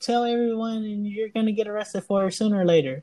tell 0.00 0.24
everyone 0.24 0.78
and 0.84 1.06
you're 1.06 1.28
going 1.30 1.46
to 1.46 1.52
get 1.52 1.68
arrested 1.68 2.04
for 2.04 2.26
it 2.26 2.32
sooner 2.32 2.60
or 2.60 2.64
later. 2.64 3.02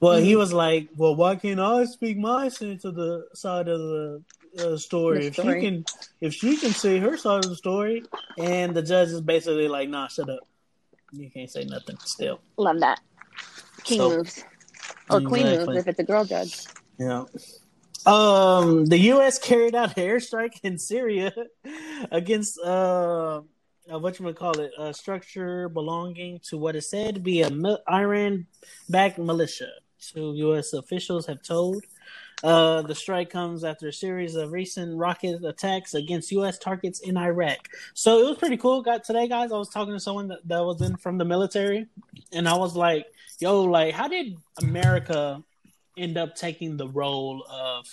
Well, 0.00 0.18
he 0.18 0.36
was 0.36 0.52
like, 0.52 0.88
well, 0.96 1.14
why 1.14 1.36
can't 1.36 1.60
I 1.60 1.84
speak 1.86 2.18
my 2.18 2.48
side 2.48 2.80
to 2.82 2.90
the 2.90 3.26
side 3.32 3.68
of 3.68 3.78
the 3.80 4.22
uh, 4.58 4.76
story? 4.76 5.26
If 5.26 5.36
she 5.36 5.42
can, 5.42 5.84
if 6.20 6.34
she 6.34 6.56
can 6.56 6.70
say 6.72 6.98
her 6.98 7.16
side 7.16 7.44
of 7.44 7.50
the 7.50 7.56
story, 7.56 8.04
and 8.36 8.74
the 8.74 8.82
judge 8.82 9.08
is 9.08 9.20
basically 9.22 9.68
like, 9.68 9.88
nah, 9.88 10.08
shut 10.08 10.28
up. 10.28 10.40
You 11.12 11.30
can't 11.30 11.50
say 11.50 11.64
nothing 11.64 11.96
still. 12.04 12.40
love 12.56 12.80
that. 12.80 13.00
King 13.84 13.98
So- 13.98 14.10
moves. 14.16 14.44
Or 15.10 15.20
queen 15.20 15.46
moves 15.46 15.76
if 15.76 15.86
it's 15.88 15.98
a 15.98 16.04
girl 16.04 16.24
judge. 16.24 16.66
Yeah. 16.98 17.24
Um, 18.06 18.84
the 18.86 18.98
U.S. 18.98 19.38
carried 19.38 19.74
out 19.74 19.96
an 19.96 20.04
airstrike 20.04 20.60
in 20.62 20.78
Syria 20.78 21.32
against 22.10 22.58
uh, 22.58 23.40
uh 23.90 23.98
what 23.98 24.18
you 24.18 24.24
would 24.26 24.36
call 24.36 24.58
it, 24.60 24.72
a 24.78 24.92
structure 24.92 25.68
belonging 25.68 26.40
to 26.48 26.58
what 26.58 26.76
is 26.76 26.90
said 26.90 27.14
to 27.14 27.20
be 27.20 27.42
a 27.42 27.50
Iran-backed 27.90 29.18
militia. 29.18 29.70
So 29.98 30.32
U.S. 30.32 30.72
officials 30.72 31.26
have 31.26 31.42
told. 31.42 31.84
Uh, 32.42 32.82
the 32.82 32.94
strike 32.94 33.30
comes 33.30 33.64
after 33.64 33.88
a 33.88 33.92
series 33.92 34.34
of 34.34 34.52
recent 34.52 34.98
rocket 34.98 35.42
attacks 35.42 35.94
against 35.94 36.30
U.S. 36.32 36.58
targets 36.58 37.00
in 37.00 37.16
Iraq. 37.16 37.70
So 37.94 38.18
it 38.18 38.28
was 38.28 38.36
pretty 38.36 38.58
cool. 38.58 38.82
Got 38.82 39.04
today, 39.04 39.28
guys. 39.28 39.50
I 39.50 39.56
was 39.56 39.70
talking 39.70 39.94
to 39.94 40.00
someone 40.00 40.28
that, 40.28 40.46
that 40.48 40.62
was 40.62 40.82
in 40.82 40.96
from 40.96 41.16
the 41.16 41.24
military, 41.24 41.86
and 42.32 42.46
I 42.46 42.54
was 42.54 42.76
like, 42.76 43.06
"Yo, 43.38 43.62
like, 43.62 43.94
how 43.94 44.08
did 44.08 44.36
America 44.60 45.42
end 45.96 46.16
up 46.18 46.34
taking 46.34 46.76
the 46.76 46.88
role 46.88 47.44
of 47.50 47.86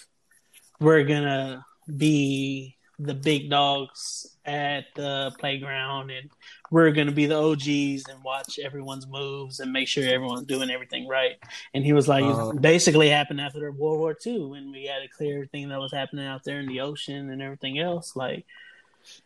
we're 0.79 1.03
gonna 1.03 1.65
be 1.97 2.75
the 2.99 3.13
big 3.13 3.49
dogs 3.49 4.37
at 4.45 4.85
the 4.95 5.31
playground 5.39 6.11
and 6.11 6.29
we're 6.69 6.91
gonna 6.91 7.11
be 7.11 7.25
the 7.25 7.35
OGs 7.35 8.07
and 8.09 8.23
watch 8.23 8.59
everyone's 8.59 9.07
moves 9.07 9.59
and 9.59 9.71
make 9.71 9.87
sure 9.87 10.07
everyone's 10.07 10.45
doing 10.45 10.69
everything 10.69 11.07
right. 11.07 11.37
And 11.73 11.83
he 11.83 11.93
was 11.93 12.07
like, 12.07 12.23
Uh. 12.23 12.53
basically 12.53 13.09
happened 13.09 13.41
after 13.41 13.71
World 13.71 13.99
War 13.99 14.17
II 14.25 14.45
when 14.45 14.71
we 14.71 14.85
had 14.85 14.99
to 14.99 15.07
clear 15.07 15.35
everything 15.35 15.69
that 15.69 15.79
was 15.79 15.91
happening 15.91 16.25
out 16.25 16.43
there 16.43 16.59
in 16.59 16.67
the 16.67 16.81
ocean 16.81 17.29
and 17.29 17.41
everything 17.41 17.79
else. 17.79 18.15
Like, 18.15 18.45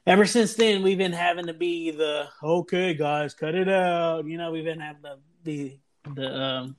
ever 0.08 0.26
since 0.26 0.56
then, 0.56 0.84
we've 0.84 0.98
been 0.98 1.14
having 1.14 1.48
to 1.48 1.54
be 1.54 1.92
the 1.92 2.28
okay, 2.42 2.94
guys, 2.94 3.34
cut 3.34 3.56
it 3.56 3.70
out. 3.70 4.26
You 4.26 4.38
know, 4.38 4.52
we've 4.52 4.64
been 4.66 4.80
having 4.80 5.04
to 5.04 5.18
be 5.44 5.80
the 6.14 6.34
um, 6.34 6.76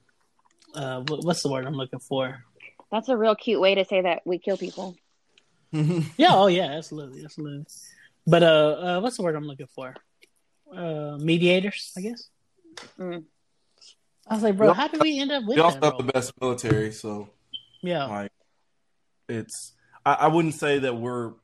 uh, 0.77 1.01
what- 1.09 1.25
what's 1.25 1.43
the 1.43 1.49
word 1.51 1.65
I'm 1.67 1.75
looking 1.75 1.99
for? 2.01 2.45
That's 2.93 3.09
a 3.09 3.17
real 3.17 3.35
cute 3.35 3.61
way 3.61 3.75
to 3.75 3.85
say 3.85 4.03
that 4.03 4.23
we 4.25 4.39
kill 4.39 4.57
people. 4.57 4.97
Yeah, 6.17 6.33
oh 6.35 6.47
yeah, 6.47 6.67
absolutely, 6.79 7.25
absolutely. 7.25 7.67
But 8.27 8.43
uh, 8.43 8.47
uh 8.47 9.01
what's 9.01 9.17
the 9.17 9.23
word 9.23 9.35
I'm 9.35 9.47
looking 9.47 9.67
for? 9.75 9.95
Uh, 10.73 11.17
mediators, 11.21 11.93
I 11.97 12.01
guess. 12.01 12.31
Mm. 12.99 13.25
I 14.29 14.35
was 14.35 14.43
like, 14.43 14.57
bro, 14.57 14.69
We 14.69 14.75
how 14.75 14.89
did 14.89 15.03
we 15.03 15.21
end 15.21 15.33
up 15.33 15.45
with 15.45 15.57
We 15.57 15.63
also 15.63 15.81
that? 15.81 15.87
have 15.87 15.99
the 15.99 16.13
best 16.13 16.33
military, 16.41 16.93
so 16.93 17.29
Yeah, 17.83 18.05
like 18.07 18.33
it's 19.29 19.75
I, 20.05 20.13
I 20.15 20.27
wouldn't 20.29 20.55
say 20.55 20.79
that 20.81 20.95
we're 20.97 21.35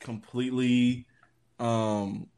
completely 0.00 1.06
um 1.58 2.28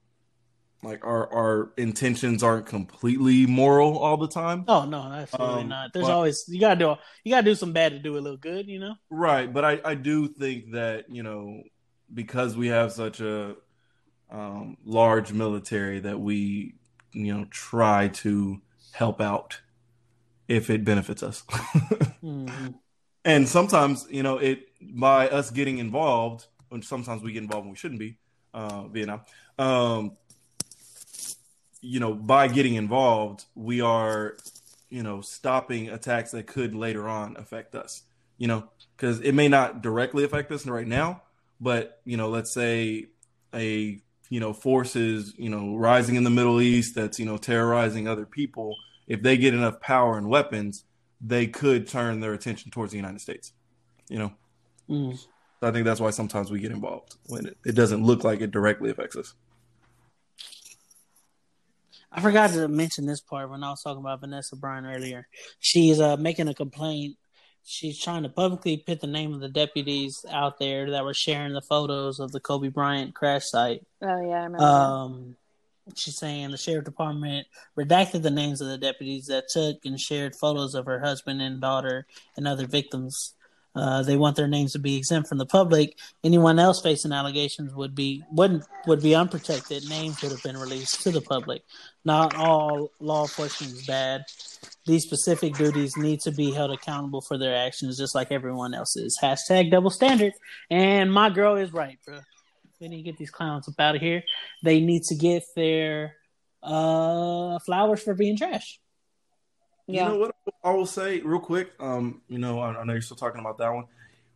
like 0.82 1.04
our 1.04 1.32
our 1.32 1.72
intentions 1.76 2.42
aren't 2.42 2.66
completely 2.66 3.46
moral 3.46 3.98
all 3.98 4.16
the 4.16 4.28
time. 4.28 4.64
Oh 4.68 4.84
no, 4.84 5.02
absolutely 5.02 5.62
Um, 5.62 5.68
not. 5.68 5.92
There's 5.92 6.06
but- 6.06 6.12
always 6.12 6.44
you 6.48 6.60
gotta 6.60 6.78
do 6.78 6.96
you 7.24 7.32
gotta 7.32 7.44
do 7.44 7.54
some 7.54 7.72
bad 7.72 7.92
to 7.92 7.98
do 7.98 8.16
a 8.16 8.20
little 8.20 8.36
good, 8.36 8.68
you 8.68 8.78
know. 8.78 8.94
Right, 9.10 9.52
but 9.52 9.64
I 9.64 9.80
I 9.84 9.94
do 9.94 10.28
think 10.28 10.72
that, 10.72 11.10
you 11.10 11.22
know, 11.22 11.62
because 12.12 12.56
we 12.56 12.68
have 12.68 12.92
such 12.92 13.20
a 13.20 13.56
um, 14.30 14.76
large 14.84 15.32
military 15.32 16.00
that 16.00 16.20
we, 16.20 16.74
you 17.12 17.34
know, 17.36 17.46
try 17.50 18.08
to 18.08 18.60
help 18.92 19.20
out 19.20 19.60
if 20.48 20.70
it 20.70 20.84
benefits 20.84 21.22
us. 21.22 21.42
mm-hmm. 22.22 22.68
And 23.24 23.48
sometimes, 23.48 24.06
you 24.10 24.22
know, 24.22 24.38
it 24.38 24.68
by 24.80 25.28
us 25.28 25.50
getting 25.50 25.78
involved, 25.78 26.46
and 26.70 26.84
sometimes 26.84 27.22
we 27.22 27.32
get 27.32 27.42
involved 27.42 27.64
when 27.66 27.72
we 27.72 27.76
shouldn't 27.76 28.00
be, 28.00 28.16
uh, 28.54 28.84
Vietnam. 28.88 29.22
Um, 29.58 30.16
you 31.80 32.00
know, 32.00 32.14
by 32.14 32.48
getting 32.48 32.74
involved, 32.74 33.44
we 33.54 33.80
are, 33.80 34.36
you 34.88 35.02
know, 35.02 35.20
stopping 35.20 35.88
attacks 35.88 36.32
that 36.32 36.46
could 36.46 36.74
later 36.74 37.08
on 37.08 37.36
affect 37.36 37.74
us. 37.74 38.02
You 38.36 38.46
know, 38.46 38.68
because 38.96 39.20
it 39.20 39.32
may 39.32 39.48
not 39.48 39.82
directly 39.82 40.24
affect 40.24 40.52
us 40.52 40.64
right 40.66 40.86
now, 40.86 41.22
but 41.60 42.00
you 42.04 42.16
know, 42.16 42.28
let's 42.28 42.52
say 42.52 43.06
a 43.54 44.00
you 44.30 44.40
know 44.40 44.52
forces 44.52 45.32
you 45.38 45.48
know 45.48 45.76
rising 45.76 46.16
in 46.16 46.24
the 46.24 46.30
Middle 46.30 46.60
East 46.60 46.94
that's 46.94 47.18
you 47.18 47.26
know 47.26 47.36
terrorizing 47.36 48.06
other 48.06 48.26
people. 48.26 48.76
If 49.06 49.22
they 49.22 49.36
get 49.36 49.54
enough 49.54 49.80
power 49.80 50.18
and 50.18 50.28
weapons, 50.28 50.84
they 51.20 51.46
could 51.46 51.88
turn 51.88 52.20
their 52.20 52.34
attention 52.34 52.70
towards 52.70 52.92
the 52.92 52.98
United 52.98 53.20
States. 53.20 53.52
You 54.08 54.18
know, 54.18 54.32
mm. 54.88 55.18
so 55.18 55.26
I 55.62 55.70
think 55.70 55.84
that's 55.84 56.00
why 56.00 56.10
sometimes 56.10 56.50
we 56.50 56.60
get 56.60 56.72
involved 56.72 57.16
when 57.26 57.46
it, 57.46 57.58
it 57.64 57.74
doesn't 57.74 58.04
look 58.04 58.24
like 58.24 58.40
it 58.40 58.50
directly 58.50 58.90
affects 58.90 59.16
us. 59.16 59.34
I 62.10 62.20
forgot 62.20 62.50
to 62.50 62.68
mention 62.68 63.06
this 63.06 63.20
part 63.20 63.50
when 63.50 63.62
I 63.62 63.70
was 63.70 63.82
talking 63.82 64.00
about 64.00 64.20
Vanessa 64.20 64.56
Bryant 64.56 64.86
earlier. 64.86 65.26
She's 65.60 66.00
uh, 66.00 66.16
making 66.16 66.48
a 66.48 66.54
complaint 66.54 67.16
she's 67.68 67.98
trying 67.98 68.22
to 68.22 68.30
publicly 68.30 68.78
put 68.78 69.00
the 69.00 69.06
name 69.06 69.34
of 69.34 69.40
the 69.40 69.48
deputies 69.48 70.24
out 70.30 70.58
there 70.58 70.90
that 70.90 71.04
were 71.04 71.14
sharing 71.14 71.52
the 71.52 71.60
photos 71.60 72.18
of 72.18 72.32
the 72.32 72.40
Kobe 72.40 72.68
Bryant 72.68 73.14
crash 73.14 73.44
site. 73.44 73.82
Oh 74.02 74.20
yeah, 74.20 74.40
I 74.40 74.44
remember. 74.44 74.64
Um, 74.64 75.36
she's 75.94 76.16
saying 76.16 76.50
the 76.50 76.56
sheriff 76.56 76.86
department 76.86 77.46
redacted 77.76 78.22
the 78.22 78.30
names 78.30 78.60
of 78.60 78.68
the 78.68 78.78
deputies 78.78 79.26
that 79.26 79.48
took 79.48 79.84
and 79.84 80.00
shared 80.00 80.34
photos 80.34 80.74
of 80.74 80.86
her 80.86 80.98
husband 80.98 81.42
and 81.42 81.60
daughter 81.60 82.06
and 82.36 82.48
other 82.48 82.66
victims. 82.66 83.34
Uh, 83.78 84.02
they 84.02 84.16
want 84.16 84.34
their 84.34 84.48
names 84.48 84.72
to 84.72 84.78
be 84.80 84.96
exempt 84.96 85.28
from 85.28 85.38
the 85.38 85.46
public. 85.46 85.96
Anyone 86.24 86.58
else 86.58 86.82
facing 86.82 87.12
allegations 87.12 87.72
would 87.74 87.94
be 87.94 88.24
wouldn't 88.32 88.64
would 88.88 89.00
be 89.00 89.14
unprotected. 89.14 89.88
Names 89.88 90.20
would 90.20 90.32
have 90.32 90.42
been 90.42 90.56
released 90.56 91.00
to 91.02 91.12
the 91.12 91.20
public. 91.20 91.62
Not 92.04 92.34
all 92.34 92.90
law 92.98 93.22
enforcement 93.22 93.74
is 93.74 93.86
bad. 93.86 94.24
These 94.84 95.04
specific 95.04 95.54
duties 95.54 95.96
need 95.96 96.20
to 96.22 96.32
be 96.32 96.50
held 96.50 96.72
accountable 96.72 97.20
for 97.20 97.38
their 97.38 97.54
actions, 97.54 97.98
just 97.98 98.16
like 98.16 98.32
everyone 98.32 98.74
else 98.74 98.96
is. 98.96 99.16
Hashtag 99.22 99.70
double 99.70 99.90
standard. 99.90 100.32
And 100.70 101.12
my 101.12 101.30
girl 101.30 101.54
is 101.54 101.72
right, 101.72 101.98
bro. 102.04 102.18
We 102.80 102.88
need 102.88 102.98
to 102.98 103.02
get 103.02 103.18
these 103.18 103.30
clowns 103.30 103.68
up 103.68 103.78
out 103.78 103.94
of 103.94 104.00
here. 104.00 104.24
They 104.64 104.80
need 104.80 105.02
to 105.04 105.14
get 105.14 105.44
their 105.54 106.16
uh, 106.64 107.60
flowers 107.60 108.02
for 108.02 108.14
being 108.14 108.36
trash. 108.36 108.80
Yeah. 109.88 110.04
You 110.04 110.08
know 110.10 110.18
what 110.18 110.34
I 110.62 110.70
will 110.70 110.86
say 110.86 111.20
real 111.20 111.40
quick? 111.40 111.72
Um, 111.80 112.20
you 112.28 112.38
know, 112.38 112.60
I, 112.60 112.78
I 112.78 112.84
know 112.84 112.92
you're 112.92 113.02
still 113.02 113.16
talking 113.16 113.40
about 113.40 113.58
that 113.58 113.72
one. 113.72 113.86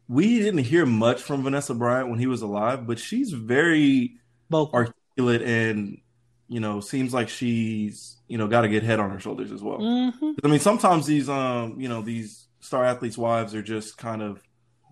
We 0.09 0.39
didn't 0.39 0.65
hear 0.65 0.87
much 0.87 1.23
from 1.23 1.43
Vanessa 1.43 1.75
Bryant 1.75 2.09
when 2.09 2.19
he 2.19 2.27
was 2.27 2.43
alive, 2.43 2.87
but 2.87 2.99
she's 2.99 3.33
very 3.33 4.17
Vocal. 4.51 4.75
articulate 4.75 5.43
and 5.43 5.99
you 6.49 6.61
know 6.61 6.81
seems 6.81 7.15
like 7.15 7.29
she's 7.29 8.17
you 8.29 8.37
know 8.37 8.49
got 8.49 8.65
a 8.65 8.69
good 8.69 8.83
head 8.83 8.99
on 8.99 9.11
her 9.11 9.21
shoulders 9.21 9.53
as 9.53 9.63
well. 9.63 9.79
Mm-hmm. 9.79 10.33
I 10.43 10.49
mean, 10.49 10.61
sometimes 10.61 11.07
these 11.07 11.29
um 11.29 11.81
you 11.81 11.89
know 11.89 12.03
these 12.03 12.49
star 12.61 12.85
athletes' 12.85 13.19
wives 13.19 13.55
are 13.55 13.63
just 13.63 13.97
kind 13.99 14.23
of 14.23 14.43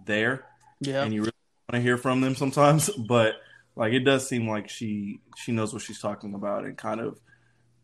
there, 0.04 0.44
yeah, 0.80 1.02
and 1.02 1.12
you 1.12 1.22
really 1.22 1.32
want 1.70 1.76
to 1.76 1.80
hear 1.80 1.96
from 1.96 2.20
them 2.20 2.34
sometimes, 2.34 2.90
but 3.08 3.34
like 3.76 3.92
it 3.92 4.00
does 4.00 4.28
seem 4.28 4.48
like 4.48 4.68
she 4.68 5.20
she 5.36 5.52
knows 5.52 5.72
what 5.72 5.82
she's 5.82 6.00
talking 6.00 6.34
about 6.34 6.64
and 6.64 6.76
kind 6.76 7.00
of 7.00 7.18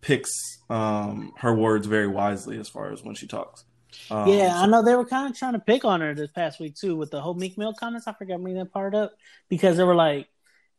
picks 0.07 0.63
um, 0.71 1.33
her 1.39 1.53
words 1.53 1.89
very 1.89 2.07
wisely 2.07 2.59
as 2.59 2.69
far 2.69 2.93
as 2.93 3.03
when 3.03 3.17
she 3.17 3.27
talks. 3.27 3.65
Um, 4.09 4.29
yeah, 4.29 4.55
so. 4.55 4.61
I 4.61 4.67
know 4.67 4.85
they 4.85 4.95
were 4.95 5.05
kind 5.05 5.29
of 5.29 5.37
trying 5.37 5.55
to 5.55 5.59
pick 5.59 5.85
on 5.85 6.01
her 6.01 6.15
this 6.15 6.31
past 6.31 6.61
week 6.61 6.77
too 6.77 6.95
with 6.95 7.11
the 7.11 7.21
whole 7.21 7.35
Meek 7.35 7.59
Mill 7.59 7.75
comments. 7.75 8.07
I 8.07 8.13
forgot 8.13 8.41
me 8.41 8.55
that 8.55 8.73
part 8.73 8.95
up 8.95 9.15
because 9.49 9.77
they 9.77 9.85
were 9.85 9.97
like, 9.97 10.29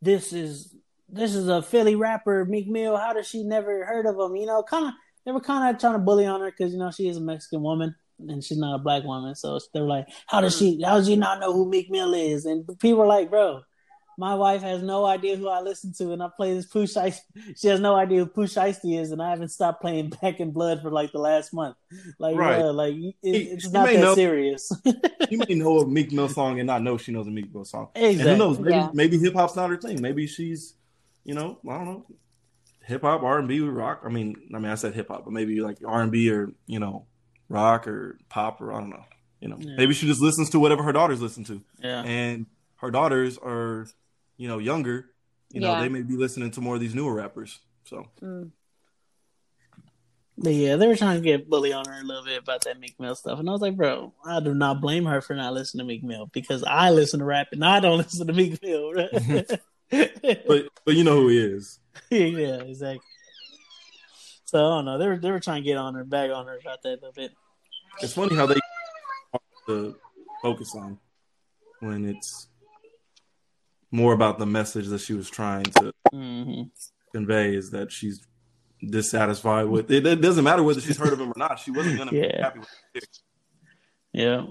"This 0.00 0.32
is 0.32 0.74
this 1.10 1.34
is 1.34 1.48
a 1.48 1.60
Philly 1.60 1.94
rapper, 1.94 2.46
Meek 2.46 2.68
Mill. 2.68 2.96
How 2.96 3.12
does 3.12 3.28
she 3.28 3.44
never 3.44 3.84
heard 3.84 4.06
of 4.06 4.18
him?" 4.18 4.34
You 4.34 4.46
know, 4.46 4.62
kind 4.62 4.86
of 4.86 4.94
they 5.26 5.32
were 5.32 5.40
kind 5.40 5.74
of 5.74 5.78
trying 5.78 5.92
to 5.92 5.98
bully 5.98 6.24
on 6.24 6.40
her 6.40 6.50
because 6.50 6.72
you 6.72 6.78
know 6.78 6.90
she 6.90 7.08
is 7.08 7.18
a 7.18 7.20
Mexican 7.20 7.62
woman 7.62 7.94
and 8.18 8.42
she's 8.42 8.58
not 8.58 8.76
a 8.76 8.78
black 8.78 9.04
woman. 9.04 9.34
So 9.34 9.58
they're 9.74 9.82
like, 9.82 10.06
"How 10.26 10.40
does 10.40 10.56
she? 10.56 10.80
How 10.82 10.96
does 10.96 11.06
she 11.06 11.16
not 11.16 11.38
know 11.38 11.52
who 11.52 11.68
Meek 11.68 11.90
Mill 11.90 12.14
is?" 12.14 12.46
And 12.46 12.66
people 12.78 13.00
were 13.00 13.06
like, 13.06 13.28
"Bro, 13.28 13.62
my 14.18 14.34
wife 14.34 14.62
has 14.62 14.82
no 14.82 15.06
idea 15.06 15.36
who 15.36 15.48
I 15.48 15.60
listen 15.60 15.92
to, 15.94 16.12
and 16.12 16.20
I 16.20 16.28
play 16.28 16.52
this 16.52 16.66
Pooh 16.66 16.86
Shiesty. 16.86 17.20
She 17.56 17.68
has 17.68 17.78
no 17.78 17.94
idea 17.94 18.18
who 18.18 18.26
Pooh 18.26 18.48
Shiesty 18.48 19.00
is, 19.00 19.12
and 19.12 19.22
I 19.22 19.30
haven't 19.30 19.50
stopped 19.50 19.80
playing 19.80 20.10
Back 20.22 20.40
in 20.40 20.50
Blood 20.50 20.82
for 20.82 20.90
like 20.90 21.12
the 21.12 21.20
last 21.20 21.54
month. 21.54 21.76
Like, 22.18 22.36
right. 22.36 22.60
Uh, 22.60 22.72
like 22.72 22.94
it, 22.94 23.14
it's 23.22 23.70
not 23.70 23.86
that 23.86 24.00
know, 24.00 24.16
serious. 24.16 24.72
you 25.30 25.38
may 25.38 25.54
know 25.54 25.78
a 25.78 25.86
Meek 25.86 26.10
Mill 26.10 26.28
song 26.28 26.58
and 26.58 26.66
not 26.66 26.82
know 26.82 26.98
she 26.98 27.12
knows 27.12 27.28
a 27.28 27.30
Meek 27.30 27.54
Mill 27.54 27.64
song. 27.64 27.90
Exactly. 27.94 28.20
And 28.20 28.30
who 28.30 28.36
knows? 28.36 28.58
Maybe, 28.58 28.74
yeah. 28.74 28.90
maybe 28.92 29.18
hip 29.18 29.34
hop's 29.34 29.54
not 29.54 29.70
her 29.70 29.76
thing. 29.76 30.02
Maybe 30.02 30.26
she's, 30.26 30.74
you 31.22 31.34
know, 31.34 31.60
I 31.68 31.76
don't 31.76 31.84
know, 31.84 32.06
hip 32.86 33.02
hop, 33.02 33.22
R 33.22 33.38
and 33.38 33.46
B, 33.46 33.60
rock. 33.60 34.00
I 34.04 34.08
mean, 34.08 34.34
I 34.52 34.58
mean, 34.58 34.72
I 34.72 34.74
said 34.74 34.94
hip 34.94 35.08
hop, 35.08 35.26
but 35.26 35.32
maybe 35.32 35.60
like 35.60 35.78
R 35.86 36.02
and 36.02 36.10
B 36.10 36.28
or 36.32 36.50
you 36.66 36.80
know, 36.80 37.06
rock 37.48 37.86
or 37.86 38.18
pop 38.28 38.60
or 38.60 38.72
I 38.72 38.80
don't 38.80 38.90
know. 38.90 39.04
You 39.40 39.46
know, 39.46 39.58
yeah. 39.60 39.76
maybe 39.76 39.94
she 39.94 40.08
just 40.08 40.20
listens 40.20 40.50
to 40.50 40.58
whatever 40.58 40.82
her 40.82 40.92
daughters 40.92 41.22
listen 41.22 41.44
to. 41.44 41.62
Yeah. 41.78 42.02
And 42.02 42.46
her 42.78 42.90
daughters 42.90 43.38
are 43.38 43.86
you 44.38 44.48
know, 44.48 44.58
younger, 44.58 45.10
you 45.50 45.60
know, 45.60 45.78
they 45.80 45.88
may 45.88 46.02
be 46.02 46.16
listening 46.16 46.50
to 46.52 46.62
more 46.62 46.76
of 46.76 46.80
these 46.80 46.94
newer 46.94 47.12
rappers. 47.12 47.58
So. 47.84 48.06
Mm. 48.22 48.52
But 50.40 50.54
yeah, 50.54 50.76
they 50.76 50.86
were 50.86 50.96
trying 50.96 51.16
to 51.16 51.24
get 51.24 51.50
bully 51.50 51.72
on 51.72 51.84
her 51.86 52.00
a 52.00 52.04
little 52.04 52.24
bit 52.24 52.40
about 52.40 52.62
that 52.64 52.78
Meek 52.78 52.98
Mill 53.00 53.16
stuff, 53.16 53.40
and 53.40 53.48
I 53.48 53.52
was 53.52 53.60
like, 53.60 53.76
bro, 53.76 54.14
I 54.24 54.38
do 54.38 54.54
not 54.54 54.80
blame 54.80 55.04
her 55.06 55.20
for 55.20 55.34
not 55.34 55.52
listening 55.52 55.84
to 55.84 55.88
Meek 55.88 56.04
Mill 56.04 56.26
because 56.32 56.62
I 56.62 56.90
listen 56.90 57.18
to 57.18 57.24
rap 57.24 57.48
and 57.50 57.64
I 57.64 57.80
don't 57.80 57.98
listen 57.98 58.26
to 58.28 58.32
Meek 58.32 58.62
Mill. 58.62 58.92
but 59.90 60.68
but 60.84 60.94
you 60.94 61.02
know 61.02 61.16
who 61.16 61.28
he 61.28 61.38
is. 61.38 61.80
yeah, 62.10 62.60
exactly. 62.62 63.00
So 64.44 64.58
I 64.58 64.76
don't 64.76 64.84
know. 64.84 64.98
They 64.98 65.08
were 65.08 65.18
they 65.18 65.30
were 65.32 65.40
trying 65.40 65.64
to 65.64 65.68
get 65.68 65.76
on 65.76 65.94
her, 65.94 66.04
bag 66.04 66.30
on 66.30 66.46
her 66.46 66.58
about 66.58 66.82
that 66.82 66.90
a 66.90 66.94
little 66.94 67.12
bit. 67.12 67.32
It's 68.00 68.12
funny 68.12 68.36
how 68.36 68.46
they 68.46 68.60
to 69.66 69.96
focus 70.40 70.74
on 70.76 70.98
when 71.80 72.06
it's 72.06 72.48
more 73.90 74.12
about 74.12 74.38
the 74.38 74.46
message 74.46 74.88
that 74.88 75.00
she 75.00 75.14
was 75.14 75.30
trying 75.30 75.64
to 75.64 75.92
mm-hmm. 76.12 76.62
convey 77.12 77.54
is 77.54 77.70
that 77.70 77.90
she's 77.90 78.26
dissatisfied 78.86 79.66
with 79.66 79.90
it. 79.90 80.06
It 80.06 80.20
doesn't 80.20 80.44
matter 80.44 80.62
whether 80.62 80.80
she's 80.80 80.96
heard 80.96 81.12
of 81.12 81.20
him 81.20 81.30
or 81.30 81.38
not. 81.38 81.58
She 81.58 81.70
wasn't 81.70 81.96
going 81.96 82.08
to 82.10 82.16
yeah. 82.16 82.36
be 82.36 82.42
happy 82.42 82.58
with 82.60 82.68
it. 82.94 83.18
Yeah. 84.12 84.44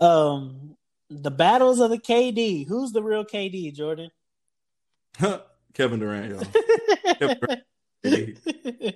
Um, 0.00 0.76
the 1.08 1.30
battles 1.30 1.80
of 1.80 1.90
the 1.90 1.98
KD. 1.98 2.66
Who's 2.68 2.92
the 2.92 3.02
real 3.02 3.24
KD, 3.24 3.74
Jordan? 3.74 4.10
Kevin 5.74 6.00
Durant, 6.00 6.30
y'all. 6.30 7.14
Kevin 7.14 7.38
Durant. 7.40 7.62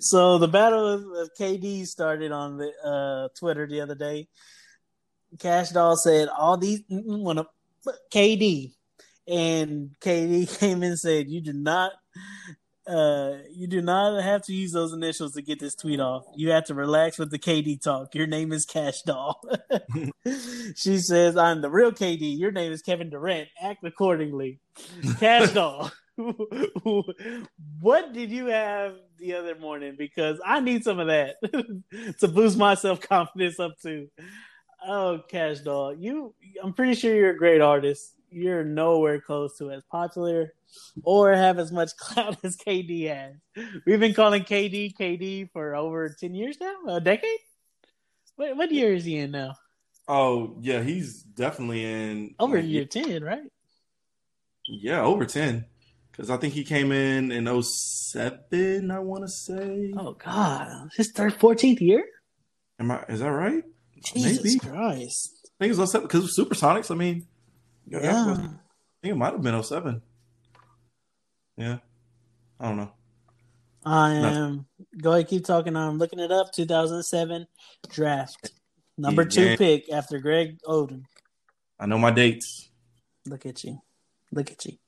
so 0.00 0.38
the 0.38 0.48
battle 0.48 1.20
of 1.20 1.30
KD 1.38 1.86
started 1.86 2.32
on 2.32 2.56
the 2.58 2.72
uh, 2.84 3.28
Twitter 3.38 3.66
the 3.66 3.80
other 3.80 3.94
day. 3.94 4.28
Kash 5.38 5.70
Doll 5.70 5.96
said 5.96 6.28
all 6.28 6.56
these 6.56 6.82
want 6.88 7.38
to 7.38 7.46
KD, 8.12 8.72
and 9.26 9.90
KD 10.00 10.58
came 10.58 10.82
in 10.82 10.90
and 10.90 10.98
said 10.98 11.28
you 11.28 11.40
do 11.40 11.52
not. 11.52 11.92
Uh, 12.86 13.36
you 13.52 13.66
do 13.66 13.82
not 13.82 14.22
have 14.22 14.40
to 14.40 14.54
use 14.54 14.72
those 14.72 14.94
initials 14.94 15.34
to 15.34 15.42
get 15.42 15.60
this 15.60 15.74
tweet 15.74 16.00
off. 16.00 16.24
You 16.34 16.52
have 16.52 16.64
to 16.64 16.74
relax 16.74 17.18
with 17.18 17.30
the 17.30 17.38
KD 17.38 17.82
talk. 17.82 18.14
Your 18.14 18.26
name 18.26 18.50
is 18.50 18.64
Kash 18.64 19.02
Doll. 19.02 19.38
she 20.74 20.96
says, 20.96 21.36
I'm 21.36 21.60
the 21.60 21.68
real 21.68 21.92
KD. 21.92 22.38
Your 22.38 22.50
name 22.50 22.72
is 22.72 22.80
Kevin 22.80 23.10
Durant. 23.10 23.48
Act 23.60 23.84
accordingly. 23.84 24.60
Kash 25.20 25.52
Doll. 25.52 25.90
what 27.80 28.12
did 28.14 28.30
you 28.30 28.46
have 28.46 28.94
the 29.18 29.34
other 29.34 29.54
morning? 29.54 29.94
Because 29.98 30.40
I 30.44 30.60
need 30.60 30.82
some 30.82 30.98
of 30.98 31.08
that 31.08 31.36
to 32.20 32.28
boost 32.28 32.56
my 32.56 32.74
self 32.74 33.00
confidence 33.00 33.60
up 33.60 33.72
too. 33.82 34.08
Oh, 34.86 35.20
Kash 35.28 35.60
Doll, 35.60 35.94
you 35.94 36.34
I'm 36.62 36.72
pretty 36.72 36.94
sure 36.94 37.14
you're 37.14 37.30
a 37.30 37.36
great 37.36 37.60
artist. 37.60 38.14
You're 38.30 38.64
nowhere 38.64 39.20
close 39.20 39.56
to 39.58 39.70
as 39.70 39.82
popular 39.90 40.52
or 41.02 41.32
have 41.32 41.58
as 41.58 41.72
much 41.72 41.96
clout 41.98 42.36
as 42.44 42.56
KD 42.56 43.08
has. 43.08 43.34
We've 43.86 44.00
been 44.00 44.14
calling 44.14 44.44
KD 44.44 44.94
KD 44.96 45.50
for 45.52 45.74
over 45.74 46.08
ten 46.10 46.34
years 46.34 46.58
now, 46.60 46.76
a 46.88 47.00
decade. 47.00 47.38
What 48.36 48.56
what 48.56 48.72
year 48.72 48.94
is 48.94 49.04
he 49.04 49.16
in 49.16 49.32
now? 49.32 49.54
Oh 50.06 50.56
yeah, 50.60 50.82
he's 50.82 51.22
definitely 51.22 51.84
in 51.84 52.34
over 52.38 52.56
like, 52.56 52.66
year 52.66 52.84
ten, 52.84 53.24
right? 53.24 53.50
Yeah, 54.66 55.02
over 55.02 55.24
ten. 55.24 55.66
Because 56.10 56.30
I 56.30 56.36
think 56.36 56.52
he 56.52 56.64
came 56.64 56.90
in 56.90 57.30
in 57.30 57.62
07, 57.62 58.90
I 58.90 58.98
want 58.98 59.22
to 59.22 59.28
say. 59.28 59.92
Oh 59.96 60.14
God, 60.14 60.90
his 60.96 61.12
third, 61.12 61.34
fourteenth 61.34 61.80
year. 61.80 62.04
Am 62.80 62.90
I? 62.90 63.04
Is 63.08 63.20
that 63.20 63.30
right? 63.30 63.62
Jesus 64.04 64.44
Maybe. 64.44 64.58
Christ. 64.58 65.50
I 65.60 65.64
think 65.64 65.78
it's 65.78 65.94
oh 65.94 66.00
because 66.00 66.38
of 66.38 66.46
Supersonics. 66.46 66.90
I 66.90 66.94
mean, 66.94 67.26
Yeah, 67.86 68.02
Yeah. 68.02 68.32
I 68.32 68.36
think 69.02 69.12
it 69.12 69.16
might 69.16 69.32
have 69.32 69.42
been 69.42 69.60
07. 69.62 70.02
Yeah, 71.56 71.78
I 72.60 72.64
don't 72.68 72.76
know. 72.76 72.92
I 73.84 74.14
am. 74.14 74.66
Go 75.00 75.12
ahead, 75.12 75.28
keep 75.28 75.44
talking. 75.44 75.76
I'm 75.76 75.98
looking 75.98 76.18
it 76.18 76.30
up. 76.30 76.52
2007 76.52 77.46
draft, 77.90 78.50
number 78.96 79.24
two 79.24 79.50
Yeah. 79.50 79.56
pick 79.56 79.90
after 79.92 80.18
Greg 80.18 80.58
Oden. 80.62 81.04
I 81.80 81.86
know 81.86 81.98
my 81.98 82.10
dates. 82.10 82.70
Look 83.26 83.46
at 83.46 83.62
you, 83.64 83.80
look 84.32 84.50
at 84.50 84.64
you, 84.66 84.78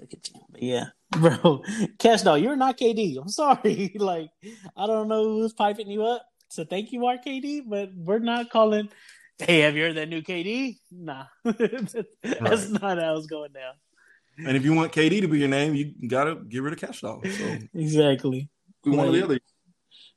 look 0.00 0.12
at 0.12 0.28
you. 0.28 0.40
But 0.50 0.62
yeah, 0.62 0.84
bro, 1.10 1.62
Cash 1.98 2.22
Dog, 2.22 2.40
you're 2.40 2.56
not 2.56 2.78
KD. 2.78 3.18
I'm 3.20 3.28
sorry. 3.28 3.92
like 3.98 4.30
I 4.76 4.86
don't 4.86 5.08
know 5.08 5.24
who's 5.24 5.52
piping 5.52 5.90
you 5.90 6.04
up. 6.04 6.24
So 6.50 6.64
thank 6.64 6.92
you, 6.92 7.00
RKD, 7.00 7.68
but 7.68 7.90
we're 7.94 8.18
not 8.18 8.50
calling. 8.50 8.88
Hey, 9.38 9.60
have 9.60 9.76
you 9.76 9.84
heard 9.84 9.96
that 9.96 10.08
new 10.08 10.22
KD? 10.22 10.78
Nah, 10.90 11.24
that's 11.44 11.94
Right. 11.94 12.70
not 12.82 12.98
how 12.98 13.16
it's 13.16 13.26
going 13.26 13.52
down. 13.52 13.74
And 14.38 14.56
if 14.56 14.64
you 14.64 14.72
want 14.72 14.92
KD 14.92 15.20
to 15.20 15.28
be 15.28 15.38
your 15.40 15.48
name, 15.48 15.74
you 15.74 15.92
gotta 16.08 16.36
get 16.36 16.62
rid 16.62 16.72
of 16.72 16.78
Cash 16.80 17.00
Dog. 17.02 17.26
So 17.26 17.58
Exactly. 17.74 18.48
one 18.84 19.08
or 19.08 19.12
the 19.12 19.22
other. 19.24 19.38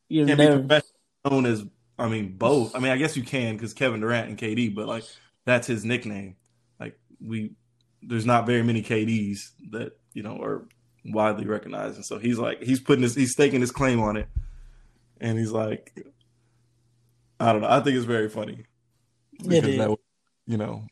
You've 0.09 0.27
can't 0.27 0.39
never. 0.39 0.59
be 0.59 1.29
known 1.29 1.45
as 1.45 1.63
I 1.99 2.07
mean 2.07 2.37
both. 2.37 2.75
I 2.75 2.79
mean 2.79 2.91
I 2.91 2.97
guess 2.97 3.15
you 3.17 3.23
can 3.23 3.55
because 3.55 3.73
Kevin 3.73 3.99
Durant 4.01 4.29
and 4.29 4.37
KD, 4.37 4.73
but 4.73 4.87
like 4.87 5.03
that's 5.45 5.67
his 5.67 5.83
nickname. 5.85 6.35
Like 6.79 6.97
we 7.19 7.51
there's 8.03 8.25
not 8.25 8.45
very 8.47 8.63
many 8.63 8.81
KDs 8.81 9.39
that, 9.71 9.93
you 10.13 10.23
know, 10.23 10.41
are 10.41 10.67
widely 11.05 11.45
recognized. 11.45 11.95
And 11.95 12.05
so 12.05 12.17
he's 12.17 12.37
like 12.39 12.61
he's 12.63 12.79
putting 12.79 13.03
his 13.03 13.15
he's 13.15 13.31
staking 13.31 13.61
his 13.61 13.71
claim 13.71 13.99
on 13.99 14.17
it. 14.17 14.27
And 15.19 15.37
he's 15.37 15.51
like 15.51 15.93
I 17.41 17.51
don't 17.53 17.61
know. 17.61 17.69
I 17.69 17.79
think 17.81 17.95
it's 17.97 18.05
very 18.05 18.29
funny. 18.29 18.65
It 19.43 19.65
is. 19.65 19.77
that 19.77 19.97
you 20.47 20.57
know 20.57 20.85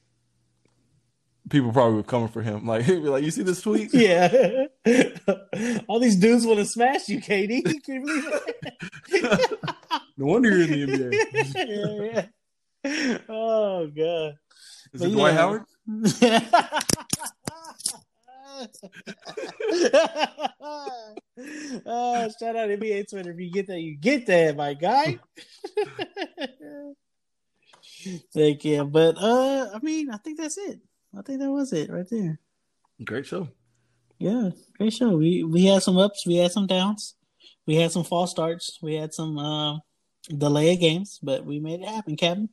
people 1.49 1.71
probably 1.71 1.95
were 1.95 2.03
coming 2.03 2.27
for 2.27 2.41
him. 2.41 2.65
Like 2.65 2.83
he'd 2.85 3.03
be 3.03 3.09
like, 3.09 3.23
You 3.23 3.31
see 3.31 3.43
this 3.43 3.61
tweet? 3.61 3.93
Yeah. 3.93 4.65
All 5.87 5.99
these 5.99 6.15
dudes 6.15 6.45
want 6.45 6.59
to 6.59 6.65
smash 6.65 7.09
you, 7.09 7.19
KD. 7.19 7.63
Can 7.83 7.95
you 7.95 8.05
believe 8.05 8.25
it? 9.11 9.59
no 10.17 10.25
wonder 10.25 10.49
you're 10.49 10.83
in 10.83 10.89
the 10.91 10.97
NBA. 11.09 12.13
yeah, 12.13 12.25
yeah. 12.83 13.17
Oh 13.27 13.87
god. 13.87 14.35
Is 14.93 15.01
But 15.01 15.09
it 15.09 15.11
Dwight. 15.11 15.33
Howard? 15.33 15.63
Oh, 21.85 22.29
shout 22.39 22.55
out 22.55 22.69
NBA 22.69 23.09
Twitter. 23.09 23.31
If 23.31 23.39
you 23.39 23.51
get 23.51 23.67
that, 23.67 23.79
you 23.79 23.95
get 23.95 24.25
that, 24.27 24.55
my 24.57 24.73
guy. 24.73 25.19
Thank 28.33 28.65
you. 28.65 28.85
But 28.85 29.17
uh 29.17 29.69
I 29.73 29.79
mean, 29.81 30.09
I 30.11 30.17
think 30.17 30.37
that's 30.37 30.57
it. 30.57 30.79
I 31.17 31.21
think 31.21 31.39
that 31.39 31.51
was 31.51 31.73
it 31.73 31.89
right 31.89 32.07
there. 32.09 32.39
Great 33.03 33.25
show. 33.25 33.47
Yeah, 34.19 34.49
great 34.77 34.93
show. 34.93 35.15
We 35.15 35.43
we 35.43 35.65
had 35.65 35.81
some 35.81 35.97
ups, 35.97 36.25
we 36.27 36.35
had 36.35 36.51
some 36.51 36.67
downs, 36.67 37.15
we 37.65 37.75
had 37.75 37.91
some 37.91 38.03
false 38.03 38.31
starts, 38.31 38.77
we 38.81 38.95
had 38.95 39.13
some 39.13 39.37
uh, 39.37 39.77
delay 40.27 40.73
of 40.73 40.79
games, 40.79 41.19
but 41.23 41.45
we 41.45 41.59
made 41.59 41.81
it 41.81 41.87
happen, 41.87 42.17
Captain. 42.17 42.49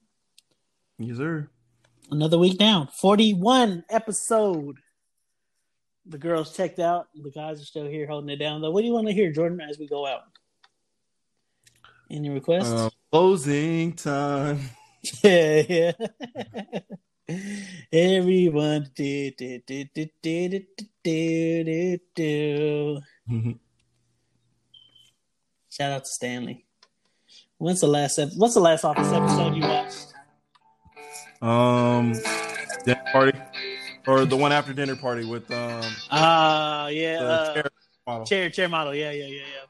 Yes, 0.98 1.16
sir. 1.16 1.50
Another 2.10 2.38
week 2.38 2.56
down, 2.56 2.86
forty-one 2.86 3.84
episode. 3.90 4.76
The 6.08 6.18
girls 6.18 6.56
checked 6.56 6.78
out. 6.78 7.08
The 7.14 7.30
guys 7.30 7.60
are 7.60 7.64
still 7.64 7.86
here 7.86 8.06
holding 8.06 8.30
it 8.30 8.36
down. 8.36 8.60
Though, 8.60 8.70
what 8.70 8.82
do 8.82 8.86
you 8.86 8.92
want 8.92 9.08
to 9.08 9.12
hear, 9.12 9.32
Jordan, 9.32 9.60
as 9.60 9.78
we 9.78 9.88
go 9.88 10.06
out? 10.06 10.22
Any 12.10 12.30
requests? 12.30 12.70
Uh, 12.70 12.90
closing 13.10 13.92
time. 13.94 14.60
yeah, 15.22 15.62
yeah. 15.68 15.92
Everyone 17.92 18.88
do 18.94 19.30
do 19.32 19.60
do 19.66 19.84
do 19.92 20.06
do 20.22 20.48
do 20.48 20.66
do 21.02 21.64
do 21.64 21.98
do. 22.14 23.58
Shout 25.70 25.92
out 25.92 26.04
to 26.04 26.10
Stanley. 26.10 26.64
When's 27.58 27.80
the 27.80 27.88
last 27.88 28.18
ep- 28.18 28.30
what's 28.36 28.54
the 28.54 28.60
last 28.60 28.84
office 28.84 29.10
episode 29.10 29.56
you 29.56 29.62
watched? 29.62 30.12
um, 31.42 32.12
dinner 32.84 33.04
party, 33.12 33.38
or 34.06 34.24
the 34.24 34.36
one 34.36 34.52
after 34.52 34.72
dinner 34.72 34.96
party 34.96 35.24
with 35.24 35.50
um 35.52 35.82
Ah, 36.10 36.88
yeah, 36.88 37.18
the 37.22 37.28
uh, 37.28 37.54
chair 37.54 37.68
model. 38.06 38.26
chair 38.26 38.50
chair 38.50 38.68
model. 38.68 38.94
Yeah, 38.94 39.10
yeah, 39.10 39.26
yeah, 39.26 39.40
yeah. 39.40 39.66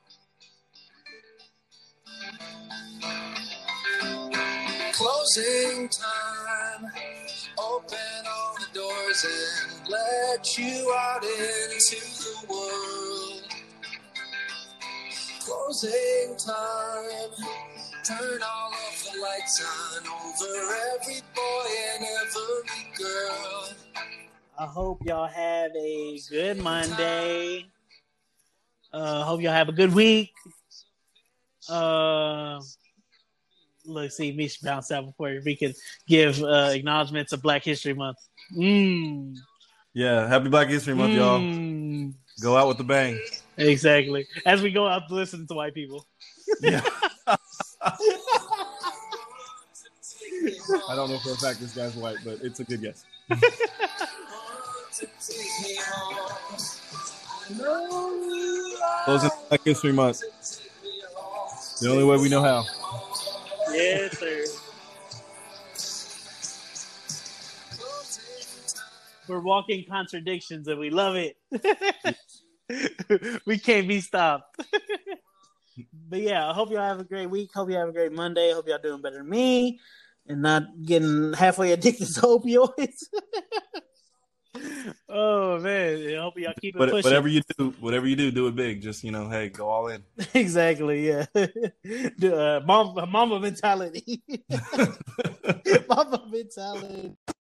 Closing 4.93 5.89
time. 5.89 6.91
Open 7.59 7.99
all 8.29 8.55
the 8.59 8.67
doors 8.79 9.25
and 9.25 9.89
let 9.91 10.59
you 10.59 10.95
out 10.99 11.23
into 11.23 11.97
the 11.97 12.47
world. 12.49 13.43
Closing 15.41 16.37
time. 16.39 17.31
Turn 18.05 18.41
all 18.43 18.73
of 18.73 19.03
the 19.05 19.21
lights 19.21 19.65
on 19.67 20.07
over 20.07 20.75
every 20.95 21.21
boy 21.35 21.69
and 21.95 22.05
every 22.05 22.95
girl. 22.97 23.69
I 24.59 24.65
hope 24.65 25.03
y'all 25.05 25.27
have 25.27 25.73
a 25.77 26.19
good 26.31 26.57
Monday. 26.59 27.67
Uh, 28.91 29.23
hope 29.23 29.43
y'all 29.43 29.53
have 29.53 29.69
a 29.69 29.73
good 29.73 29.95
week. 29.95 30.33
Uh, 31.69 32.59
let's 33.85 34.17
see, 34.17 34.33
me 34.33 34.49
should 34.49 34.65
bounce 34.65 34.91
out 34.91 35.05
before 35.05 35.39
we 35.45 35.57
can 35.57 35.75
give 36.09 36.43
uh, 36.43 36.71
acknowledgments 36.73 37.35
of 37.35 37.43
Black 37.43 37.65
History 37.65 37.93
Month. 37.93 38.17
Mm. 38.57 39.37
Yeah, 39.93 40.27
happy 40.27 40.49
Black 40.49 40.69
History 40.69 40.95
Month, 40.95 41.13
y'all. 41.13 41.39
Mm. 41.39 42.15
Go 42.41 42.57
out 42.57 42.69
with 42.69 42.79
the 42.79 42.85
bang. 42.85 43.21
Exactly. 43.59 44.27
As 44.47 44.63
we 44.63 44.71
go 44.71 44.87
out 44.87 45.09
to 45.09 45.15
listen 45.15 45.47
to 45.49 45.55
white 45.55 45.75
people. 45.75 46.07
Yeah. 46.61 46.81
I 50.89 50.95
don't 50.95 51.11
know 51.11 51.19
for 51.19 51.33
a 51.33 51.37
fact 51.37 51.61
this 51.61 51.75
guy's 51.75 51.95
white, 51.95 52.19
but 52.25 52.39
it's 52.43 52.61
a 52.61 52.65
good 52.65 52.81
guess. 52.81 53.05
Closing 59.05 59.31
Black 59.49 59.65
History 59.65 59.93
Month. 59.93 60.23
The 61.81 61.91
only 61.91 62.05
way 62.05 62.17
we 62.17 62.31
know 62.31 62.43
how. 62.43 62.65
Yes, 63.73 64.19
sir. 64.19 64.45
We're 69.29 69.41
walking 69.41 69.85
contradictions 69.87 70.69
and 70.69 70.79
we 70.79 70.89
love 70.89 71.17
it. 71.17 71.37
we 73.47 73.59
can't 73.59 73.89
be 73.89 74.01
stopped. 74.01 74.63
but 76.09 76.21
yeah, 76.21 76.49
I 76.49 76.55
hope 76.55 76.71
y'all 76.71 76.79
have 76.79 77.01
a 77.01 77.05
great 77.05 77.29
week. 77.29 77.51
Hope 77.53 77.69
you 77.69 77.77
have 77.77 77.89
a 77.89 77.93
great 77.93 78.13
Monday. 78.13 78.53
Hope 78.53 78.69
y'all 78.69 78.79
doing 78.83 79.03
better 79.03 79.19
than 79.19 79.29
me 79.29 79.79
and 80.29 80.43
not 80.43 80.63
getting 80.83 81.33
halfway 81.35 81.73
addicted 81.73 82.07
to 82.15 82.21
opioids. 82.23 83.05
oh 85.09 85.59
man, 85.61 86.15
I 86.15 86.21
hope 86.21 86.39
y'all 86.39 86.53
keep 86.61 86.77
it 86.77 86.79
But 86.79 86.91
pushing. 86.91 87.05
whatever 87.05 87.29
you 87.29 87.43
do, 87.59 87.75
whatever 87.81 88.07
you 88.07 88.17
do, 88.17 88.31
do 88.31 88.47
it 88.49 88.57
big. 88.57 88.83
Just 88.83 89.05
you 89.05 89.13
know, 89.13 89.29
hey, 89.29 89.49
go 89.49 89.69
all 89.69 89.89
in. 89.89 90.03
exactly, 90.35 91.07
yeah. 91.07 91.27
uh, 91.35 92.61
mom, 92.67 93.11
mama 93.11 93.41
mentality. 93.41 94.23
mama 95.89 96.23
mentality. 96.31 97.17